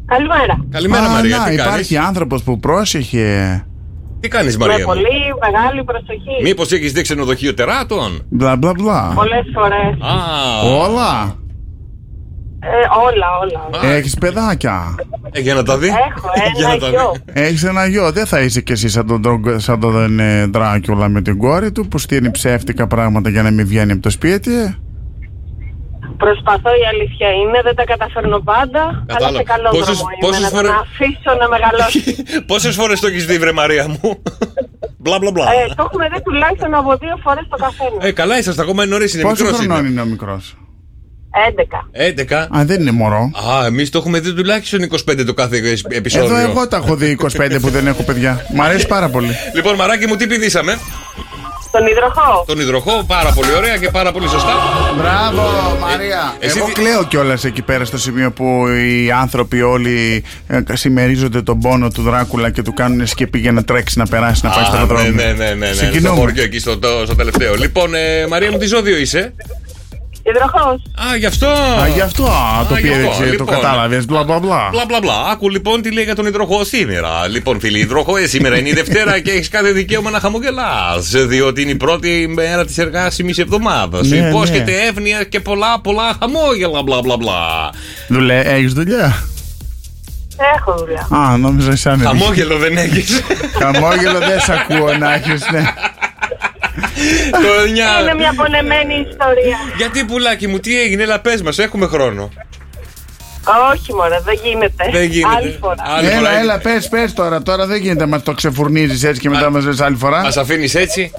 Καλημέρα. 0.05 0.65
Καλημέρα, 0.71 1.05
Α, 1.05 1.09
Μαρία. 1.09 1.37
να, 1.37 1.43
Τι 1.43 1.49
κάνεις; 1.55 1.65
υπάρχει 1.65 1.97
άνθρωπος 1.97 2.43
που 2.43 2.59
πρόσεχε 2.59 3.65
Τι 4.19 4.27
κάνεις, 4.27 4.57
Με 4.57 4.65
Μαρία. 4.67 4.85
μου; 4.85 4.93
πολύ 4.93 5.07
μεγάλη 5.51 5.83
προσοχή. 5.83 6.41
Μήπως 6.43 6.71
έχεις 6.71 6.91
δει 6.91 7.01
ξενοδοχείο 7.01 7.53
τεράτων; 7.53 8.21
Μπλα 8.29 8.55
μπλα 8.55 8.71
μπλα 8.73 9.11
Πολλές 9.15 9.45
φορές. 9.53 9.93
Α, 10.01 10.15
Όλα; 10.89 11.35
Ε, 12.59 12.67
όλα, 13.05 13.27
όλα. 13.41 13.89
Α. 13.89 13.95
Έχεις 13.95 14.13
παιδάκια; 14.15 14.95
Ε, 15.31 15.39
για 15.39 15.53
να 15.53 15.63
τα 15.63 15.77
δει. 15.77 15.87
Έχω 15.87 16.29
Για 16.55 16.65
ένα 16.65 16.73
να 16.73 16.79
τα 16.79 16.89
γιο. 16.89 17.11
δει. 17.25 17.41
Έχεις 17.41 17.63
ένα 17.63 17.85
γιο; 17.85 18.11
Δεν 18.11 18.25
θα 18.25 18.39
είσαι 18.41 18.61
κι 18.61 18.71
εσύ 18.71 18.89
σαν 18.89 19.07
τον, 19.07 19.19
Ντρογκ- 19.21 19.59
σαν 19.59 19.79
τον 19.79 20.19
ε, 20.19 20.45
Δράκουλα 20.45 21.09
με 21.09 21.21
την 21.21 21.37
κόρη 21.37 21.71
του 21.71 21.87
Που 21.87 21.97
στείνει 21.97 22.31
ψεύτικα 22.31 22.87
πράγματα 22.87 23.29
για 23.29 23.41
να 23.43 23.51
μην 23.51 23.67
βγαίνει 23.67 23.91
από 23.91 24.01
το 24.01 24.09
σπίτι; 24.09 24.75
Προσπαθώ 26.23 26.69
η 26.81 26.85
αλήθεια 26.91 27.29
είναι, 27.41 27.57
δεν 27.67 27.75
τα 27.75 27.83
καταφέρνω 27.83 28.39
πάντα. 28.39 28.81
Αλλά 28.81 29.03
Κατάλαβα. 29.07 29.37
σε 29.37 29.43
καλό 29.43 29.69
Πόσες- 29.69 29.85
δρόμο 29.97 30.09
είμαι 30.13 30.25
πόσες 30.27 30.41
να 30.41 30.49
φορές- 30.55 30.71
τον 30.71 30.79
αφήσω 30.85 31.31
να 31.41 31.47
μεγαλώσει. 31.53 32.01
Πόσες 32.51 32.75
φορές 32.75 32.99
το 32.99 33.07
έχεις 33.07 33.25
δει, 33.25 33.37
βρε 33.37 33.51
Μαρία 33.51 33.85
μου; 33.87 34.21
Μπλα 35.03 35.17
μπλα 35.19 35.31
μπλα. 35.31 35.45
ε, 35.53 35.73
το 35.77 35.83
έχουμε 35.87 36.05
δει 36.13 36.21
τουλάχιστον 36.21 36.73
από 36.73 36.91
δύο 36.97 37.15
φορές 37.23 37.45
το 37.49 37.57
καθένα. 37.63 37.97
Ε, 38.07 38.11
καλά 38.11 38.37
είσαστε 38.39 38.61
ακόμα 38.61 38.85
νωρίς, 38.85 39.13
είναι 39.13 39.23
Πόσο 39.23 39.43
μικρός. 39.43 39.59
χρονών 39.59 39.85
είναι 39.85 40.01
ο 40.01 40.05
μικρός; 40.05 40.55
11. 41.49 41.79
11. 41.91 42.47
Α 42.57 42.65
δεν 42.65 42.81
είναι 42.81 42.91
μωρό 42.91 43.31
Α, 43.51 43.65
εμείς 43.65 43.89
το 43.89 43.97
έχουμε 43.97 44.19
δει 44.19 44.33
τουλάχιστον 44.33 44.81
25 44.83 45.25
το 45.25 45.33
κάθε 45.33 45.57
επεισόδιο. 45.89 46.35
Εδώ 46.37 46.49
εγώ 46.49 46.67
τα 46.67 46.77
έχω 46.77 46.95
δει 46.95 47.17
25 47.37 47.57
που 47.61 47.69
δεν 47.69 47.87
έχω 47.87 48.03
παιδιά. 48.03 48.45
Μ' 48.53 48.61
αρέσει 48.61 48.87
πάρα 48.87 49.09
πολύ. 49.09 49.31
Λοιπόν, 49.55 49.75
μαράκι 49.75 50.07
μου, 50.07 50.15
τι 50.15 50.27
πηδήσαμε; 50.27 50.77
Τον 51.77 51.87
υδροχό. 51.87 52.43
Τον 52.47 52.59
υδροχό, 52.59 53.03
πάρα 53.07 53.31
πολύ 53.31 53.53
ωραία 53.57 53.77
και 53.77 53.89
πάρα 53.89 54.11
πολύ 54.11 54.27
σωστά. 54.29 54.53
Μπράβο, 54.97 55.43
Μαρία. 55.81 56.35
εσύ 56.39 56.57
Εγώ 56.57 56.65
τι- 56.67 56.71
κλαίω 56.73 57.03
κιόλας 57.03 57.43
εκεί 57.43 57.61
πέρα 57.61 57.85
στο 57.85 57.97
σημείο 57.97 58.31
που 58.31 58.67
οι 58.67 59.11
άνθρωποι 59.11 59.61
όλοι 59.61 60.23
ε, 60.47 60.59
συμμερίζονται 60.73 61.41
τον 61.41 61.59
πόνο 61.59 61.89
του 61.89 62.01
Δράκουλα 62.01 62.49
και 62.51 62.61
του 62.61 62.73
κάνουν 62.73 63.07
σκεπή 63.07 63.39
για 63.39 63.51
να 63.51 63.63
τρέξει 63.63 63.97
να 63.97 64.05
περάσει 64.07 64.41
να 64.45 64.49
πάει 64.51 64.63
στο 64.65 64.77
Α, 64.77 64.85
δρόμο. 64.85 65.03
ναι, 65.03 65.09
ναι, 65.23 65.31
ναι, 65.31 65.45
ναι, 65.45 65.53
ναι. 65.53 65.65
Στο 65.73 65.85
Συγκινούμε. 65.85 66.19
χωριό 66.19 66.43
εκεί 66.43 66.59
στο, 66.59 66.77
το- 66.79 67.01
στο 67.05 67.15
τελευταίο. 67.15 67.55
Λοιπόν, 67.55 67.95
ε, 67.95 68.27
Μαρία 68.27 68.51
μου, 68.51 68.57
τι 68.57 68.65
ζώδιο 68.65 68.97
είσαι; 68.97 69.33
Υδροχό. 70.29 70.69
Α, 71.09 71.15
γι' 71.17 71.25
αυτό. 71.25 71.47
Α, 71.47 71.87
γι' 71.93 72.01
αυτό 72.01 72.23
α, 72.23 72.65
το 72.69 72.75
γι' 72.77 72.87
αυτό, 72.89 72.97
πήρεξε, 72.97 73.23
το 73.23 73.29
λοιπόν. 73.29 73.47
κατάλαβες. 73.47 74.05
Μπλα 74.05 74.23
μπλα 74.23 74.39
μπλα. 74.39 74.69
Μπλα 74.71 74.85
μπλα 74.87 74.99
μπλα. 75.01 75.13
Άκου 75.31 75.49
λοιπόν 75.49 75.81
τι 75.81 75.91
λέει 75.91 76.03
για 76.03 76.15
τον 76.15 76.25
υδροχό 76.25 76.63
σήμερα. 76.63 77.27
Λοιπόν, 77.27 77.59
φίλοι 77.59 77.79
υδροχό, 77.79 78.13
σήμερα 78.23 78.57
είναι 78.57 78.69
η 78.69 78.73
Δευτέρα 78.73 79.19
και 79.19 79.31
έχεις 79.31 79.49
κάθε 79.49 79.71
δικαίωμα 79.71 80.09
να 80.09 80.19
χαμογελάς. 80.19 81.09
Διότι 81.27 81.61
είναι 81.61 81.71
η 81.71 81.75
πρώτη 81.75 82.27
μέρα 82.33 82.65
της 82.65 82.77
εργάσιμης 82.77 83.37
εβδομάδας. 83.37 84.07
Σου 84.07 84.15
Ναι, 84.15 84.27
υπόσχεται 84.27 84.71
ναι. 84.71 84.77
εύνοια 84.87 85.23
και 85.23 85.39
πολλά 85.39 85.79
πολλά 85.81 86.15
χαμόγελα. 86.19 86.81
Μπλα 86.83 87.01
μπλα 87.01 87.17
μπλα. 87.17 87.69
Δουλε, 88.07 88.39
έχεις 88.39 88.73
δουλειά; 88.73 89.23
Έχω 90.55 90.77
δουλειά. 90.77 91.07
Α, 91.23 91.37
νόμιζα 91.37 91.75
σαν. 91.75 91.99
Χαμόγελο 91.99 92.57
δεν 92.57 92.77
έχεις. 92.77 93.21
Χαμόγελο 93.59 94.19
δεν 94.19 94.39
σε 94.39 94.53
ακούω 94.53 94.97
να 94.97 95.13
έχεις, 95.13 95.49
ναι. 95.51 95.63
Το 97.31 97.65
Είναι 97.67 98.11
9. 98.13 98.17
μια 98.17 98.33
πονεμένη 98.35 98.93
ιστορία. 99.09 99.57
Γιατί 99.77 100.05
πουλάκι 100.05 100.47
μου, 100.47 100.59
τι 100.59 100.81
έγινε, 100.81 101.03
έλα 101.03 101.19
πες 101.19 101.41
μας, 101.41 101.59
έχουμε 101.59 101.87
χρόνο. 101.87 102.29
Όχι, 103.73 103.93
μωρέ, 103.93 104.19
δεν 104.25 104.39
γίνεται. 104.43 104.89
Δεν 104.91 105.03
γίνεται. 105.03 105.35
Άλλη 105.37 105.57
φορά. 105.61 105.75
Άλλη 105.97 106.07
Έλα, 106.07 106.17
φορά. 106.17 106.39
έλα, 106.39 106.57
πες, 106.59 106.87
πες 106.87 107.13
τώρα. 107.13 107.41
Τώρα 107.41 107.65
δεν 107.65 107.81
γίνεται, 107.81 108.05
μα 108.05 108.21
το 108.21 108.31
ξεφουρνίζεις 108.33 109.03
έτσι 109.03 109.21
και 109.21 109.29
μετά 109.29 109.49
μας 109.49 109.65
λες 109.65 109.81
άλλη 109.81 109.95
φορά. 109.95 110.21
Μας 110.21 110.37
αφήνεις 110.37 110.75
έτσι; 110.75 111.11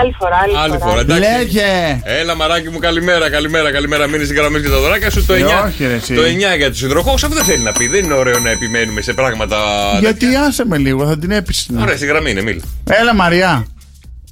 Άλλη 0.00 0.14
φορά, 0.18 0.36
άλλη, 0.42 0.56
Άλλη 0.58 0.72
φορά. 0.78 0.90
φορά, 0.90 1.00
εντάξει. 1.00 1.22
Λέγε! 1.38 2.00
Έλα, 2.04 2.34
μαράκι 2.36 2.68
μου, 2.68 2.78
καλημέρα, 2.78 3.30
καλημέρα, 3.30 3.72
καλημέρα. 3.72 4.06
Μείνεις 4.06 4.26
στην 4.26 4.38
γραμμή 4.38 4.60
και 4.60 4.68
τα 4.68 4.78
δωράκια 4.78 5.10
σου. 5.10 5.26
Το 5.26 5.34
9, 5.34 5.38
Ε, 5.38 5.66
όχι, 5.66 5.86
ρε, 5.86 5.92
εσύ. 5.94 6.14
το 6.14 6.22
9 6.22 6.56
για 6.56 6.70
τους 6.70 6.82
υδροχώου. 6.82 7.14
Αυτό 7.14 7.28
δεν 7.28 7.44
θέλει 7.44 7.62
να 7.62 7.72
πει. 7.72 7.86
Δεν 7.86 8.04
είναι 8.04 8.14
ωραίο 8.14 8.38
να 8.38 8.50
επιμένουμε 8.50 9.00
σε 9.00 9.12
πράγματα. 9.12 9.56
Γιατί 10.00 10.26
άσε 10.36 10.66
με 10.66 10.78
λίγο, 10.78 11.06
θα 11.06 11.18
την 11.18 11.30
έπεισε. 11.30 11.66
Ωραία, 11.80 11.96
στη 11.96 12.06
γραμμή 12.06 12.30
είναι, 12.30 12.42
μίλ. 12.42 12.60
Έλα, 12.90 13.14
Μαριά. 13.14 13.66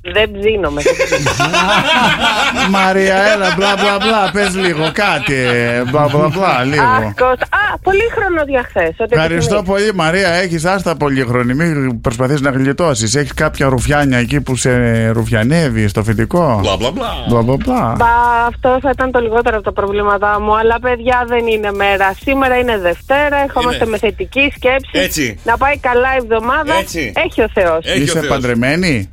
Δεν 0.03 0.31
ψήνομαι. 0.41 0.83
δεν 0.83 0.95
ψήνομαι. 1.23 2.69
Μαρία, 2.71 3.17
έλα, 3.17 3.55
μπλα 3.57 3.75
μπλα 3.77 3.97
μπλα. 4.01 4.31
Πες 4.33 4.55
λίγο 4.57 4.91
κάτι. 4.93 5.35
ε, 5.35 5.83
Μπλα 5.91 6.09
μπλα 6.13 6.29
μπλα, 6.29 6.47
Αχ, 6.47 6.65
λίγο. 6.65 7.15
Κώστα. 7.19 7.45
Α, 7.45 7.79
πολύ 7.83 8.03
χρόνο 8.15 8.45
διαχθέ. 8.45 8.95
Ευχαριστώ 9.09 9.63
πολύ, 9.63 9.95
Μαρία. 9.95 10.29
Έχεις 10.29 10.65
άστα 10.65 10.97
πολύχρονη. 10.97 11.55
Μην 11.55 12.01
προσπαθείς 12.01 12.41
να 12.41 12.51
γλιτώσεις. 12.51 13.15
Έχεις 13.15 13.35
κάποια 13.35 13.69
ρουφιάνια 13.69 14.19
εκεί 14.19 14.41
που 14.41 14.57
σε 14.57 15.09
ρουφιανεύει 15.11 15.89
στο 15.89 16.03
φοιτικό. 16.03 16.59
Μπλα 16.63 16.77
μπλα 16.77 16.91
μπλα. 16.91 17.09
Μπλα 17.29 17.43
μπλα 17.43 17.57
μπλα. 17.57 17.95
Μπα, 17.99 18.07
αυτό 18.47 18.79
θα 18.83 18.91
ήταν 18.91 19.11
το 19.11 19.19
λιγότερο 19.21 19.55
από 19.57 19.65
τα 19.65 19.73
προβλήματά 19.73 20.41
μου. 20.41 20.57
Αλλά 20.57 20.79
παιδιά 20.81 21.25
δεν 21.27 21.47
είναι 21.47 21.73
μέρα. 21.73 22.15
Σήμερα 22.21 22.57
είναι 22.59 22.79
Δευτέρα. 22.79 23.37
Ερχόμαστε 23.43 23.77
Είναι. 23.83 23.91
με 23.91 23.99
θετική 23.99 24.53
σκέψη. 24.57 24.91
Έτσι. 24.93 25.41
Να 25.45 25.57
πάει 25.57 25.79
καλά 25.79 26.09
η 26.15 26.17
εβδομάδα. 26.17 26.75
Έτσι. 26.81 27.13
Έχει 27.27 27.43
ο 27.43 27.49
Θεός. 27.55 27.85
Έχει 27.85 27.99
ο 27.99 28.03
Είσαι 28.03 28.13
Θεός. 28.13 28.27
παντρεμένη; 28.27 29.11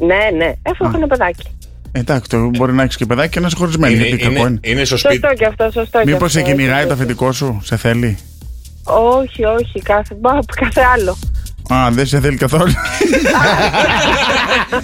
Ναι, 0.00 0.36
ναι. 0.36 0.52
Έχω 0.62 0.86
έχω 0.86 0.96
ένα 0.96 1.06
παιδάκι. 1.06 1.46
Εντάξει, 1.92 2.30
το 2.30 2.50
μπορεί 2.56 2.72
να 2.72 2.82
έχεις 2.82 2.96
και 2.96 3.06
παιδάκι 3.06 3.28
και 3.28 3.40
να 3.40 3.46
είσαι 3.46 3.56
χωρισμένη. 3.56 3.94
Είναι, 3.94 4.04
Γιατί 4.06 4.22
κακό 4.22 4.32
είναι, 4.34 4.40
είναι. 4.48 4.58
είναι 4.62 4.84
στο 4.84 4.96
σπίτι. 4.96 5.14
Σωστό 5.14 5.34
και 5.36 5.44
αυτό, 5.46 5.70
σωστό 5.72 5.98
και 5.98 6.04
Μήπως 6.04 6.22
αυτό. 6.36 6.38
σε 6.38 6.42
κυνηγάει 6.42 6.78
Έχει 6.78 6.88
το 6.88 6.94
δίκιο. 6.94 6.94
αφεντικό 6.94 7.32
σου, 7.32 7.60
σε 7.64 7.76
θέλει; 7.76 8.18
Όχι, 8.84 9.44
όχι. 9.44 9.80
Κάθε, 9.82 10.14
μπα, 10.20 10.30
κάθε 10.60 10.80
άλλο. 10.94 11.18
Α, 11.74 11.90
δεν 11.90 12.06
σε 12.06 12.20
θέλει 12.20 12.36
καθόλου. 12.36 12.64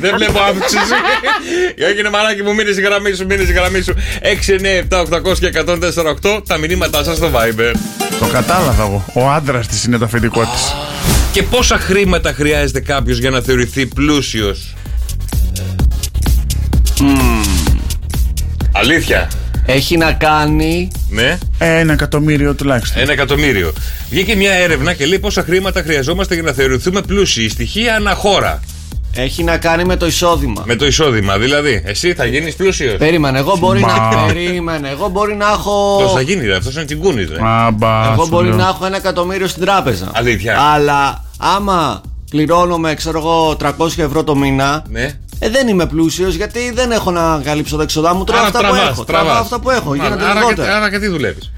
Δεν 0.01 0.15
βλέπω 0.17 0.39
αύξηση. 0.39 0.93
Έγινε 1.89 2.11
μαράκι 2.11 2.43
μου, 2.43 2.55
μείνεις 2.55 2.73
στη 2.73 2.83
γραμμή 2.83 3.13
σου, 3.13 3.27
μείνεις 3.27 3.45
στη 3.45 3.53
γραμμή 3.53 3.81
σου. 3.81 3.95
6, 4.23 4.61
9, 4.89 4.89
7, 4.89 5.05
800 5.33 5.39
και 5.39 5.51
148. 6.33 6.43
Τα 6.47 6.57
μηνύματά 6.57 7.05
σας 7.05 7.17
στο 7.17 7.31
Viber. 7.35 7.73
το 8.21 8.27
κατάλαβα 8.27 8.83
εγώ. 8.83 9.05
Ο 9.15 9.29
άντρας 9.31 9.67
της 9.67 9.85
είναι 9.85 9.99
το 9.99 10.05
αφεντικό 10.05 10.41
της. 10.41 10.75
Και 11.33 11.43
πόσα 11.43 11.79
χρήματα 11.79 12.33
χρειάζεται 12.33 12.81
κάποιος 12.81 13.19
για 13.19 13.31
να 13.31 13.41
θεωρηθεί 13.41 13.87
πλούσιος; 13.87 14.75
Αλήθεια. 18.73 19.31
Έχει 19.67 19.97
να 19.97 20.13
κάνει. 20.13 20.91
Ναι, 21.11 21.39
Ένα 21.59 21.93
εκατομμύριο 21.93 22.55
τουλάχιστον. 22.55 23.03
ένα 23.03 23.13
εκατομμύριο. 23.13 23.73
Βγήκε 24.11 24.35
μια 24.37 24.53
έρευνα 24.53 24.93
και 24.95 25.07
λέει 25.07 25.19
πόσα 25.19 25.43
χρήματα 25.43 25.83
χρειαζόμαστε 25.83 26.35
για 26.35 26.43
να 26.43 26.53
θεωρηθούμε 26.53 27.01
πλούσιοι. 27.03 27.49
Στοιχεία 27.49 27.95
αναχώρα. 27.97 28.61
Έχει 29.15 29.45
να 29.45 29.57
κάνει 29.57 29.85
με 29.85 29.97
το 29.97 30.07
εισόδημα. 30.07 30.63
Με 30.67 30.77
το 30.77 30.87
εισόδημα, 30.87 31.39
δηλαδή. 31.39 31.83
Εσύ 31.87 32.15
θα 32.15 32.25
γίνεις 32.25 32.55
πλούσιος. 32.55 32.97
Περίμενε, 32.97 33.39
εγώ 33.39 33.57
μπορεί 33.59 33.81
Μα. 33.81 34.11
να. 34.17 34.25
Περίμενε, 34.27 34.89
εγώ 34.89 35.09
μπορεί 35.09 35.35
να 35.35 35.47
έχω. 35.49 35.99
Πώς 36.03 36.13
θα 36.13 36.21
γίνει, 36.21 36.47
ρε, 36.47 36.57
αυτός 36.57 36.75
είναι 36.75 36.85
τσιγκούνι, 36.85 37.25
ρε. 37.25 37.37
Αμπα, 37.41 38.13
Εγώ 38.13 38.23
σου 38.23 38.29
μπορεί 38.29 38.49
λέω. 38.49 38.57
να 38.57 38.69
έχω 38.69 38.87
ένα 38.87 38.97
εκατομμύριο 38.97 39.47
στην 39.47 39.63
τράπεζα. 39.63 40.11
Αλήθεια. 40.15 40.61
Αλλά 40.61 41.25
άμα 41.39 42.01
πληρώνομαι, 42.31 42.95
ξέρω 42.95 43.19
εγώ, 43.19 43.57
300 43.61 44.03
ευρώ 44.03 44.25
το 44.25 44.35
μήνα. 44.37 44.85
Ναι. 44.91 45.11
Ε, 45.45 45.49
δεν 45.49 45.69
είμαι 45.69 45.87
πλούσιος 45.87 46.35
γιατί 46.35 46.71
δεν 46.75 46.91
έχω 46.93 47.11
να 47.11 47.41
καλύψω 47.45 47.77
τα 47.77 47.83
έξοδά 47.83 48.15
μου. 48.15 48.25
Τρώω 48.25 48.39
Άρα 48.39 48.47
αυτά 48.47 48.59
που 48.59 48.65
τραβάς, 48.67 48.89
έχω. 48.91 49.05
τραβάς. 49.05 49.25
Τραβάω 49.27 49.43
αυτά 49.43 49.61
που 49.61 49.71
έχω. 49.71 49.93
Άρα, 49.93 50.05
Γίνεται 50.05 50.25
άρα, 50.25 50.33
και, 50.33 50.39
λιγότερα. 50.39 50.77
άρα 50.77 50.91
και 50.91 50.99
τι 50.99 51.07
δουλεύεις; 51.09 51.51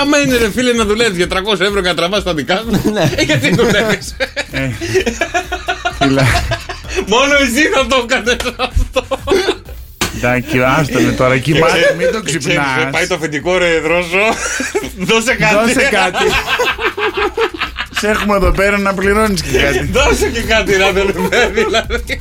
Άμα 0.00 0.18
είναι 0.18 0.36
ρε 0.36 0.50
φίλε 0.50 0.72
να 0.72 0.84
δουλεύεις 0.84 1.16
για 1.16 1.26
300 1.30 1.60
ευρώ 1.60 1.80
και 1.80 1.88
να 1.88 1.94
τραβάς 1.94 2.22
τα 2.22 2.34
δικά 2.34 2.56
σου, 2.56 2.90
Ναι. 2.92 3.10
ε, 3.16 3.22
γιατί 3.22 3.54
δουλεύεις; 3.54 4.16
Φίλα, 5.98 6.22
Μόνο 7.06 7.32
εσύ 7.42 7.62
θα 7.74 7.86
το 7.86 8.06
έκανες 8.08 8.36
αυτό. 8.58 9.18
Εντάξει, 10.18 10.62
άστο 10.62 11.00
με 11.00 11.12
τώρα. 11.12 11.38
Κοιμάται, 11.38 11.94
μην 11.98 12.12
το 12.12 12.22
Ξέρεις, 12.22 12.46
ε, 12.46 12.54
Πάει 12.54 12.76
ξυπνάς. 12.76 13.06
το 13.06 13.14
αφεντικό 13.14 13.58
ρε 13.58 13.80
δρόσο. 13.80 14.18
Δώσε 15.08 15.34
κάτι. 15.34 15.54
Δώσε 15.54 15.88
κάτι. 15.90 16.24
Σε 18.00 18.08
έχουμε 18.08 18.36
εδώ 18.36 18.50
πέρα 18.50 18.78
να 18.78 18.94
πληρώνεις 18.94 19.42
και 19.42 19.58
κάτι. 19.58 19.88
Δώσε 19.98 20.28
και 20.32 20.40
κάτι 20.40 20.76
να 20.76 20.90
δεν 20.90 21.06
δηλαδή. 21.54 22.20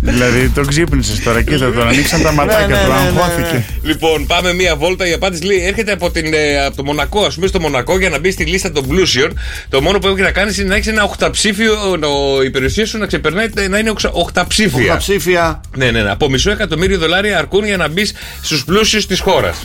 Δηλαδή 0.00 0.48
το 0.48 0.64
ξύπνησες 0.64 1.20
τώρα, 1.22 1.42
κοίτα 1.42 1.72
τον 1.72 1.88
ανοίξαν 1.88 2.22
τα 2.22 2.32
ματάκια 2.32 2.66
ναι, 2.66 2.74
του, 2.84 2.92
ναι, 2.92 3.10
ναι, 3.10 3.20
αγχώθηκε. 3.20 3.64
Λοιπόν, 3.82 4.26
πάμε 4.26 4.52
μία 4.54 4.76
βόλτα. 4.76 5.08
Η 5.08 5.12
απάντηση 5.12 5.44
λέει: 5.44 5.64
Έρχεται 5.66 5.92
από, 5.92 6.10
την, 6.10 6.34
ε, 6.34 6.64
από 6.64 6.76
το 6.76 6.84
Μονακό. 6.84 7.24
Α 7.24 7.30
πούμε, 7.34 7.46
στο 7.46 7.60
Μονακό 7.60 7.98
για 7.98 8.08
να 8.08 8.18
μπει 8.18 8.30
στη 8.30 8.44
λίστα 8.44 8.72
των 8.72 8.88
πλούσιων. 8.88 9.38
Το 9.68 9.82
μόνο 9.82 9.98
που 9.98 10.06
έχει 10.08 10.20
να 10.20 10.30
κάνει 10.30 10.54
είναι 10.58 10.68
να 10.68 10.74
έχεις 10.74 10.86
ένα 10.86 11.02
οχταψήφιο. 11.04 11.72
ο- 11.90 12.42
Η 12.42 12.50
περιουσία 12.50 12.86
σου 12.86 12.98
να 12.98 13.06
ξεπερνάει 13.06 13.46
να 13.68 13.78
είναι 13.78 13.90
οξα- 13.90 14.12
οχταψήφια. 14.12 14.92
Τα 14.92 14.96
ψήφια. 14.96 15.60
Ναι, 15.76 15.90
ναι, 15.90 16.02
ναι. 16.02 16.10
Από 16.10 16.28
μισό 16.30 16.50
εκατομμύριο 16.50 16.98
δολάρια 16.98 17.38
αρκούν 17.38 17.64
για 17.64 17.76
να 17.76 17.88
μπεις 17.88 18.14
στους 18.42 18.64
πλούσιου 18.64 19.00
της 19.08 19.20
χώρας. 19.20 19.56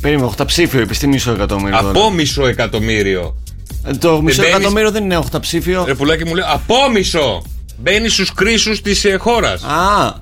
Περίμενε, 0.00 0.26
οχταψήφιο 0.26 0.80
είπε, 0.80 0.94
τι 0.94 1.06
μισό 1.06 1.32
εκατομμύριο. 1.32 1.78
Από 1.78 1.86
δολάρια. 1.92 2.14
μισό 2.14 2.46
εκατομμύριο. 2.46 3.39
Ε, 3.86 3.92
Το 3.92 4.22
μισό 4.22 4.42
μπαίνεις- 4.42 4.54
εκατομμύριο 4.56 4.90
δεν 4.90 5.04
είναι 5.04 5.16
οχταψήφιο. 5.16 5.84
Ρε 5.86 5.94
πουλάκι 5.94 6.24
μου 6.24 6.34
λέει: 6.34 6.44
Από 6.48 6.74
μισό! 6.94 7.42
Μπαίνει 7.82 8.08
στους 8.08 8.32
κρίσους 8.34 8.80
της 8.82 9.04
ε, 9.04 9.16
χώρας. 9.16 9.62
Α, 9.62 10.14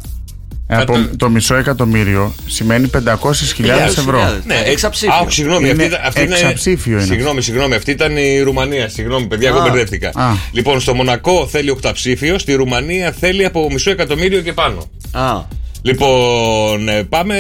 Ε, 0.71 0.77
από 0.77 0.93
το- 0.93 1.17
το 1.17 1.29
μισό 1.29 1.55
εκατομμύριο 1.55 2.35
σημαίνει 2.47 2.87
500.000 2.89 3.99
ευρώ. 3.99 4.19
χιλιάδες. 4.19 4.45
Ναι, 4.45 4.63
Εξαψήφιο. 4.67 5.15
Α, 5.15 5.19
όχι, 5.21 5.33
συγγνώμη, 5.33 5.69
Είναι 5.69 5.73
αυτή, 5.83 5.85
ήταν- 5.95 6.01
αυτή 6.07 6.23
είναι. 6.23 6.35
εξαψήφιο 6.35 6.93
είναι. 6.97 7.05
Συγγνώμη, 7.07 7.43
συγγνώμη, 7.43 7.75
αυτή 7.75 7.91
ήταν 7.91 8.17
η 8.17 8.41
Ρουμανία. 8.41 8.89
Συγγνώμη, 8.89 9.27
παιδιά, 9.27 9.49
εγώ 9.49 9.59
Α. 9.59 9.63
μπερδεύτηκα. 9.63 10.09
Α. 10.15 10.33
Λοιπόν, 10.53 10.81
στο 10.81 10.95
Μονακό 10.95 11.47
θέλει 11.47 11.71
οκταψήφιο, 11.71 12.39
στη 12.39 12.55
Ρουμανία 12.55 13.13
θέλει 13.21 13.45
από 13.45 13.69
μισό 13.73 13.91
εκατομμύριο 13.91 14.41
και 14.41 14.53
πάνω. 14.53 14.85
α. 15.13 15.43
Λοιπόν, 15.83 16.89
ε, 16.89 17.03
πάμε 17.03 17.37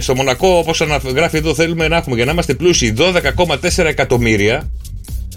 στο 0.00 0.14
Μονακό, 0.14 0.48
όπως 0.58 0.80
γράφει 1.14 1.36
εδώ, 1.36 1.54
θέλουμε 1.54 1.88
να 1.88 1.96
έχουμε 1.96 2.16
για 2.16 2.24
να 2.24 2.32
είμαστε 2.32 2.54
πλούσιοι 2.54 2.90
12,4 2.96 3.88
εκατομμύρια. 3.88 4.70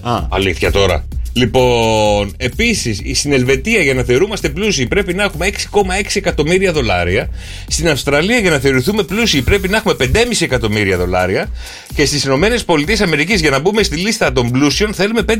Α. 0.02 0.26
Αλήθεια 0.30 0.72
τώρα. 0.72 1.04
Λοιπόν, 1.34 2.34
επίσης, 2.38 3.02
στην 3.20 3.34
Ελβετία 3.34 3.82
για 3.82 3.94
να 3.94 4.04
θεωρούμαστε 4.04 4.50
πλούσιοι 4.50 4.88
πρέπει 4.88 5.14
να 5.14 5.24
έχουμε 5.24 5.46
6,6 5.46 6.16
εκατομμύρια 6.16 6.72
δολάρια. 6.72 7.30
Στην 7.68 7.90
Αυστραλία 7.90 8.38
για 8.38 8.50
να 8.50 8.58
θεωρηθούμε 8.58 9.04
πλούσιοι 9.04 9.42
πρέπει 9.42 9.68
να 9.68 9.78
έχουμε 9.78 9.96
5,5 10.00 10.06
εκατομμύρια 10.40 10.98
δολάρια. 10.98 11.50
Και 11.96 12.06
στις 12.06 12.24
Ηνωμένες 12.24 12.66
Πολιτείες 12.66 13.02
Αμερικής 13.02 13.42
για 13.42 13.50
να 13.50 13.60
μπούμε 13.60 13.84
στη 13.84 13.96
λίστα 13.96 14.32
των 14.32 14.52
πλούσιων 14.52 14.94
θέλουμε 14.94 15.22
5,1 15.28 15.38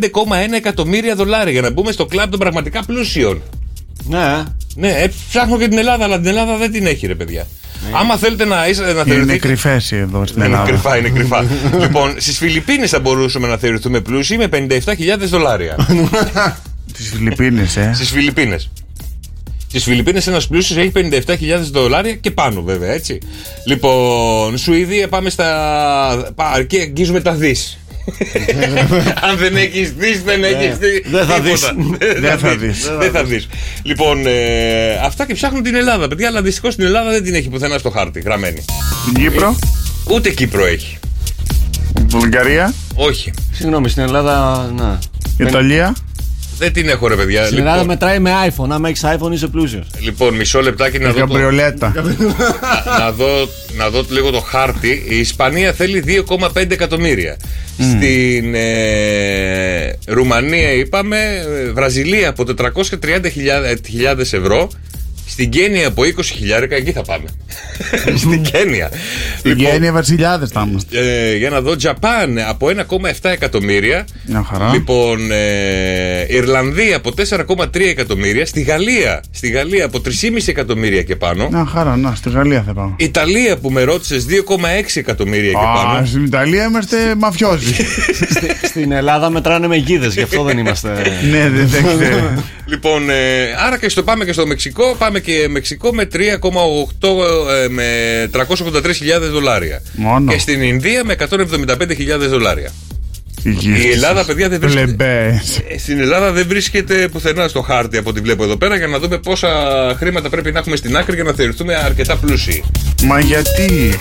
εκατομμύρια 0.56 1.16
δολάρια 1.16 1.52
για 1.52 1.62
να 1.62 1.72
μπούμε 1.72 1.92
στο 1.92 2.06
κλαμπ 2.06 2.30
των 2.30 2.40
πραγματικά 2.40 2.84
πλούσιων. 2.86 3.42
Ναι. 4.04 4.44
Ναι, 4.76 4.88
ε, 4.90 5.12
ψάχνω 5.30 5.58
και 5.58 5.68
την 5.68 5.78
Ελλάδα, 5.78 6.04
αλλά 6.04 6.18
την 6.18 6.28
Ελλάδα 6.28 6.58
δεν 6.58 6.72
την 6.72 6.86
έχει, 6.86 7.08
ρε 7.08 7.16
παιδιά. 7.16 7.48
Άμα 7.92 8.18
θέλετε 8.18 8.46
να, 8.46 8.68
είστε- 8.68 8.86
να 8.86 8.92
Είναι 8.92 9.04
θεωρηθείτε. 9.04 9.38
κρυφές 9.38 9.92
εδώ 9.92 10.26
στην 10.26 10.38
Είναι 10.42 10.46
Ελλάδα. 10.52 10.70
κρυφά, 10.70 10.98
είναι 10.98 11.10
κρυφά. 11.10 11.46
λοιπόν, 11.82 12.14
στις 12.18 12.38
Φιλιππίνες 12.38 12.90
θα 12.90 13.00
μπορούσαμε 13.00 13.48
να 13.48 13.58
θεωρηθούμε 13.58 14.00
πλούσιοι 14.00 14.38
με 14.38 14.50
57.000 14.52 14.78
δολάρια. 15.20 15.76
Στι 16.94 17.04
Φιλιππίνες, 17.04 17.78
ε. 17.78 17.92
Στις 17.96 18.10
Φιλιππίνες. 18.10 18.70
Στις 19.68 19.84
Φιλιππίνες 19.84 20.28
ένας 20.28 20.48
πλούσιος 20.48 20.80
έχει 20.80 20.92
57.000 20.96 21.36
δολάρια 21.72 22.14
και 22.16 22.32
πάνω, 22.32 22.62
βέβαια, 22.62 22.92
έτσι. 22.92 23.18
Λοιπόν, 23.66 24.58
Σουηδία 24.58 25.08
πάμε 25.08 25.30
στα. 25.30 26.32
πα- 26.36 26.50
Αρκεί 26.52 26.80
αγγίζουμε 26.80 27.22
τα 27.22 27.32
δις. 27.34 27.78
Αν 29.30 29.38
δεν 29.38 29.56
έχεις 29.56 29.94
δεις, 29.94 30.24
δεν 30.24 30.44
έχεις 30.44 30.78
δει. 30.78 31.04
Δεν 31.12 31.26
θα 31.26 31.40
δεις. 31.40 31.74
Δεν 32.20 32.38
θα 32.38 32.56
δεις. 32.56 32.92
Δεν 33.00 33.12
θα 33.12 33.24
δεις. 33.24 33.48
Λοιπόν, 33.84 34.26
ε, 34.26 34.94
αυτά 35.04 35.26
και 35.26 35.34
ψάχνουν 35.34 35.64
την 35.64 35.76
Ελλάδα, 35.76 36.08
παιδιά, 36.08 36.28
αλλά 36.28 36.42
δυστυχώς 36.42 36.76
την 36.76 36.86
Ελλάδα 36.86 37.10
δεν 37.10 37.24
την 37.24 37.36
έχει 37.36 37.50
πουθενά 37.50 37.78
στο 37.78 37.90
χάρτη 37.90 38.20
γραμμένη. 38.20 38.66
Την 39.06 39.24
Κύπρο, 39.24 39.56
Ούτε 40.12 40.30
Κύπρο 40.30 40.66
έχει. 40.66 40.98
Βουλγαρία, 42.08 42.74
Όχι. 42.96 43.32
Συγγνώμη, 43.52 43.90
στην 43.90 44.04
Ελλάδα. 44.04 44.70
Να. 44.78 45.00
Ιταλία; 45.48 45.96
Δεν 46.62 46.74
την 46.74 46.90
έχω, 46.90 47.08
ρε 47.08 47.16
παιδιά. 47.16 47.46
Στην 47.46 47.58
Ελλάδα 47.58 47.76
Λοιπόν, 47.82 47.88
μετράει 47.94 48.20
με 48.20 48.32
iPhone. 48.48 48.70
Άμα 48.70 48.90
έχεις 48.90 49.04
iPhone 49.06 49.32
είσαι 49.32 49.48
πλούσιος. 49.48 49.88
λοιπόν, 50.00 50.36
μισό 50.36 50.62
λεπτάκι 50.62 51.00
να 51.00 51.08
δω. 51.08 51.14
το- 51.14 51.20
Καμπριολέτα. 51.20 51.94
να, 51.96 53.00
να 53.00 53.12
δω, 53.12 53.28
να 53.78 53.90
δω 53.90 54.06
λίγο 54.10 54.30
το 54.32 54.40
χάρτη. 54.40 55.06
Η 55.10 55.18
Ισπανία 55.18 55.74
θέλει 55.74 56.04
2,5 56.08 56.72
εκατομμύρια. 56.72 57.38
Στην 57.80 58.56
ε, 58.56 59.98
Ρουμανία 60.08 60.72
είπαμε, 60.74 61.18
ε, 61.68 61.72
Βραζιλία 61.72 62.30
από 62.30 62.44
430.000 62.44 64.20
ευρώ. 64.20 64.70
Στην 65.28 65.50
Κένια 65.50 65.88
από 65.88 66.02
20.000, 66.04 66.68
εκεί 66.70 66.92
θα 66.92 67.02
πάμε. 67.02 67.26
Στην 68.22 68.42
Κένια. 68.42 68.92
Στην 69.38 69.58
Γένεια 69.60 69.92
Βασιλιάδες 69.92 70.50
θα 70.50 70.66
είμαστε. 70.70 71.00
Ε, 71.00 71.36
για 71.38 71.50
να 71.50 71.62
δω, 71.62 71.76
Τζαπάν 71.76 72.38
από 72.48 72.68
1,7 72.68 73.12
εκατομμύρια. 73.22 74.06
Μια 74.26 74.46
χαρά. 74.52 74.70
Λοιπόν, 74.74 75.32
ε, 75.32 76.26
Ιρλανδία 76.28 76.96
από 76.96 77.12
4,3 77.18 77.66
εκατομμύρια. 77.90 78.46
Στη 78.46 78.62
Γαλλία, 78.62 79.24
στη 79.32 79.50
Γαλλία 79.50 79.86
από 79.86 80.02
3,5 80.06 80.12
εκατομμύρια 80.46 81.04
και 81.04 81.16
πάνω. 81.16 81.48
Μια 81.52 81.66
χαρά, 81.66 81.96
να, 81.98 82.16
στη 82.16 82.30
Γαλλία 82.30 82.64
θα 82.68 82.74
πάμε. 82.74 82.94
Ιταλία 82.98 83.58
που 83.58 83.70
με 83.72 83.84
ρώτησες 83.84 84.26
2,6 84.30 84.36
εκατομμύρια 84.94 85.52
και 85.52 85.58
Α, 85.58 85.84
πάνω. 85.86 86.06
στην 86.06 86.24
Ιταλία 86.26 86.64
είμαστε 86.66 86.98
μαφιόζοι. 87.18 87.74
Στην 88.72 88.92
Ελλάδα 88.92 89.30
μετράνε 89.30 89.68
με 89.68 89.76
γίδες, 89.76 90.14
γι' 90.14 90.22
αυτό 90.22 90.44
δεν 90.44 90.58
είμαστε. 90.58 90.90
ναι, 91.32 91.50
δεν 91.50 91.68
δεν 91.68 91.84
ξέρω. 91.98 92.44
Λοιπόν, 92.66 93.10
ε, 93.10 93.16
άρα 93.68 93.78
και 93.80 93.90
στο 93.90 94.04
πάμε 94.04 94.26
και 94.26 94.34
στο 94.34 94.48
Μεξικό. 94.48 94.96
Πάμε 94.98 95.20
και 95.22 95.48
Μεξικό 95.50 95.94
με 95.94 96.08
3,8 96.14 96.20
ε, 97.64 97.68
με 97.70 97.86
383.000 98.34 98.42
δολάρια. 99.32 99.82
Μόνο. 99.94 100.32
Και 100.32 100.40
στην 100.40 100.62
Ινδία 100.62 101.04
με 101.06 101.16
175.000 101.20 102.28
δολάρια. 102.30 102.72
γύφτισες. 103.44 103.84
Η 103.86 103.90
Ελλάδα, 103.92 104.26
παιδιά, 104.26 104.50
δεν 104.50 104.60
βρίσκεται. 104.60 104.86
Πλεμπές. 104.86 105.62
Ε, 105.70 105.78
Στην 105.78 106.00
Ελλάδα 106.00 106.32
δεν 106.32 106.46
βρίσκεται 106.48 107.08
πουθενά 107.12 107.48
στο 107.48 107.62
χάρτη 107.62 107.98
από 107.98 108.10
ό,τι 108.10 108.20
βλέπω 108.20 108.44
εδώ 108.44 108.58
πέρα 108.58 108.76
για 108.78 108.88
να 108.88 109.00
δούμε 109.00 109.18
πόσα 109.18 109.50
χρήματα 109.98 110.30
πρέπει 110.30 110.52
να 110.52 110.60
έχουμε 110.60 110.76
στην 110.76 110.98
άκρη 110.98 111.16
για 111.16 111.24
να 111.24 111.34
θεωρηθούμε 111.34 111.76
αρκετά 111.76 112.16
πλούσιοι. 112.18 112.64
Μα 113.04 113.20
γιατί; 113.20 114.00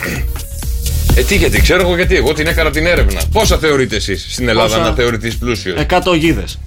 Ε, 1.15 1.21
τι 1.21 1.35
γιατί, 1.35 1.61
ξέρω 1.61 1.81
εγώ 1.81 1.95
γιατί. 1.95 2.15
Εγώ 2.15 2.33
την 2.33 2.47
έκανα 2.47 2.69
την 2.71 2.85
έρευνα. 2.85 3.21
Πόσα 3.31 3.57
θεωρείτε 3.57 3.95
εσείς 3.95 4.27
στην 4.29 4.47
Ελλάδα 4.49 4.75
Πόσα; 4.75 4.89
να 4.89 4.95
θεωρηθείς 4.95 5.37
πλούσιος; 5.37 5.79
100 5.89 6.15
γίδες. 6.17 6.59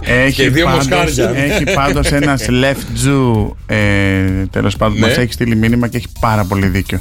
Έχει 0.00 0.34
Και 0.42 0.50
δύο 0.50 0.64
πάντως, 0.64 0.86
μοσχάρια. 0.88 1.32
έχει 1.44 1.64
πάντως 1.64 2.06
ένας 2.12 2.46
left 2.48 3.06
Jew 3.06 3.50
ε, 3.66 3.76
τέλος 4.50 4.76
πάντων 4.76 4.98
Ναι. 4.98 5.06
μας 5.06 5.16
έχει 5.16 5.32
στείλει 5.32 5.56
μήνυμα 5.56 5.88
και 5.88 5.96
έχει 5.96 6.06
πάρα 6.20 6.44
πολύ 6.44 6.66
δίκιο 6.66 7.00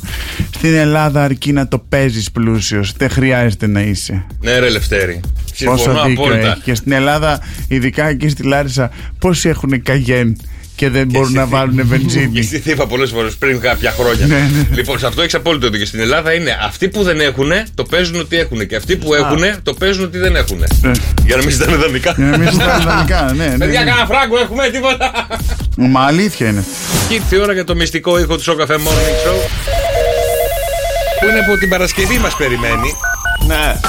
στην 0.55 0.73
Ελλάδα 0.75 1.23
αρκεί 1.23 1.51
να 1.51 1.67
το 1.67 1.79
παίζεις 1.89 2.31
πλούσιος 2.31 2.93
δεν 2.97 3.09
χρειάζεται 3.09 3.67
να 3.67 3.81
είσαι 3.81 4.25
Ναι, 4.41 4.59
ρε 4.59 4.69
Λευτέρη. 4.69 5.19
Συμφωνώ 5.53 5.77
Πόσο 5.77 6.03
δίκιο 6.07 6.23
απόλυτα. 6.23 6.51
έχει 6.51 6.61
και 6.61 6.75
στην 6.75 6.91
Ελλάδα 6.91 7.39
ειδικά 7.67 8.07
εκεί 8.07 8.29
στη 8.29 8.43
Λάρισα 8.43 8.91
πόσοι 9.19 9.49
έχουν 9.49 9.81
καγέν; 9.81 10.37
Και 10.77 10.89
δεν 10.89 11.07
μπορούν 11.07 11.33
να 11.33 11.45
βάλουν 11.45 11.75
Και 11.75 11.83
βενζίνη 11.83 12.41
στη 12.49 12.59
Θήβα 12.59 12.87
πολλές 12.87 13.09
φορές 13.09 13.35
πριν 13.35 13.59
κάποια 13.59 13.91
χρόνια. 13.91 14.25
Ναι, 14.25 14.35
ναι. 14.35 14.75
Λοιπόν, 14.75 14.99
σε 14.99 15.07
αυτό 15.07 15.21
έχεις 15.21 15.33
απόλυτο 15.35 15.69
δίκιο. 15.69 15.85
Στην 15.85 15.99
Ελλάδα 15.99 16.33
είναι 16.33 16.57
αυτοί 16.61 16.89
που 16.89 17.03
δεν 17.03 17.19
έχουν 17.19 17.51
το 17.75 17.83
παίζουν 17.83 18.19
ότι 18.19 18.37
έχουν 18.37 18.67
και 18.67 18.75
αυτοί 18.75 18.95
που 18.95 19.13
έχουν 19.13 19.39
το 19.63 19.73
παίζουν 19.73 20.03
ότι 20.03 20.17
δεν 20.17 20.35
έχουν. 20.35 20.57
Ναι. 20.57 20.91
Για 21.25 21.35
να 21.35 21.41
μην 21.41 21.51
ζητάνε 21.51 21.75
δανεικά. 21.75 22.13
για 22.17 22.25
να 22.25 22.37
μην 22.37 22.51
ζητάνε 22.51 22.83
δανεικά 22.83 23.33
ναι, 23.35 23.45
ναι, 23.45 23.57
Παιδιά, 23.57 23.83
ναι. 23.83 23.89
κανένα 23.89 24.05
φράγκο 24.07 24.37
έχουμε, 24.37 24.69
τίποτα. 24.69 25.27
Μα 25.77 26.05
αλήθεια 26.05 26.47
είναι 26.47 26.63
Και 27.07 27.13
ήρθε 27.13 27.35
η 27.35 27.39
ώρα 27.39 27.53
για 27.53 27.63
το 27.63 27.75
μυστικό 27.75 28.19
ήχο 28.19 28.35
του 28.35 28.43
Σοκαφέ 28.43 28.75
Morning 28.75 29.27
Show. 29.27 29.37
Που 31.19 31.25
είναι 31.29 31.39
από 31.39 31.57
την 31.57 31.69
Παρασκευή 31.69 32.17
μας 32.17 32.35
περιμένει. 32.35 32.93
Ναι. 33.47 33.79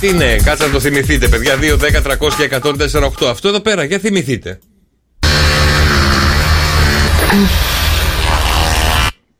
Τι 0.00 0.08
είναι, 0.08 0.36
κάτσε 0.44 0.66
να 0.66 0.70
το 0.70 0.80
θυμηθείτε, 0.80 1.28
παιδιά. 1.28 1.54
2, 1.60 1.76
10, 1.76 2.02
300 2.02 2.16
και 2.36 2.58
104, 2.62 3.04
8. 3.24 3.26
Αυτό 3.30 3.48
εδώ 3.48 3.60
πέρα, 3.60 3.84
για 3.84 3.98
θυμηθείτε. 3.98 4.58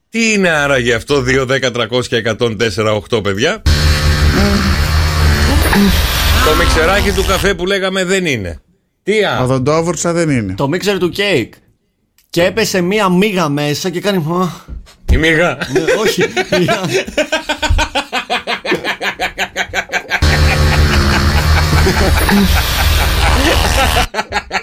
Τι 0.09 0.32
είναι 0.32 0.49
άραγε 0.49 0.95
αυτό, 0.95 1.24
2, 1.26 1.47
10, 1.47 1.72
300 1.72 2.07
και 2.09 2.22
104, 2.38 3.03
8, 3.11 3.22
παιδιά; 3.22 3.62
Το 6.45 6.55
μιξεράκι 6.59 7.12
του 7.12 7.24
καφέ 7.24 7.55
που 7.55 7.66
λέγαμε 7.66 8.05
δεν 8.05 8.26
είναι. 8.26 8.61
Τι 9.03 9.24
α; 9.24 9.40
Οδοντόβουρτσα 9.43 10.12
δεν 10.12 10.30
είναι. 10.30 10.55
Το 10.55 10.68
μίξερ 10.68 10.99
του 10.99 11.09
κέικ. 11.09 11.55
Και 12.30 12.45
έπεσε 12.45 12.80
μία 12.80 13.09
μίγα 13.09 13.49
μέσα 13.49 13.90
και 13.90 14.01
κάνει. 14.01 14.16
«Α». 14.16 14.49
Η 15.12 15.16
μίγα. 15.16 15.59
Ναι, 15.72 15.80
όχι. 16.01 16.22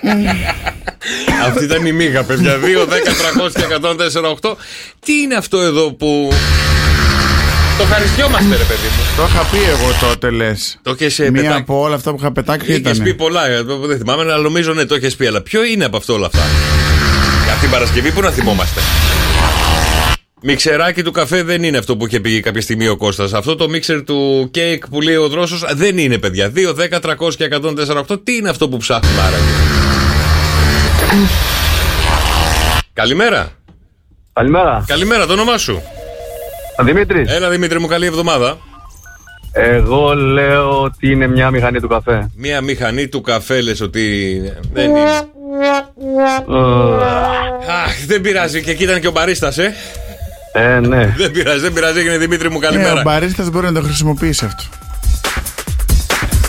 μία- 0.02 0.56
Αυτή 1.48 1.64
ήταν 1.64 1.86
η 1.86 1.92
μίγα, 1.92 2.24
παιδιά. 2.24 2.58
2, 2.58 2.86
10, 2.86 3.14
300 3.14 3.52
και 3.56 3.64
104, 3.64 4.30
8. 4.30 4.58
Τι 5.06 5.14
είναι 5.22 5.36
αυτό 5.36 5.60
εδώ 5.60 5.94
που. 5.94 6.32
Το 7.78 7.84
ευχαριστιόμαστε, 7.86 8.50
ρε 8.56 8.64
παιδί 8.64 8.88
μου. 8.98 9.04
Το 9.18 9.24
είχα 9.30 9.44
πει 9.52 9.58
εγώ 9.70 10.08
τότε 10.08 10.30
λες. 10.30 10.80
Το 10.84 10.96
έχεις, 11.00 11.20
ε, 11.20 11.24
Μία 11.32 11.32
πετάξει. 11.42 11.60
από 11.62 11.80
όλα 11.82 11.96
αυτά 11.96 12.12
που 12.12 12.18
είχα 12.20 12.32
πετάξει 12.32 12.66
Είχες 12.72 12.80
ήταν. 12.80 13.04
πει 13.04 13.14
πολλά, 13.14 13.48
ε, 13.48 13.62
δεν 13.86 13.98
θυμάμαι, 13.98 14.22
αλλά 14.22 14.38
νομίζω 14.38 14.74
ναι, 14.74 14.86
το 14.86 14.96
έχει 14.96 15.16
πει. 15.16 15.26
Αλλά 15.26 15.42
ποιο 15.42 15.64
είναι 15.64 15.86
από 15.86 15.98
αυτό 15.98 16.14
όλα 16.14 16.26
αυτά; 16.26 16.40
Για 17.44 17.52
αυτή 17.52 17.62
την 17.64 17.70
Παρασκευή 17.72 18.12
που 18.12 18.22
να 18.22 18.30
θυμόμαστε; 18.32 18.82
Μιξεράκι 20.42 21.04
του 21.04 21.12
καφέ 21.12 21.44
δεν 21.44 21.64
είναι 21.64 21.78
αυτό 21.78 21.98
που 21.98 22.06
είχε 22.06 22.20
πει 22.20 22.40
κάποια 22.40 22.62
στιγμή 22.62 22.88
ο 22.88 22.98
Κώστας. 22.98 23.34
Αυτό 23.34 23.56
το 23.56 23.70
μίξερ 23.70 24.04
του 24.04 24.50
κέικ 24.52 24.88
που 24.88 25.02
λέει 25.02 25.16
ο 25.16 25.28
Δρόσος 25.28 25.66
δεν 25.74 25.98
είναι, 25.98 26.18
παιδιά. 26.18 26.52
2, 26.56 26.74
10, 26.74 27.00
300 27.00 27.36
και 27.36 27.50
148. 28.08 28.24
Τι 28.24 28.36
είναι 28.36 28.50
αυτό 28.50 28.70
που 28.70 28.78
ψάχνουμε 28.78 29.22
άραγε. 29.22 29.44
Καλημέρα. 32.94 33.52
Καλημέρα. 34.34 34.84
Καλημέρα, 34.88 35.26
το 35.26 35.34
όνομά 35.34 35.58
σου; 35.58 35.82
Δημήτρης. 36.84 37.32
Έλα 37.32 37.50
Δημήτρη 37.50 37.80
μου, 37.80 37.88
καλή 37.88 38.06
εβδομάδα. 38.06 38.58
Εγώ 39.52 40.14
λέω 40.14 40.82
ότι 40.82 41.12
είναι 41.12 41.28
μια 41.28 41.52
μηχανή 41.52 41.80
του 41.80 41.88
καφέ. 41.88 42.30
Μία 42.36 42.62
μηχανή 42.62 43.08
του 43.08 43.22
καφέ 43.22 43.62
λες 43.62 43.82
ότι 43.82 44.42
δεν 44.74 44.90
είναι. 44.90 45.04
Αχ, 47.86 48.06
δεν 48.08 48.22
πειράζει. 48.22 48.64
Και 48.64 48.72
εκεί 48.72 48.84
ήταν 48.84 49.02
και 49.02 49.08
ο 49.08 49.12
μπαρίστας, 49.12 49.58
ε. 49.58 49.76
Ε, 50.52 50.80
ναι. 50.80 51.06
Δεν 51.18 51.32
πειράζει, 51.32 51.60
δεν 51.60 51.74
πειράζει. 51.74 52.00
Έγινε 52.00 52.18
Δημήτρη 52.18 52.50
μου, 52.50 52.60
Ναι, 52.60 52.66
ο 52.68 52.70
καλημέρα. 52.70 53.02
μπαρίστας 53.02 53.50
μπορεί 53.50 53.66
να 53.66 53.74
το 53.74 53.82
χρησιμοποιήσει 53.82 54.46
αυτό. 54.46 54.64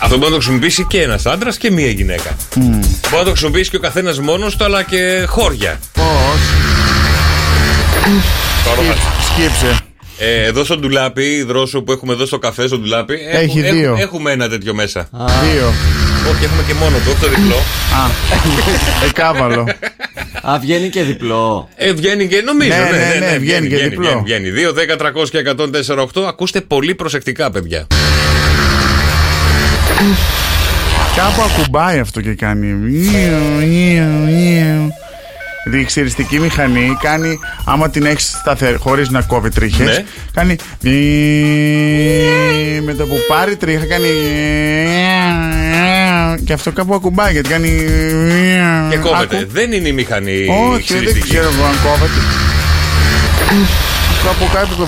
Αυτό 0.03 0.17
μπορεί 0.17 0.31
να 0.31 0.37
το 0.37 0.43
χρησιμοποιήσει 0.43 0.85
και 0.85 1.03
ένας 1.03 1.27
άντρας 1.27 1.57
και 1.57 1.71
μία 1.71 1.89
γυναίκα. 1.91 2.37
Μπορεί 2.57 2.83
να 3.17 3.23
το 3.25 3.31
χρησιμοποιήσει 3.31 3.71
και 3.71 3.77
ο 3.77 3.81
καθένας 3.81 4.19
μόνος 4.21 4.57
του, 4.57 4.65
αλλά 4.65 4.83
και 4.83 5.25
χώρια. 5.29 5.79
Πώς; 5.93 6.05
Τώρα 8.65 8.83
θα- 8.89 9.23
Σκύψε. 9.33 9.79
Ε, 10.19 10.45
εδώ 10.45 10.65
στο 10.65 10.77
ντουλάπι, 10.79 11.43
δρόσο 11.43 11.83
που 11.83 11.93
έχουμε 11.93 12.13
εδώ 12.13 12.27
στο 12.27 12.39
καφέ, 12.39 12.67
στο 12.67 12.79
ντουλάπι. 12.79 13.15
Έχει 13.33 13.59
έχουμε, 13.59 13.71
δύο. 13.73 13.81
έχουμε- 13.83 14.01
Έχουμε 14.03 14.31
ένα 14.33 14.49
τέτοιο 14.49 14.75
μέσα. 14.75 15.09
Δύο. 15.13 15.67
Όχι, 16.31 16.45
έχουμε 16.45 16.63
και 16.67 16.75
μόνο 16.75 16.97
το, 17.05 17.11
όχι 17.11 17.21
το 17.21 17.29
διπλό. 17.29 17.57
Α. 17.57 18.11
Εκάβαλο. 19.09 19.65
Α, 20.51 20.59
βγαίνει 20.59 20.89
και 20.89 21.03
διπλό. 21.03 21.69
Ε, 21.77 21.93
βγαίνει 21.93 22.29
και 22.29 22.43
νομίζω. 22.43 22.71
Ναι, 22.71 22.99
Ναι, 22.99 23.19
ναι, 23.21 23.31
ναι, 23.31 23.39
βγαίνει 23.39 23.69
και 23.69 23.77
διπλό. 23.77 24.23
Βγαίνει, 24.25 24.51
βγαίνει. 24.51 24.69
2, 24.69 24.97
10, 24.97 24.97
300 24.97 25.29
και 25.31 25.39
104, 25.39 26.07
8. 26.15 26.23
Ακούστε 26.29 26.61
πολύ 26.61 26.95
προσεκτικά, 26.95 27.51
παιδιά. 27.51 27.87
Κάπου 31.17 31.43
ακουμπάει 31.43 31.99
αυτό 31.99 32.21
και 32.21 32.35
κάνει. 32.35 32.67
Νιου, 35.65 35.73
νιου, 35.73 35.73
νιου. 35.73 35.79
Η 35.79 35.83
εξαιριστική 35.83 36.39
μηχανή 36.41 36.97
κάνει, 37.03 37.39
άμα 37.65 37.91
την 37.91 38.07
έχεις 38.07 38.37
σταθερή, 38.41 38.77
χωρίς 38.77 39.09
να 39.09 39.23
κόβει 39.23 39.49
τρίχες, 39.49 39.87
Ναι. 39.87 40.05
κάνει. 40.35 40.57
Με 42.85 42.95
το 42.95 43.07
που 43.07 43.17
πάρει 43.29 43.57
τρίχα 43.57 43.87
κάνει. 43.87 44.09
Και 46.45 46.53
αυτό 46.53 46.73
κάπου 46.73 46.95
ακουμπάει 46.95 47.33
γιατί 47.33 47.49
κάνει. 47.49 47.69
Και 48.91 48.97
κόβεται. 48.97 49.37
Ακου- 49.37 49.51
Δεν 49.53 49.73
είναι 49.73 49.89
η 49.89 49.93
μηχανή 49.93 50.33
Όχι, 50.33 50.71
δεν 50.73 50.83
ξυριστική. 50.85 51.29
ξέρω 51.29 51.49
εγώ 51.55 51.65
αν 51.65 51.75
κόβεται. 51.85 52.21
Κάπου 54.25 54.51
κάτω 54.55 54.75
το. 54.75 54.87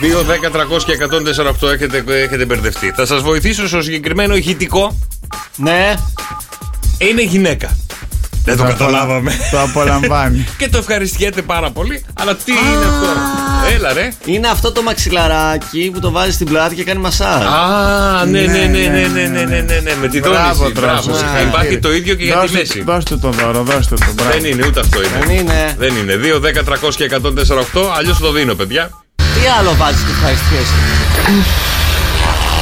2, 0.00 0.22
10, 0.22 0.50
300 0.50 0.84
και 0.84 0.92
148 0.92 1.68
έχετε, 1.72 2.04
έχετε 2.06 2.44
μπερδευτεί. 2.44 2.92
Θα 2.96 3.06
σας 3.06 3.22
βοηθήσω 3.22 3.68
στο 3.68 3.82
συγκεκριμένο 3.82 4.36
ηχητικό. 4.36 4.98
Ναι. 5.56 5.94
Είναι 6.98 7.22
γυναίκα. 7.22 7.76
Δεν 8.44 8.56
το 8.56 8.62
Το 8.62 8.68
καταλάβαμε. 8.68 9.32
Το 9.50 9.60
απολαμβάνει. 9.60 10.46
Και 10.58 10.68
το 10.68 10.78
ευχαριστιέται 10.78 11.42
πάρα 11.42 11.70
πολύ. 11.70 12.04
Αλλά 12.14 12.34
τι 12.36 12.52
είναι 12.52 12.84
αυτό; 12.84 13.20
Έλα 13.74 13.92
ρε. 13.92 14.12
Είναι 14.24 14.48
αυτό 14.48 14.72
το 14.72 14.82
μαξιλαράκι 14.82 15.90
που 15.94 16.00
το 16.00 16.10
βάζεις 16.10 16.34
στην 16.34 16.46
πλάτη 16.46 16.74
και 16.74 16.84
κάνει 16.84 17.00
μασάζ. 17.00 17.42
Α, 17.44 18.24
ναι, 18.24 18.40
ναι, 18.40 18.46
ναι, 18.46 18.66
ναι, 18.66 19.06
ναι, 19.12 19.26
ναι, 19.26 19.44
ναι, 19.44 19.60
ναι, 19.60 19.80
ναι, 19.82 19.94
με 20.00 20.08
τη 20.08 20.18
Μπράβο, 20.20 20.54
δόνηση. 20.54 20.80
Μπράβο. 20.80 21.02
Δρόσο, 21.02 21.10
Υπάρχει 21.10 21.36
συγχαρητήρια. 21.40 21.80
το 21.80 21.92
ίδιο 21.92 22.14
και 22.14 22.24
για 22.24 22.34
τη 22.34 22.40
Δώστε- 22.40 22.58
μέση. 22.58 22.82
Δώστε 22.82 23.16
το 23.16 23.30
δώρο, 23.30 23.62
δώστε 23.62 23.94
το. 23.94 24.06
μπράβο. 24.14 24.30
Δεν 24.32 24.44
είναι, 24.44 24.66
ούτε 24.66 24.80
αυτό 24.80 25.00
Δεν 25.00 25.30
είναι. 25.30 25.40
είναι. 25.40 25.74
Δεν 25.78 25.96
είναι. 25.96 26.14
2, 26.16 26.40
10, 26.40 26.62
300 26.64 26.94
και 26.96 27.04
148. 27.04 27.92
Αλλιώς 27.98 28.18
το 28.18 28.32
δίνω, 28.32 28.54
παιδιά. 28.54 28.90
Τι 29.16 29.40
άλλο 29.58 29.74
βάζεις 29.74 30.00
και 30.02 30.10
ευχαριστιέσαι. 30.10 30.74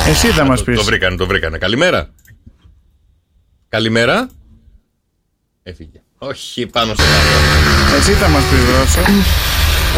Εσύ 0.09 0.27
θα 0.27 0.45
μας 0.45 0.59
Το, 0.59 0.65
πεις. 0.65 0.77
το 0.79 0.85
βρήκανε, 0.85 1.17
το 1.17 1.27
βρήκανε. 1.27 1.59
Καλημέρα. 1.59 2.09
Καλημέρα. 3.69 4.29
Έφυγε. 5.63 6.01
Όχι, 6.19 6.67
πάνω 6.67 6.95
στο 6.95 7.03
κάτω. 7.03 7.97
Εσύ 7.97 8.13
θα 8.13 8.29
μας 8.29 8.43
πει, 8.43 8.57
Δρόσο. 8.57 9.01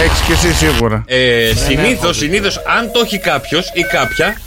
Έχεις 0.04 0.20
και 0.20 0.32
εσύ 0.32 0.54
σίγουρα. 0.54 1.04
Ε, 1.06 1.52
συνήθως, 1.66 2.16
συνήθως, 2.16 2.56
αν 2.78 2.92
το 2.92 3.00
έχει 3.04 3.18
κάποιος 3.18 3.70
ή 3.74 3.82
κάποια, 3.82 4.40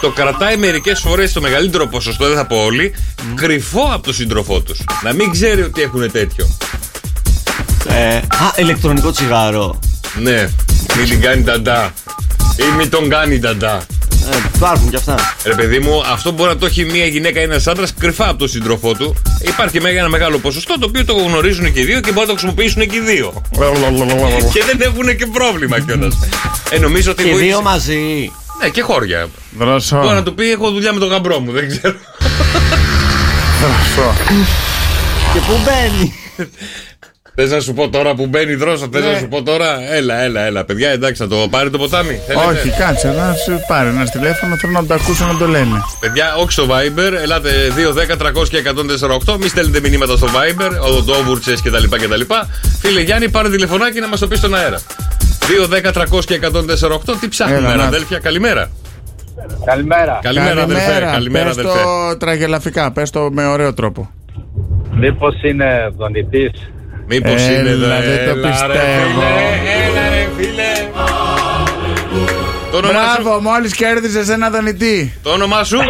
το 0.00 0.10
κρατάει 0.10 0.56
μερικές 0.56 1.00
φορές 1.00 1.32
το 1.32 1.40
μεγαλύτερο 1.40 1.86
ποσοστό, 1.86 2.26
δεν 2.26 2.36
θα 2.36 2.46
πω 2.46 2.56
όλοι, 2.56 2.94
κρυφό 3.34 3.90
από 3.92 4.02
τον 4.02 4.14
σύντροφό 4.14 4.60
τους. 4.60 4.80
Να 5.02 5.12
μην 5.12 5.30
ξέρει 5.30 5.62
ότι 5.62 5.82
έχουν 5.82 6.10
τέτοιο. 6.12 6.48
Ε, 7.88 8.16
α, 8.16 8.22
ηλεκτρονικό 8.56 9.10
τσιγάρο. 9.10 9.78
Ναι, 10.22 10.50
μην 10.96 11.08
την 11.08 11.20
κάνει 11.20 11.42
ταντά. 11.42 11.92
Ή 12.56 12.76
μην 12.76 12.90
τον 12.90 13.08
κάνει 13.08 13.38
ταντά. 13.38 13.86
Ε, 14.32 14.36
υπάρχουν 14.54 14.90
κι 14.90 14.96
αυτά. 14.96 15.14
Ρε 15.44 15.54
παιδί 15.54 15.78
μου, 15.78 16.02
αυτό 16.12 16.30
μπορεί 16.30 16.48
να 16.50 16.56
το 16.56 16.66
έχει 16.66 16.84
μία 16.84 17.06
γυναίκα 17.06 17.40
ή 17.40 17.42
ένας 17.42 17.66
άντρας 17.66 17.94
κρυφά 17.98 18.28
από 18.28 18.38
τον 18.38 18.48
σύντροφό 18.48 18.94
του. 18.94 19.14
Υπάρχει 19.40 19.80
μέγα- 19.80 19.98
ένα 19.98 20.08
μεγάλο 20.08 20.38
ποσοστό 20.38 20.78
το 20.78 20.86
οποίο 20.86 21.04
το 21.04 21.14
γνωρίζουν 21.14 21.72
και 21.72 21.80
οι 21.80 21.84
δύο 21.84 22.00
και 22.00 22.12
μπορούν 22.12 22.28
να 22.28 22.34
το 22.34 22.40
χρησιμοποιήσουν 22.40 22.88
και 22.88 22.96
οι 22.96 23.00
δύο. 23.00 23.42
και 24.52 24.64
δεν 24.64 24.80
έχουν 24.80 25.16
και 25.16 25.26
πρόβλημα 25.26 25.80
κιόλας. 25.80 26.18
Ε, 26.70 26.78
νομίζω 26.78 27.10
ότι 27.10 27.22
Και 27.22 27.30
βοήθησε- 27.30 27.50
δύο 27.52 27.62
μαζί. 27.62 28.30
Ναι, 28.62 28.68
και 28.68 28.82
χώρια. 28.82 29.28
Δρόσο. 29.58 29.96
Μπορεί 30.00 30.14
να 30.14 30.22
του 30.22 30.34
πει: 30.34 30.50
Έχω 30.50 30.70
δουλειά 30.70 30.92
με 30.92 30.98
τον 30.98 31.08
γαμπρό 31.08 31.38
μου, 31.38 31.52
δεν 31.52 31.68
ξέρω. 31.68 31.94
Δρόσο. 33.60 34.14
Και 35.32 35.38
πού 35.38 35.60
μπαίνει; 35.64 36.12
Θες 37.34 37.50
να 37.50 37.60
σου 37.60 37.74
πω 37.74 37.88
τώρα 37.88 38.14
που 38.14 38.26
μπαίνει 38.26 38.54
δρόσο, 38.54 38.88
θες 38.92 39.02
Ναι. 39.04 39.10
να 39.12 39.18
σου 39.18 39.28
πω 39.28 39.42
τώρα; 39.42 39.92
Έλα, 39.92 40.20
έλα, 40.20 40.40
έλα, 40.40 40.64
παιδιά, 40.64 40.90
εντάξει, 40.90 41.22
να 41.22 41.28
το 41.28 41.36
πάρει 41.50 41.70
το 41.70 41.78
ποτάμι. 41.78 42.20
Θέλετε; 42.26 42.46
Όχι, 42.46 42.68
κάτσε 42.78 43.08
να 43.08 43.34
σου 43.34 43.60
πάρει 43.68 43.88
ένα 43.88 44.04
τηλέφωνο. 44.04 44.56
Θέλω 44.56 44.72
να 44.72 44.86
το 44.86 44.94
ακούσω 44.94 45.26
να 45.26 45.36
το 45.38 45.46
λένε. 45.46 45.82
Παιδιά, 46.00 46.34
όχι 46.38 46.52
στο 46.52 46.66
Viber, 46.70 47.12
ελάτε 47.22 47.50
2, 47.76 47.92
10, 47.92 48.16
300 48.16 48.48
και 48.48 48.56
148. 48.56 49.36
Μη 49.40 49.48
στέλνετε 49.48 49.88
μηνύματα 49.88 50.16
στο 50.16 50.26
Viber, 50.26 50.70
οδοντόβουρτσε 50.88 51.54
κτλ, 51.64 51.84
κτλ. 51.96 52.20
Φίλε 52.80 53.00
Γιάννη, 53.00 53.28
πάρε 53.30 53.48
τηλεφωνάκι 53.50 54.00
να 54.00 54.08
μας 54.08 54.20
το 54.20 54.26
πεις 54.26 54.38
στον 54.38 54.54
αέρα. 54.54 54.80
2, 55.62 55.66
10, 55.68 55.92
300 55.92 56.24
και 56.26 56.34
148. 56.34 57.16
Τι 57.20 57.28
ψάχνουμε, 57.28 57.58
Έλα, 57.58 57.70
ρε 57.70 57.76
να- 57.76 57.84
αδέλφια, 57.84 58.18
καλημέρα. 58.18 58.70
Καλημέρα. 59.64 60.18
Καλημέρα, 60.22 60.62
αδελφέ. 60.62 61.08
Καλημέρα, 61.12 61.44
πες 61.44 61.58
αδελφέ. 61.58 61.78
το 61.82 62.16
τραγελαφικά, 62.16 62.92
πες 62.92 63.10
το 63.10 63.28
με 63.32 63.46
ωραίο 63.46 63.74
τρόπο. 63.74 64.10
Μήπως 64.92 65.34
είναι 65.42 65.92
δονητή. 65.96 66.50
Μήπως 67.12 67.40
Έλα, 67.42 67.58
είναι 67.58 67.70
εδώ, 67.70 67.86
δεν 67.86 67.98
το 67.98 68.00
έλα, 68.00 68.22
ρε 68.34 68.34
πιστεύω. 68.48 69.20
φίλε, 69.20 69.70
Έλα, 69.86 70.08
ρε 70.08 70.28
φίλε. 70.36 70.72
Το 72.70 72.76
όνομά 72.76 72.92
σου. 72.92 73.22
Μπράβο, 73.22 73.40
μόλις 73.40 73.74
κέρδισες 73.74 74.28
ένα 74.28 74.50
δονητή. 74.50 75.18
Το 75.22 75.30
όνομά 75.30 75.64
σου. 75.64 75.78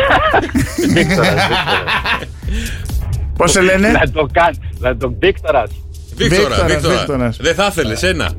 Πώς 3.36 3.50
σε 3.50 3.60
λένε; 3.60 3.88
Να 3.88 4.10
το 4.10 4.28
κάνει. 4.32 4.58
Να 4.78 4.96
τον 4.96 5.16
Βίκτορας. 5.20 5.70
Βίκτορα, 6.16 6.42
Βίκτορας, 6.42 6.72
Βίκτορα. 6.72 6.96
Βίκτορας. 6.96 7.36
Δεν 7.40 7.54
θα 7.54 7.66
ήθελε 7.70 7.96
ένα. 8.00 8.30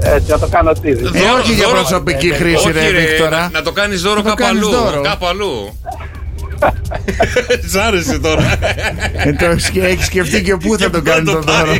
Έτσι, 0.00 0.30
να 0.30 0.38
το 0.38 0.46
κάνω 0.46 0.72
τι. 0.72 0.90
Ε, 0.90 0.94
όχι 1.40 1.52
για 1.52 1.68
προσωπική 1.68 2.32
χρήση, 2.32 2.68
όχι, 2.68 2.72
ρε, 2.72 2.90
Βίκτορα. 2.90 3.38
Να, 3.38 3.48
να 3.48 3.62
το 3.62 3.72
κάνεις 3.72 4.02
δώρο 4.02 4.16
Να 4.16 4.22
το 4.22 4.28
κάπου 4.28 4.42
κάνεις 4.42 4.62
αλλού. 5.28 5.78
Δώρο. 6.60 6.72
Κάπου 6.72 7.38
αλλού. 7.48 7.70
Σ' 7.72 7.76
άρεσε 7.86 8.18
τώρα. 8.18 8.58
Ε, 9.12 9.32
το 9.32 9.58
σκε- 9.58 9.84
έχεις 9.84 10.06
σκεφτεί 10.06 10.42
και 10.42 10.56
πού 10.56 10.76
θα 10.78 10.90
το 10.90 11.02
κάνεις 11.02 11.32
το 11.32 11.40
δώρο. 11.40 11.72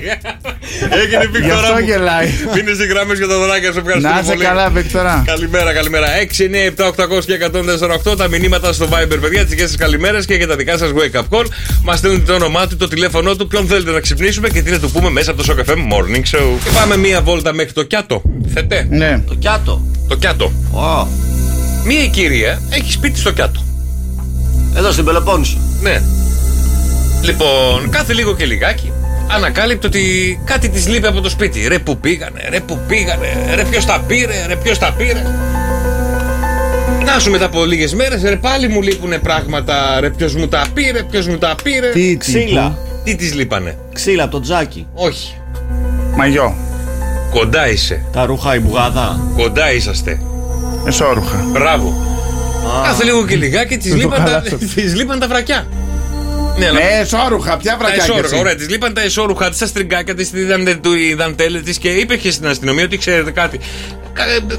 Έγινε 1.03 1.24
Γι' 1.24 1.26
Βίκτορα. 1.33 1.55
αυτό 1.61 1.72
μου. 1.72 1.78
γελάει. 1.78 2.28
Μείνε 2.55 2.74
σε 2.74 2.85
γραμμές 2.85 3.18
για 3.18 3.26
τα 3.28 3.39
δωράκια 3.39 3.72
σου. 3.72 3.78
Ευχαριστούμε 3.78 4.14
Να 4.14 4.20
είσαι 4.20 4.33
πολύ. 4.33 4.45
καλά, 4.45 4.70
Βίκτορα. 4.70 5.22
Καλημέρα, 5.26 5.72
καλημέρα. 5.72 6.07
6, 6.20 6.45
9, 6.45 6.57
7, 6.64 6.87
800 6.87 7.24
και 7.26 7.33
148 7.33 8.16
τα 8.16 8.28
μηνύματα 8.28 8.72
στο 8.72 8.87
Viber, 8.93 9.18
παιδιά. 9.20 9.41
Τις 9.41 9.51
δικές 9.51 9.66
σας 9.68 9.76
καλημέρες 9.76 10.24
και 10.26 10.35
για 10.35 10.47
τα 10.47 10.57
δικά 10.57 10.78
σας 10.78 10.91
wake 10.95 11.18
up 11.20 11.24
call. 11.31 11.45
Μας 11.83 11.99
στέλνουν 11.99 12.24
το 12.24 12.35
όνομά 12.35 12.66
του, 12.66 12.76
το 12.76 12.89
τηλέφωνό 12.89 13.37
του, 13.37 13.47
ποιον 13.47 13.66
θέλετε 13.66 13.91
να 13.91 14.01
ξυπνήσουμε 14.01 14.49
και 14.49 14.62
τι 14.62 14.70
να 14.70 14.78
του 14.78 14.91
πούμε 14.91 15.11
μέσα 15.11 15.31
από 15.31 15.43
το 15.45 15.55
Shock 15.55 15.70
FM 15.70 15.76
Morning 15.76 16.37
Show. 16.37 16.47
Και 16.64 16.70
πάμε 16.74 16.97
μία 16.97 17.20
βόλτα 17.20 17.53
μέχρι 17.53 17.72
το 17.72 17.83
Κιάτο. 17.83 18.22
Θετέ. 18.55 18.87
Ναι. 18.91 19.22
Το 19.26 19.35
κιάτο. 19.35 19.87
Το 20.09 20.16
Κιάτο. 20.16 20.53
Ω. 20.72 21.07
Μία 21.87 22.07
κυρία 22.07 22.62
έχει 22.70 22.93
σπίτι 22.93 23.18
στο 23.18 23.31
Κιάτο. 23.33 23.64
Εδώ 24.76 24.92
στην 24.92 25.04
Πελοπόννησο. 25.04 25.58
Ναι. 25.80 26.02
Λοιπόν, 27.22 27.90
κάθε 27.90 28.12
λίγο 28.12 28.34
και 28.34 28.44
λιγάκι 28.44 28.92
ανακάλυπτε 29.34 29.86
ότι 29.86 30.40
κάτι 30.44 30.68
της 30.68 30.88
λείπει 30.88 31.06
από 31.06 31.20
το 31.20 31.28
σπίτι. 31.28 31.68
Ρε 31.68 31.78
που 31.78 31.98
πήγανε, 31.98 32.40
ρε 32.50 32.60
που 32.60 32.78
πήγανε, 32.88 33.26
ρε 33.54 33.64
ποιος 33.64 33.84
τα 33.84 34.04
πήρε, 34.06 34.46
ρε 34.46 34.56
ποιος 34.56 34.78
τα 34.78 34.94
πήρε. 34.96 35.22
Να 37.04 37.18
σου 37.18 37.30
μετά 37.30 37.44
από 37.44 37.64
λίγες 37.64 37.94
μέρες, 37.94 38.22
ρε 38.22 38.36
πάλι 38.36 38.68
μου 38.68 38.82
λείπουνε 38.82 39.18
πράγματα. 39.18 40.00
Ρε 40.00 40.10
ποιος 40.10 40.34
μου 40.34 40.48
τα 40.48 40.64
πήρε, 40.74 41.02
ποιος 41.02 41.26
μου 41.26 41.38
τα 41.38 41.54
πήρε. 41.62 41.90
Τι, 41.90 42.00
τι, 42.00 42.16
Ξύλα. 42.16 42.78
Τι 43.04 43.14
της 43.14 43.34
λείπανε; 43.34 43.78
Ξύλα 43.92 44.22
από 44.22 44.32
το 44.32 44.40
τζάκι. 44.40 44.86
Όχι. 44.94 45.34
Μαγιό. 46.16 46.54
Κοντά 47.30 47.68
είσαι. 47.70 48.04
Τα 48.12 48.24
ρούχα 48.24 48.54
η 48.54 48.58
μπουγάδα. 48.58 49.20
Κοντά 49.36 49.72
είσαστε. 49.72 50.20
Εσόρουχα. 50.86 51.44
Μπράβο. 51.52 52.09
Κάθε 52.84 53.04
λίγο 53.04 53.26
και 53.26 53.36
λιγάκι 53.36 53.76
τη 53.78 53.88
Δεν 53.88 53.98
το 53.98 54.04
λείπαν, 54.04 54.24
τα- 54.24 54.30
χαλάσατε. 54.30 54.64
της 54.74 54.94
λείπαν 54.96 55.18
τα 55.18 55.28
βρακιά. 55.28 55.66
Ναι, 56.58 56.66
αλλά 56.66 56.78
Ναι, 56.78 56.98
εσόρουχα, 57.00 57.56
ποια 57.56 57.70
τα 57.72 57.78
βρακιά 57.78 58.02
εσώρουχα. 58.02 58.38
Ωραία, 58.38 58.54
τη 58.54 58.64
λείπαν 58.64 58.94
τα 58.94 59.00
εσώρουχα 59.00 59.48
της, 59.50 59.58
τα 59.58 59.66
στριγκάκια 59.66 60.14
τη, 60.14 60.26
τη 60.26 61.14
δαντέλε 61.14 61.61
της 61.61 61.78
και 61.78 61.88
είπε 61.88 62.16
και 62.16 62.30
στην 62.30 62.46
αστυνομία 62.46 62.84
ότι 62.84 62.96
ξέρετε 62.98 63.30
κάτι. 63.30 63.61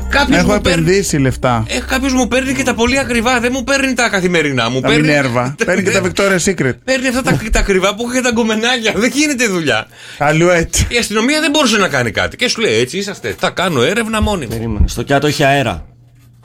Κάποιος 0.10 0.38
Έχω 0.38 0.52
μου 0.54 0.62
παίρνει. 0.62 0.82
επενδύσει 0.82 1.18
λεφτά. 1.18 1.66
Ε, 1.68 1.80
κάποιος 1.88 2.14
μου 2.14 2.28
παίρνει 2.28 2.54
και 2.54 2.64
τα 2.64 2.74
πολύ 2.74 2.99
ακριβά, 2.99 3.39
δεν 3.39 3.52
μου 3.54 3.64
παίρνει 3.64 3.93
τα 3.93 4.10
καθημερινά. 4.10 4.70
Μου 4.70 4.80
Τα 4.82 4.88
παίρνει, 4.88 5.02
Μινέρβα. 5.08 5.56
Παίρνει 5.66 5.84
και 5.84 5.89
τα 5.91 6.02
Victoria's 6.04 6.49
Secret. 6.52 6.74
παίρνει 6.86 7.08
αυτά 7.08 7.22
τα, 7.22 7.39
τα 7.52 7.60
ακριβά 7.60 7.95
που 7.95 8.10
έχει 8.14 8.22
τα 8.22 8.32
γκομενάκια. 8.32 8.93
Δεν 8.95 9.12
γίνεται 9.14 9.47
δουλειά. 9.47 9.88
Αλουέτ. 10.18 10.76
Η 10.88 10.97
αστυνομία 10.97 11.39
δεν 11.41 11.52
μπορούσε 11.52 11.78
να 11.78 11.88
κάνει 11.88 12.12
κάτι. 12.12 12.36
Και 12.36 12.47
σου 12.47 12.62
λέει 12.62 12.80
έτσι 12.80 12.97
είσαστε. 12.97 13.36
Θα 13.39 13.49
κάνω 13.49 13.82
έρευνα 13.82 14.22
μόνιμη. 14.22 14.54
Περίμενε. 14.56 14.88
Στο 14.88 15.02
κιάτο 15.04 15.28
έχει 15.28 15.43
αέρα. 15.43 15.86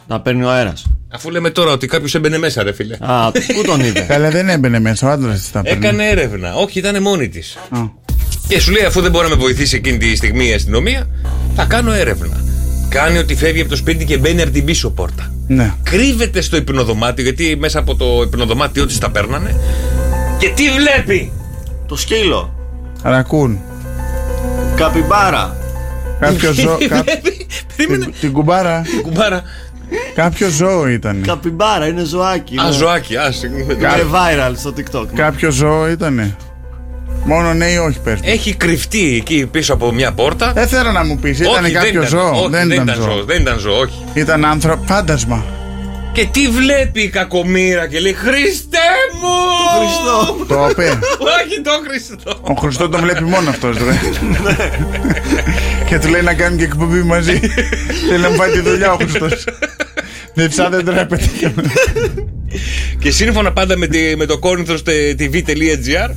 Να 0.07 0.20
παίρνει 0.20 0.44
ο 0.44 0.50
αέρας. 0.50 0.86
Αφού 1.12 1.30
λέμε 1.30 1.50
τώρα 1.50 1.72
ότι 1.72 1.86
κάποιος 1.86 2.14
έμπαινε 2.14 2.38
μέσα, 2.38 2.62
ρε 2.62 2.72
φίλε. 2.72 2.96
Α, 3.00 3.30
πού 3.32 3.62
τον 3.66 3.80
είδε; 3.80 4.00
Καλά, 4.09 4.30
δεν 4.30 4.48
έμπαινε 4.48 4.80
μέσα. 4.80 5.07
Ο 5.09 5.11
άντρας 5.11 5.40
τη 5.42 5.50
τα 5.52 5.62
παίρνει. 5.62 5.86
Έκανε 5.86 6.09
έρευνα. 6.09 6.54
Όχι, 6.54 6.78
ήταν 6.78 7.02
μόνη 7.02 7.28
της. 7.28 7.57
Α. 7.70 7.78
Και 8.48 8.61
σου 8.61 8.72
λέει, 8.72 8.84
αφού 8.84 9.00
δεν 9.00 9.11
μπορεί 9.11 9.28
να 9.28 9.34
με 9.34 9.40
βοηθήσει 9.40 9.76
εκείνη 9.76 9.98
τη 9.98 10.16
στιγμή 10.16 10.48
η 10.48 10.52
αστυνομία, 10.52 11.07
θα 11.57 11.64
κάνω 11.64 11.92
έρευνα. 11.92 12.44
Κάνει 12.88 13.18
ότι 13.18 13.34
φεύγει 13.34 13.61
από 13.61 13.70
το 13.70 13.76
σπίτι 13.76 14.04
και 14.04 14.18
μπαίνει 14.18 14.42
από 14.42 14.50
την 14.50 14.64
πίσω 14.64 14.90
πόρτα. 14.90 15.32
Ναι. 15.46 15.74
Κρύβεται 15.82 16.40
στο 16.40 16.57
υπνοδωμάτιο, 16.57 17.24
γιατί 17.24 17.57
μέσα 17.59 17.78
από 17.78 17.96
το 17.96 18.22
υπνοδωμάτιο 18.24 18.86
της 18.86 18.98
τα 18.98 19.11
παίρνανε. 19.11 19.57
Και 20.38 20.48
τι 20.48 20.62
βλέπει! 20.70 21.32
Το 21.86 21.96
σκύλο. 21.96 22.54
Ρακούν. 23.02 23.59
Καπιμπάρα. 24.76 25.57
Κάποιος 26.20 26.54
ζώο. 26.57 26.78
κα- 26.88 27.04
Περίμενε. 27.76 28.04
την- 28.04 28.14
Την 28.20 28.32
κουμπάρα. 28.32 29.42
Κουμπάρα. 29.89 30.12
Κάποιο 30.14 30.49
ζώο 30.49 30.89
ήταν. 30.89 31.22
Καπιμπάρα, 31.26 31.87
είναι 31.87 32.05
ζωάκι. 32.05 32.57
Α, 32.59 32.62
είναι- 32.64 32.72
ζωάκι, 32.72 33.16
α. 33.16 33.32
συγγνώμη. 33.32 33.72
Είναι 33.72 34.05
viral 34.12 34.53
στο 34.57 34.72
TikTok. 34.76 35.07
Κάποιο 35.14 35.51
ζώο 35.51 35.89
ήτανε. 35.89 36.37
Μόνο 37.24 37.55
ναι 37.55 37.66
ή 37.66 37.76
όχι 37.76 37.99
πες. 38.01 38.14
μου. 38.14 38.20
Έχει 38.24 38.55
κρυφτεί 38.55 39.14
εκεί 39.16 39.47
πίσω 39.51 39.72
από 39.74 39.93
μια 39.93 40.12
πόρτα. 40.12 40.53
Δεν 40.53 40.66
θέλω 40.68 40.91
να 40.93 41.05
μου 41.05 41.18
πεις, 41.18 41.39
ήταν 41.41 41.53
Όχι, 41.53 41.61
δεν 41.62 41.72
κάποιο 41.72 41.89
ήταν. 41.91 42.07
ζώο. 42.07 42.30
Όχι, 42.30 42.49
δεν 42.51 42.70
ήταν 42.70 42.95
ζώο. 42.95 43.24
Δεν 43.24 43.41
ήταν 43.41 43.59
ζώο, 43.59 43.78
όχι. 43.78 44.05
Ήταν 44.14 44.45
άνθρωπο. 44.45 44.84
Φάντασμα. 44.87 45.45
Και 46.12 46.26
τι 46.30 46.49
βλέπει 46.49 47.01
η 47.01 47.09
κακομήρα 47.09 47.89
και 47.89 48.01
λέει 48.01 48.12
Χριστέ 48.12 48.78
μου! 49.20 49.34
Χριστό. 49.78 50.55
Το 50.55 50.68
είπε. 50.70 50.99
Όχι 51.41 51.61
το 51.64 51.70
Χριστό! 51.89 52.39
Ο 52.41 52.55
Χριστό 52.55 52.89
τον 52.89 53.01
βλέπει 53.01 53.24
μόνο 53.24 53.51
αυτός, 53.51 53.76
ρε. 53.76 53.93
Και 55.87 55.99
του 55.99 56.09
λέει 56.09 56.22
να 56.22 56.34
κάνουν 56.34 56.59
και 56.59 56.64
εκπομπή 56.64 57.03
μαζί. 57.03 57.41
Θέλει 58.09 58.22
να 58.22 58.30
μου 58.30 58.37
πάει 58.37 58.51
τη 58.51 58.61
δουλειά 58.61 58.93
ο 58.93 58.97
Χριστός. 58.97 59.45
Δεν 60.34 60.49
ψά 60.49 60.68
δεν 60.68 60.84
τρέπεται. 60.84 61.28
Και 62.99 63.11
σύμφωνα 63.11 63.53
πάντα 63.53 63.76
με, 63.76 63.87
τη, 63.87 64.16
με 64.16 64.26
το 64.26 64.39
κόρνηθρος.tv.gr 64.39 66.11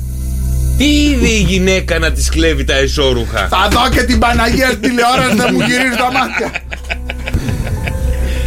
τι 0.78 0.84
είδε 1.04 1.28
η 1.28 1.40
γυναίκα 1.48 1.98
να 1.98 2.12
της 2.12 2.28
κλέβει 2.28 2.64
τα 2.64 2.74
εσώρουχα; 2.74 3.48
Θα 3.50 3.68
δω 3.70 3.88
και 3.90 4.02
την 4.02 4.18
Παναγία 4.18 4.66
στην 4.66 4.80
τηλεόραση 4.80 5.34
να 5.34 5.52
μου 5.52 5.60
γυρίζει 5.60 5.96
τα 5.96 6.10
μάτια. 6.12 6.50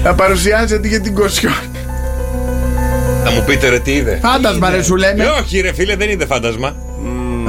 Θα 0.03 0.13
παρουσιάζεται 0.15 0.87
για 0.87 1.01
την 1.01 1.13
Κοσιόν. 1.15 1.53
Θα 3.23 3.31
μου 3.31 3.43
πείτε 3.45 3.69
ρε 3.69 3.79
τι 3.79 3.91
είδε; 3.91 4.19
Φάντασμα 4.21 4.69
ρε 4.69 4.83
σου 4.83 4.95
Ε, 4.95 4.97
λένε. 4.97 5.25
όχι 5.41 5.59
ρε 5.61 5.73
φίλε 5.73 5.95
δεν 5.95 6.09
είδε 6.09 6.25
φάντασμα. 6.25 6.67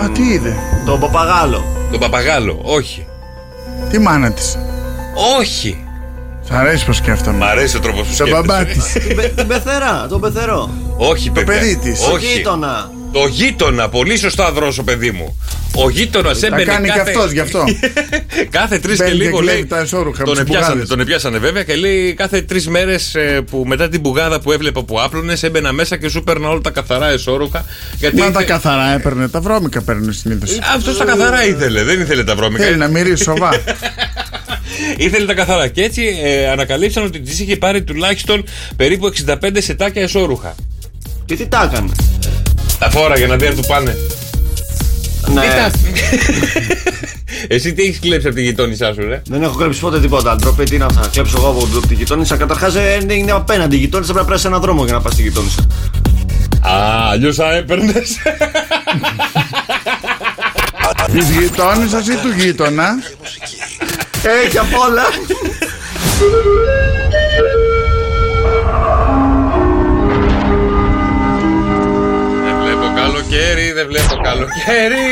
Α, 0.03 0.11
τι 0.11 0.23
είδε; 0.23 0.57
Το 0.87 0.97
παπαγάλο. 0.99 1.65
Τον 1.91 2.01
παπαγάλο. 2.01 2.61
Όχι. 2.63 3.07
Τι 3.95 4.01
μάνα 4.01 4.33
της. 4.33 4.57
Όχι. 5.39 5.85
Σ' 6.45 6.51
αρέσει 6.51 6.85
πως 6.87 6.97
σκέφτομαι. 6.97 7.37
Μ' 7.37 7.43
αρέσει 7.43 7.77
ο 7.77 7.81
τρόπος 7.81 8.01
που 8.01 8.09
Το 8.09 8.15
σκέφτεσαι. 8.15 8.41
μπαμπά 8.47 8.65
της. 8.65 8.93
Την 8.93 9.17
πε- 9.17 9.35
Την 9.35 9.47
πεθερά, 9.47 10.07
τον 10.09 10.21
πεθερό. 10.21 10.71
Όχι, 10.97 11.31
παιδιά. 11.31 11.53
παιδί 11.59 11.77
της. 11.77 12.01
Το 12.01 12.13
Όχι. 12.13 12.27
γείτονα. 12.27 12.91
Το 13.15 13.27
γείτονα, 13.27 13.89
πολύ 13.89 14.17
σωστά 14.19 14.53
δρόσο 14.53 14.83
παιδί 14.83 15.11
μου. 15.11 15.39
Ο 15.77 15.91
γείτονας 15.91 16.43
έμπαινε. 16.43 16.65
κάνει 16.65 16.89
κάθε... 16.89 17.03
και 17.03 17.11
αυτός 17.11 17.33
γι' 17.33 17.41
αυτό. 17.41 17.65
κάθε 18.59 18.79
τρεις 18.79 18.97
και 18.97 19.03
Μπαίνει 19.05 19.17
και 19.17 19.25
λίγο 19.25 19.39
κλέβει 19.39 19.57
λέει. 19.57 19.67
τα 19.67 19.79
εσώρουχα 19.79 20.23
από 20.23 20.35
Τον 20.35 20.35
τις 20.35 20.43
επιάσανε, 20.43 20.67
μπουγάδες. 20.69 20.89
τον 20.89 21.01
επιάσανε 21.01 21.39
βέβαια 21.39 21.63
και 21.63 21.75
λέει 21.77 22.15
κάθε 22.15 22.43
τρεις 22.43 22.69
μέρες 22.69 23.17
που 23.51 23.65
μετά 23.67 23.89
την 23.89 24.01
μπουγάδα 24.01 24.41
που 24.41 24.53
έβλεπα 24.53 24.83
που 24.83 25.01
άπλωνες 25.01 25.43
έμπαινα 25.43 25.73
μέσα 25.73 25.97
και 25.97 26.09
σου 26.09 26.19
έπαιρνα 26.19 26.49
όλα 26.49 26.61
τα 26.61 26.71
καθαρά 26.71 27.09
εσώρουχα. 27.09 27.65
Γιατί 27.99 28.17
Μα 28.17 28.31
τα 28.31 28.43
καθαρά 28.43 28.93
έπαιρνε, 28.95 29.29
τα 29.29 29.41
βρώμικα 29.41 29.83
παίρνει 29.83 30.13
συνήθως. 30.13 30.59
Αυτός 30.75 30.97
τα 30.97 31.05
καθαρά 31.05 31.47
ήθελε, 31.47 31.83
δεν 31.83 32.01
ήθελε 32.01 32.25
τα 32.25 32.35
βρώμικα. 32.35 32.65
Θέλει 32.65 32.77
να 32.77 32.89
μυρίσει 32.89 33.23
σοβά. 33.23 33.51
Ήθελε 34.97 35.27
τα 35.27 35.35
καθαρά. 35.35 35.69
Και 35.69 35.83
έτσι 35.83 36.03
ε, 36.25 36.49
ανακαλύψαν 36.51 37.05
ότι 37.05 37.21
της 37.21 37.41
είχε 37.41 37.57
πάρει 37.57 37.83
τουλάχιστον 37.83 38.45
περίπου 38.77 39.13
65 39.27 39.35
σετάκια 39.59 40.03
εσώρουχα. 40.03 40.55
Και 41.25 41.37
τι 41.37 41.47
τα 41.47 41.71
έκανε; 41.73 41.91
Τα 42.79 42.91
φόραγε 42.91 43.27
να 43.27 43.37
δει 43.37 43.47
αν 43.47 43.55
του 43.55 43.65
πάνε. 43.67 43.97
Ναι, 45.33 45.41
Τι 45.41 45.47
τα- 45.47 45.71
Εσύ 47.49 47.73
τι 47.73 47.83
έχεις 47.83 47.99
κλέψει 47.99 48.27
από 48.27 48.37
τη 48.37 48.43
γειτόνισά 48.43 48.93
σου, 48.95 49.01
ρε; 49.09 49.23
δεν 49.29 49.43
έχω 49.43 49.55
κλέψει 49.55 49.81
ποτέ 49.81 50.01
τίποτα. 50.01 50.37
Ντροπή, 50.37 50.65
τι 50.65 50.77
να 50.79 50.89
θα 50.89 51.09
κλέψω 51.13 51.37
εγώ 51.39 51.49
από 51.49 51.87
τη 51.87 51.95
γειτόνισσα. 51.95 52.37
Καταρχάς 52.37 52.75
είναι 53.09 53.33
απέναντι. 53.33 53.77
Η 53.77 53.79
γειτόνισσα 53.79 54.13
πρέπει 54.13 54.27
να 54.27 54.33
περάσει 54.33 54.47
ένα 54.47 54.59
δρόμο 54.59 54.85
για 54.85 54.93
να 54.93 55.01
πας 55.01 55.13
στη 55.13 55.23
γειτόνισσα. 55.23 55.67
Α, 56.61 57.09
αλλιώς 57.11 57.37
θα 57.37 57.55
έπαιρνες. 57.55 58.17
Της 61.13 61.31
γειτόνισσας 61.31 62.07
ή 62.07 62.15
του 62.17 62.29
γείτονα; 62.39 62.89
Έχει 64.45 64.59
απ' 64.59 64.75
όλα. 64.89 65.03
καλοκαίρι, 73.35 73.73
δεν 73.73 73.87
βλέπω 73.87 74.15
καλοκαίρι. 74.23 75.05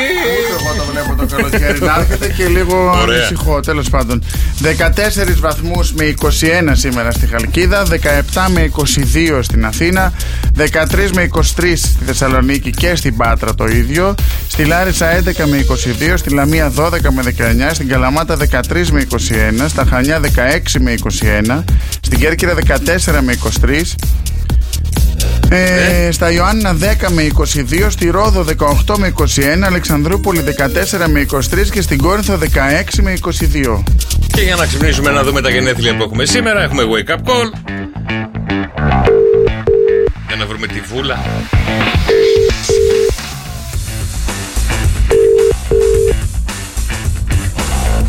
Εγώ 0.59 0.75
το 0.77 0.83
βλέπω 0.91 1.15
το 1.15 1.35
καλοκαίρι 1.35 1.79
να 1.79 1.95
έρχεται 1.99 2.29
και 2.29 2.47
λίγο 2.47 2.99
Ωραία. 3.01 3.17
ανησυχώ. 3.17 3.59
Τέλος 3.59 3.89
πάντων. 3.89 4.23
14 4.61 5.39
βαθμούς 5.39 5.93
με 5.93 6.13
21 6.21 6.25
σήμερα 6.71 7.11
στη 7.11 7.27
Χαλκίδα, 7.27 7.85
17 7.85 8.45
με 8.53 8.71
22 8.75 9.39
στην 9.41 9.65
Αθήνα, 9.65 10.13
13 10.57 11.11
με 11.13 11.29
23 11.33 11.41
στη 11.75 12.05
Θεσσαλονίκη 12.05 12.69
και 12.69 12.95
στην 12.95 13.17
Πάτρα 13.17 13.55
το 13.55 13.65
ίδιο, 13.65 14.15
στη 14.47 14.65
Λάρισα 14.65 15.07
11 15.11 15.45
με 15.45 15.65
22, 16.11 16.13
στη 16.15 16.29
Λαμία 16.29 16.71
12 16.77 16.89
με 17.09 17.23
19, 17.69 17.73
στην 17.73 17.87
Καλαμάτα 17.87 18.37
13 18.69 18.89
με 18.91 19.05
21, 19.11 19.17
στα 19.67 19.85
Χανιά 19.89 20.19
16 20.19 20.27
με 20.79 20.95
21, 21.55 21.63
στην 22.01 22.19
Κέρκυρα 22.19 22.53
14 22.53 23.19
με 23.21 23.35
23, 23.65 23.81
ε, 25.49 26.11
στα 26.11 26.31
Ιωάννα 26.31 26.77
10 26.79 27.11
με 27.11 27.27
22, 27.37 27.85
στη 27.89 28.09
Ρόδο 28.09 28.45
18 28.85 28.97
με 28.97 29.13
21, 29.17 29.23
Αλεξανδρούπολη 29.63 30.43
14 30.93 31.05
με 31.09 31.25
23 31.31 31.39
και 31.71 31.81
στην 31.81 31.97
Κόρινθο 31.97 32.37
16 32.41 32.45
με 33.01 33.13
22. 33.21 33.83
Και 34.33 34.41
για 34.41 34.55
να 34.55 34.65
ξυπνήσουμε 34.65 35.11
να 35.11 35.23
δούμε 35.23 35.41
τα 35.41 35.49
γενέθλια 35.49 35.95
που 35.95 36.03
έχουμε 36.03 36.25
σήμερα, 36.25 36.63
έχουμε 36.63 36.83
wake 36.83 37.11
up 37.11 37.15
call. 37.15 37.51
Για 40.27 40.35
να 40.35 40.45
βρούμε 40.45 40.67
τη 40.67 40.79
βούλα. 40.79 41.19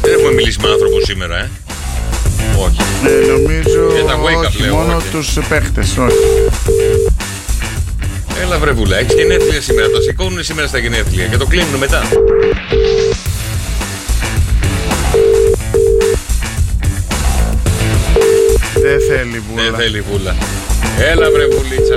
Δεν 0.01 0.13
έχουμε 0.13 0.33
μιλήσει 0.33 0.59
με 0.61 0.69
άνθρωπο 0.69 1.01
σήμερα, 1.01 1.39
ε. 1.39 1.51
Όχι. 2.59 2.77
Ε, 3.07 3.33
νομίζω 3.33 3.93
Για 3.95 4.05
τα 4.05 4.19
wake 4.23 4.45
up 4.45 4.49
όχι, 4.49 4.63
λέω, 4.63 4.75
μόνο 4.75 4.97
όχι. 4.97 5.09
τους 5.09 5.39
παίχτες, 5.49 5.97
όχι. 5.99 6.17
Έλα 8.43 8.59
βρε 8.59 8.71
βούλα, 8.73 8.97
έχεις 8.97 9.15
γενέθλια 9.15 9.61
σήμερα. 9.61 9.89
Το 9.91 10.01
σηκώνουν 10.01 10.45
σήμερα 10.45 10.69
στα 10.69 10.79
γενέθλια 10.79 11.27
και 11.27 11.37
το 11.37 11.47
κλείνουν 11.47 11.75
μετά. 11.79 12.03
Δεν 18.83 19.01
θέλει 19.09 19.43
βούλα. 19.49 19.63
Δεν 19.63 19.75
θέλει 19.75 20.01
βούλα. 20.11 20.35
Έλα 21.11 21.31
βρε 21.31 21.47
βουλίτσα. 21.47 21.95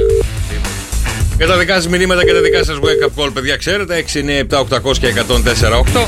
Για 1.37 1.47
τα 1.47 1.57
δικά 1.57 1.73
σας 1.73 1.87
μηνύματα 1.87 2.25
και 2.25 2.33
τα 2.33 2.41
δικά 2.41 2.63
σας 2.63 2.77
wake 2.81 3.05
up 3.05 3.23
call, 3.23 3.29
παιδιά, 3.33 3.55
ξέρετε, 3.57 3.95
6, 3.95 4.19
9, 4.19 4.39
7, 4.39 4.59
800 4.59 4.97
και 4.99 5.07
104, 5.07 5.79
8. 5.79 6.07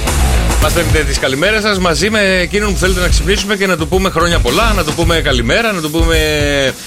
Μας 0.62 0.72
στέλνετε 0.72 1.03
τις 1.03 1.20
καλημέρες 1.20 1.62
σας 1.62 1.80
μαζί 1.80 2.10
με 2.10 2.39
εκείνον 2.39 2.74
που 2.74 2.80
θέλετε 2.80 2.99
να 2.99 3.07
ξυπνήσουμε 3.07 3.55
και 3.55 3.68
να 3.68 3.78
του 3.78 3.88
πούμε 3.88 4.10
χρόνια 4.10 4.39
πολλά, 4.39 4.74
να 4.74 4.84
του 4.84 4.93
πούμε 4.93 5.22
καλημέρα, 5.22 5.72
να 5.72 5.82
του 5.82 5.91
πούμε. 5.91 6.18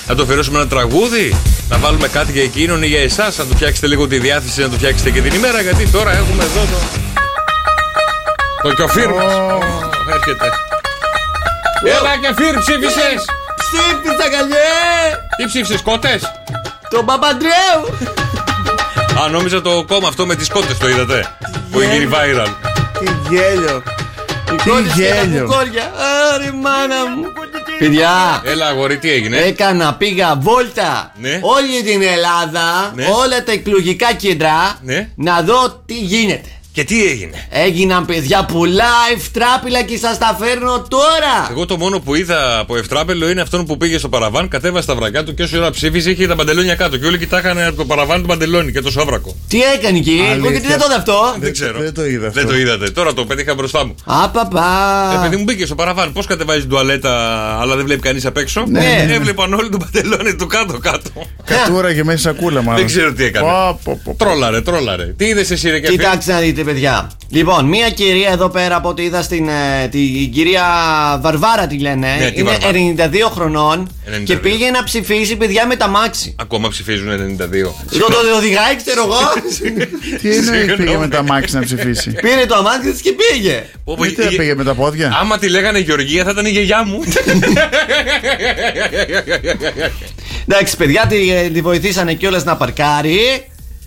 να 0.08 0.14
του 0.14 0.22
αφιερώσουμε 0.22 0.58
ένα 0.58 0.68
τραγούδι, 0.68 1.36
να 1.68 1.78
βάλουμε 1.78 2.08
κάτι 2.08 2.32
για 2.32 2.42
εκείνον 2.42 2.82
ή 2.82 2.86
για 2.86 3.00
εσάς, 3.00 3.38
να 3.38 3.44
του 3.44 3.54
φτιάξετε 3.54 3.86
λίγο 3.86 4.06
τη 4.06 4.18
διάθεση, 4.18 4.60
να 4.60 4.68
του 4.68 4.74
φτιάξετε 4.76 5.10
και 5.10 5.20
την 5.20 5.34
ημέρα. 5.34 5.60
Γιατί 5.60 5.88
τώρα 5.88 6.10
έχουμε 6.10 6.44
εδώ 6.44 6.60
το. 6.60 6.78
Το 8.62 8.74
κιοφύρ 8.74 9.08
μα. 9.08 9.22
Έρχεται. 10.14 10.48
Έλα 11.84 12.18
κιοφύρ, 12.20 12.58
ψήφισες! 12.58 13.24
Ψήφισα 13.56 14.28
καλιέ! 14.30 14.70
Τι 15.36 15.44
ψήφισες, 15.46 15.82
κότες! 15.82 16.32
Τον 16.90 17.04
Παπαντρέου! 17.04 17.80
Α, 19.24 19.28
νόμιζα 19.28 19.62
το 19.62 19.84
κόμμα 19.88 20.08
αυτό 20.08 20.26
με 20.26 20.34
τις 20.34 20.48
κότες 20.48 20.78
το 20.78 20.88
είδατε. 20.88 21.26
Που 21.70 21.80
έχει 21.80 21.92
γίνει 21.92 22.08
viral. 22.12 22.71
Τι 23.04 23.34
γέλιο. 23.34 23.82
Τι 24.62 24.70
Κόλλησε 24.70 25.08
τα 25.08 25.22
γέλιο. 25.24 25.44
κουκόλια. 25.46 25.92
Άρη 26.34 26.52
μάνα 26.52 27.06
μου. 27.16 27.24
Παιδιά, 27.78 28.42
Έλα, 28.44 28.66
αγόρι, 28.66 28.96
τι 28.98 29.10
έγινε; 29.10 29.36
έκανα, 29.36 29.94
πήγα 29.94 30.36
βόλτα 30.40 31.12
Ναι. 31.20 31.38
όλη 31.42 31.82
την 31.82 32.02
Ελλάδα, 32.02 32.92
Ναι. 32.94 33.06
όλα 33.22 33.44
τα 33.44 33.52
εκλογικά 33.52 34.12
κέντρα, 34.12 34.78
Ναι. 34.82 35.08
να 35.14 35.42
δω 35.42 35.82
τι 35.86 35.94
γίνεται. 35.98 36.48
Και 36.72 36.84
τι 36.84 37.04
έγινε; 37.06 37.46
Έγιναν 37.50 38.06
παιδιά 38.06 38.44
πολλά 38.44 38.92
ευτράπηλα 39.14 39.82
και 39.82 39.96
σας 39.96 40.18
τα 40.18 40.36
φέρνω 40.40 40.86
τώρα. 40.88 41.48
Εγώ 41.50 41.66
το 41.66 41.76
μόνο 41.76 42.00
που 42.00 42.14
είδα 42.14 42.58
από 42.58 42.76
Ευτράπελο 42.76 43.28
είναι 43.28 43.40
αυτόν 43.40 43.66
που 43.66 43.76
πήγε 43.76 43.98
στο 43.98 44.08
παραβάν, 44.08 44.48
κατέβασε 44.48 44.86
τα 44.86 44.94
βρακιά 44.94 45.24
του 45.24 45.34
και 45.34 45.42
όση 45.42 45.56
ώρα 45.56 45.70
ψήφιζε 45.70 46.10
είχε 46.10 46.26
τα 46.26 46.34
παντελόνια 46.34 46.74
κάτω. 46.74 46.96
Και 46.96 47.06
όλοι 47.06 47.18
κοιτάγανε 47.18 47.66
από 47.66 47.76
το 47.76 47.84
παραβάν 47.84 48.20
του 48.20 48.26
παντελόνι 48.26 48.72
και 48.72 48.80
το 48.80 48.90
σόβρακο. 48.90 49.36
Τι 49.48 49.60
έκανε 49.62 49.98
εκεί, 49.98 50.20
εγώ 50.22 50.32
Αλήθεια. 50.32 50.50
γιατί 50.50 50.66
δεν 50.66 50.78
το 50.78 50.84
είδα 50.86 50.96
αυτό. 50.96 51.34
Δεν 51.38 51.52
ξέρω. 51.52 51.80
δεν 51.80 51.94
το 51.94 52.06
είδα 52.06 52.26
αυτό. 52.26 52.40
Δεν 52.40 52.48
το 52.48 52.56
είδατε. 52.56 52.90
Τώρα 52.90 53.14
το 53.14 53.24
πέτυχα 53.24 53.54
μπροστά 53.54 53.86
μου. 53.86 53.94
Α, 54.04 54.28
παπά. 54.30 55.12
Ε, 55.14 55.22
παιδί 55.22 55.36
μου 55.36 55.42
μπήκε 55.42 55.66
στο 55.66 55.74
παραβάν. 55.74 56.12
Πώς 56.12 56.26
κατεβάζεις 56.26 56.60
την 56.60 56.70
τουαλέτα, 56.70 57.12
αλλά 57.60 57.76
δεν 57.76 57.84
βλέπει 57.84 58.00
κανείς 58.00 58.26
απ' 58.26 58.36
έξω; 58.36 58.64
Ναι. 58.68 59.06
Έβλεπαν 59.10 59.54
όλοι 59.54 59.68
το 59.68 59.76
παντελόνι 59.76 60.36
του 60.36 60.46
κάτω-κάτω. 60.46 61.10
Κατούρα 61.44 61.94
και 61.94 62.04
μέσα 62.04 62.18
σακούλα 62.18 62.62
μάλλον. 62.62 62.76
Δεν 62.76 62.86
ξέρω 62.86 63.12
τι 63.12 63.24
έκανε. 63.24 63.46
Πω, 63.46 63.80
πω, 63.84 64.00
πω. 64.04 64.14
Τρόλαρε, 64.18 64.60
τρόλαρε. 64.60 65.04
Τι 65.04 65.24
είδες 65.24 65.50
εσύ, 65.50 65.70
ρε 65.70 65.80
Κεφί; 65.80 65.92
Κοιτάξτε 65.92 66.32
να 66.32 66.38
δείτε, 66.38 66.61
παιδιά. 66.64 67.10
Λοιπόν, 67.28 67.64
μία 67.64 67.90
κυρία 67.90 68.30
εδώ 68.30 68.48
πέρα 68.48 68.76
από 68.76 68.88
ό,τι 68.88 69.02
είδα 69.02 69.22
στην. 69.22 69.48
ε, 69.48 69.88
την 69.90 70.32
κυρία 70.32 70.64
Βαρβάρα 71.22 71.66
τη 71.66 71.78
λένε. 71.78 72.16
Ναι, 72.20 72.30
τη 72.30 72.40
είναι 72.40 72.50
Βαρβάρα; 72.50 73.10
92 73.28 73.30
χρονών 73.34 73.90
92. 74.06 74.22
και 74.24 74.36
πήγε 74.36 74.70
να 74.70 74.82
ψηφίσει, 74.84 75.36
παιδιά, 75.36 75.66
με 75.66 75.76
τα 75.76 75.88
μάξι. 75.88 76.34
Ακόμα 76.40 76.68
ψηφίζουν 76.68 77.08
92. 77.10 77.48
Το, 77.90 77.98
το, 77.98 78.06
το 78.06 78.36
οδηγάει, 78.36 78.76
ξέρω 78.76 79.02
εγώ. 79.02 79.18
Τι 80.22 80.36
εννοεί 80.36 80.58
πήγε 80.64 80.74
Συγγνώμη. 80.76 80.98
με 80.98 81.08
τα 81.08 81.22
μάξι 81.22 81.54
να 81.54 81.62
ψηφίσει; 81.62 82.10
Πήρε 82.10 82.46
το 82.46 82.54
αμάξι 82.54 82.90
της 82.90 83.00
και 83.00 83.12
πήγε. 83.12 83.64
Πω, 83.84 83.94
πω, 83.96 84.04
Γιατί 84.04 84.20
η- 84.20 84.24
δεν 84.24 84.36
πήγε 84.36 84.54
με 84.54 84.64
τα 84.64 84.74
πόδια; 84.74 85.16
Άμα 85.20 85.38
τη 85.38 85.48
λέγανε 85.48 85.78
Γεωργία 85.78 86.24
θα 86.24 86.30
ήταν 86.30 86.46
η 86.46 86.50
γιαγιά 86.50 86.84
μου. 86.86 87.00
Εντάξει, 90.48 90.76
παιδιά, 90.76 91.06
τη, 91.08 91.30
ε, 91.32 91.48
τη 91.48 91.60
βοηθήσανε 91.60 92.14
κιόλας 92.14 92.44
να 92.44 92.56
παρκάρει. 92.56 93.18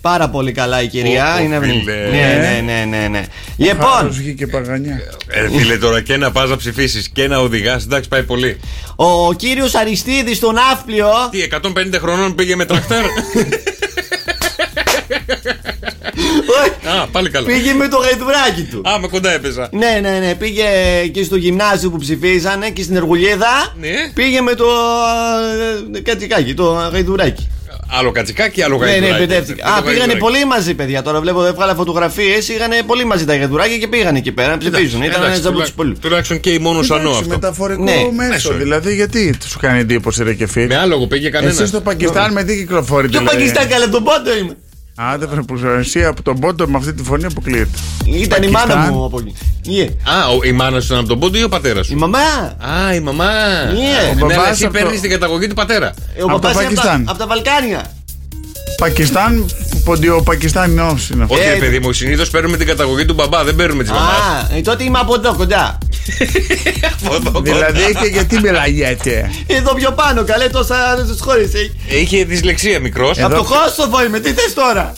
Πάρα 0.06 0.28
πολύ 0.28 0.52
καλά 0.52 0.82
η 0.82 0.86
κυρία. 0.86 1.34
Ω, 1.34 1.38
ω, 1.38 1.42
Είναι... 1.42 1.60
φίλε. 1.62 1.94
Ναι, 2.10 2.38
ναι, 2.40 2.60
ναι, 2.64 2.84
ναι, 2.96 3.08
ναι. 3.08 3.24
Λοιπόν, 3.56 3.86
Χάρος 3.90 4.16
βγήκε 4.16 4.46
παγανιά. 4.46 5.00
Ε, 5.28 5.48
φίλε 5.48 5.76
τώρα 5.78 6.00
και 6.00 6.16
να 6.16 6.30
πας 6.32 6.48
να 6.48 6.56
ψηφίσεις 6.56 7.08
και 7.08 7.28
να 7.28 7.38
οδηγάς. 7.38 7.84
Εντάξει, 7.84 8.08
πάει 8.08 8.22
πολύ. 8.22 8.60
ο 8.96 9.32
κύριος 9.32 9.74
Αριστίδης 9.74 10.36
στο 10.36 10.52
Ναύπλιο 10.52 11.08
Τι, 11.30 11.38
150 11.94 11.98
χρονών 12.00 12.34
πήγε 12.34 12.56
με 12.56 12.64
τρακτέρ; 12.64 13.04
Α, 17.00 17.06
πάλι 17.12 17.30
καλά. 17.30 17.46
πήγε 17.46 17.72
με 17.72 17.88
το 17.88 17.96
γαϊδουράκι 17.96 18.62
του. 18.62 18.80
Α, 18.88 18.98
με 18.98 19.08
κοντά 19.08 19.30
έπαιζα. 19.32 19.68
Ναι, 19.72 19.98
ναι, 20.02 20.18
ναι. 20.18 20.34
Πήγε 20.34 20.64
και 21.12 21.22
στο 21.22 21.36
γυμνάσιο 21.36 21.90
που 21.90 21.98
ψηφίζανε 21.98 22.70
και 22.70 22.82
στην 22.82 22.96
Εργουλίδα. 22.96 23.74
Ναι. 23.80 23.88
Πήγε 24.14 24.40
με 24.40 24.54
το 24.54 24.66
ε, 25.94 26.00
κατσικάκι, 26.00 26.54
το 26.54 26.72
γαϊδουράκι. 26.92 27.48
Άλλο 27.90 28.12
κατσικάκι, 28.12 28.62
άλλο 28.62 28.78
Ναι, 28.78 28.84
γαϊδουράκι. 28.84 29.12
ναι, 29.12 29.18
μπερδεύτηκα. 29.26 29.64
Με 29.64 29.70
το 29.70 29.76
Α, 29.76 29.80
πήγανε 29.82 29.96
γαϊδουράκι. 29.98 30.18
πολύ 30.20 30.44
μαζί, 30.44 30.74
παιδιά. 30.74 31.02
Τώρα 31.02 31.20
βλέπω, 31.20 31.44
έβγαλα 31.44 31.74
φωτογραφίες. 31.74 32.48
Είχαν 32.48 32.70
πολύ 32.86 33.04
μαζί 33.04 33.24
τα 33.24 33.36
γαϊδουράκια 33.36 33.76
και 33.78 33.86
πήγανε 33.88 34.18
εκεί 34.18 34.32
πέρα 34.32 34.48
να 34.50 34.58
ψηφίζουν. 34.58 35.02
Ήταν 35.02 35.22
Εντάξει, 35.22 35.26
ένα 35.26 35.34
από 35.36 35.46
του 35.48 35.52
τουλά- 35.52 35.70
πολλού. 35.76 35.94
Τουλάχιστον 36.00 36.40
και 36.40 36.50
η 36.50 36.58
μόνος 36.58 36.86
σανό 36.86 37.00
Εντάξει, 37.00 37.18
αυτό. 37.20 37.28
μεταφορικό 37.34 37.82
Ναι, 37.82 37.90
μέσο. 37.92 38.12
μέσο. 38.32 38.52
Δηλαδή, 38.52 38.94
γιατί 38.94 39.38
σου 39.46 39.58
κάνει 39.58 39.78
εντύπωση, 39.80 40.22
ρε 40.22 40.34
και 40.34 40.46
φίλοι. 40.46 40.66
Με 40.66 40.76
άλογο 40.76 41.06
πήγε 41.06 41.28
κανένας. 41.30 41.58
Εσύ 41.58 41.66
στο 41.66 41.80
Πακιστάν 41.80 42.32
με 42.32 42.44
τι 42.44 42.56
κυκλοφορείτε. 42.56 43.12
Και 43.16 43.22
ο 43.22 43.26
Πακιστάν 43.26 43.68
καλά 43.68 43.88
τον 43.88 44.04
πόντο 44.04 44.36
είμαι. 44.36 44.56
Άντε, 44.98 45.26
βρε 45.26 45.42
που 45.42 45.54
εσύ 45.78 46.04
από 46.04 46.22
τον 46.22 46.38
πόντο 46.40 46.66
με 46.68 46.76
αυτή 46.76 46.92
τη 46.92 47.02
φωνή 47.02 47.24
αποκλείεται. 47.24 47.78
Ήταν 48.04 48.42
η 48.42 48.48
μάνα 48.48 48.66
Πακιστάν. 48.66 48.92
μου 48.94 49.04
από 49.04 49.18
εκεί. 49.18 49.34
Yeah. 49.66 50.10
Α, 50.10 50.28
ο- 50.28 50.40
η 50.44 50.52
μάνα 50.52 50.80
σου 50.80 50.86
ήταν 50.86 50.98
από 50.98 51.08
τον 51.08 51.18
πόντο 51.18 51.38
ή 51.38 51.42
ο 51.42 51.48
πατέρας 51.48 51.86
Η 51.86 51.90
σου. 51.90 51.98
μαμά. 51.98 52.18
Α, 52.58 52.94
η 52.94 53.00
μαμά. 53.00 53.24
Ναι. 53.24 53.30
Α, 53.30 54.10
Ο 54.10 54.14
ναι, 54.14 54.20
μπαμπάς 54.20 54.36
αλλά 54.36 54.48
εσύ 54.48 54.64
από 54.64 54.72
το- 54.74 54.78
παίρνεις 54.80 55.00
την 55.00 55.10
καταγωγή 55.10 55.46
του 55.46 55.54
πατέρα. 55.54 55.86
Ε, 56.16 56.22
Ο 56.22 56.24
Από 56.24 56.32
το 56.32 56.38
παπάς 56.38 56.52
είναι 56.54 56.64
από 56.66 56.74
τα- 56.74 56.82
Πακιστάν. 56.82 57.04
από 57.08 57.18
τα 57.18 57.26
Βαλκάνια. 57.26 57.92
Πακιστάν, 58.76 59.50
ποντιο 59.84 60.22
Πακιστάνινο 60.22 60.98
είναι 61.12 61.22
αυτός. 61.22 61.38
Όχι, 61.38 61.48
Ε, 61.48 61.52
ρε 61.52 61.58
παιδί 61.58 61.78
μου, 61.78 61.92
συνήθως 61.92 62.30
παίρνουμε 62.30 62.56
την 62.56 62.66
καταγωγή 62.66 63.04
του 63.04 63.14
μπαμπά, 63.14 63.44
δεν 63.44 63.54
παίρνουμε 63.54 63.84
τη 63.84 63.90
μαμάς. 63.90 64.18
Α, 64.18 64.56
ε, 64.56 64.60
τότε 64.60 64.84
είμαι 64.84 64.98
από 64.98 65.14
εδώ 65.14 65.34
κοντά. 65.36 65.78
Δηλαδή, 67.42 67.96
και 68.00 68.06
γιατί 68.06 68.40
μιλάγεται. 68.40 69.30
Εδώ 69.46 69.74
πιο 69.74 69.90
πάνω, 69.92 70.24
καλέ 70.24 70.46
τόσα 70.48 71.06
χώρε. 71.20 71.42
Είχε 71.86 72.24
δυσλεξία 72.24 72.80
μικρός. 72.80 73.18
Από 73.18 73.34
το 73.34 73.44
Κόσοβο 73.44 74.04
είμαι, 74.04 74.20
τι 74.20 74.32
θες 74.32 74.54
τώρα; 74.54 74.92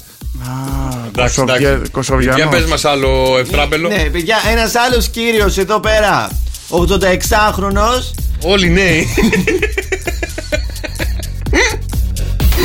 Εντάξει, 1.08 1.40
εντάξει. 1.40 1.62
Για 1.62 1.80
Κοσοβιανός. 1.90 2.48
πες 2.50 2.64
μας 2.64 2.84
άλλο 2.84 3.38
ευτράπελο. 3.38 3.88
Ναι, 3.88 4.02
παιδιά, 4.12 4.36
ένας 4.50 4.74
άλλος 4.74 5.08
κύριος 5.08 5.56
εδώ 5.58 5.80
πέρα, 5.80 6.28
86χρονο, 6.68 8.02
Όλοι 8.42 8.70
νέοι. 8.70 9.06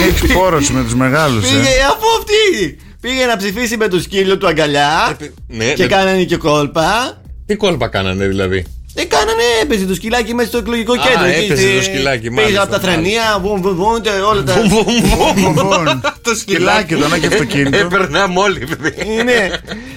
Έχει 0.08 0.34
πόρωση 0.34 0.74
με 0.74 0.84
τους 0.84 0.96
μεγάλους. 0.96 1.42
πήγε 1.42 1.84
αφού 1.90 2.06
αυτή. 2.20 2.78
Πήγε 3.02 3.26
να 3.26 3.38
ψηφίσει 3.38 3.78
με 3.78 3.88
το 3.88 4.00
σκύλο 4.00 4.38
του 4.38 4.48
αγκαλιά 4.48 5.18
Ναι, 5.48 5.74
και 5.74 5.82
ναι. 5.84 5.88
κάνανε 5.90 6.24
και 6.24 6.38
κόλπα. 6.38 7.22
Τι 7.46 7.56
κόλπα 7.56 7.88
κάνανε 7.88 8.28
δηλαδή; 8.28 8.66
Δεν 8.96 9.10
κάνανε, 9.10 9.44
έπαιζε 9.62 9.86
το 9.86 9.94
σκυλάκι 9.94 10.34
μέσα 10.34 10.48
στο 10.48 10.58
εκλογικό 10.58 10.94
κέντρο. 10.98 11.26
εκεί 11.26 11.44
έπαιζε 11.52 11.62
στη- 11.68 11.76
το 11.78 11.82
σκυλάκι, 11.84 12.20
Πήγε 12.30 12.42
μάλιστα, 12.42 12.62
από 12.62 12.72
τα 12.72 12.80
θρανία, 12.80 13.38
βουμ, 13.42 13.62
βουμ, 13.62 13.76
βουμ, 13.76 14.02
και 14.02 14.10
όλα 14.10 14.44
τα. 14.44 14.54
Το 16.22 16.36
σκυλάκι 16.36 16.96
το, 16.96 17.08
να 17.08 17.18
και 17.18 17.28
αυτοκίνητο. 17.28 17.78
Έπαιρναμε 17.78 18.40
όλοι, 18.40 18.60
παιδί. 18.60 19.06
Ναι. 19.24 19.50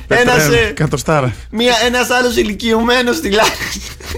Ένας, 0.08 0.48
ε, 0.48 0.72
Κατοστάρα. 0.74 1.34
Μια, 1.50 1.74
ένας 1.86 2.10
άλλος 2.10 2.36
ηλικιωμένος 2.36 3.16
στη 3.16 3.30
Λάρισα 3.30 3.54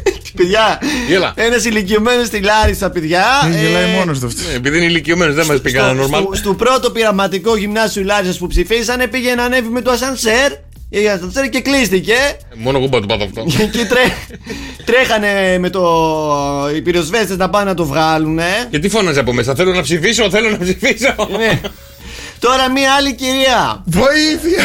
Παιδιά 0.36 0.78
Γέλα. 1.08 1.32
Ένας 1.36 1.64
ηλικιωμένος 1.64 2.26
στη 2.26 2.40
Λάρισα 2.40 2.90
παιδιά 2.90 3.24
Δεν 3.42 3.52
ε, 3.52 3.60
γελάει 3.66 3.86
μόνος 3.94 4.18
του 4.18 4.26
αυτός. 4.26 4.46
Ναι, 4.46 4.52
Επειδή 4.54 4.76
είναι 4.76 4.86
ηλικιωμένος, 4.86 5.34
δεν 5.34 5.46
μας 5.46 5.60
πει 5.60 5.72
κανένα 5.72 6.02
στο, 6.02 6.16
normal. 6.16 6.22
στο, 6.22 6.34
στο 6.36 6.54
πρώτο 6.54 6.90
πειραματικό 6.90 7.56
γυμνάσιο 7.56 8.02
Λάρισας 8.04 8.38
που 8.38 8.46
ψηφίσανε 8.46 9.06
Πήγε 9.06 9.34
να 9.34 9.44
ανέβει 9.44 9.68
με 9.68 9.80
το 9.80 9.90
ασανσέρ 9.90 10.52
η 10.88 11.08
ασανσέρ 11.08 11.48
και 11.48 11.60
κλείστηκε 11.60 12.14
Μόνο 12.54 12.78
εγώ 12.78 12.86
μπορώ 12.86 13.04
να 13.04 13.16
το 13.16 13.26
πάθω 13.26 13.30
αυτό. 13.46 13.60
και 13.78 13.84
τρέ, 13.84 14.02
τρέχανε 14.84 15.58
με 15.58 15.70
το 15.70 15.82
οι 16.76 16.80
πυροσβέστες 16.82 17.36
να 17.36 17.50
πάνε 17.50 17.64
να 17.64 17.74
το 17.74 17.84
βγάλουνε 17.86 18.44
Και 18.70 18.78
τι 18.78 18.88
φώναζε 18.88 19.20
από 19.20 19.32
μέσα, 19.32 19.54
θέλω 19.54 19.72
να 19.72 19.82
ψηφίσω, 19.82 20.30
θέλω 20.30 20.50
να 20.50 20.58
ψηφίσω. 20.58 21.14
ναι. 21.38 21.60
Τώρα 22.38 22.70
μία 22.70 22.92
άλλη 22.94 23.14
κυρία 23.14 23.82
Βοήθεια! 23.84 24.64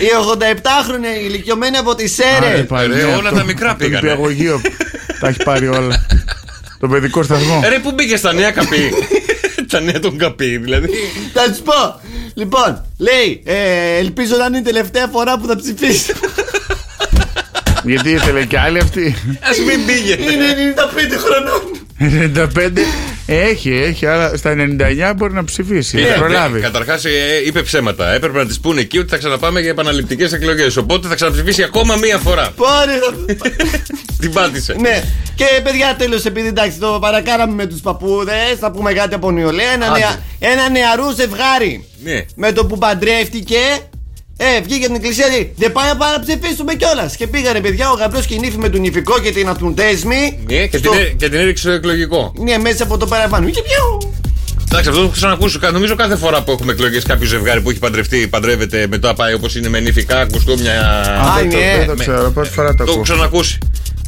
Η 0.00 0.06
87χρονη 0.32 1.26
ηλικιωμένη 1.26 1.76
από 1.76 1.94
τη 1.94 2.04
Άρε, 2.36 2.46
Σέρε 2.46 2.62
πάλι, 2.62 2.94
Ρε, 2.94 3.02
ναι, 3.06 3.14
όλα 3.14 3.28
αυτό. 3.28 3.34
τα 3.38 3.44
μικρά 3.44 3.70
Από 3.70 3.78
το 3.78 3.84
πήγανε. 3.84 4.08
νηπιαγωγείο. 4.08 4.60
Τα 5.20 5.28
έχει 5.28 5.42
πάρει 5.44 5.68
όλα. 5.68 6.06
Το 6.80 6.88
παιδικό 6.88 7.22
σταθμό. 7.22 7.60
Ε, 7.64 7.68
Ρε, 7.68 7.78
πού 7.78 7.92
μπήκε 7.92 8.16
στα 8.16 8.32
νέα 8.32 8.50
καπί; 8.50 8.92
Τα 9.70 9.80
νέα 9.80 9.98
των 10.00 10.18
καπί, 10.18 10.56
δηλαδή. 10.56 10.88
Θα 11.32 11.54
σου 11.54 11.62
πω. 11.62 12.00
Λοιπόν, 12.34 12.84
λέει, 12.98 13.42
ε, 13.44 13.96
ελπίζω 13.96 14.36
να 14.36 14.44
είναι 14.44 14.58
η 14.58 14.62
τελευταία 14.62 15.06
φορά 15.06 15.38
που 15.38 15.46
θα 15.46 15.56
ψηφίσω. 15.56 16.12
Γιατί 17.84 18.10
ήθελε 18.10 18.44
κι 18.44 18.56
άλλη 18.56 18.78
αυτή; 18.78 19.16
Α 19.40 19.50
μην 19.66 19.86
πήγαινε. 19.86 20.32
είναι 20.32 20.74
95 20.76 20.80
χρονών. 21.18 21.85
95 22.00 22.46
έχει, 23.26 23.70
έχει, 23.72 24.06
αλλά 24.06 24.36
στα 24.36 24.54
99 25.10 25.12
μπορεί 25.16 25.32
να 25.32 25.44
ψηφίσει. 25.44 25.96
Κοίτα, 25.96 26.12
Θα 26.12 26.18
προλάβει. 26.18 26.60
Καταρχάς 26.60 27.04
είπε 27.46 27.62
ψέματα. 27.62 28.12
Έπρεπε 28.12 28.38
να 28.38 28.46
της 28.46 28.60
πούνε 28.60 28.80
εκεί 28.80 28.98
ότι 28.98 29.08
θα 29.10 29.16
ξαναπάμε 29.16 29.60
για 29.60 29.70
επαναληπτικές 29.70 30.32
εκλογές. 30.32 30.76
Οπότε 30.76 31.08
θα 31.08 31.14
ξαναψηφίσει 31.14 31.62
ακόμα 31.62 31.96
μία 31.96 32.18
φορά. 32.18 32.50
Πόρε. 32.56 32.98
Την 34.20 34.32
πάτησε. 34.32 34.76
ναι. 34.80 35.02
Και 35.34 35.44
παιδιά, 35.62 35.94
τέλος, 35.98 36.24
επειδή 36.24 36.48
εντάξει, 36.48 36.78
το 36.78 36.98
παρακάραμε 37.00 37.54
με 37.54 37.66
τους 37.66 37.80
παππούδες, 37.80 38.58
θα 38.60 38.70
πούμε 38.70 38.92
κάτι 38.92 39.14
από 39.14 39.30
νεολαία. 39.30 39.72
Ένα, 39.72 39.86
Άντε. 39.86 39.98
νεα, 39.98 40.16
ένα 40.52 40.70
νεαρού 40.70 41.10
ζευγάρι. 41.14 41.84
Ναι. 42.02 42.24
Με 42.34 42.52
το 42.52 42.66
που 42.66 42.78
παντρεύτηκε, 42.78 43.58
ε, 44.36 44.60
βγήκε 44.60 44.84
από 44.84 44.94
την 44.94 44.94
εκκλησία 44.94 45.26
λέει 45.28 45.52
Δεν 45.56 45.72
πάει 45.72 45.88
να 45.88 45.96
πάμε 45.96 46.12
να 46.16 46.20
ψηφίσουμε 46.20 46.74
κιόλας. 46.74 47.16
Και 47.16 47.26
πήγανε 47.26 47.60
παιδιά 47.60 47.90
ο 47.90 47.94
γαμπρός 47.94 48.26
και 48.26 48.34
η 48.34 48.38
νύφη 48.38 48.58
με 48.58 48.68
τον 48.68 48.80
νυφικό 48.80 49.18
και 49.20 49.30
την 49.32 49.48
ατουντέσμη. 49.48 50.38
Ναι, 50.50 50.66
και, 50.66 50.78
στο- 50.78 50.90
την, 50.90 51.00
έ- 51.00 51.16
και 51.16 51.28
την 51.28 51.38
έριξε 51.38 51.62
στο 51.62 51.70
εκλογικό. 51.72 52.32
Ναι, 52.38 52.58
μέσα 52.58 52.82
από 52.82 52.96
το 52.96 53.06
παραπάνω. 53.06 53.48
Και 53.50 53.62
πιου. 53.62 54.12
Εντάξει, 54.68 54.88
αυτό 54.88 55.00
το 55.00 55.06
έχω 55.06 55.12
ξανακούσει. 55.16 55.58
Κα- 55.58 55.70
Νομίζω 55.70 55.94
κάθε 55.94 56.16
φορά 56.16 56.42
που 56.42 56.50
έχουμε 56.50 56.72
εκλογές 56.72 57.02
κάποιο 57.04 57.26
ζευγάρι 57.26 57.60
που 57.60 57.70
έχει 57.70 57.78
παντρευτεί, 57.78 58.28
παντρεύεται 58.28 58.86
μετά 58.90 59.14
πάει 59.14 59.34
όπως 59.34 59.56
είναι 59.56 59.68
με 59.68 59.80
νηφικά, 59.80 60.26
κουστούμια. 60.32 60.80
Α, 60.80 61.34
δεν 61.38 61.50
το- 61.50 61.56
ναι. 61.56 61.74
δεν 61.78 61.86
το 61.86 61.94
ξέρω, 61.94 62.30
πρώτη 62.30 62.48
φορά 62.50 62.68
το 62.70 62.76
Το 62.76 62.82
έχω 62.82 62.92
ακούω. 62.92 63.02
ξανακούσει. 63.02 63.58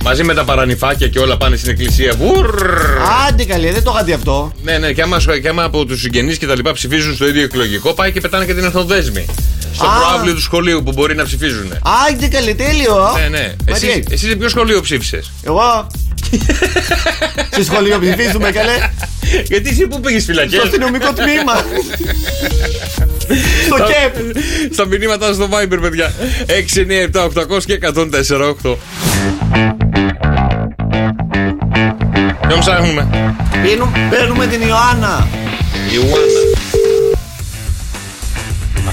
Μαζί 0.04 0.24
με 0.24 0.34
τα 0.34 0.44
παρανυφάκια 0.44 1.08
και 1.08 1.18
όλα 1.18 1.36
πάνε 1.36 1.56
στην 1.56 1.70
εκκλησία. 1.70 2.14
Βουρ! 2.18 2.54
Άντε 3.28 3.44
καλή, 3.44 3.70
δεν 3.70 3.82
το 3.82 3.92
είχα 3.94 4.04
δει 4.04 4.12
αυτό. 4.12 4.52
Ναι, 4.62 4.78
ναι, 4.78 4.92
και 4.92 5.02
άμα, 5.02 5.18
και 5.42 5.48
άμα 5.48 5.62
από 5.62 5.84
του 5.84 5.98
συγγενεί 5.98 6.36
και 6.36 6.46
τα 6.46 6.54
λοιπά 6.54 6.72
ψηφίζουν 6.72 7.14
στο 7.14 7.28
ίδιο 7.28 7.42
εκλογικό, 7.42 7.92
πάει 7.94 8.12
και 8.12 8.20
πετάνε 8.20 8.44
και 8.44 8.54
την 8.54 8.64
ορθοδέσμη. 8.64 9.24
Στο 9.74 9.86
Α. 9.86 9.98
προάβλιο 9.98 10.34
του 10.34 10.40
σχολείου 10.40 10.82
που 10.82 10.92
μπορεί 10.92 11.14
να 11.14 11.24
ψηφίζουν. 11.24 11.72
Άντε 12.08 12.28
καλή, 12.28 12.54
τέλειο. 12.54 13.12
Ναι, 13.20 13.28
ναι. 13.38 13.54
Εσύ, 13.64 13.86
Μαριέ. 13.86 14.02
εσύ 14.10 14.28
σε 14.28 14.36
ποιο 14.36 14.48
σχολείο 14.48 14.80
ψήφισε. 14.80 15.22
Εγώ. 15.42 15.86
Σε 17.50 17.64
σχολείο 17.64 17.98
ψηφίζουμε 18.00 18.50
καλέ. 18.50 18.90
Γιατί 19.44 19.68
εσύ 19.68 19.86
πού 19.86 20.00
πήγε 20.00 20.20
φυλακέ. 20.20 20.56
Στο 20.56 20.62
αστυνομικό 20.62 21.12
τμήμα. 21.12 21.64
Στο 23.68 23.76
ΚΕΠ. 23.76 24.36
Στα 24.72 24.86
μηνύματα 24.86 25.32
στο 25.32 25.48
Viber, 25.52 25.78
παιδιά. 25.80 26.12
6, 26.46 26.80
9, 26.80 27.02
7, 27.02 27.24
800 27.24 27.64
και 27.64 27.72
104, 27.72 28.48
8. 28.48 28.76
Ποιον 32.48 32.60
ψάχνουμε. 32.60 33.08
Πίνουμε- 33.62 33.98
Παίρνουμε 34.10 34.46
την 34.46 34.60
Ιωάννα. 34.60 35.28
Ιουάννα. 35.92 36.40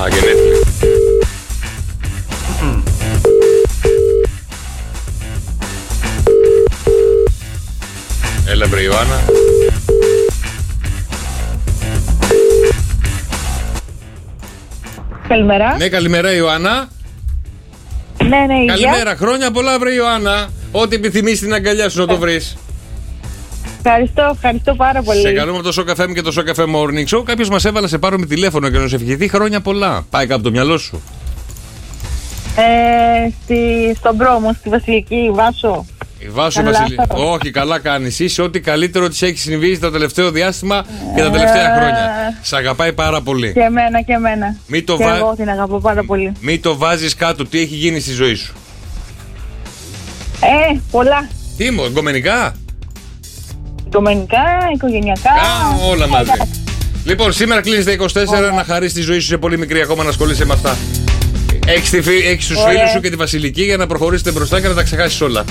Α, 0.03 0.07
γενέθλια. 0.07 0.57
Έλα, 8.47 8.65
βρε 8.67 8.82
Ιωάννα. 8.82 9.23
Καλημέρα. 15.28 15.76
Ναι, 15.78 15.88
καλημέρα, 15.88 16.34
Ιωάννα. 16.34 16.88
Ναι, 18.23 18.38
ναι, 18.47 18.53
υγεία. 18.53 18.76
Καλημέρα, 18.76 19.15
χρόνια 19.15 19.51
πολλά, 19.51 19.80
βρε 19.80 19.93
Ιωάννα. 19.93 20.49
Ό,τι 20.71 20.95
επιθυμείς 20.95 21.38
στην 21.38 21.53
αγκαλιά 21.53 21.89
σου 21.89 21.99
να 21.99 22.05
το 22.07 22.17
βρεις. 22.17 22.57
Ευχαριστώ, 23.84 24.30
ευχαριστώ 24.34 24.76
πάρα 24.76 25.01
πολύ. 25.01 25.19
Σε 25.19 25.32
καλούμε 25.32 25.57
από 25.57 25.65
το 25.65 25.71
Σοκαφέ 25.71 26.05
και 26.13 26.21
το 26.21 26.32
Σοκαφέ 26.32 26.63
Morning 26.76 27.17
Show. 27.17 27.23
Κάποιος 27.26 27.49
μας 27.49 27.65
έβαλε 27.65 27.88
σε 27.88 27.97
πάρω 27.97 28.17
με 28.17 28.26
τηλέφωνο 28.26 28.69
και 28.69 28.78
να 28.78 28.88
σου 28.88 28.95
ευχηθεί 28.95 29.28
χρόνια 29.28 29.61
πολλά. 29.61 30.05
Πάει 30.09 30.28
κάπου 30.28 30.41
το 30.41 30.51
μυαλό 30.51 30.78
σου. 30.78 31.01
Ε, 32.55 33.30
στη, 33.43 33.93
στον 33.97 34.17
πρόμο, 34.17 34.53
στη 34.59 34.69
Βασιλική 34.69 35.32
Βάσο. 35.34 35.86
Η 36.20 36.30
Βάσο 36.30 36.63
Καλά, 36.63 36.78
Βασιλή. 36.80 36.95
θα 36.95 37.07
το- 37.07 37.32
Όχι, 37.32 37.51
καλά 37.51 37.80
κάνεις. 37.80 38.20
Είσαι 38.20 38.41
ό,τι 38.41 38.59
καλύτερο 38.59 39.07
της 39.09 39.22
έχεις 39.22 39.41
συμβεί 39.41 39.80
το 39.80 39.91
τελευταίο 39.91 40.32
διάστημα 40.32 40.86
και 41.16 41.22
τα 41.22 41.30
τελευταία 41.32 41.74
Ε. 41.76 41.78
χρόνια. 41.78 42.09
Σ' 42.41 42.53
αγαπάει 42.53 42.93
πάρα 42.93 43.22
πολύ. 43.22 43.53
Και 43.53 43.59
εμένα 43.59 44.01
και 44.01 44.13
εμένα. 44.13 44.55
Μην 44.68 44.86
το 44.86 44.97
και 44.97 45.03
βά- 45.03 45.16
εγώ 45.18 45.34
την 45.36 45.49
αγαπώ 45.49 45.80
πάρα 45.80 46.03
πολύ. 46.03 46.32
Μην 46.39 46.61
το 46.61 46.78
βάζεις 46.78 47.16
κάτω. 47.16 47.45
Τι 47.45 47.59
έχει 47.59 47.76
γίνει 47.76 47.99
στη 47.99 48.11
ζωή 48.11 48.34
σου; 48.34 48.53
Ε, 50.41 50.78
πολλά. 50.91 51.30
Τι 51.57 51.72
μου, 51.72 51.84
εγκομενικά; 51.84 52.55
Οικομενικά, 53.88 54.43
οικογενειακά. 54.76 55.30
Α, 55.32 55.89
όλα 55.89 56.07
μαζί. 56.07 56.32
Εντάξει. 56.34 56.63
Λοιπόν, 57.05 57.34
σήμερα 57.34 57.61
κλείνεις 57.61 57.86
τα 57.86 57.91
24 57.91 58.51
να 58.55 58.63
χαρίσει 58.63 58.93
τη 58.95 59.01
ζωή 59.01 59.20
σου 59.20 59.28
σε 59.28 59.38
πολύ 59.38 59.57
μικρή 59.57 59.82
ακόμα 59.82 60.03
να 60.03 60.09
ασχολείσαι 60.09 60.45
με 60.45 60.53
αυτά. 60.53 60.76
Έχεις 61.66 61.93
έχεις 61.93 62.47
τους 62.47 62.57
Ωραία. 62.57 62.74
φίλους 62.74 62.89
σου 62.91 62.99
και 62.99 63.09
τη 63.09 63.16
Βασιλική 63.16 63.63
για 63.63 63.78
να 63.78 63.88
προχωρήσετε 63.88 64.32
μπροστά 64.32 64.61
και 64.61 64.68
να 64.68 64.74
τα 64.74 64.84
ξεχάσεις 64.84 65.22
όλα. 65.22 65.43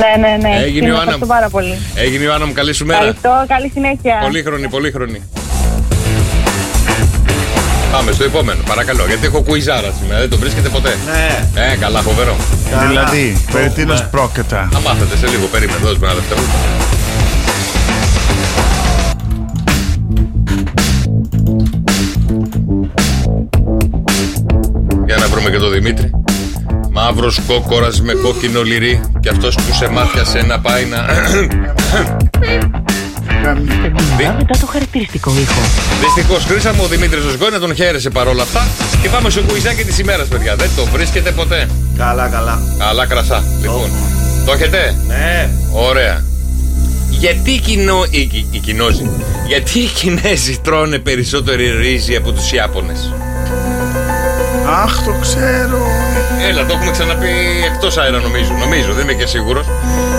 Ναι, 0.00 0.12
ναι, 0.28 0.36
ναι. 0.48 0.54
Έγινε, 0.62 0.78
Την 0.78 0.88
Ιωάννα 0.88 1.02
ευχαριστώ 1.02 1.18
μου. 1.26 1.26
πάρα 1.26 1.48
πολύ. 1.48 1.78
Έγινε 1.94 2.24
Ιωάννα 2.24 2.46
μου, 2.46 2.52
καλή 2.52 2.72
σου 2.72 2.84
μέρα. 2.86 2.98
Ευχαριστώ, 2.98 3.44
καλή 3.48 3.70
συνέχεια. 3.74 4.18
Πολύχρονη, 4.22 4.68
πολύχρονη. 4.68 5.22
Πάμε 7.92 8.12
στο 8.12 8.24
επόμενο, 8.24 8.60
παρακαλώ. 8.66 9.04
Γιατί 9.06 9.26
έχω 9.26 9.40
κουιζάρα 9.42 9.90
σήμερα, 10.00 10.20
δεν 10.20 10.30
το 10.30 10.36
βρίσκεται 10.38 10.68
ποτέ. 10.68 10.92
Ναι. 11.06 11.62
Ε, 11.72 11.76
καλά, 11.76 12.00
φοβερό. 12.00 12.36
Δηλαδή, 12.88 13.42
περί 13.52 13.64
έχουμε. 13.64 13.74
τίνος 13.82 14.04
πρόκειται. 14.10 14.68
Θα 14.72 14.80
μάθετε 14.80 15.16
σε 15.16 15.26
λίγο, 15.26 15.46
περίμενε, 15.46 15.78
δώσ' 15.82 15.96
μου 15.98 16.04
ένα 16.04 16.14
δευτερόλεπτο. 16.14 16.58
Για 25.06 25.16
να 25.16 25.26
βρούμε 25.26 25.50
και 25.50 25.58
τον 25.58 25.72
Δημήτρη. 25.72 26.23
Μαύρος 26.96 27.40
κόκορας 27.46 28.00
με 28.00 28.12
κόκκινο 28.12 28.62
λυρί. 28.62 29.00
Και 29.20 29.28
αυτός 29.28 29.54
που 29.54 29.74
σε 29.74 29.88
μάτιασε 29.88 30.42
να 30.42 30.60
πάει 30.60 30.84
να. 30.84 31.06
μετά 34.38 34.58
το 34.60 34.66
χαρακτηριστικό 34.66 35.30
ήχο. 35.30 35.60
Δυστυχώς 36.00 36.44
κρίσαμε 36.46 36.82
ο 36.82 36.86
Δημήτρης 36.86 37.22
Ζωσκό 37.22 37.48
να 37.48 37.58
τον 37.58 37.74
χαίρεσε 37.74 38.10
παρόλα 38.10 38.42
αυτά. 38.42 38.66
Και 39.02 39.08
πάμε 39.08 39.30
στο 39.30 39.42
κουιζάκι 39.42 39.84
της 39.84 39.98
ημέρας, 39.98 40.28
παιδιά. 40.28 40.56
Δεν 40.56 40.68
το 40.76 40.84
βρίσκεται 40.84 41.30
ποτέ. 41.30 41.68
Καλά, 41.96 42.28
καλά. 42.28 42.62
Καλά 42.78 43.06
κρασά. 43.06 43.44
Λοιπόν, 43.60 43.90
το 44.46 44.52
έχετε; 44.52 44.96
Ναι. 45.06 45.50
Ωραία. 45.72 46.24
Γιατί 47.10 47.50
οι, 47.50 47.58
κοινό, 47.58 48.04
οι, 48.10 48.20
οι, 48.20 48.46
οι 48.50 48.58
Κινόζοι, 48.58 49.10
γιατί 49.46 49.78
οι 49.78 49.86
Κινέζοι 49.86 50.58
τρώνε 50.62 50.98
περισσότερη 50.98 51.70
ρύζι 51.70 52.16
από 52.16 52.32
τους 52.32 52.52
Ιάπωνες; 52.52 53.12
Αχ, 54.82 55.02
το 55.02 55.14
ξέρω. 55.20 56.13
Έλα, 56.48 56.66
το 56.66 56.74
έχουμε 56.74 56.90
ξαναπεί 56.90 57.28
εκτός 57.72 57.96
αέρα 57.96 58.18
νομίζω, 58.18 58.52
νομίζω, 58.52 58.92
δεν 58.92 59.02
είμαι 59.02 59.12
και 59.12 59.26
σίγουρος. 59.26 59.66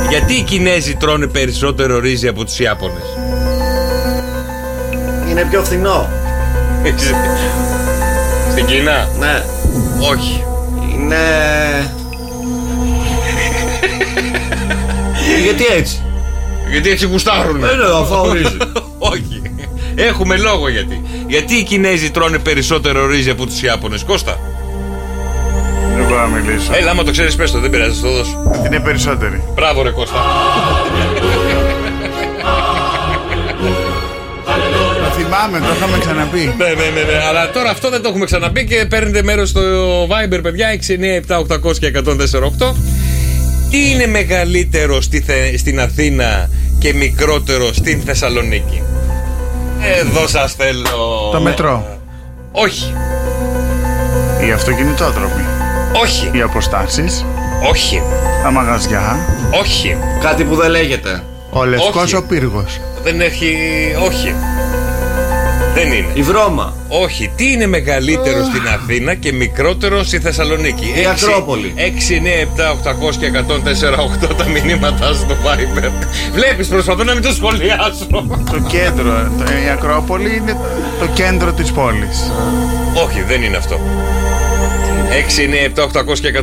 Γιατί 0.09 0.33
οι 0.33 0.41
Κινέζοι 0.41 0.95
τρώνε 0.95 1.27
περισσότερο 1.27 1.99
ρύζι 1.99 2.27
από 2.27 2.45
τους 2.45 2.59
Ιάπωνες; 2.59 3.03
Είναι 5.29 5.47
πιο 5.49 5.63
φθηνό. 5.63 6.09
Στην 8.51 8.65
Κίνα; 8.65 9.09
Ναι. 9.19 9.43
Όχι. 10.11 10.43
Είναι. 10.93 11.15
Γιατί 15.43 15.65
έτσι; 15.77 16.03
Γιατί 16.69 16.89
έτσι 16.89 17.05
γουστάρουν. 17.05 17.59
Δεν 17.59 17.73
είναι 17.73 17.83
θα 18.09 18.19
ορίζει. 18.19 18.57
Όχι. 19.13 19.41
Έχουμε 19.95 20.37
λόγο 20.37 20.69
γιατί. 20.69 21.01
Γιατί 21.27 21.55
οι 21.55 21.63
Κινέζοι 21.63 22.11
τρώνε 22.11 22.37
περισσότερο 22.37 23.07
ρύζι 23.07 23.29
από 23.29 23.45
τους 23.45 23.61
Ιάπωνες. 23.61 24.03
Κώστα; 24.03 24.39
Δεν 26.15 26.23
μπορώ 26.23 26.41
να 26.41 26.41
μιλήσω. 26.51 26.71
Έλα, 26.75 26.91
άμα 26.91 27.03
το 27.03 27.11
ξέρεις 27.11 27.35
πες 27.35 27.51
το, 27.51 27.59
δεν 27.59 27.69
πειράζει, 27.69 27.99
θα 27.99 28.07
το 28.07 28.11
δώσω. 28.13 28.61
Είναι 28.65 28.79
περισσότεροι. 28.79 29.43
Μπράβο 29.53 29.81
ρε 29.83 29.89
Κώστα. 29.89 30.17
Το 35.03 35.09
θυμάμαι, 35.17 35.59
το 35.59 35.73
είχαμε 35.77 35.97
ξαναπεί. 35.99 36.53
Ναι, 36.57 36.65
ναι, 36.65 36.73
ναι, 36.73 37.11
ναι. 37.11 37.23
Αλλά 37.29 37.49
τώρα 37.51 37.69
αυτό 37.69 37.89
δεν 37.89 38.01
το 38.01 38.09
έχουμε 38.09 38.25
ξαναπεί 38.25 38.65
και 38.65 38.85
παίρνετε 38.89 39.23
μέρος 39.23 39.49
στο 39.49 39.61
Viber, 40.07 40.39
παιδιά. 40.41 40.67
6, 40.87 40.91
9, 41.29 41.35
7, 41.37 41.39
800 41.69 41.77
και 41.79 41.91
148. 41.95 42.73
Τι 43.69 43.89
είναι 43.91 44.07
μεγαλύτερο 44.07 45.01
στη 45.01 45.21
Θε- 45.21 45.57
στην 45.57 45.79
Αθήνα 45.79 46.49
και 46.79 46.93
μικρότερο 46.93 47.73
στην 47.73 48.01
Θεσσαλονίκη; 48.05 48.81
Εδώ 49.99 50.27
σας 50.27 50.53
θέλω. 50.53 51.29
Το 51.31 51.41
μετρό. 51.41 51.99
Όχι. 52.51 52.93
Οι 54.47 54.51
αυτοκινητόδρομοι. 54.51 55.54
Όχι. 56.01 56.29
Οι 56.33 56.41
αποστάσεις. 56.41 57.25
Όχι. 57.69 58.01
Τα 58.43 58.51
μαγαζιά. 58.51 59.17
Όχι. 59.61 59.97
Κάτι 60.21 60.43
που 60.43 60.55
δεν 60.55 60.69
λέγεται. 60.69 61.23
Ο 61.49 61.65
λευκός 61.65 62.03
Όχι. 62.03 62.15
ο 62.15 62.23
πύργος. 62.23 62.79
Δεν 63.03 63.21
έχει. 63.21 63.55
Όχι. 64.05 64.35
Δεν 65.73 65.91
είναι. 65.91 66.07
Η 66.13 66.21
βρώμα. 66.21 66.73
Όχι. 66.87 67.31
Τι 67.35 67.51
είναι 67.51 67.67
μεγαλύτερο 67.67 68.43
στην 68.43 68.67
Αθήνα 68.67 69.13
και 69.13 69.31
μικρότερο 69.33 70.03
στη 70.03 70.19
Θεσσαλονίκη; 70.19 70.85
Η 70.85 71.05
Ακρόπολη. 71.05 71.73
6, 71.77 72.15
9, 72.15 72.39
7, 72.41 72.71
800 72.71 73.15
και 73.19 73.25
104, 73.25 73.99
8 74.29 74.35
τα 74.37 74.45
μηνύματά 74.45 75.13
στο 75.13 75.35
Viber. 75.43 75.89
Βλέπεις, 76.33 76.67
προσπαθώ 76.67 77.03
να 77.03 77.13
μην 77.13 77.21
το 77.23 77.33
σχολιάσω. 77.33 78.05
Το 78.51 78.59
κέντρο. 78.67 79.29
το- 79.37 79.43
Η 79.65 79.69
Ακρόπολη 79.71 80.35
είναι 80.35 80.57
το 80.99 81.05
κέντρο 81.13 81.51
της 81.53 81.71
πόλης. 81.71 82.31
Όχι, 83.05 83.21
δεν 83.27 83.41
είναι 83.43 83.57
αυτό. 83.57 83.79
6, 85.15 85.17
9, 85.75 85.79
7, 85.79 85.83
800 86.13 86.19
και 86.19 86.33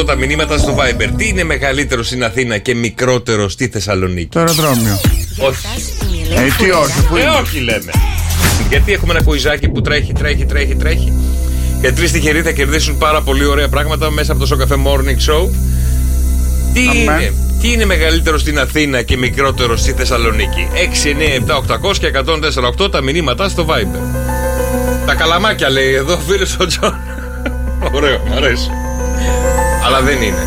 104, 0.00 0.06
τα 0.06 0.14
μηνύματα 0.14 0.58
στο 0.58 0.76
Viber. 0.78 1.08
Τι 1.16 1.28
είναι 1.28 1.44
μεγαλύτερο 1.44 2.02
στην 2.02 2.24
Αθήνα 2.24 2.58
και 2.58 2.74
μικρότερο 2.74 3.48
στη 3.48 3.68
Θεσσαλονίκη; 3.68 4.28
Το 4.28 4.38
αεροδρόμιο. 4.38 5.00
Όχι. 5.38 5.66
Ε, 6.34 6.62
τι 6.62 6.70
όχι, 6.70 7.06
πού 7.08 7.16
Ε, 7.16 7.20
είναι; 7.20 7.30
όχι 7.42 7.60
λέμε. 7.60 7.90
Γιατί 8.68 8.92
έχουμε 8.92 9.12
ένα 9.14 9.22
κουιζάκι 9.22 9.68
που 9.68 9.80
τρέχει, 9.80 10.12
τρέχει, 10.12 10.44
τρέχει, 10.44 10.74
τρέχει. 10.74 11.12
Και 11.80 11.92
τρεις 11.92 12.12
τυχεροί 12.12 12.42
θα 12.42 12.50
κερδίσουν 12.50 12.98
πάρα 12.98 13.20
πολύ 13.22 13.44
ωραία 13.44 13.68
πράγματα 13.68 14.10
μέσα 14.10 14.32
από 14.32 14.40
το 14.40 14.46
Σοκαφέ 14.46 14.74
Morning 14.84 15.30
Show. 15.30 15.48
Τι 16.72 16.80
Αμέ. 16.88 17.00
είναι, 17.00 17.32
τι 17.60 17.72
είναι 17.72 17.84
μεγαλύτερο 17.84 18.38
στην 18.38 18.58
Αθήνα 18.58 19.02
και 19.02 19.16
μικρότερο 19.16 19.76
στη 19.76 19.92
Θεσσαλονίκη; 19.92 20.68
6, 21.04 21.08
9, 21.08 21.52
7, 21.52 21.90
800 21.90 21.96
και 21.98 22.10
148 22.84 22.90
τα 22.90 23.00
μηνύματα 23.00 23.48
στο 23.48 23.66
Viber. 23.68 24.00
Τα 25.06 25.14
καλαμάκια 25.14 25.70
λέει 25.70 25.92
εδώ 25.94 26.12
ο 26.12 26.18
φίλος 26.28 26.56
ο 26.60 26.66
Τζον. 26.66 27.11
Ωραίο, 27.92 28.18
μου 28.26 28.34
αρέσει. 28.34 28.70
Αλλά 29.84 30.00
δεν 30.00 30.22
είναι. 30.22 30.46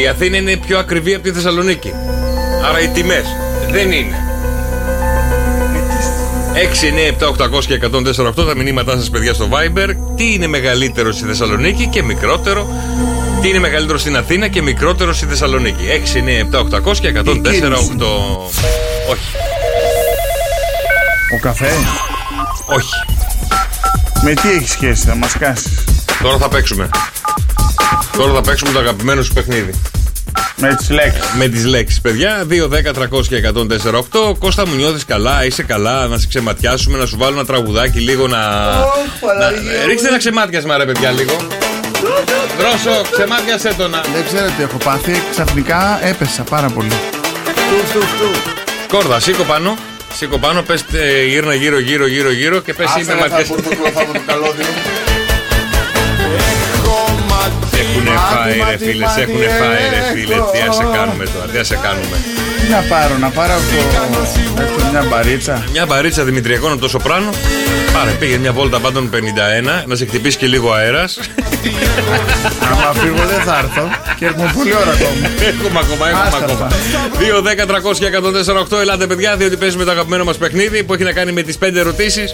Η 0.00 0.06
Αθήνα 0.06 0.36
είναι 0.36 0.56
πιο 0.56 0.78
ακριβή 0.78 1.14
από 1.14 1.22
τη 1.22 1.32
Θεσσαλονίκη. 1.32 1.92
Άρα 2.68 2.80
οι 2.80 2.88
τιμές 2.88 3.24
δεν 3.70 3.92
είναι. 3.92 4.24
697 7.18 7.26
800 7.58 7.64
και 7.64 7.80
148 8.32 8.46
τα 8.46 8.56
μηνύματά 8.56 8.96
σας, 8.96 9.10
παιδιά, 9.10 9.34
στο 9.34 9.48
Viber. 9.50 9.88
Τι 10.16 10.32
είναι 10.32 10.46
μεγαλύτερο 10.46 11.12
στη 11.12 11.24
Θεσσαλονίκη 11.24 11.86
και 11.86 12.02
μικρότερο; 12.02 12.68
Τι 13.40 13.48
είναι 13.48 13.58
μεγαλύτερο 13.58 13.98
στην 13.98 14.16
Αθήνα 14.16 14.48
και 14.48 14.62
μικρότερο 14.62 15.12
στη 15.12 15.26
Θεσσαλονίκη; 15.26 15.84
697 16.50 16.58
800 16.58 16.96
και 17.00 17.08
148. 17.08 17.22
Όχι. 19.10 19.30
Ο 21.34 21.38
καφέ; 21.40 21.70
Όχι. 22.66 22.94
Με 24.22 24.32
τι 24.32 24.50
έχεις 24.50 24.70
σχέση, 24.70 25.06
θα 25.06 25.14
μας 25.14 25.36
κάσει. 25.38 25.70
Τώρα 26.22 26.36
θα 26.38 26.48
παίξουμε. 26.48 26.88
Τώρα 28.16 28.32
θα 28.32 28.40
παίξουμε 28.40 28.72
το 28.72 28.78
αγαπημένο 28.78 29.22
σου 29.22 29.32
παιχνίδι. 29.32 29.74
Με 30.56 30.74
τις 30.74 30.90
λέξεις. 30.90 31.22
Με 31.38 31.48
τις 31.48 31.64
λέξεις, 31.64 32.00
παιδιά. 32.00 32.46
2, 32.48 32.68
10, 32.68 32.92
300 32.92 33.26
και 33.28 33.36
148. 33.36 34.34
Κώστα 34.38 34.66
μου 34.66 34.74
νιώθει 34.74 35.04
καλά, 35.04 35.44
είσαι 35.44 35.62
καλά, 35.62 36.06
να 36.06 36.18
σε 36.18 36.26
ξεματιάσουμε, 36.26 36.98
να 36.98 37.06
σου 37.06 37.16
βάλω 37.18 37.34
ένα 37.34 37.44
τραγουδάκι 37.44 37.98
λίγο 37.98 38.26
να. 38.26 38.38
να... 39.38 39.50
Ρίξτε 39.86 40.08
ένα 40.08 40.18
ξεμάτιασμα, 40.18 40.76
ρε 40.76 40.84
παιδιά, 40.84 41.10
λίγο. 41.10 41.36
Δρόσο, 42.58 43.02
ξεμάτιασέ 43.10 43.74
το 43.76 43.88
να. 43.88 44.00
Δεν 44.00 44.24
ξέρω 44.26 44.46
τι 44.56 44.62
έχω 44.62 44.76
πάθει. 44.76 45.22
Ξαφνικά 45.30 45.98
έπεσα 46.02 46.42
πάρα 46.42 46.68
πολύ. 46.68 46.92
Σκόρδα, 48.88 49.20
σήκω 49.20 49.42
πάνω. 49.42 49.76
Σήκω 50.14 50.38
πάνω, 50.38 50.62
πες 50.62 50.84
ε, 50.92 51.24
γύρνα 51.24 51.54
γύρω 51.54 51.78
γύρω 51.78 52.06
γύρω 52.06 52.30
γύρω 52.30 52.60
και 52.60 52.74
πες 52.74 52.96
είμαι 52.98 53.14
ματιές. 53.14 53.48
Έχουνε 58.00 58.20
φάει 58.32 58.58
ρε 58.70 58.76
φίλε, 58.84 59.06
έχουνε 59.18 59.48
φάει 59.60 59.84
ρε 59.94 60.02
φίλε. 60.12 60.34
Τι 60.52 60.58
ας 60.68 60.76
σε 60.76 60.86
κάνουμε 60.92 61.24
τώρα, 61.24 61.46
τι 61.52 61.58
ας 61.58 61.66
σε 61.66 61.78
κάνουμε. 61.82 62.16
Τι 62.60 62.68
να 62.70 62.80
πάρω, 62.88 63.16
να 63.18 63.28
πάρω 63.28 63.52
αυτό. 63.52 63.76
Έχω 64.62 64.90
μια 64.90 65.04
μπαρίτσα. 65.10 65.64
Μια 65.72 65.86
μπαρίτσα 65.86 66.24
δημητριακών 66.24 66.72
από 66.72 66.80
το 66.80 66.88
Σοπράνο. 66.88 67.30
Πάρε, 67.92 68.10
πήγε 68.10 68.36
μια 68.36 68.52
βόλτα 68.52 68.78
πάντων 68.80 69.10
51, 69.14 69.84
να 69.86 69.94
σε 69.96 70.06
χτυπήσει 70.06 70.36
και 70.36 70.46
λίγο 70.46 70.72
αέρα. 70.72 71.04
Άμα 72.70 73.00
φύγω 73.00 73.24
δεν 73.26 73.40
θα 73.40 73.58
έρθω. 73.58 73.88
Και 74.18 74.26
έχουμε 74.26 74.52
πολλή 74.56 74.74
ώρα 74.74 74.90
ακόμα. 74.90 75.30
Έχουμε 75.48 75.78
ακόμα, 75.84 76.08
έχουμε 76.08 76.26
Άστα 76.26 76.44
ακόμα. 76.44 76.68
2, 77.18 77.42
10, 77.42 77.66
300 77.66 77.98
και 77.98 78.06
148. 78.76 78.80
Ελάτε, 78.80 79.06
παιδιά, 79.06 79.36
διότι 79.36 79.56
παίζουμε 79.56 79.84
το 79.84 79.90
αγαπημένο 79.90 80.24
μα 80.24 80.32
παιχνίδι 80.32 80.84
που 80.84 80.94
έχει 80.94 81.02
να 81.02 81.12
κάνει 81.12 81.32
με 81.32 81.42
τι 81.42 81.54
5 81.64 81.74
ερωτήσει. 81.74 82.24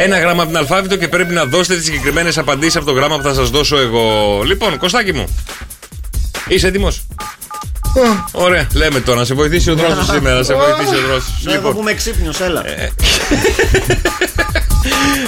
Ένα 0.00 0.18
γράμμα 0.18 0.42
από 0.42 0.50
την 0.50 0.58
αλφάβητο 0.60 0.96
και 0.96 1.08
πρέπει 1.08 1.32
να 1.34 1.44
δώσετε 1.44 1.76
τις 1.76 1.84
συγκεκριμένες 1.84 2.38
απαντήσεις 2.38 2.76
από 2.76 2.84
το 2.86 2.92
γράμμα 2.92 3.16
που 3.16 3.22
θα 3.22 3.34
σας 3.34 3.50
δώσω 3.50 3.76
εγώ. 3.78 4.40
Λοιπόν, 4.46 4.78
Κωστάκι 4.78 5.12
μου. 5.12 5.24
Είσαι 6.48 6.66
έτοιμος; 6.66 7.06
Ωραία, 8.32 8.66
λέμε 8.74 9.00
τώρα, 9.00 9.18
να 9.18 9.24
σε 9.24 9.34
βοηθήσει 9.34 9.70
ο 9.70 9.74
δρόσος 9.74 10.06
σήμερα. 10.06 10.36
Να 10.36 10.42
σε 10.42 10.54
βοηθήσει 10.54 10.94
ο 11.04 11.06
δρόσος. 11.06 11.40
Ναι, 11.42 11.52
εδώ 11.52 11.68
έχουμε 11.68 11.94
ξύπνιος, 11.94 12.40
έλα. 12.40 12.64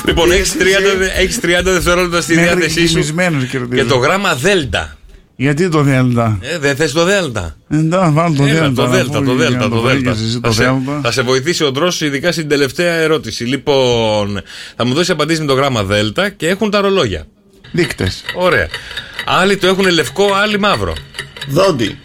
Λοιπόν, 0.04 0.30
έχεις 0.32 0.52
30, 0.52 0.62
έχεις 1.16 1.40
30 1.40 1.70
δευτερόλεπτα 1.72 2.20
στη 2.20 2.34
Μέχρι 2.34 2.54
διάθεσή 2.54 2.80
σου. 2.80 2.86
κοιμισμένος 2.92 3.44
και 3.44 3.58
ρωτήσω. 3.58 3.82
Και 3.82 3.88
το 3.88 3.96
γράμμα 3.96 4.34
Δέλτα. 4.34 4.96
Γιατί 5.42 5.68
το 5.68 5.82
Δέλτα; 5.82 6.38
Ε, 6.40 6.58
δεν 6.58 6.76
θες 6.76 6.92
το 6.92 7.04
Δέλτα. 7.04 7.56
Εντάξει, 7.70 8.12
βάλω 8.12 8.34
το 8.34 8.42
Έλα, 8.44 8.52
Δέλτα. 8.60 8.72
το 8.74 8.82
αφού 8.82 8.92
Δέλτα, 8.92 9.12
το 9.22 9.32
για 9.32 9.34
Δέλτα, 9.34 9.58
να 9.58 9.68
το 9.68 9.80
βρήκες 9.80 10.02
Δέλτα. 10.02 10.20
εσύ 10.24 10.32
Θα 10.32 10.40
Το 10.40 10.52
σε, 10.52 10.62
Δέλτα. 10.64 11.00
θα 11.02 11.10
σε 11.12 11.22
βοηθήσει 11.22 11.64
ο 11.64 11.70
Δρόσο, 11.70 12.04
ειδικά 12.06 12.32
στην 12.32 12.48
τελευταία 12.48 12.92
ερώτηση. 12.94 13.44
Λοιπόν, 13.44 14.40
θα 14.76 14.84
μου 14.86 14.94
δώσει 14.94 15.10
απαντήσεις 15.12 15.40
με 15.40 15.46
το 15.46 15.54
γράμμα 15.54 15.82
Δέλτα 15.84 16.28
και 16.28 16.48
έχουν 16.48 16.70
τα 16.70 16.80
ρολόγια. 16.80 17.26
Δείκτες. 17.72 18.22
Ωραία. 18.34 18.68
Άλλοι 19.26 19.56
το 19.56 19.66
έχουν 19.66 19.88
λευκό, 19.90 20.34
άλλοι 20.42 20.58
μαύρο. 20.58 20.94
Δόντι. 21.48 21.98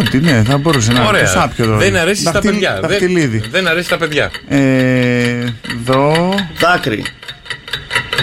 Ότι 0.00 0.18
ναι, 0.20 0.42
θα 0.46 0.56
μπορούσε 0.58 0.92
να 0.92 1.04
Ωραία. 1.06 1.22
το 1.24 1.28
σάπιο 1.30 1.66
το 1.66 1.76
Δεν 1.76 1.96
αρέσει 1.96 2.20
στα 2.20 2.30
Δαχτυλ- 2.32 2.52
παιδιά. 2.54 2.78
Δεν, 2.80 2.90
Δαχτυλίδι. 2.90 3.42
δεν 3.50 3.66
αρέσει 3.68 3.86
στα 3.86 3.96
παιδιά. 3.96 4.30
Ε, 4.48 5.44
δω. 5.84 6.34
Δάκρυ. 6.58 7.04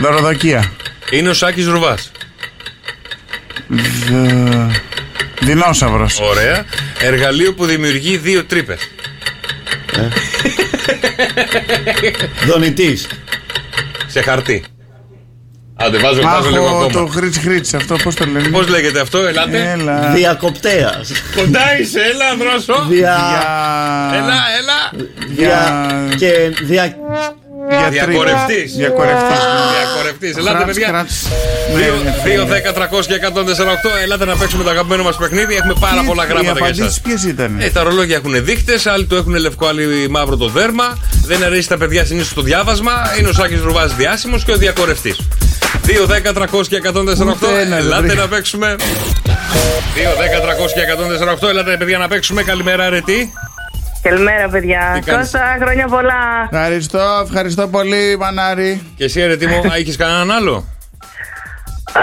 Δωροδοκία. 0.01 0.72
Είναι 1.11 1.30
ο 1.30 1.34
Σάκης 1.34 1.68
Ρουβάς. 1.68 2.11
Δ- 3.68 4.72
Δεινόσαυρος. 5.39 6.20
Ωραία. 6.20 6.66
Εργαλείο 6.99 7.53
που 7.53 7.66
δημιουργεί 7.66 8.18
δύο 8.18 8.43
τρύπες. 8.45 8.80
Δονητής. 12.45 13.07
Σε 14.07 14.22
χαρτί. 14.22 14.63
Άντε, 15.78 15.97
βάζω, 15.97 16.22
βάζω 16.22 16.49
λίγο 16.49 16.66
Άχω 16.68 16.76
ακόμα. 16.78 16.91
το 16.91 17.05
χρίτς 17.11 17.38
χρίτς 17.38 17.74
αυτό 17.74 17.95
πώς 18.03 18.16
το 18.16 18.26
λένε; 18.26 18.47
Πώς 18.47 18.68
λέγεται 18.68 18.99
αυτό, 18.99 19.18
ελάτε; 19.18 19.72
Έλα. 19.72 20.11
Διακοπτέας. 20.16 21.11
Κοντά 21.36 21.80
είσαι, 21.80 21.99
έλα, 21.99 22.36
δρόσο. 22.36 22.86
Δια. 22.89 23.18
Έλα, 24.13 24.41
έλα. 24.59 25.05
Δια. 25.28 25.88
Και 26.18 26.53
δια. 26.63 26.95
Διακορευτής. 27.89 28.76
Διακορευτής. 28.76 29.39
Διακορευτής. 29.78 30.38
Ελάτε, 30.38 30.57
Κράτς, 30.57 30.66
παιδιά. 30.74 30.88
κράτς. 30.88 31.28
Ναι, 31.74 31.86
2, 32.24 32.45
10, 32.45 32.74
300 32.74 33.05
και 33.07 33.13
148. 33.13 33.89
Ελάτε 34.03 34.26
να 34.26 34.36
παίξουμε 34.36 34.63
το 34.63 34.70
αγαπημένο 34.70 35.03
μας 35.03 35.16
παιχνίδι. 35.18 35.55
Έχουμε 35.55 35.74
πάρα 35.80 35.99
Τι- 36.01 36.07
πολλά 36.07 36.24
Οι 36.24 36.28
γράμματα 36.28 36.51
για 36.51 36.61
απαντήσεις 36.61 36.86
εσάς. 36.86 36.99
ποιες 37.01 37.24
ήταν; 37.24 37.57
Ε, 37.59 37.70
τα 37.70 37.84
ρολόγια 37.84 38.16
έχουν 38.16 38.45
δείκτες, 38.45 38.86
άλλοι 38.88 39.05
το 39.05 39.16
έχουν 39.16 39.36
λευκό, 39.36 39.68
άλλοι 39.68 40.09
μαύρο 40.09 40.38
το 40.38 40.47
δέρμα. 40.47 40.97
Δεν 41.26 41.43
αρέσει 41.43 41.61
στα 41.61 41.78
παιδιά 41.78 42.05
συνήθως 42.05 42.34
το 42.34 42.41
διάβασμα. 42.41 42.91
Είναι 43.20 43.28
ο 43.28 43.34
Σάκης 43.34 43.61
Ρουβάς 43.61 43.95
διάσημος 43.95 44.43
και 44.43 44.51
ο 44.51 44.55
διακορευτής. 44.57 45.18
2, 45.86 46.05
10, 46.05 46.34
300 46.34 46.68
και 46.68 46.76
148. 46.76 47.47
Ούτε 47.47 47.59
ένα 47.61 47.76
δεν 47.76 47.86
Ελάτε 47.86 48.01
βρήκα. 48.01 48.22
να 48.22 48.28
παίξουμε. 48.28 48.76
2, 49.95 50.16
10, 50.18 50.39
300 50.41 50.74
και 50.74 50.82
148. 50.82 51.47
Ελάτε, 51.49 51.78
παιδιά, 51.78 51.97
να 51.97 52.07
παίξουμε. 52.07 52.43
Καλημέρα, 52.43 52.89
ρε 52.89 53.01
τι. 53.01 53.30
Καλημέρα, 54.10 54.49
παιδιά. 54.49 54.91
Τι 54.93 54.99
κάνεις; 54.99 55.32
Κώστα, 55.32 55.58
χρόνια 55.62 55.88
πολλά. 55.88 56.49
Ευχαριστώ, 56.51 57.22
ευχαριστώ 57.24 57.68
πολύ, 57.68 58.18
Μανάρη. 58.20 58.82
Και 58.95 59.03
εσύ, 59.03 59.26
ρε 59.26 59.36
τι 59.38 59.47
μου, 59.47 59.62
έχεις 59.80 59.95
κανέναν 59.97 60.32
άλλο; 60.32 60.66
Ε, 61.95 62.01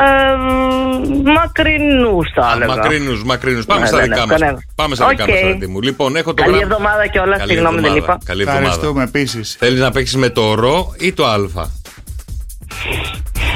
μακρινούς 1.30 2.28
θα 2.34 2.52
έλεγα. 2.54 2.74
Μακρίνου, 2.76 3.20
μακρίνου. 3.24 3.62
Πάμε 3.62 3.80
Ναι, 3.80 3.86
στα 3.86 3.96
ναι, 3.96 4.02
δικά 4.02 4.14
ναι, 4.20 4.26
μας. 4.26 4.40
κανένα. 4.40 4.58
Πάμε 4.74 4.94
στα 4.94 5.08
δικά 5.08 5.22
Οκ. 5.24 5.30
μας, 5.30 5.38
ρε 5.60 5.66
μου. 5.66 5.80
Λοιπόν, 5.80 6.16
έχω 6.16 6.34
το 6.34 6.42
Καλή 6.42 6.56
γράμμα. 6.58 6.74
εβδομάδα 6.74 7.06
κιόλας, 7.06 7.38
Καλή 7.38 7.50
συγγνώμη, 7.52 7.74
δεν 7.80 7.84
εβδομάδα. 7.84 8.12
είπα. 8.12 8.24
Καλή 8.24 8.40
εβδομάδα. 8.42 8.64
Ευχαριστούμε 8.66 9.02
επίσης. 9.02 9.56
Θέλεις 9.58 9.80
να 9.80 9.90
παίξεις 9.90 10.16
με 10.16 10.28
το 10.28 10.54
ρο 10.54 10.94
ή 10.98 11.12
το 11.12 11.26
α. 11.26 11.36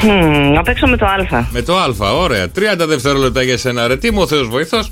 Μμμ, 0.03 0.53
να 0.53 0.63
παίξω 0.63 0.87
με 0.87 0.97
το 0.97 1.07
Α. 1.07 1.47
Με 1.51 1.63
το 1.63 1.77
Α, 1.79 2.13
ωραία. 2.13 2.49
30 2.49 2.87
δευτερόλεπτα 2.87 3.43
για 3.43 3.59
σένα, 3.59 3.87
ρε. 3.87 3.97
Τι 3.97 4.13
μου 4.13 4.21
ο 4.21 4.27
Θεός 4.27 4.49
βοηθός. 4.49 4.91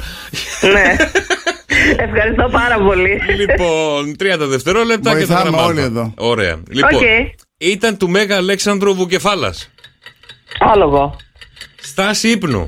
ναι. 0.73 0.97
Ευχαριστώ 1.97 2.49
πάρα 2.53 2.77
πολύ. 2.79 3.21
λοιπόν, 3.37 4.17
30 4.21 4.47
δευτερόλεπτα 4.49 5.11
και 5.19 5.21
το 5.21 5.27
Βοηθάμε 5.27 5.41
γραμμάτο. 5.43 5.69
όλοι 5.69 5.81
εδώ. 5.81 6.15
Ωραία. 6.17 6.63
Λοιπόν, 6.71 6.95
Οκ. 6.95 7.03
ήταν 7.59 7.97
του 7.97 8.09
Μέγα 8.09 8.37
Αλέξανδρου 8.37 8.95
Βουκεφάλας. 8.95 9.71
Άλογο. 10.59 11.17
Στάση 11.81 12.29
ύπνου. 12.29 12.67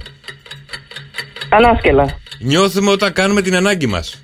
Ανάσκελα. 1.49 2.19
Νιώθουμε 2.39 2.91
όταν 2.91 3.13
κάνουμε 3.13 3.43
την 3.43 3.57
ανάγκη 3.57 3.87
μας. 3.87 4.23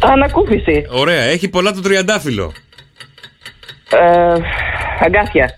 Ανακούφιση. 0.00 0.86
Ωραία. 0.90 1.22
Έχει 1.22 1.48
πολλά 1.48 1.72
το 1.72 1.80
τριαντάφυλλο. 1.80 2.52
Ε, 3.90 4.32
αγκάθια. 5.04 5.54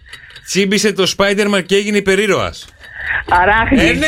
Τσίμπησε 0.46 0.92
το 0.92 1.12
Spider-Man 1.16 1.62
και 1.66 1.76
έγινε 1.76 1.96
υπερήρωας. 1.96 2.66
Αράχνη. 3.28 3.80
Ε, 3.80 3.92
ναι, 3.92 4.06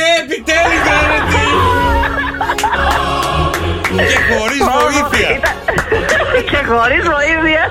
Και 4.10 4.18
χωρίς 4.30 4.62
βοήθεια. 4.78 5.28
Και 6.50 6.60
χωρίς 6.70 7.04
βοήθεια. 7.16 7.62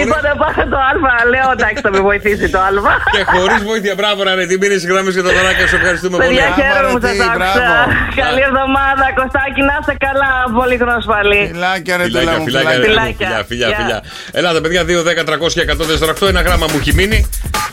Είπατε 0.00 0.30
πάνω 0.42 0.62
το 0.72 0.78
Α. 0.88 0.90
Λέω 1.32 1.48
εντάξει, 1.56 1.80
θα 1.86 1.90
με 1.94 2.00
βοηθήσει 2.08 2.46
το 2.54 2.58
Α. 2.66 2.70
Και 3.14 3.22
χωρίς 3.34 3.60
βοήθεια, 3.70 3.94
μπράβο, 3.98 4.18
ρε 4.38 4.46
τι 4.50 4.56
μείνεις 4.62 4.82
γραμμή 4.90 5.10
και 5.16 5.22
το 5.26 5.30
δωράκι 5.36 5.64
σου 5.70 5.76
ευχαριστούμε 5.80 6.16
πολύ. 6.16 6.28
Παιδιά, 6.28 6.46
χαίρομαι 6.58 6.98
που 7.00 7.06
ρε, 7.06 7.12
τι, 7.12 7.16
σα 7.16 7.24
άκουσα. 7.24 7.52
μπράβο. 7.58 7.82
Καλή 8.22 8.42
εβδομάδα, 8.48 9.04
Κωστάκι, 9.18 9.60
να 9.68 9.74
είστε 9.80 9.94
καλά. 10.06 10.30
Πολύ 10.58 10.74
γνωσπαλή. 10.82 11.42
Φιλάκια, 11.52 11.94
ρε 12.00 12.04
Φιλάκια, 12.06 12.26
τελά 12.26 12.38
μου, 12.38 12.44
φιλάκια, 12.48 12.76
ρε, 12.76 12.84
Φιλάκια. 12.88 13.26
φιλιά, 13.28 13.40
φιλιά, 13.50 13.68
Γεια. 13.70 13.76
φιλιά. 13.80 13.98
Ελάτε, 14.38 14.58
παιδιά, 14.64 14.82
2, 14.84 15.02
10, 15.10 15.22
300 15.30 15.52
και 15.56 15.62
148. 16.24 16.26
Ένα 16.32 16.40
γράμμα 16.46 16.66
μου 16.70 16.76
έχει 16.80 16.92
μείνει. 17.00 17.18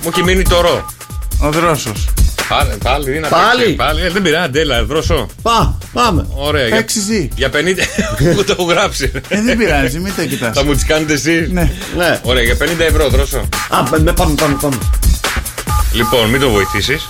Μου 0.02 0.10
έχει 0.14 0.24
μείνει 0.28 0.44
το 0.54 0.58
ρο. 0.66 0.76
Ο 1.46 1.50
δρόσος. 1.58 2.00
Πάλι, 2.50 2.78
πάλι, 2.84 3.06
τι 3.06 3.20
να 3.20 3.28
Πάλι. 3.28 3.60
παίξει, 3.60 3.76
πάλι. 3.76 4.02
Ε, 4.02 4.10
δεν 4.10 4.22
πειράζει, 4.22 4.60
έλα, 4.60 4.84
δρόσο. 4.86 5.28
Πά, 5.42 5.78
πάμε. 5.94 6.26
Ωραία. 6.36 6.68
Για, 6.68 6.76
Παίξεις 6.76 7.02
εσύ. 7.10 7.30
για 7.36 7.50
50. 7.50 7.54
Μου 8.36 8.44
το 8.48 8.52
έχω 8.52 8.64
γράψει. 8.64 9.12
Ε, 9.28 9.42
δεν 9.42 9.58
πειράζει, 9.58 10.00
μην 10.00 10.14
τα 10.16 10.24
κοιτάς. 10.24 10.56
Θα 10.58 10.64
μου 10.64 10.74
τις 10.74 10.86
κάνετε 10.86 11.14
εσείς. 11.14 11.52
Ναι. 11.52 11.72
Ναι. 11.98 12.20
Ωραία, 12.24 12.44
για 12.44 12.56
50 12.58 12.80
ευρώ, 12.80 13.10
δρόσο. 13.10 13.38
Α, 13.70 13.84
με- 14.02 14.14
πάμε, 14.14 14.36
πάμε, 14.36 14.58
πάμε. 14.62 14.78
Λοιπόν, 15.94 16.30
μην 16.30 16.40
το 16.42 16.50
βοηθήσεις. 16.50 17.10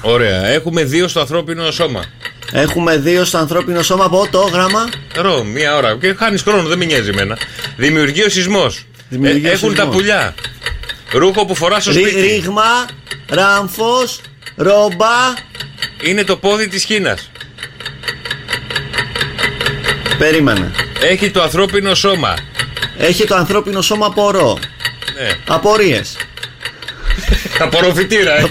Ωραία. 0.00 0.46
Έχουμε 0.46 0.84
δύο 0.84 1.08
στο 1.08 1.20
ανθρώπινο 1.20 1.70
σώμα. 1.70 2.04
Έχουμε 2.52 2.96
δύο 2.96 3.24
στο 3.24 3.38
ανθρώπινο 3.38 3.82
σώμα 3.82 4.04
από 4.04 4.26
το 4.30 4.40
γράμμα. 4.52 4.88
Ρο, 5.14 5.44
μία 5.44 5.76
ώρα. 5.76 5.96
Και 6.00 6.14
χάνεις 6.18 6.42
χρόνο, 6.42 6.68
δεν 6.68 6.78
με 6.78 6.84
νοιάζει 6.84 7.08
εμένα. 7.08 7.38
Δημιουργεί 7.76 8.22
ο 8.24 8.28
σεισμός. 8.28 8.84
Δημιουργεί 9.08 9.46
ο 9.46 9.50
έχουν 9.52 9.58
σεισμός. 9.58 9.74
τα 9.74 9.88
πουλιά. 9.88 10.34
Ρούχο 11.12 11.44
που 11.46 11.54
φοράς 11.54 11.82
στο 11.82 11.92
Ρί- 11.92 12.00
σπίτι. 12.08 12.20
Ρήγμα, 12.20 12.62
ράμφος, 13.28 14.20
ρόμπα. 14.56 15.34
Είναι 16.02 16.24
το 16.24 16.36
πόδι 16.36 16.68
της 16.68 16.84
Κίνα. 16.84 17.18
Περίμενε. 20.18 20.70
Έχει 21.00 21.30
το 21.30 21.42
ανθρώπινο 21.42 21.94
σώμα. 21.94 22.34
Έχει 22.98 23.24
το 23.26 23.34
ανθρώπινο 23.34 23.80
σώμα 23.82 24.06
απορώ. 24.06 24.58
Ναι. 25.20 25.30
Απορίες. 25.48 26.16
Απορροφητήρα, 27.60 28.36
ε. 28.38 28.40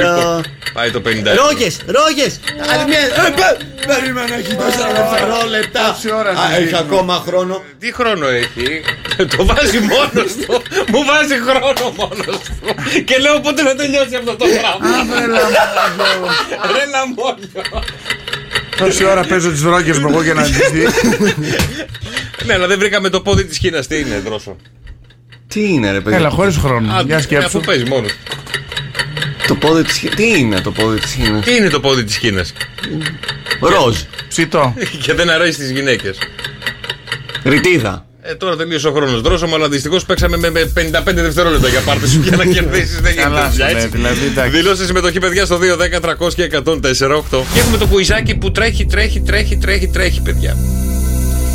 Ρο... 0.00 0.40
Πάει 0.72 0.90
το 0.90 1.02
50. 1.06 1.08
Ρόγες, 1.36 1.78
ρόγες. 1.86 2.40
Άλλη 2.72 2.84
μια. 2.88 2.98
Ε, 2.98 3.30
πε- 3.36 3.86
Περίμενα, 3.86 4.34
έχει 4.34 4.54
τόσα 4.54 4.92
δευτερόλεπτα. 4.92 5.80
Πόση 5.92 6.12
ώρα 6.12 6.30
Α, 6.30 6.36
σας 6.36 6.52
Έχει 6.52 6.62
δείχνω. 6.62 6.78
ακόμα 6.78 7.22
χρόνο. 7.26 7.62
Τι 7.78 7.92
χρόνο 7.92 8.26
έχει; 8.28 8.82
το 9.36 9.46
βάζει 9.46 9.78
μόνος 9.78 10.32
του. 10.34 10.62
Μου 10.92 11.04
βάζει 11.04 11.34
χρόνο 11.48 11.92
μόνος 11.96 12.38
του. 12.38 12.74
Και 13.04 13.16
λέω 13.18 13.40
πότε 13.40 13.62
να 13.62 13.74
τελειώσει 13.74 14.14
αυτό 14.16 14.36
το 14.36 14.44
πράγμα; 14.60 14.96
Ρε 16.76 16.84
λαμόγιο. 16.90 17.82
Τόση 18.76 19.04
ώρα 19.04 19.24
παίζω 19.24 19.50
τις 19.50 19.60
δρόκε 19.62 19.94
μου 19.98 20.08
εγώ 20.08 20.22
για 20.22 20.34
να 20.34 20.42
τι 20.42 20.50
δει. 20.72 20.86
Ναι, 22.44 22.54
αλλά 22.54 22.66
δεν 22.66 22.78
βρήκαμε 22.78 23.08
το 23.08 23.20
πόδι 23.20 23.44
της 23.44 23.58
Κίνας. 23.58 23.86
Τι 23.86 23.98
είναι, 23.98 24.18
δρόσο; 24.18 24.56
Τι 25.48 25.68
είναι, 25.72 25.90
ρε 25.92 26.00
παιδί; 26.00 26.16
Έλα, 26.16 26.30
χωρίς 26.30 26.56
χρόνο. 26.56 26.92
Α, 26.92 27.02
Για 27.06 27.16
ε, 27.16 27.20
σκέψου. 27.20 27.46
Αφού 27.46 27.60
παίζεις 27.60 27.88
μόνος. 27.88 28.10
Το 29.46 29.54
πόδι 29.54 29.82
της 29.82 29.96
Χι- 29.98 30.14
Τι 30.14 30.38
είναι 30.38 30.60
το 30.60 30.70
πόδι 30.70 31.00
της 31.00 31.12
Χίνας. 31.12 31.44
Τι 31.44 31.54
είναι 31.56 31.68
το 31.68 31.80
πόδι 31.80 32.04
της 32.04 32.16
Κίνας; 32.18 32.52
Ροζ. 33.60 33.96
Ψητό. 34.28 34.74
Και 35.02 35.14
δεν 35.14 35.30
αρέσει 35.30 35.64
στι 35.64 35.72
γυναίκες. 35.72 36.18
Ρητίδα. 37.44 38.06
Ε, 38.22 38.34
τώρα 38.34 38.56
τελείωσε 38.56 38.88
ο 38.88 38.92
χρόνος. 38.92 39.20
Δρόσο 39.20 39.46
μου, 39.46 39.54
αλλά 39.54 39.68
δυστυχώς 39.68 40.04
παίξαμε 40.04 40.36
με, 40.36 40.50
με 40.50 40.72
55 40.74 41.14
δευτερόλεπτα 41.14 41.68
για 41.68 41.80
πάρτι 41.80 42.08
σου 42.08 42.20
για 42.22 42.36
να 42.36 42.44
κερδίσεις. 42.54 43.00
Δεν 43.00 43.12
γίνεται 43.12 43.22
Καλά 43.22 43.48
πια, 43.54 43.68
σου 43.68 43.76
έτσι. 43.76 43.88
λέει, 43.88 44.00
δηλαδή, 44.02 44.24
εντάξει. 44.26 44.56
Δηλώστε 44.56 44.84
συμμετοχή, 44.84 45.18
παιδιά, 45.18 45.44
στο 45.44 45.58
2, 45.58 45.76
10, 45.76 46.00
300 46.26 46.34
και 46.34 46.42
104, 46.64 47.44
Και 47.52 47.58
έχουμε 47.60 47.76
το 47.78 47.86
κουιζάκι 47.86 48.34
που 48.34 48.50
τρέχει, 48.50 48.86
τρέχει, 48.86 49.20
τρέχει, 49.20 49.56
τρέχει, 49.56 49.88
τρέχει, 49.88 50.20
παιδιά. 50.22 50.56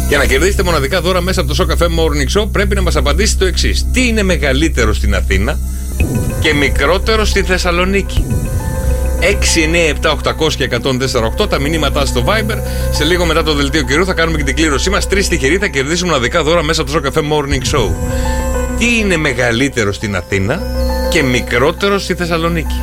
Για 0.07 0.18
να 0.18 0.26
κερδίσετε 0.26 0.63
μοναδικά 0.63 1.01
δώρα 1.01 1.22
μέσα 1.22 1.41
από 1.41 1.55
το 1.55 1.66
Show 1.68 1.72
Cafe 1.74 1.86
Morning 1.88 2.39
Show, 2.41 2.47
πρέπει 2.51 2.76
να 2.76 2.82
μας 2.82 2.95
απαντήσετε 2.95 3.39
το 3.39 3.45
εξής. 3.45 3.86
Τι 3.93 4.07
είναι 4.07 4.24
μεγαλύτερο 4.24 4.93
στην 4.93 5.16
Αθήνα 5.16 5.59
και 6.39 6.53
μικρότερο 6.53 7.26
στη 7.26 7.43
Θεσσαλονίκη; 7.43 8.26
6, 9.20 9.61
9, 9.63 9.89
7, 10.01 10.11
800 10.11 10.53
και 10.53 10.70
104, 11.43 11.47
τα 11.49 11.59
μηνύματά 11.59 12.05
στο 12.05 12.24
Viber. 12.28 12.57
Σε 12.91 13.03
λίγο 13.03 13.26
μετά 13.26 13.43
το 13.43 13.53
δελτίο 13.53 13.84
καιρού 13.84 14.05
θα 14.05 14.13
κάνουμε 14.13 14.38
και 14.38 14.43
την 14.43 14.55
κλήρωσή 14.55 14.89
μας. 14.89 15.07
Τρεις 15.07 15.28
τυχεροί 15.28 15.57
θα 15.57 15.68
κερδίσουν 15.68 16.07
μοναδικά 16.07 16.43
δώρα 16.43 16.63
μέσα 16.63 16.82
από 16.82 16.91
το 16.91 17.01
Show 17.03 17.07
Cafe 17.07 17.22
Morning 17.22 17.76
Show. 17.76 17.89
Τι 18.78 18.97
είναι 18.97 19.18
μεγαλύτερο 19.18 19.93
στην 19.93 20.16
Αθήνα 20.16 20.61
και 21.09 21.24
μικρότερο 21.24 21.99
στη 21.99 22.16
Θεσσαλονίκη; 22.16 22.82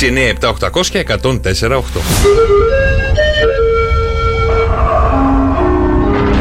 6, 0.00 0.06
9, 0.06 0.32
7, 0.40 0.70
800 0.70 0.86
και 0.90 1.04
104, 1.22 1.82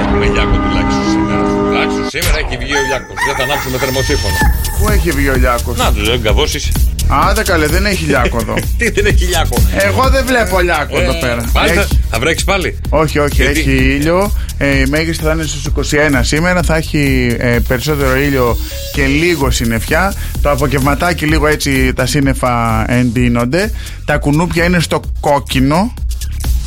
Έχουμε 0.01 0.25
Γιάκο 0.25 0.57
τουλάχιστον 0.65 1.03
σήμερα. 1.11 1.43
Τουλάχιστον 1.65 2.09
σήμερα 2.09 2.37
έχει 2.37 2.57
βγει 2.57 2.73
ο 2.73 2.85
Γιάκος. 2.87 3.15
Δεν 3.27 3.35
θα 3.37 3.43
ανάψουμε 3.43 3.77
θερμοσύφωνο. 3.77 4.35
Πού 4.79 4.89
έχει 4.89 5.11
βγει 5.11 5.29
ο 5.29 5.35
Λιάκο. 5.35 5.73
Να 5.77 5.93
του 5.93 6.03
δεν 6.05 6.21
καβώσει. 6.21 6.71
Άντε 7.11 7.43
καλέ, 7.43 7.65
δεν 7.67 7.85
έχει 7.85 8.05
Λιάκο 8.05 8.37
εδώ. 8.41 8.53
Τι 8.77 8.89
δεν 8.89 9.05
έχει 9.05 9.25
Γιάκο. 9.25 9.63
Εγώ 9.77 10.09
δεν 10.09 10.25
βλέπω 10.25 10.59
Λιάκο 10.59 10.99
εδώ 10.99 11.13
πέρα. 11.19 11.41
Ε, 11.41 11.49
Πάλι 11.53 11.69
θα, 11.73 11.81
Έχει- 11.81 11.99
θα 12.11 12.19
βρέξεις 12.19 12.43
πάλι; 12.43 12.77
Όχι, 12.89 13.19
όχι, 13.19 13.35
Γιατί; 13.43 13.59
έχει 13.59 13.71
ήλιο. 13.71 14.31
Ε, 14.57 14.77
η 14.79 14.85
μέγιστη 14.89 15.23
θα 15.23 15.31
είναι 15.31 15.43
στους 15.43 15.65
21 15.91 16.19
σήμερα. 16.21 16.61
Θα 16.63 16.75
έχει 16.75 17.35
ε, 17.39 17.57
περισσότερο 17.67 18.17
ήλιο 18.17 18.57
και 18.93 19.05
λίγο 19.05 19.51
συννεφιά. 19.51 20.13
Το 20.41 20.51
απογευματάκι 20.51 21.25
λίγο 21.25 21.47
έτσι 21.47 21.93
τα 21.93 22.05
σύννεφα 22.05 22.85
εντείνονται. 22.91 23.71
Τα 24.05 24.17
κουνούπια 24.17 24.63
είναι 24.63 24.79
στο 24.79 25.01
κόκκινο. 25.19 25.93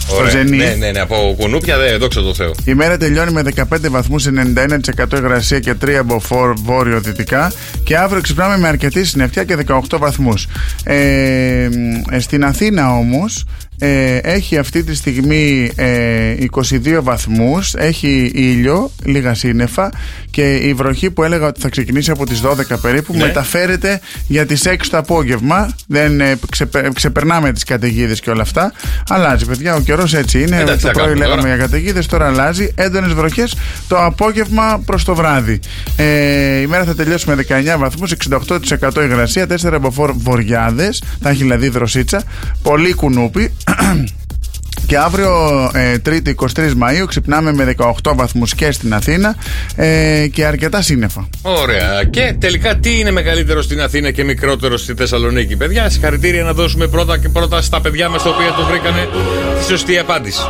Στο 0.06 0.16
Ωραία. 0.16 0.30
ζενή. 0.30 0.56
Ναι, 0.56 0.74
ναι, 0.78 0.90
ναι, 0.90 1.00
από 1.00 1.34
κουνούπια, 1.38 1.78
δε, 1.78 1.96
δόξα 1.96 2.20
τω 2.22 2.34
Θεώ. 2.34 2.52
Η 2.64 2.74
μέρα 2.74 2.96
τελειώνει 2.96 3.32
με 3.32 3.42
15 3.56 3.88
βαθμούς, 3.90 4.26
91% 4.26 5.16
υγρασία 5.18 5.58
και 5.58 5.74
3 5.84 5.90
από 5.98 6.20
φόρ- 6.20 6.56
βόρειο-δυτικά. 6.62 7.52
Και 7.84 7.96
αύριο 7.96 8.20
ξυπνάμε 8.20 8.58
με 8.58 8.68
αρκετή 8.68 9.04
συννεφιά 9.04 9.44
και 9.44 9.56
18 9.66 9.98
βαθμούς. 9.98 10.46
Ε, 10.84 10.94
ε, 12.10 12.18
στην 12.18 12.44
Αθήνα 12.44 12.90
όμως 12.96 13.44
ε, 13.84 14.16
έχει 14.16 14.58
αυτή 14.58 14.84
τη 14.84 14.94
στιγμή 14.94 15.70
ε, 15.76 16.34
22 16.50 16.98
βαθμούς, 17.02 17.74
έχει 17.74 18.30
ήλιο, 18.34 18.90
λίγα 19.04 19.34
σύννεφα 19.34 19.90
και 20.30 20.54
η 20.54 20.72
βροχή 20.74 21.10
που 21.10 21.22
έλεγα 21.22 21.46
ότι 21.46 21.60
θα 21.60 21.68
ξεκινήσει 21.68 22.10
από 22.10 22.26
τις 22.26 22.40
12 22.44 22.78
περίπου 22.82 23.12
Ναι. 23.16 23.24
μεταφέρεται 23.24 24.00
για 24.26 24.46
τις 24.46 24.66
6 24.66 24.76
το 24.90 24.96
απόγευμα. 24.98 25.76
Δεν 25.88 26.20
ε, 26.20 26.38
ξεπε- 26.50 26.92
ξεπερνάμε 26.92 27.52
τις 27.52 27.64
καταιγίδες 27.64 28.20
και 28.20 28.30
όλα 28.30 28.42
αυτά. 28.42 28.72
Αλλάζει, 29.08 29.44
παιδιά, 29.46 29.74
ο 29.74 29.80
καιρός 29.80 30.14
έτσι 30.14 30.42
είναι. 30.42 30.56
Εντάξει, 30.60 30.80
το 30.82 30.86
θα 30.86 30.92
πρωί 30.92 31.04
κάνουμε 31.06 31.24
λέγαμε 31.24 31.42
τώρα. 31.42 31.54
για 31.54 31.64
καταιγίδες, 31.64 32.06
τώρα 32.06 32.26
αλλάζει. 32.26 32.72
Έντονες 32.74 33.12
βροχές 33.12 33.54
το 33.88 34.04
απόγευμα 34.04 34.82
προς 34.84 35.04
το 35.04 35.14
βράδυ. 35.14 35.58
Ε, 35.96 36.60
η 36.60 36.66
μέρα 36.66 36.84
θα 36.84 36.94
τελειώσει 36.94 37.28
με 37.28 37.34
19 37.34 37.78
βαθμού, 37.78 38.06
68% 38.08 39.02
υγρασία, 39.04 39.46
4 39.46 39.72
από 39.72 40.12
βοριάδες. 40.16 41.02
Θα 41.20 41.30
έχει 41.30 41.42
δηλαδή 41.42 41.68
δροσίτσα. 41.68 42.22
Πολύ 42.62 42.92
κουνούπι. 42.94 43.50
Και 44.86 44.98
αύριο, 44.98 45.70
ε, 45.74 45.98
Τρίτη 45.98 46.34
23 46.38 46.46
Μαΐου, 46.56 47.04
ξυπνάμε 47.06 47.52
με 47.52 47.74
18 47.78 48.12
βαθμούς 48.14 48.54
και 48.54 48.72
στην 48.72 48.94
Αθήνα 48.94 49.36
ε, 49.76 50.26
και 50.32 50.44
αρκετά 50.44 50.82
σύννεφα. 50.82 51.28
Ωραία. 51.42 52.04
Και 52.10 52.34
τελικά 52.38 52.76
τι 52.76 52.98
είναι 52.98 53.10
μεγαλύτερο 53.10 53.62
στην 53.62 53.80
Αθήνα 53.80 54.10
και 54.10 54.24
μικρότερο 54.24 54.76
στη 54.76 54.94
Θεσσαλονίκη, 54.94 55.56
παιδιά; 55.56 55.90
Συγχαρητήρια 55.90 56.42
να 56.42 56.52
δώσουμε 56.52 56.86
πρώτα 56.86 57.18
και 57.18 57.28
πρώτα 57.28 57.62
στα 57.62 57.80
παιδιά 57.80 58.08
μας 58.08 58.22
τα 58.22 58.30
οποία 58.30 58.52
το 58.52 58.64
βρήκανε 58.64 59.08
τη 59.58 59.64
σωστή 59.64 59.98
απάντηση. 59.98 60.42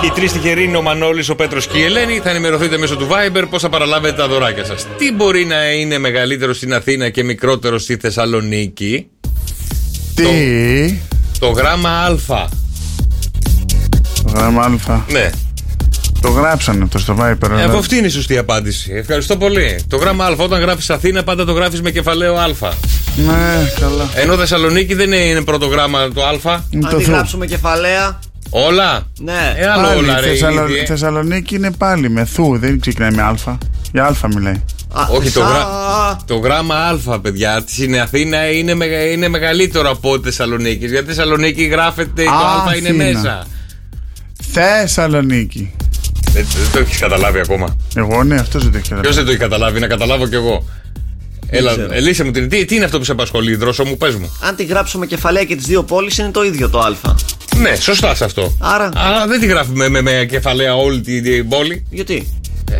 Και 0.00 0.06
οι 0.06 0.10
τρεις 0.10 0.32
τυχεροί 0.32 0.64
είναι 0.64 0.76
ο 0.76 0.82
Μανώλης, 0.82 1.28
ο 1.28 1.34
Πέτρος 1.34 1.66
και 1.66 1.78
η 1.78 1.82
Ελένη. 1.82 2.20
Θα 2.22 2.30
ενημερωθείτε 2.30 2.78
μέσω 2.78 2.96
του 2.96 3.08
Viber 3.10 3.44
πώς 3.50 3.62
θα 3.62 3.68
παραλάβετε 3.68 4.16
τα 4.16 4.28
δωράκια 4.28 4.64
σας. 4.64 4.86
Τι 4.98 5.12
μπορεί 5.12 5.44
να 5.44 5.70
είναι 5.72 5.98
μεγαλύτερο 5.98 6.54
στην 6.54 6.74
Αθήνα 6.74 7.10
και 7.10 7.24
μικρότερο 7.24 7.78
στη 7.78 7.96
Θεσσαλονίκη, 7.96 9.06
Τι; 10.14 10.24
το 11.38 11.48
γράμμα 11.48 11.90
Α. 12.28 12.65
Το 14.26 14.32
γράμμα 14.38 14.62
Α. 14.62 15.00
Ναι. 15.12 15.30
Το 16.20 16.28
γράψανε 16.28 16.84
αυτό 16.84 16.98
στο 16.98 17.16
Viper. 17.20 17.50
Ε, 17.50 17.52
αλλά- 17.52 17.64
από 17.64 17.76
αυτή 17.78 17.96
είναι 17.96 18.06
η 18.06 18.10
σωστή 18.10 18.38
απάντηση. 18.38 18.90
Ευχαριστώ 18.94 19.36
πολύ. 19.36 19.80
Το 19.88 19.96
γράμμα 19.96 20.24
Α, 20.24 20.34
όταν 20.36 20.60
γράφεις 20.60 20.90
Αθήνα, 20.90 21.22
πάντα 21.24 21.44
το 21.44 21.52
γράφεις 21.52 21.82
με 21.82 21.90
κεφαλαίο 21.90 22.34
Α. 22.34 22.46
Ναι, 23.16 23.72
καλά. 23.80 24.08
Ενώ 24.14 24.36
Θεσσαλονίκη 24.36 24.94
δεν 24.94 25.12
είναι 25.12 25.42
πρώτο 25.42 25.66
γράμμα 25.66 26.08
το 26.14 26.24
Α. 26.24 26.60
Είναι 26.70 26.86
Αν 26.86 26.92
το 26.92 26.96
τη 26.96 27.04
Θου. 27.04 27.10
γράψουμε 27.10 27.46
κεφαλαία. 27.46 28.18
Όλα; 28.50 29.02
Ναι. 29.18 29.54
Ε, 29.56 29.66
άλλο 29.68 29.86
Πάλι, 29.86 29.98
όλα, 29.98 30.20
ρε. 30.20 30.26
Θεσσαλο- 30.28 30.68
ήδη, 30.68 30.78
ε. 30.78 30.84
Θεσσαλονίκη 30.84 31.54
είναι 31.54 31.70
πάλι 31.78 32.10
με 32.10 32.24
θου, 32.24 32.58
δεν 32.58 32.80
ξεκινάει 32.80 33.10
με 33.10 33.22
α. 33.22 33.34
Για 33.92 34.04
α 34.04 34.28
μιλάει. 34.34 34.62
Α, 34.92 35.06
Όχι, 35.10 35.30
το, 35.30 35.40
σα- 35.40 35.46
γρα... 35.46 36.16
το 36.26 36.36
γράμμα 36.36 36.74
Α, 37.06 37.20
παιδιά, 37.20 37.62
στην 37.66 38.00
Αθήνα 38.00 38.50
είναι, 38.50 38.74
μεγα... 38.74 39.10
είναι 39.10 39.28
μεγαλύτερο 39.28 39.90
από 39.90 40.18
Θεσσαλονίκης. 40.22 40.90
Γιατί 40.90 41.06
Θεσσαλονίκη 41.06 41.64
γράφεται, 41.64 42.22
το 42.24 42.30
Α, 42.30 42.70
Α 42.70 42.76
είναι 42.76 42.88
Αθήνα. 42.88 43.04
μέσα. 43.04 43.46
Θεσσαλονίκη. 44.60 45.70
Δεν, 46.32 46.46
δεν 46.62 46.70
το 46.72 46.78
έχεις 46.78 46.98
καταλάβει 46.98 47.38
ακόμα. 47.38 47.76
Εγώ 47.96 48.24
ναι, 48.24 48.34
αυτός 48.34 48.62
δεν 48.62 48.72
το 48.72 48.78
έχει 48.78 48.88
Ποιος 48.88 49.00
καταλάβει. 49.02 49.16
δεν 49.16 49.24
το 49.24 49.30
έχει 49.30 49.40
καταλάβει, 49.40 49.80
να 49.80 49.86
καταλάβω 49.86 50.28
κι 50.28 50.34
εγώ. 50.34 50.64
Έλα, 51.48 51.72
ξέρω. 51.72 51.92
Ελίσσα 51.92 52.24
μου, 52.24 52.30
την- 52.30 52.48
τι, 52.48 52.64
τι 52.64 52.74
είναι 52.74 52.84
αυτό 52.84 52.98
που 52.98 53.04
σε 53.04 53.12
απασχολεί, 53.12 53.54
δρόσο 53.56 53.84
μου, 53.84 53.96
πες 53.96 54.14
μου. 54.14 54.36
Αν 54.40 54.56
τη 54.56 54.64
γράψουμε 54.64 55.06
κεφαλαία 55.06 55.44
και 55.44 55.56
τις 55.56 55.66
δύο 55.66 55.82
πόλεις 55.82 56.18
είναι 56.18 56.30
το 56.30 56.42
ίδιο 56.44 56.70
το 56.70 56.78
Α. 56.78 56.94
Ναι, 57.56 57.74
σωστά 57.74 58.14
σε 58.14 58.24
αυτό. 58.24 58.56
Άρα. 58.60 58.88
Αλλά 58.94 59.26
δεν 59.26 59.40
τη 59.40 59.46
γράφουμε 59.46 59.88
με, 59.88 60.00
με 60.00 60.26
κεφαλαία 60.30 60.74
όλη 60.76 61.00
την, 61.00 61.22
την 61.22 61.48
πόλη. 61.48 61.86
Γιατί; 61.90 62.32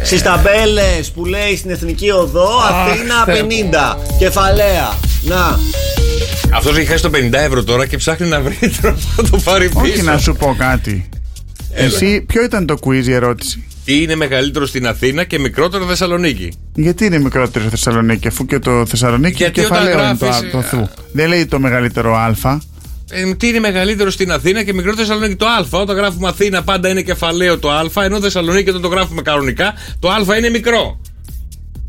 Στις 0.02 0.22
ταμπέλες 0.22 1.10
που 1.14 1.24
λέει 1.24 1.56
στην 1.56 1.70
Εθνική 1.70 2.10
Οδό 2.10 2.48
Αθήνα 2.70 3.24
Θεέ 3.24 3.42
50. 3.42 3.96
Κεφαλαία. 4.18 4.92
Να. 5.22 5.58
Αυτός 6.54 6.76
έχει 6.76 6.86
χάσει 6.86 7.02
το 7.02 7.10
50 7.14 7.32
ευρώ 7.32 7.64
τώρα 7.64 7.86
και 7.86 7.96
ψάχνει 7.96 8.28
να 8.28 8.40
βρει 8.40 8.58
τρόπο 8.80 8.98
να 9.16 9.28
το 9.30 9.36
πάρει 9.44 9.68
πίσω. 9.68 9.80
Όχι 9.80 10.02
να 10.02 10.18
σου 10.18 10.34
πω 10.34 10.54
κάτι. 10.58 11.08
Εσύ, 11.76 12.20
ποιο 12.28 12.42
ήταν 12.44 12.66
το 12.66 12.78
quiz 12.84 13.04
η 13.06 13.12
ερώτηση; 13.12 13.64
Τι 13.84 14.02
είναι 14.02 14.14
μεγαλύτερο 14.14 14.66
στην 14.66 14.86
Αθήνα 14.86 15.24
και 15.24 15.38
μικρότερο 15.38 15.84
Θεσσαλονίκη; 15.86 16.52
Γιατί 16.74 17.04
είναι 17.04 17.18
μικρότερο 17.18 17.64
η 17.64 17.68
Θεσσαλονίκη, 17.68 18.28
αφού 18.28 18.46
και 18.46 18.58
το 18.58 18.86
Θεσσαλονίκη 18.86 19.34
Γιατί 19.36 19.60
κεφαλαίο 19.60 19.92
όταν 19.94 20.08
είναι 20.08 20.16
το, 20.18 20.24
γράφεις, 20.26 20.46
α- 20.46 20.50
το 20.50 20.62
θου. 20.62 20.88
Δεν 21.12 21.28
λέει 21.28 21.46
το 21.46 21.58
μεγαλύτερο 21.58 22.16
α. 22.16 22.58
Ε, 23.10 23.34
τι 23.34 23.48
είναι 23.48 23.58
μεγαλύτερο 23.60 24.10
στην 24.10 24.32
Αθήνα 24.32 24.62
και 24.62 24.72
μικρότερο 24.72 25.06
Θεσσαλονίκη; 25.06 25.34
Το 25.36 25.46
Α. 25.46 25.80
Όταν 25.80 25.96
γράφουμε 25.96 26.28
Αθήνα 26.28 26.62
πάντα 26.62 26.88
είναι 26.88 27.02
κεφαλαίο 27.02 27.58
το 27.58 27.70
Α, 27.70 27.82
ενώ 28.04 28.20
Θεσσαλονίκη 28.20 28.68
όταν 28.68 28.82
το 28.82 28.88
γράφουμε 28.88 29.22
κανονικά 29.22 29.74
το 29.98 30.08
Α 30.08 30.36
είναι 30.38 30.48
μικρό. 30.50 31.00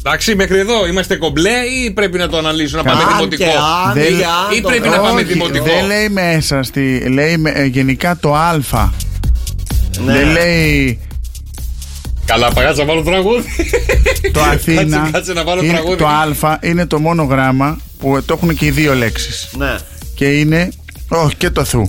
Εντάξει, 0.05 0.35
μέχρι 0.35 0.57
εδώ 0.59 0.87
είμαστε 0.87 1.15
κομπλέ 1.15 1.49
ή 1.85 1.91
πρέπει 1.91 2.17
να 2.17 2.27
το 2.29 2.37
αναλύσουμε, 2.37 2.81
να 2.81 2.89
πάμε 2.89 3.03
Αν 3.03 3.09
δημοτικό; 3.15 3.43
και 3.43 3.49
αν 3.87 3.93
Δεν- 3.93 4.03
και 4.17 4.23
αν 4.23 4.57
ή 4.57 4.61
το 4.61 4.67
πρέπει 4.67 4.83
να 4.83 4.87
γράφουμε. 4.89 5.09
πάμε 5.09 5.21
Όχι, 5.21 5.33
δημοτικό; 5.33 5.65
Δεν 5.65 5.85
λέει 5.85 6.09
μέσα 6.09 6.63
στη. 6.63 6.99
Λέει 7.09 7.37
με- 7.37 7.51
ε, 7.55 7.65
γενικά 7.65 8.17
το 8.21 8.35
α. 8.35 8.59
Ναι. 10.05 10.13
Δεν 10.13 10.31
λέει 10.31 10.99
Καλά, 12.25 12.51
παγάτσα 12.51 12.81
να 12.83 12.87
βάλω 12.87 13.01
τραγούδι. 13.03 13.47
το 14.31 14.41
Αθήνα. 14.53 14.97
Κάτσε, 14.97 15.11
κάτσε 15.11 15.33
να 15.33 15.43
βάλω 15.43 15.63
είναι, 15.63 15.73
τραγούδι. 15.73 15.95
το 15.97 16.07
α 16.07 16.57
είναι 16.61 16.85
το 16.85 16.99
μόνο 16.99 17.23
γράμμα 17.23 17.77
που 17.99 18.23
το 18.25 18.33
έχουν 18.33 18.55
και 18.55 18.65
οι 18.65 18.71
δύο 18.71 18.93
λέξεις 18.95 19.49
Ναι. 19.57 19.75
Και 20.15 20.25
είναι. 20.25 20.71
Όχι, 21.07 21.35
και 21.35 21.49
το 21.49 21.63
θου. 21.63 21.85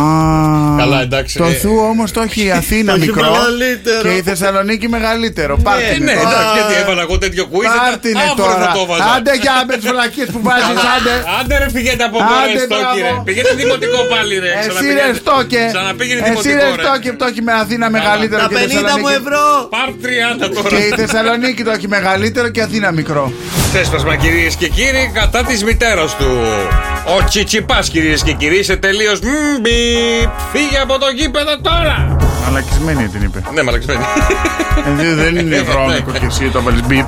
Α, 0.00 0.76
Καλά, 0.82 1.00
εντάξει, 1.02 1.36
Το 1.38 1.44
ε. 1.44 1.52
Θου 1.52 1.72
όμως 1.90 2.10
το 2.12 2.20
έχει 2.20 2.42
η 2.44 2.50
Αθήνα 2.60 2.90
Το 2.92 2.98
έχει 2.98 3.06
μικρό 3.06 3.30
μεγαλύτερο. 3.30 4.02
και 4.02 4.08
η 4.20 4.22
Θεσσαλονίκη 4.28 4.88
μεγαλύτερο. 4.88 5.54
Ε, 5.58 5.62
Πάρτε 5.62 5.96
ναι, 6.08 6.12
εντάξει, 6.24 6.50
γιατί 6.58 6.74
έβαλα 6.82 7.02
εγώ 7.06 7.18
τέτοιο 7.18 7.44
quiz. 7.52 7.66
Πάρτε 7.80 8.08
είναι 8.08 8.20
αύριο 8.30 8.44
θα 8.44 8.70
το 8.74 8.78
τώρα. 8.78 8.86
βάζα. 8.90 9.04
Άντε 9.16 9.32
για 9.44 9.54
με 9.68 9.74
τις 9.76 9.86
βλακίες 9.92 10.28
που 10.34 10.40
βάζεις, 10.48 10.78
άντε. 10.94 11.14
Άντε 11.38 11.54
ρε 11.62 11.68
φυγέτε 11.74 12.04
από 12.08 12.16
εδώ 12.22 12.34
Άντε, 12.42 12.52
ρε 12.58 12.64
Στόκι 12.68 12.98
ρε. 13.00 13.08
μπράβο. 13.08 13.22
Πηγαίνετε 13.28 13.54
δημοτικό 13.62 13.98
πάλι 14.12 14.34
ρε. 14.44 14.50
Εσύ 14.58 14.68
Ξαναπηγαίνετε. 14.68 15.06
ρε 15.10 15.14
στόκε. 15.22 15.62
Ξαναπήγαινε 15.74 16.20
Εσύ 16.20 16.30
δημοτικό 16.30 16.54
ρε 16.58 16.76
ρε. 16.78 16.82
στόκε 16.84 17.08
που 17.12 17.18
το 17.22 17.26
έχει 17.30 17.42
με 17.48 17.52
Αθήνα 17.62 17.86
μεγαλύτερο 17.96 18.40
Τα 18.42 18.48
και 18.50 18.54
η 18.54 18.58
50 18.58 18.68
μου 18.68 18.78
Θεσσαλονίκη. 18.80 19.12
ευρώ. 19.22 19.42
Πάρ 19.76 19.88
30 20.04 20.46
τώρα. 20.54 20.68
Και 20.72 20.80
η 20.90 20.90
Θεσσαλονίκη 21.00 21.62
το 21.68 21.72
έχει 21.76 21.88
μεγαλύτερο 21.96 22.46
και 22.54 22.60
η 22.62 22.66
Αθήνα 22.68 22.88
μικρό. 23.00 23.24
Ξέσπασμα 23.72 24.14
κυρίες 24.22 24.52
και 24.60 24.68
κύριοι 24.78 25.04
κατά 25.18 25.40
της 25.48 25.58
μητέρας 25.68 26.10
του. 26.20 26.30
Ο 27.16 27.24
Τσιτσιπάς 27.24 27.88
κυρίες 27.88 28.22
και 28.22 28.32
κύριοι 28.32 28.62
σε 28.62 28.76
τελείως. 28.76 29.18
Φύγε 30.52 30.78
από 30.82 30.98
το 30.98 31.06
γήπεδο 31.16 31.58
τώρα! 31.60 32.16
Μαλακισμένη 32.44 33.08
την 33.08 33.22
είπε. 33.22 33.42
Ναι, 33.54 33.62
μαλαξμένη. 33.62 34.00
Ε, 35.00 35.14
Δεν 35.14 35.36
είναι 35.36 35.60
βρώμικο 35.62 36.10
και 36.10 36.26
εσύ 36.26 36.48
το 36.48 36.62
βάλεις 36.62 36.82
μπιπ. 36.86 37.06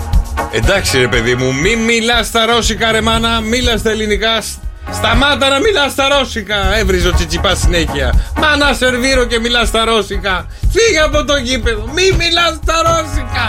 Εντάξει 0.52 0.98
ρε 0.98 1.08
παιδί 1.08 1.34
μου, 1.34 1.54
μη 1.54 1.76
μιλάς 1.76 2.26
στα 2.26 2.46
ρώσικα 2.46 2.92
ρε 2.92 3.00
μάνα, 3.00 3.40
μίλα 3.40 3.76
στα 3.76 3.90
ελληνικά. 3.90 4.40
Σ- 4.40 4.58
Σταμάτα 4.92 5.48
να 5.48 5.58
μιλάς 5.58 5.92
στα 5.92 6.08
ρώσικα! 6.08 6.74
Έβριζε 6.76 7.08
ο 7.08 7.12
Τσιτσιπάς 7.12 7.58
συνέχεια. 7.58 8.14
Μα 8.40 8.56
να 8.56 8.72
σερβίρω 8.72 9.24
και 9.24 9.38
μιλάς 9.38 9.68
στα 9.68 9.84
ρώσικα. 9.84 10.46
Φύγε 10.72 11.00
από 11.00 11.24
το 11.24 11.36
γήπεδο, 11.36 11.84
μη 11.94 12.16
μιλάς 12.18 12.58
στα 12.62 12.74
ρώσικα. 12.86 13.44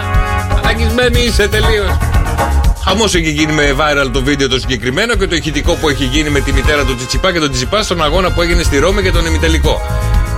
Μαλακισμένη 0.54 1.20
είσαι 1.22 1.48
τελείως. 1.48 1.98
Χαμός 2.86 3.16
έχει 3.16 3.32
γίνει 3.32 3.52
με 3.54 3.76
viral 3.78 4.10
το 4.14 4.24
βίντεο 4.24 4.48
το 4.50 4.60
συγκεκριμένο 4.60 5.16
και 5.16 5.28
το 5.28 5.36
ηχητικό 5.36 5.74
που 5.76 5.90
έχει 5.90 6.04
γίνει 6.06 6.30
με 6.30 6.40
τη 6.40 6.52
μητέρα 6.54 6.86
του 6.86 6.96
Τσιτσιπά 6.96 7.32
και 7.32 7.40
τον 7.40 7.50
Τσιτσιπά 7.50 7.84
στον 7.84 8.04
αγώνα 8.04 8.32
που 8.32 8.42
έγινε 8.42 8.64
στη 8.64 8.78
Ρώμη 8.78 9.02
για 9.02 9.12
τον 9.12 9.26
ημιτελικό. 9.26 9.82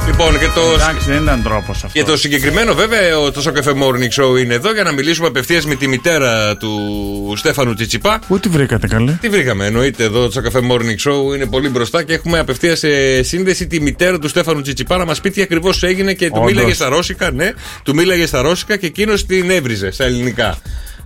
Λοιπόν, 0.08 0.40
και 0.40 0.46
το, 0.56 0.62
Εντάξει, 0.74 1.12
δεν 1.12 1.24
ήταν 1.24 1.44
τρόπος 1.44 1.84
αυτό. 1.84 1.88
και 2.00 2.04
το 2.04 2.18
συγκεκριμένο, 2.18 2.74
βέβαια, 2.74 3.20
ο- 3.20 3.32
το 3.32 3.42
Σοκαφέ 3.42 3.72
Morning 3.76 4.22
Show 4.24 4.40
είναι 4.40 4.54
εδώ 4.54 4.74
για 4.74 4.84
να 4.84 4.92
μιλήσουμε 4.92 5.28
απευθείας 5.28 5.66
με 5.66 5.76
τη 5.76 5.88
μητέρα 5.88 6.58
του 6.58 7.34
Στέφανου 7.38 7.74
Τσιτσιπά. 7.74 8.20
Πού 8.28 8.40
τη 8.40 8.50
βρήκατε 8.50 8.88
καλέ; 8.88 9.12
Τι 9.22 9.30
βρήκαμε, 9.30 9.66
εννοείται 9.66 10.04
εδώ 10.04 10.26
το 10.26 10.32
Σοκαφέ 10.32 10.60
Morning 10.72 11.10
Show 11.12 11.36
είναι 11.36 11.46
πολύ 11.46 11.70
μπροστά 11.70 12.04
και 12.04 12.14
έχουμε 12.14 12.40
απευθείας 12.40 12.80
σε 12.80 13.24
σύνδεση 13.24 13.68
τη 13.68 13.82
μητέρα 13.82 14.20
του 14.20 14.28
Στέφανου 14.28 14.62
Τσιτσιπά 14.62 14.98
να 14.98 15.06
μας 15.06 15.22
πει 15.22 15.30
τι 15.30 15.42
ακριβώς 15.42 15.84
έγινε 15.84 16.14
και 16.14 16.26
του 16.28 16.34
Όντως. 16.38 16.52
μίλαγε 16.52 16.74
στα 16.74 16.90
ρώσικα, 16.90 17.32
ναι, 17.32 17.52
του 17.84 17.96
μίλαγε 17.96 18.26
στα 18.26 18.42
ρώσικα 18.42 18.76
και 18.78 18.86
εκείνος 18.86 19.26
την 19.26 19.50
έβριζε 19.50 19.92
στα 19.92 20.04
ελληνικά. 20.04 20.58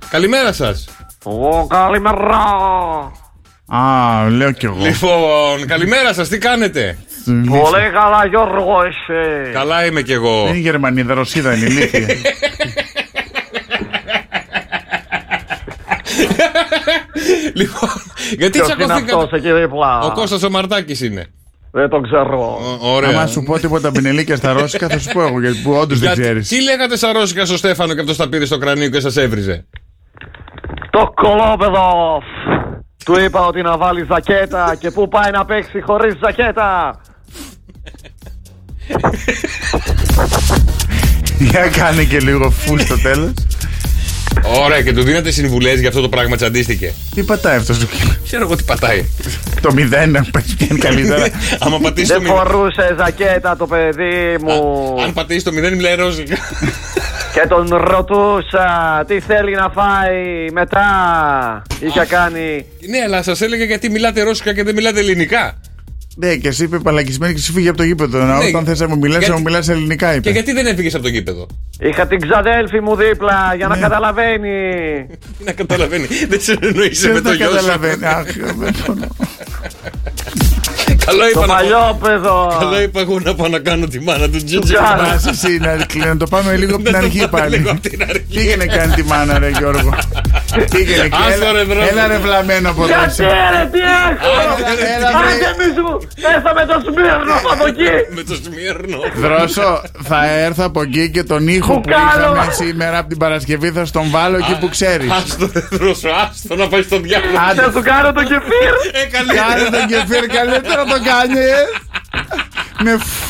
Καλημέρα 0.10 0.54
σας. 0.54 0.86
Ω, 1.30 1.68
καλημέρα. 1.68 2.38
Α, 3.68 4.30
λέω 4.30 4.52
κι 4.52 4.66
εγώ. 4.66 4.76
Λοιπόν, 4.80 5.68
καλημέρα 5.68 6.14
σας, 6.14 6.28
τι 6.28 6.38
κάνετε; 6.38 6.98
Πολύ 7.26 7.92
καλά, 7.94 8.26
Γιώργο, 8.30 8.82
εσύ. 8.84 9.52
Καλά 9.54 9.86
είμαι 9.86 10.02
κι 10.02 10.12
εγώ. 10.12 10.42
Δεν 10.44 10.50
είναι 10.50 10.58
Γερμανίδα, 10.58 11.14
Ρωσίδα 11.14 11.56
είναι 11.56 11.66
ηλίθεια. 11.66 12.08
λοιπόν, 17.54 17.90
γιατί 18.38 18.58
Ποιος 18.60 18.68
είναι 18.70 18.84
τσακωθήκατε; 18.86 19.24
αυτός 19.24 19.32
εκεί 19.40 19.52
δίπλα. 19.52 20.00
Ο 20.00 20.12
Κώστας 20.12 20.44
ο 20.44 20.50
Μαρτάκης 20.50 21.02
είναι. 21.02 21.26
Δεν 21.72 21.90
τον 21.90 22.04
ξέρω. 22.04 22.60
Ω, 22.82 22.94
Ωραία. 22.94 23.10
Άμα 23.10 23.28
σου 23.28 23.44
πω 23.44 23.60
τίποτα 23.60 23.92
πινελίκια 23.92 24.36
στα 24.36 24.54
ρώσικα 24.54 24.88
θα 24.88 25.00
σου 25.00 25.10
πω 25.14 25.22
εγώ 25.22 25.42
γιατί 25.42 25.58
που 25.58 25.72
όντως 25.72 26.00
δεν 26.00 26.08
Γιατί- 26.08 26.22
ξέρεις. 26.22 26.48
Τι 26.48 26.64
λέγατε 26.64 26.98
στα 26.98 27.12
ρώσικα 27.12 27.46
στο 27.46 27.58
Στέφανο 27.58 27.94
και 27.94 28.00
αυτό 28.00 28.16
τα 28.16 28.30
πήρε 28.30 28.46
στο 28.46 28.58
κρανίο 28.58 28.90
και 28.90 29.00
σας 29.00 29.18
έβριζε; 29.18 29.66
Το 30.98 31.14
κολόπεδος. 31.16 32.24
Του 33.06 33.20
είπα 33.20 33.46
ότι 33.46 33.62
να 33.62 33.78
βάλεις 33.78 34.08
ζακέτα 34.08 34.76
και 34.80 34.92
πού 34.92 35.08
πάει 35.08 35.32
να 35.32 35.46
παίξει 35.46 35.82
χωρίς 35.82 36.14
ζακέτα. 36.24 37.00
Για 41.40 41.68
κάνε 41.78 42.04
και 42.04 42.20
λίγο 42.20 42.50
φου 42.50 42.80
στο 42.80 43.02
τέλος. 43.02 43.34
Ωραία, 44.64 44.82
και 44.82 44.94
του 44.94 45.04
δίνατε 45.04 45.32
συμβουλές 45.32 45.80
για 45.80 45.90
αυτό 45.90 46.02
το 46.02 46.10
πράγμα, 46.10 46.36
τσαντίστηκε. 46.36 46.94
Τι 47.16 47.24
πατάει 47.24 47.58
αυτός 47.58 47.78
σου. 47.78 47.88
Ξέρω 48.24 48.44
εγώ 48.44 48.56
τι 48.56 48.64
πατάει. 48.64 49.06
Το 49.62 49.74
μηδέν 49.74 50.12
να 50.12 50.26
πηγαίνει 50.32 50.80
καλύτερα. 50.80 51.28
Άμα 51.60 51.80
πατήσεις 51.80 52.08
το 52.08 52.14
Δεν 52.14 52.24
μηδέν. 52.24 52.38
φορούσε 52.38 52.96
ζακέτα 52.98 53.56
το 53.58 53.68
παιδί 53.68 54.38
μου. 54.42 54.96
Αν 55.04 55.14
πατήσεις 55.14 55.44
το 55.44 55.52
μηδέν, 55.52 55.76
μιλάει 55.76 55.96
ρώσικα. 55.96 56.38
Και 57.42 57.48
τον 57.48 57.68
ρωτούσα 57.76 59.04
τι 59.08 59.20
θέλει 59.20 59.56
να 59.56 59.70
φάει 59.70 60.48
μετά. 60.54 60.86
Είχε 61.80 62.06
κάνει. 62.06 62.66
ναι, 62.90 62.98
αλλά 63.06 63.24
σας 63.24 63.42
έλεγα 63.42 63.64
γιατί 63.64 63.90
μιλάτε 63.90 64.24
ρώσικα 64.24 64.54
και 64.54 64.64
δεν 64.64 64.76
μιλάτε 64.76 65.00
ελληνικά. 65.00 65.60
Ναι, 66.20 66.36
και 66.36 66.48
εσύ 66.48 66.64
είπε 66.64 66.80
παλακισμένη 66.80 67.34
και 67.34 67.40
εσύ 67.40 67.52
φύγε 67.52 67.70
από 67.70 67.78
το 67.78 67.84
γήπεδο. 67.84 68.18
Να, 68.20 68.38
Ναι, 68.38 68.46
όταν 68.46 68.66
θες 68.66 68.80
να 68.80 68.88
μου 68.88 68.98
μιλάς, 68.98 69.18
γιατί- 69.18 69.30
να 69.32 69.38
μου 69.38 69.44
μιλάς 69.44 69.70
ελληνικά, 69.70 70.12
Και 70.12 70.18
είπε. 70.18 70.30
γιατί 70.30 70.52
δεν 70.54 70.66
έφυγες 70.66 70.94
από 70.94 71.04
το 71.04 71.10
γήπεδο; 71.10 71.48
Είχα 71.80 72.08
την 72.08 72.20
ξαδέλφη 72.22 72.82
μου 72.82 72.96
δίπλα 72.96 73.54
για 73.58 73.68
να 73.68 73.76
Ναι. 73.76 73.82
καταλαβαίνει. 73.82 74.50
Τι 75.38 75.44
να 75.46 75.52
καταλαβαίνει. 75.52 76.08
Δεν 76.28 76.42
σε 76.42 76.58
εννοείσαι 76.62 77.08
με 77.08 77.14
Δεν 77.14 77.24
το 77.24 77.30
τα 77.30 77.36
γιο 77.36 77.48
σου. 77.50 77.56
καταλαβαίνει. 77.56 78.06
Αχ, 78.06 78.26
δεν 78.38 78.56
μπορώ. 78.56 78.72
Καλό 81.08 81.20
Το 81.22 81.28
είπα 81.30 81.40
να 81.40 81.46
πάω- 81.48 81.56
παλιό 81.58 81.98
παιδό. 82.04 82.56
Καλό 82.60 82.82
είπα 82.82 83.00
εγώ 83.00 83.20
να 83.20 83.36
πάω 83.36 83.48
να 83.48 83.60
κάνω 83.60 83.86
τη 83.88 84.00
μάνα 84.00 84.30
του 84.30 84.44
Τζιτζι. 84.44 84.74
κάνω. 84.74 85.02
Άσε 85.14 85.30
εσύ 85.30 85.58
να, 85.66 86.06
να 86.06 86.18
το 86.18 86.28
πάμε 86.28 86.56
λίγο 86.56 86.76
από 86.76 86.84
την 86.84 86.92
Να 86.94 87.00
το 87.00 87.06
αρχή 87.06 87.28
πάμε 87.28 87.48
λίγο 87.48 87.64
πάλι. 87.64 87.70
από 87.70 87.90
την 87.90 88.02
αρχή. 88.10 88.26
Πήγαινε 88.34 88.66
κάνει 88.66 88.94
τη 88.94 89.04
μάνα, 89.04 89.40
ρε 89.40 89.50
Γιώργο. 89.50 89.92
Πήγαινε 90.72 91.08
και 91.08 91.16
Άστο, 91.28 91.52
ρε, 91.52 91.60
έλα, 91.60 91.66
δρόμο. 91.66 91.88
έλα 91.92 92.08
ρε 92.08 92.18
βλαμμένο 92.18 92.70
από 92.70 92.84
εδώ. 92.84 92.94
Γιατί 93.00 93.24
ρε 93.24 93.64
τι 93.74 93.80
έχω. 93.80 94.30
Έλα, 94.72 94.96
έλα, 94.96 95.08
Άντε 95.20 95.36
βρε. 95.38 95.52
μη 95.60 95.68
σου. 95.78 95.88
Έσα 96.36 96.52
με 96.58 96.64
το 96.70 96.76
Σμύρνο 96.86 97.36
από 97.54 97.66
εκεί. 97.72 97.90
Με 98.16 98.24
το 98.30 98.36
Σμύρνο. 98.44 99.00
Δρόσο, 99.24 99.82
θα 100.10 100.20
έρθω 100.46 100.64
από 100.66 100.82
εκεί 100.82 101.10
και 101.12 101.24
τον 101.24 101.48
ήχο 101.48 101.74
Που 101.74 101.82
που 101.82 101.90
κάνω. 101.90 102.34
είχαμε 102.34 102.52
σήμερα 102.64 102.98
από 102.98 103.08
την 103.10 103.18
Παρασκευή 103.18 103.70
θα 103.72 103.86
στον 103.86 104.06
βάλω 104.10 104.38
εκεί 104.38 104.58
που 104.60 104.70
ξέρεις. 104.70 105.12
Άστο, 105.12 105.50
ρε 105.54 105.62
δρόσο, 105.72 106.10
άστο 106.24 106.56
να 106.56 106.68
πάει 106.68 106.82
στο 106.82 106.98
διάλογο. 107.00 107.38
Άντε, 107.50 107.62
Θα 107.62 107.72
σου 107.76 107.82
κάνω 107.92 108.10
το 108.14 108.24
κεφίρ. 108.32 108.72
Ε, 109.00 109.06
καλύτερα. 109.16 109.42
Κάνε 109.48 109.64
τον 109.78 109.86
κεφίρ 109.94 110.24
καλύτερα 110.38 110.82
το 110.94 110.97
κάνει. 111.00 111.40
ε; 111.40 111.66
Με 112.84 112.98
φ- 112.98 113.26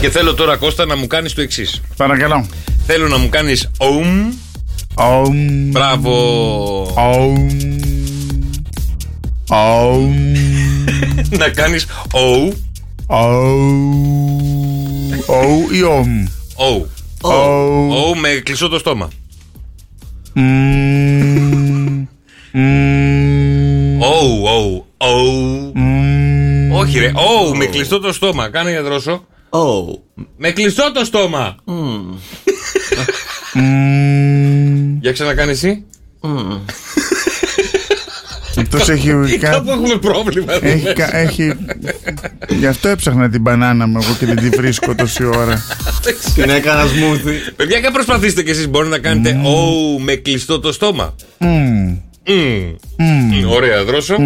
Και 0.00 0.10
θέλω 0.10 0.34
τώρα 0.34 0.56
Κώστα 0.56 0.86
να 0.86 0.96
μου 0.96 1.06
κάνεις 1.06 1.34
το 1.34 1.40
εξής. 1.40 1.80
Παρακαλώ. 1.96 2.46
Θέλω 2.86 3.08
να 3.08 3.18
μου 3.18 3.28
κάνεις 3.28 3.70
ομ. 3.78 4.32
Ομ. 4.94 5.36
Μπράβο. 5.70 6.12
Ομ. 6.94 7.46
Ομ. 9.48 10.14
να 11.38 11.48
κάνεις 11.48 11.86
ο. 12.12 12.52
Ομ. 13.06 13.92
Ου 15.26 15.68
ή 15.72 15.82
ομ. 15.82 16.24
Ο. 16.56 16.86
Ομ. 17.20 17.90
Ο 17.90 18.14
με 18.20 18.28
κλειστό 18.28 18.68
το 18.68 18.78
στόμα. 18.78 19.08
Μμμ. 22.56 22.62
Μμμ. 22.62 24.00
Ο, 24.00 24.48
ο, 24.48 24.84
ο. 25.06 25.10
Μμμ. 25.74 26.72
Όχι 26.72 26.98
ρε, 26.98 27.06
ο 27.14 27.54
με 27.56 27.64
κλειστό 27.64 28.00
το 28.00 28.12
στόμα. 28.12 28.48
Κάνε 28.48 28.70
για 28.70 28.82
δρόσο. 28.82 29.24
Oh. 29.50 29.98
Με 30.36 30.50
κλειστό 30.50 30.92
το 30.94 31.04
στόμα. 31.04 31.56
Μμμ. 31.64 32.14
Για 35.00 35.12
ξανακάνει 35.12 35.50
εσύ. 35.50 35.84
Αυτός 38.58 38.88
έχει 38.94 39.08
Κάπου 39.08 39.38
κάτι. 39.40 39.70
έχουμε 39.70 39.96
πρόβλημα. 39.96 40.52
εδώ 40.52 40.66
Έχει, 40.68 40.82
μέσα. 40.82 40.92
κα- 40.92 41.16
έχει... 41.16 41.52
Γι' 42.48 42.66
αυτό 42.66 42.88
έψαχνα 42.88 43.28
την 43.30 43.40
μπανάνα 43.40 43.86
μου 43.86 43.98
εγώ 44.02 44.14
και 44.18 44.26
δεν 44.26 44.36
τη 44.36 44.48
βρίσκω 44.48 44.94
τόση 44.94 45.24
ώρα. 45.24 45.62
Την 46.34 46.50
έκανα 46.50 46.86
σμούθι. 46.86 47.32
Παιδιά, 47.56 47.80
και 47.80 47.90
προσπαθήστε 47.92 48.42
κι 48.42 48.50
εσείς 48.50 48.68
Μπορεί 48.68 48.88
να 48.88 48.98
κάνετε 48.98 49.40
ο 49.48 49.98
με 50.00 50.14
κλειστό 50.14 50.60
το 50.60 50.72
στόμα. 50.72 51.14
Μμμ. 51.38 51.96
Μμμ. 52.98 53.50
Ωραία, 53.50 53.84
δρόσο. 53.84 54.16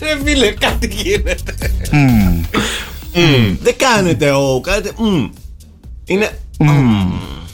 Ρε 0.00 0.18
φίλε, 0.24 0.50
κάτι 0.50 0.86
γίνεται. 1.02 1.54
Μμμ. 1.92 3.56
Δεν 3.62 3.74
κάνετε 3.76 4.30
ο, 4.30 4.60
κάνετε 4.60 4.92
μμ. 4.98 5.24
Είναι 6.04 6.30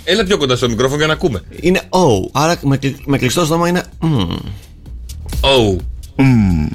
Έλα 0.04 0.24
πιο 0.24 0.36
κοντά 0.38 0.56
στο 0.56 0.68
μικρόφωνο 0.68 0.96
για 0.98 1.06
να 1.06 1.12
ακούμε. 1.12 1.42
είναι 1.60 1.80
ο. 1.88 2.28
Άρα 2.32 2.56
με, 2.62 2.76
κλει- 2.76 3.06
με 3.06 3.18
κλειστό 3.18 3.44
στόμα 3.44 3.68
είναι 3.68 3.82
μμ. 4.00 4.20
Ο. 5.40 5.76
Μμμ. 6.16 6.66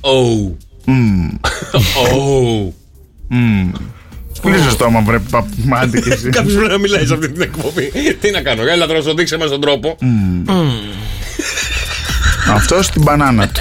Ο. 0.00 0.12
Μμμ. 0.84 1.28
Ο. 2.12 2.72
Μμμ. 4.46 4.52
Κλείσε 4.54 4.68
το 4.68 4.70
στόμα, 4.74 5.00
βρε 5.00 5.18
παπμάντη 5.30 6.00
κι 6.02 6.08
εσύ. 6.08 6.28
Κάποιος 6.28 6.54
πρέπει 6.54 6.70
να 6.70 6.78
μιλάει 6.78 7.06
σε 7.06 7.14
αυτή 7.14 7.28
την 7.32 7.42
εκπομπή. 7.42 7.90
Τι 8.20 8.30
να 8.30 8.40
κάνω, 8.40 8.62
έλα 8.66 8.86
δρόσο, 8.86 9.14
δείξε 9.14 9.36
μας 9.36 9.50
τον 9.50 9.60
τρόπο. 9.60 9.96
Αυτό 12.50 12.82
στην 12.82 13.02
μπανάνα 13.02 13.48
του. 13.48 13.60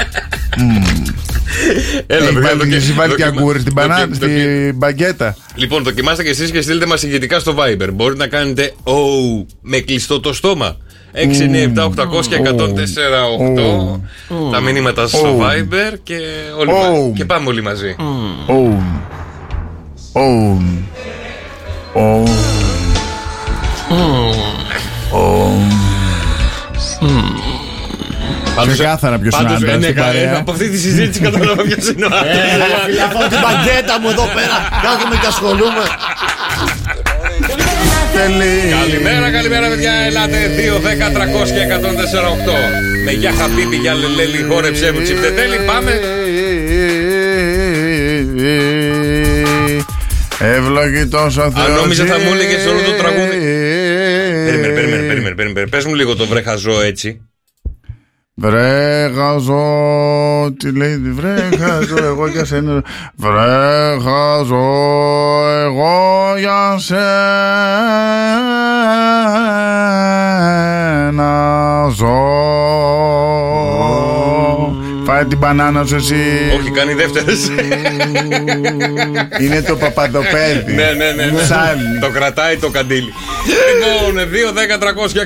Έλα, 2.07 2.23
Έχει 2.25 2.33
παιδιά, 2.33 2.41
βάλει- 2.49 2.59
δοκι- 2.61 2.73
Έχει 2.73 2.91
βάλει 2.91 3.15
και 3.15 3.23
δοκιμα- 3.23 3.41
αγκούρι 3.41 3.59
στην 3.59 3.73
δοκι- 3.73 3.87
μπανάνα, 3.89 4.05
δοκι- 4.05 4.15
στην 4.15 4.75
μπαγκέτα. 4.75 5.35
Λοιπόν, 5.55 5.83
δοκιμάστε 5.83 6.23
και 6.23 6.29
εσείς 6.29 6.51
και 6.51 6.61
στείλτε 6.61 6.85
μας 6.85 7.03
ηγετικά 7.03 7.39
στο 7.39 7.55
Viber. 7.57 7.89
Μπορείτε 7.93 8.19
να 8.19 8.27
κάνετε 8.27 8.73
ο 8.83 8.93
με 9.61 9.77
κλειστό 9.79 10.19
το 10.19 10.33
στόμα. 10.33 10.77
697-800 11.11 12.27
και 12.27 12.35
104-8 12.35 14.01
Τα 14.51 14.59
μηνύματα 14.59 15.07
στο 15.07 15.27
Ω. 15.27 15.39
Viber 15.41 15.93
και, 16.03 16.17
όλοι 16.59 16.71
Ω. 16.71 16.75
μα- 16.75 17.15
και 17.15 17.25
πάμε 17.25 17.47
όλοι 17.47 17.61
μαζί. 17.63 17.95
Ωμ. 20.17 20.65
Ωμ. 21.93 22.23
Ωμ. 23.89 24.31
Ωμ. 25.11 25.71
Ξεκάθαρα 28.71 29.17
ποιος 29.19 29.33
είναι 29.39 29.43
πάντως, 29.43 29.57
άντρας 29.61 29.73
ε, 29.73 29.77
ναι, 29.77 29.83
στην 29.83 29.95
κα- 29.95 30.03
παρέα. 30.03 30.37
Από 30.37 30.51
αυτή 30.51 30.69
τη 30.69 30.77
συζήτηση 30.77 31.19
κατάλαβα 31.19 31.63
ποιος 31.69 31.85
είναι 31.89 32.05
ο 32.05 32.09
Ε, 32.13 32.19
άντρας. 32.19 32.69
ρε 32.71 32.77
φίλε, 32.85 33.01
αφού 33.07 33.19
την 33.33 33.39
παγκέτα 33.47 33.95
μου 34.01 34.09
εδώ 34.15 34.25
πέρα 34.37 34.57
κάθομαι 34.85 35.15
και 35.21 35.27
ασχολούμαι. 35.33 35.85
Καλημέρα, 38.79 39.27
καλημέρα 39.37 39.67
παιδιά, 39.67 39.93
ελάτε 40.07 40.39
2, 40.57 40.79
10, 40.79 41.11
300 41.15 41.49
και 41.55 41.61
148 41.63 42.55
Με 43.05 43.11
γεια 43.11 43.31
χαπίπι, 43.39 43.75
για 43.75 43.93
λελέλη, 43.93 44.41
χόρεψέ 44.49 44.91
μου 44.93 45.01
τσιπτετέλη, 45.01 45.57
πάμε 45.69 45.91
Ευλογητός 50.39 51.37
ο 51.37 51.51
Θεός 51.51 51.67
Αν 51.67 51.73
νόμιζα 51.73 52.05
θα 52.05 52.19
μου 52.19 52.33
έλεγες 52.33 52.65
όλο 52.65 52.81
το 52.81 52.91
τραγούδι 52.91 53.39
Περίμενε, 54.45 54.73
περίμενε, 54.73 55.07
περίμενε, 55.07 55.35
περίμενε 55.35 55.67
Πες 55.67 55.85
μου 55.85 55.95
λίγο 55.95 56.15
το 56.15 56.25
βρέχα 56.25 56.55
ζω 56.55 56.81
έτσι 56.81 57.21
Βρε 58.37 59.11
χαζό, 59.15 60.53
τι 60.59 60.71
λέει, 60.71 60.97
βρε 60.97 61.49
χαζό, 61.59 62.03
εγώ 62.03 62.27
για 62.27 62.45
σένα. 62.45 62.83
Βρε 63.15 63.97
χαζό, 64.03 64.65
εγώ 65.63 66.33
για 66.37 66.77
σένα 66.77 67.09
ζω. 71.95 72.64
Φάει 75.05 75.25
την 75.25 75.37
μπανάνα 75.37 75.85
σου 75.85 75.95
εσύ. 75.95 76.15
Όχι, 76.59 76.71
κάνει 76.71 76.93
δεύτερες 76.93 77.51
Είναι 79.41 79.61
το 79.61 79.75
παπαδοπέδι. 79.75 80.73
Ναι, 80.73 80.83
ναι, 80.83 81.11
ναι, 81.11 81.25
ναι. 81.25 81.41
Ψάλει. 81.41 81.99
Το 82.01 82.09
κρατάει 82.09 82.57
το 82.57 82.69
καντήλι. 82.69 83.13
λοιπόν, 83.73 84.15
2, 84.17 84.53
10, 84.53 84.77
300 84.77 85.11
και 85.11 85.25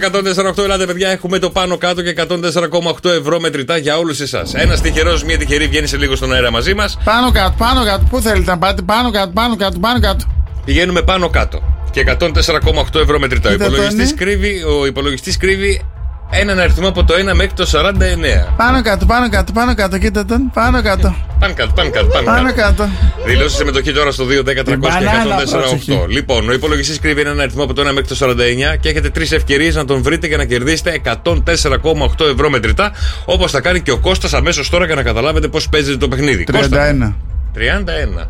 148. 0.57 0.63
Ελάτε, 0.63 0.85
παιδιά, 0.85 1.09
έχουμε 1.09 1.39
το 1.39 1.49
πάνω 1.49 1.77
κάτω 1.77 2.01
και 2.01 2.15
104,8 2.17 3.09
ευρώ 3.19 3.39
μετρητά 3.39 3.77
για 3.77 3.97
όλους 3.97 4.19
εσάς. 4.19 4.53
Ένα 4.53 4.77
τυχερό, 4.77 5.19
μία 5.25 5.37
τυχερή 5.37 5.67
βγαίνει 5.67 5.87
σε 5.87 5.97
λίγο 5.97 6.15
στον 6.15 6.33
αέρα 6.33 6.51
μαζί 6.51 6.73
μας. 6.73 6.97
Πάνω 7.03 7.31
κάτω, 7.31 7.53
πάνω 7.57 7.85
κάτω. 7.85 8.03
Πού 8.09 8.21
θέλετε 8.21 8.51
να 8.51 8.57
πάτε, 8.57 8.81
πάνω 8.81 9.11
κάτω, 9.11 9.31
πάνω 9.33 9.55
κάτω, 9.55 9.79
πάνω 9.79 9.99
κάτω. 9.99 10.25
Πηγαίνουμε 10.65 11.01
πάνω 11.01 11.29
κάτω. 11.29 11.77
Και 11.91 12.03
104,8 12.19 12.99
ευρώ 13.01 13.19
μετρητά. 13.19 13.49
Ο 13.49 13.51
Κοίτα 13.51 13.65
το, 13.65 13.71
υπολογιστής 13.71 14.09
ναι. 14.09 14.17
κρύβει, 14.17 14.63
ο 14.63 14.85
υπολογιστής 14.85 15.37
κρύβει 15.37 15.81
έναν 16.29 16.59
αριθμό 16.59 16.87
από 16.87 17.03
το 17.03 17.13
1 17.13 17.33
μέχρι 17.35 17.53
το 17.55 17.65
49. 17.71 18.53
Πάνω 18.57 18.81
κάτω, 18.81 19.05
πάνω 19.05 19.29
κάτω, 19.29 19.51
πάνω 19.51 19.75
κάτω, 19.75 19.97
κοίτα 19.97 20.25
τον, 20.25 20.51
πάνω 20.53 20.81
κάτω. 20.81 21.15
Πάνε 21.39 21.53
κάτω, 21.53 21.71
πάνε 21.75 21.89
κάτω, 21.89 22.07
πάνε 22.07 22.25
Πάνω 22.25 22.53
κάτω. 22.53 22.61
κάτω. 22.61 22.89
Δηλώσεις 23.25 23.57
συμμετοχή 23.57 23.91
τώρα 23.93 24.11
στο 24.11 24.25
2, 24.25 24.43
10, 24.43 24.63
300 24.63 24.63
και 24.65 24.75
μπανάνα, 24.77 25.35
148. 25.43 25.51
πρόσεχε. 25.51 26.05
Λοιπόν, 26.07 26.49
ο 26.49 26.53
υπολογιστής 26.53 26.99
κρύβει 26.99 27.21
έναν 27.21 27.39
αριθμό 27.39 27.63
από 27.63 27.73
το 27.73 27.81
1 27.81 27.85
μέχρι 27.93 28.07
το 28.07 28.15
49 28.15 28.77
και 28.79 28.89
έχετε 28.89 29.09
τρεις 29.09 29.31
ευκαιρίες 29.31 29.75
να 29.75 29.85
τον 29.85 30.01
βρείτε 30.01 30.27
και 30.27 30.37
να 30.37 30.45
κερδίσετε 30.45 31.01
104,8 31.23 32.25
ευρώ 32.33 32.49
μετρητά. 32.49 32.91
Όπως 33.25 33.51
θα 33.51 33.61
κάνει 33.61 33.81
και 33.81 33.91
ο 33.91 33.97
Κώστας 33.97 34.33
αμέσως 34.33 34.69
τώρα 34.69 34.85
για 34.85 34.95
να 34.95 35.03
καταλάβετε 35.03 35.47
πώς 35.47 35.69
παίζεται 35.69 35.97
το 35.97 36.07
παιχνίδι. 36.07 36.43
Κώστα, 36.43 36.77
31. 36.77 37.15
31. 37.53 38.27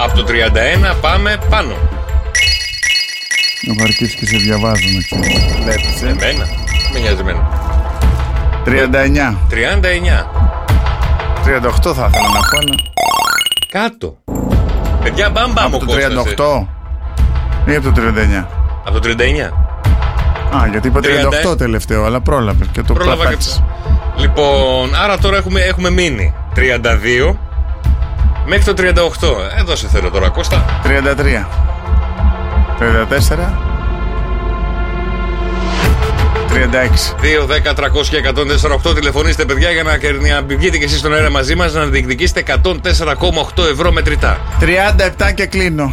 Από 0.00 0.16
το 0.16 0.24
31 0.92 0.94
πάμε 1.00 1.38
πάνω. 1.50 1.72
Έχω 3.66 3.82
αρχίσει 3.82 4.16
και 4.16 4.26
σε 4.26 4.36
διαβάζω 4.36 4.84
να 4.94 5.00
ξέρεις. 5.02 5.56
Βλέπεις, 5.62 6.02
ε; 6.02 6.06
Εμένα. 6.08 6.46
Με 6.92 6.98
νοιάζει 6.98 7.20
εμένα. 7.20 7.48
39. 8.64 9.36
39. 9.48 10.26
38 11.44 11.94
θα 11.94 12.10
ήθελα 12.10 12.28
να 12.28 12.40
πω. 12.50 12.62
ναι. 12.68 12.76
Κάτω. 13.70 14.16
Παιδιά, 15.02 15.30
μπαμ 15.30 15.52
μπαμ 15.52 15.72
ο 15.72 15.76
Από 15.76 15.78
το 15.78 15.84
Κώστας, 15.86 16.26
ε. 16.26 16.34
38 16.36 16.66
ή 17.66 17.74
από 17.74 17.84
το 17.84 17.92
39. 17.92 18.46
Από 18.84 19.00
το 19.00 19.08
39. 19.08 19.52
Α, 20.56 20.66
γιατί 20.70 20.88
είπα 20.88 21.00
30. 21.00 21.50
38 21.52 21.58
τελευταίο, 21.58 22.04
αλλά 22.04 22.20
πρόλαβες 22.20 22.66
και 22.72 22.82
το 22.82 22.92
Πρόλαβα 22.92 23.16
και 23.16 23.20
πλάταξες. 23.22 23.62
Λοιπόν, 24.16 24.94
άρα 25.04 25.18
τώρα 25.18 25.36
έχουμε, 25.36 25.60
έχουμε 25.60 25.90
μείνει 25.90 26.34
32 26.54 27.36
μέχρι 28.46 28.64
το 28.64 28.74
38. 28.76 28.80
Εδώ 29.58 29.76
σε 29.76 29.88
θέλω 29.88 30.10
τώρα, 30.10 30.28
Κώστα. 30.28 30.64
33. 30.84 31.67
34. 32.78 33.52
36. 36.48 37.14
2, 37.22 37.46
10, 37.46 37.74
300 37.74 38.08
και 38.10 38.16
148. 38.90 38.94
Τηλεφωνήστε, 38.94 39.44
παιδιά, 39.44 39.70
για 39.70 39.82
να, 39.82 39.96
κερ- 39.96 40.20
να 40.20 40.42
βγείτε 40.56 40.76
και 40.78 40.84
εσείς 40.84 40.98
στον 40.98 41.14
αέρα 41.14 41.30
μαζί 41.30 41.54
μας 41.54 41.72
να 41.74 41.84
διεκδικήσετε 41.84 42.42
104,8 42.62 43.64
ευρώ 43.72 43.92
μετρητά. 43.92 44.38
37 44.60 45.32
και 45.34 45.46
κλείνω. 45.46 45.92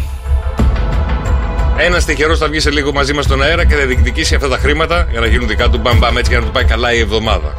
Ένας 1.78 2.06
τυχερός 2.06 2.38
θα 2.40 2.48
βγει 2.48 2.60
σε 2.60 2.70
λίγο 2.72 2.92
μαζί 2.94 3.14
μας 3.14 3.26
στον 3.26 3.42
αέρα 3.44 3.66
και 3.66 3.76
θα 3.76 3.86
διεκδικήσει 3.86 4.36
αυτά 4.36 4.48
τα 4.48 4.58
χρήματα 4.58 5.08
για 5.12 5.20
να 5.20 5.26
γίνουν 5.26 5.48
δικά 5.48 5.70
του 5.70 5.78
μπαμ 5.78 5.98
μπαμ 5.98 6.18
έτσι 6.18 6.32
για 6.32 6.40
να 6.40 6.46
του 6.46 6.52
πάει 6.52 6.64
καλά 6.64 6.94
η 6.94 7.00
εβδομάδα. 7.00 7.54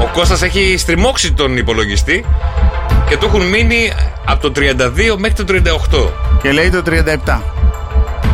Ο 0.00 0.08
Κώστας 0.12 0.42
έχει 0.42 0.74
στριμώξει 0.78 1.32
τον 1.32 1.56
υπολογιστή 1.56 2.24
και 3.08 3.16
του 3.16 3.26
έχουν 3.26 3.42
μείνει 3.48 3.92
από 4.24 4.50
το 4.50 4.60
32 4.60 5.16
μέχρι 5.18 5.44
το 5.44 5.44
38. 5.92 6.10
Και 6.42 6.52
λέει 6.52 6.70
το 6.70 6.82
37. 7.26 7.40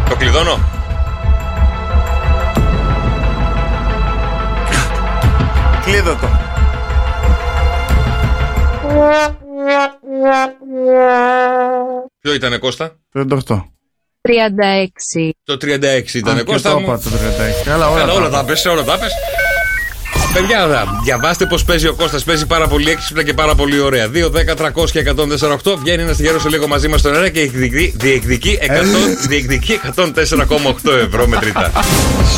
Το 0.09 0.17
κλειδώνω. 0.17 0.59
Κλείδω 5.85 6.15
το. 6.15 6.29
Ποιο 12.21 12.35
ήταν 12.35 12.59
Κώστα; 12.59 12.97
38. 13.15 13.27
36. 14.21 15.31
Το 15.45 15.57
36 15.61 16.15
ήταν 16.15 16.35
Α, 16.35 16.39
και 16.39 16.45
Κώστα 16.45 16.71
το 16.71 16.79
μου. 16.79 16.85
είπα 16.85 16.99
το 16.99 17.11
36. 17.11 17.65
Καλά, 17.65 17.89
όλα, 17.89 18.01
Καλά, 18.01 18.13
όλα 18.13 18.29
τα 18.31 18.37
τα 18.37 18.45
πες, 18.45 18.65
όλα 18.65 18.85
τα 18.85 18.99
πες. 18.99 19.13
Παιδιά, 20.37 20.67
δα, 20.67 20.85
διαβάστε 21.05 21.47
πώς 21.47 21.65
παίζει 21.65 21.87
ο 21.87 21.95
Κώστας 21.95 22.25
Παίζει 22.25 22.47
πάρα 22.47 22.67
πολύ 22.69 22.91
έξυπνα 22.91 23.23
και 23.23 23.33
πάρα 23.33 23.55
πολύ 23.55 23.81
ωραία. 23.81 24.09
2, 24.09 24.31
10, 24.31 24.55
300 24.55 24.91
και 24.91 24.99
148. 25.63 25.77
Βγαίνει 25.79 26.03
ένα 26.03 26.15
τυχερό 26.15 26.41
σε 26.41 26.49
λίγο 26.49 26.67
μαζί 26.67 26.89
μας 26.89 27.01
στον 27.01 27.15
αέρα 27.15 27.29
και 27.29 27.41
διεκδικεί, 27.41 27.93
διεκδικεί, 27.97 28.59
100, 28.63 29.27
διεκδικεί 29.29 29.81
104,8 29.97 30.93
ευρώ 31.07 31.27
μετρητά. 31.27 31.71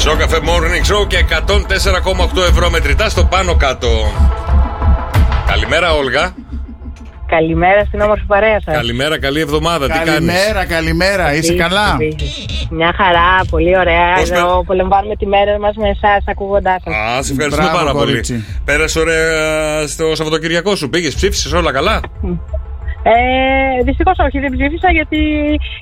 Σοκαφέ 0.00 0.40
Morning 0.44 0.92
Show 0.92 1.06
και 1.06 1.24
104,8 1.28 2.42
ευρώ 2.48 2.70
μετρητά 2.70 3.08
στο 3.08 3.24
πάνω 3.24 3.56
κάτω. 3.56 4.12
Καλημέρα, 5.46 5.94
Όλγα. 5.94 6.34
Καλημέρα 7.36 7.84
στην 7.84 8.00
όμορφη 8.00 8.24
παρέα 8.26 8.60
σας. 8.64 8.74
Καλημέρα, 8.74 9.18
καλή 9.18 9.40
εβδομάδα. 9.40 9.86
Τι 9.86 9.92
κάνεις; 9.92 10.12
Καλημέρα, 10.12 10.64
καλημέρα. 10.64 11.34
Είσαι 11.34 11.54
καλά; 11.54 11.96
Μια 12.70 12.92
χαρά, 12.96 13.28
πολύ 13.50 13.78
ωραία. 13.78 14.14
Πώς 14.16 14.30
Εδώ 14.30 14.58
απολαμβάνουμε 14.58 15.16
τη 15.16 15.26
μέρα 15.26 15.58
μας 15.58 15.74
με 15.76 15.88
εσάς 15.88 16.24
ακούγοντάς 16.26 16.82
σας. 16.84 16.94
Α, 16.94 17.22
σε 17.22 17.32
ευχαριστούμε 17.32 17.68
Μπράβο, 17.68 17.78
πάρα 17.84 17.92
κορίτσι. 17.92 18.32
πολύ. 18.32 18.44
Πέρασε 18.64 18.98
ωραία 18.98 19.86
στο 19.86 20.14
Σαββατοκυριακό 20.14 20.74
σου. 20.76 20.88
Πήγες, 20.90 21.14
ψήφισες 21.14 21.52
όλα 21.52 21.72
καλά; 21.72 22.00
Ε, 23.02 23.82
Δυστυχώς 23.84 24.18
όχι, 24.18 24.38
δεν 24.38 24.52
ψήφισα 24.56 24.90
γιατί 24.90 25.18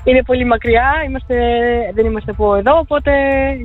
είναι 0.05 0.23
πολύ 0.23 0.45
μακριά. 0.45 0.89
Είμαστε, 1.07 1.35
δεν 1.95 2.05
είμαστε 2.07 2.31
από 2.31 2.55
εδώ, 2.55 2.73
οπότε 2.79 3.11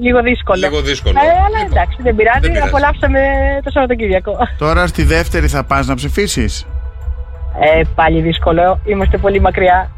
λίγο 0.02 0.22
δύσκολο. 0.22 0.60
Λίγο 0.60 0.82
δύσκολο. 0.82 1.16
Ε, 1.20 1.30
αλλά 1.46 1.60
εντάξει, 1.70 1.98
δεν 2.02 2.16
πειράζει. 2.16 2.40
Δεν 2.40 2.52
πειράζει. 2.52 2.68
Απολαύσαμε 2.70 3.20
το 3.64 3.70
Σαββατοκύριακο. 3.70 4.38
Τώρα 4.58 4.88
στη 4.88 5.04
δεύτερη 5.04 5.48
θα 5.48 5.64
πας 5.64 5.88
να 5.88 5.96
ψηφίσεις; 5.96 6.66
Ε, 7.60 7.82
πάλι 7.96 8.22
δύσκολο. 8.22 8.80
Είμαστε 8.86 9.18
πολύ 9.18 9.42
μακριά. 9.42 9.90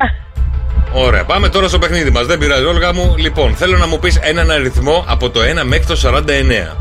Ωραία, 0.93 1.23
πάμε 1.23 1.49
τώρα 1.49 1.67
στο 1.67 1.79
παιχνίδι 1.79 2.09
μας. 2.09 2.25
Δεν 2.25 2.37
πειράζει, 2.37 2.63
Όλγα 2.63 2.93
μου. 2.93 3.15
Λοιπόν, 3.17 3.53
θέλω 3.53 3.77
να 3.77 3.87
μου 3.87 3.99
πεις 3.99 4.17
έναν 4.17 4.51
αριθμό 4.51 5.05
από 5.07 5.29
το 5.29 5.39
1 5.39 5.63
μέχρι 5.63 5.85
το 5.85 5.95
49. 5.95 6.77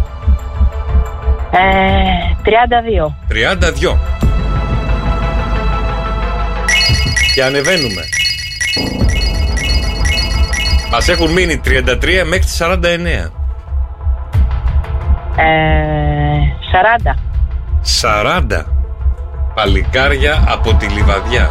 Ε, 1.50 1.60
32. 2.42 3.14
32. 3.28 3.98
Και 7.34 7.42
ανεβαίνουμε. 7.44 8.02
Μας 10.90 11.08
έχουν 11.08 11.32
μείνει 11.32 11.60
33 11.64 12.24
μέχρι 12.24 12.38
τις 12.38 12.56
49. 12.56 13.30
Ε, 15.36 15.44
40. 16.72 17.16
40. 18.00 18.81
Παλικάρια 19.54 20.44
από 20.48 20.74
τη 20.74 20.86
λιβαδιά. 20.86 21.50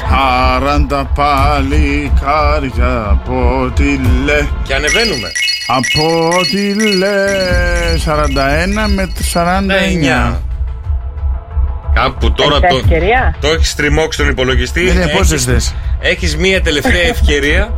Σαράντα 0.00 1.10
παλικάρια 1.14 3.06
από 3.10 3.70
τη 3.74 4.00
λε. 4.24 4.46
Και 4.62 4.74
ανεβαίνουμε. 4.74 5.32
Από 5.66 6.30
τη 6.50 6.74
λε. 6.96 7.16
41 8.04 8.88
με 8.94 9.06
το 9.06 9.20
49. 9.32 10.32
9. 10.32 10.36
Κάπου 11.94 12.32
τώρα 12.32 12.56
Έχετε 12.56 12.68
το, 12.68 12.76
ευκαιρία; 12.76 13.34
το 13.40 13.48
έχεις 13.48 13.74
τριμώξει 13.74 14.18
τον 14.18 14.28
υπολογιστή. 14.28 14.80
Ναι, 14.84 14.92
ναι, 14.92 15.06
πόσες 15.06 15.32
Έχεις- 15.32 15.44
θες; 15.44 15.74
Έχεις 16.00 16.36
μία 16.36 16.62
τελευταία 16.62 17.02
ευκαιρία 17.14 17.72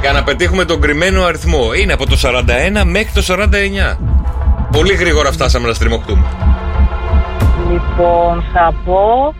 Για 0.00 0.12
να 0.12 0.22
πετύχουμε 0.22 0.64
τον 0.64 0.80
κρυμμένο 0.80 1.24
αριθμό. 1.24 1.72
Είναι 1.74 1.92
από 1.92 2.06
το 2.08 2.16
41 2.22 2.84
μέχρι 2.84 3.10
το 3.14 3.22
49. 3.22 3.98
Πολύ 4.70 4.94
γρήγορα 4.94 5.32
φτάσαμε 5.32 5.68
να 5.68 5.74
στριμωχτούμε. 5.74 6.24
Λοιπόν, 7.74 8.44
θα 8.52 8.74
πω 8.84 9.34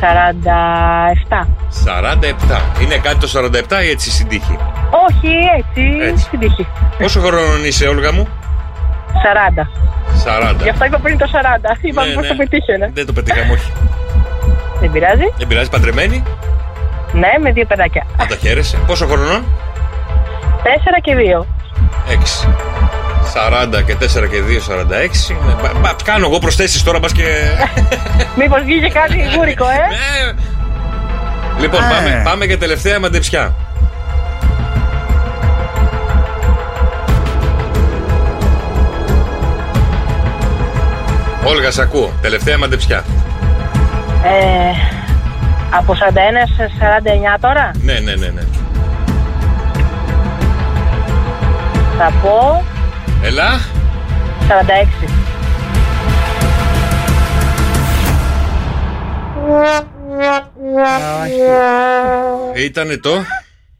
47. 0.00 1.46
47. 1.84 2.82
Είναι 2.82 2.96
κάτι 2.96 3.16
το 3.18 3.28
47 3.80 3.84
ή 3.84 3.90
έτσι 3.90 4.10
στην 4.10 4.28
τύχη; 4.28 4.56
Όχι, 5.08 5.32
έτσι, 5.58 5.98
Έτσι. 6.02 6.24
στην 6.24 6.38
τύχη. 6.38 6.66
Πόσο 6.98 7.20
χρόνο 7.20 7.64
είσαι, 7.66 7.86
Όλγα 7.86 8.12
μου; 8.12 8.28
40. 9.56 9.68
40. 10.60 10.62
Γι' 10.62 10.68
αυτό 10.68 10.84
είπα 10.84 10.98
πριν 10.98 11.18
το 11.18 11.26
40. 11.32 11.76
Είπαμε 11.80 12.08
Ναι, 12.08 12.14
πώς 12.14 12.22
ναι. 12.22 12.28
το 12.28 12.34
πετύχαινε. 12.34 12.90
Δεν 12.94 13.06
το 13.06 13.12
πετύχαμε, 13.12 13.52
όχι. 13.52 13.72
Δεν 14.80 14.90
πειράζει. 14.92 15.32
Δεν 15.38 15.46
πειράζει, 15.46 15.68
παντρεμένη; 15.70 16.22
Ναι, 17.12 17.32
με 17.40 17.52
δύο 17.52 17.66
παιδάκια. 17.66 18.06
Να 18.18 18.26
τα 18.26 18.36
χαίρεσαι. 18.36 18.78
Πόσο 18.86 19.06
χρονών; 19.06 19.44
4 20.62 21.00
και 21.02 21.14
2. 21.16 21.46
6. 22.08 22.48
40 23.34 23.82
και 23.86 23.94
4 23.94 24.28
και 24.30 24.42
2, 24.48 24.60
46. 24.60 25.36
Ναι, 25.46 25.52
μπα- 25.62 25.78
μπα- 25.80 25.94
Κάνω 26.04 26.26
εγώ 26.26 26.38
προσθέσεις 26.38 26.82
τώρα, 26.82 26.98
μπας 26.98 27.12
και. 27.12 27.24
Μήπως 28.38 28.62
βγήκε 28.62 28.88
κάτι 28.88 29.16
γούρικο, 29.36 29.64
ε; 29.64 29.70
Ναι. 29.94 30.32
λοιπόν, 31.60 31.80
Ε. 31.82 31.86
πάμε, 31.90 32.20
πάμε 32.24 32.44
για 32.44 32.58
τελευταία 32.58 33.00
μαντεψιά. 33.00 33.54
Όλγα, 41.44 41.70
σ' 41.70 41.78
ακούω. 41.78 42.12
Τελευταία 42.20 42.58
μαντεψιά. 42.58 43.04
ε. 44.24 44.90
Από 45.78 45.94
41 45.94 45.96
σε 46.56 46.70
49 46.78 47.38
τώρα; 47.40 47.70
Ναι, 47.82 47.92
ναι, 47.92 48.14
ναι, 48.14 48.26
ναι. 48.26 48.40
Θα 51.98 52.12
πω 52.22 52.62
Ελά. 53.22 53.60
46. 54.48 55.08
Ήτανε 62.64 62.96
το. 62.96 63.24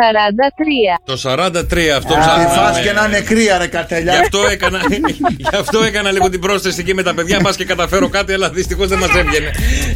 43. 0.03 1.01
Το 1.05 1.13
43 1.23 1.89
αυτό 1.97 2.13
Τη 2.15 2.21
ψάχναμε. 2.21 2.49
φας 2.57 2.81
και 2.81 2.93
να 2.93 3.05
είναι 3.07 3.21
κρύα 3.21 3.59
ρε 3.59 3.67
καρτελιά. 3.67 4.13
Γι' 4.13 4.19
αυτό, 4.21 4.39
έκανα, 4.51 4.79
γι' 5.51 5.57
αυτό 5.57 5.83
έκανα 5.83 6.11
λίγο 6.11 6.29
την 6.31 6.41
πρόσθεση 6.41 6.77
εκεί 6.81 6.95
με 6.95 7.03
τα 7.03 7.15
παιδιά. 7.15 7.41
Πας 7.41 7.57
και 7.57 7.65
καταφέρω 7.65 8.09
κάτι, 8.09 8.33
αλλά 8.33 8.49
δυστυχώς 8.51 8.89
δεν 8.89 8.99
μας 8.99 9.09
έβγαινε. 9.15 9.51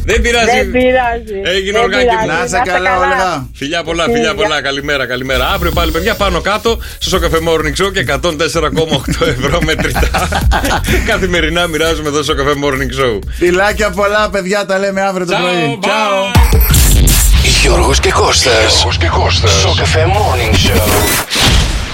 Δεν 0.05 0.21
πειράζει. 0.21 0.45
Δεν 0.45 0.71
πειράζει. 0.71 1.41
Έγινε 1.55 1.71
Δεν 1.79 1.83
οργάκι 1.83 2.05
μου. 2.05 2.19
πειράζει. 2.21 2.39
Να 2.39 2.43
είσαι 2.45 2.61
καλά, 2.73 2.97
Όλγα. 2.99 3.47
Φιλιά 3.55 3.83
πολλά, 3.83 4.03
φιλιά 4.03 4.33
πολλά. 4.35 4.61
Καλημέρα, 4.61 5.05
καλημέρα. 5.07 5.47
Αύριο 5.49 5.71
πάλι, 5.71 5.91
παιδιά, 5.91 6.15
πάνω 6.15 6.41
κάτω 6.41 6.81
στο 6.99 7.09
Σοκαφέ 7.09 7.37
Morning 7.47 7.83
Show 7.85 7.91
και 7.93 8.05
104,8 8.07 9.27
ευρώ 9.27 9.59
μετρητά. 9.65 10.09
Καθημερινά 11.11 11.67
μοιράζουμε 11.67 12.07
εδώ 12.07 12.23
στο 12.23 12.33
Σοκαφέ 12.33 12.53
Morning 12.63 13.01
Show. 13.03 13.19
Φιλάκια 13.37 13.89
πολλά, 13.89 14.29
παιδιά, 14.29 14.65
τα 14.65 14.77
λέμε 14.79 15.01
αύριο 15.01 15.25
το 15.25 15.35
πρωί. 15.41 15.79
bye. 15.81 16.56
Ciao. 17.05 17.37
Γιώργος 17.61 17.99
και 17.99 18.11
Κώστας. 18.11 18.73
Γιώργος 18.73 18.97
και 18.97 19.07
Κώστας. 19.07 19.51
Σοκαφέ 19.51 20.05
Morning 20.05 20.53
Show. 20.53 20.81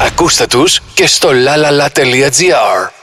Ακούστε 0.05 0.47
τους 0.47 0.79
και 0.93 1.07
στο 1.07 1.29
lalala.gr. 1.29 3.02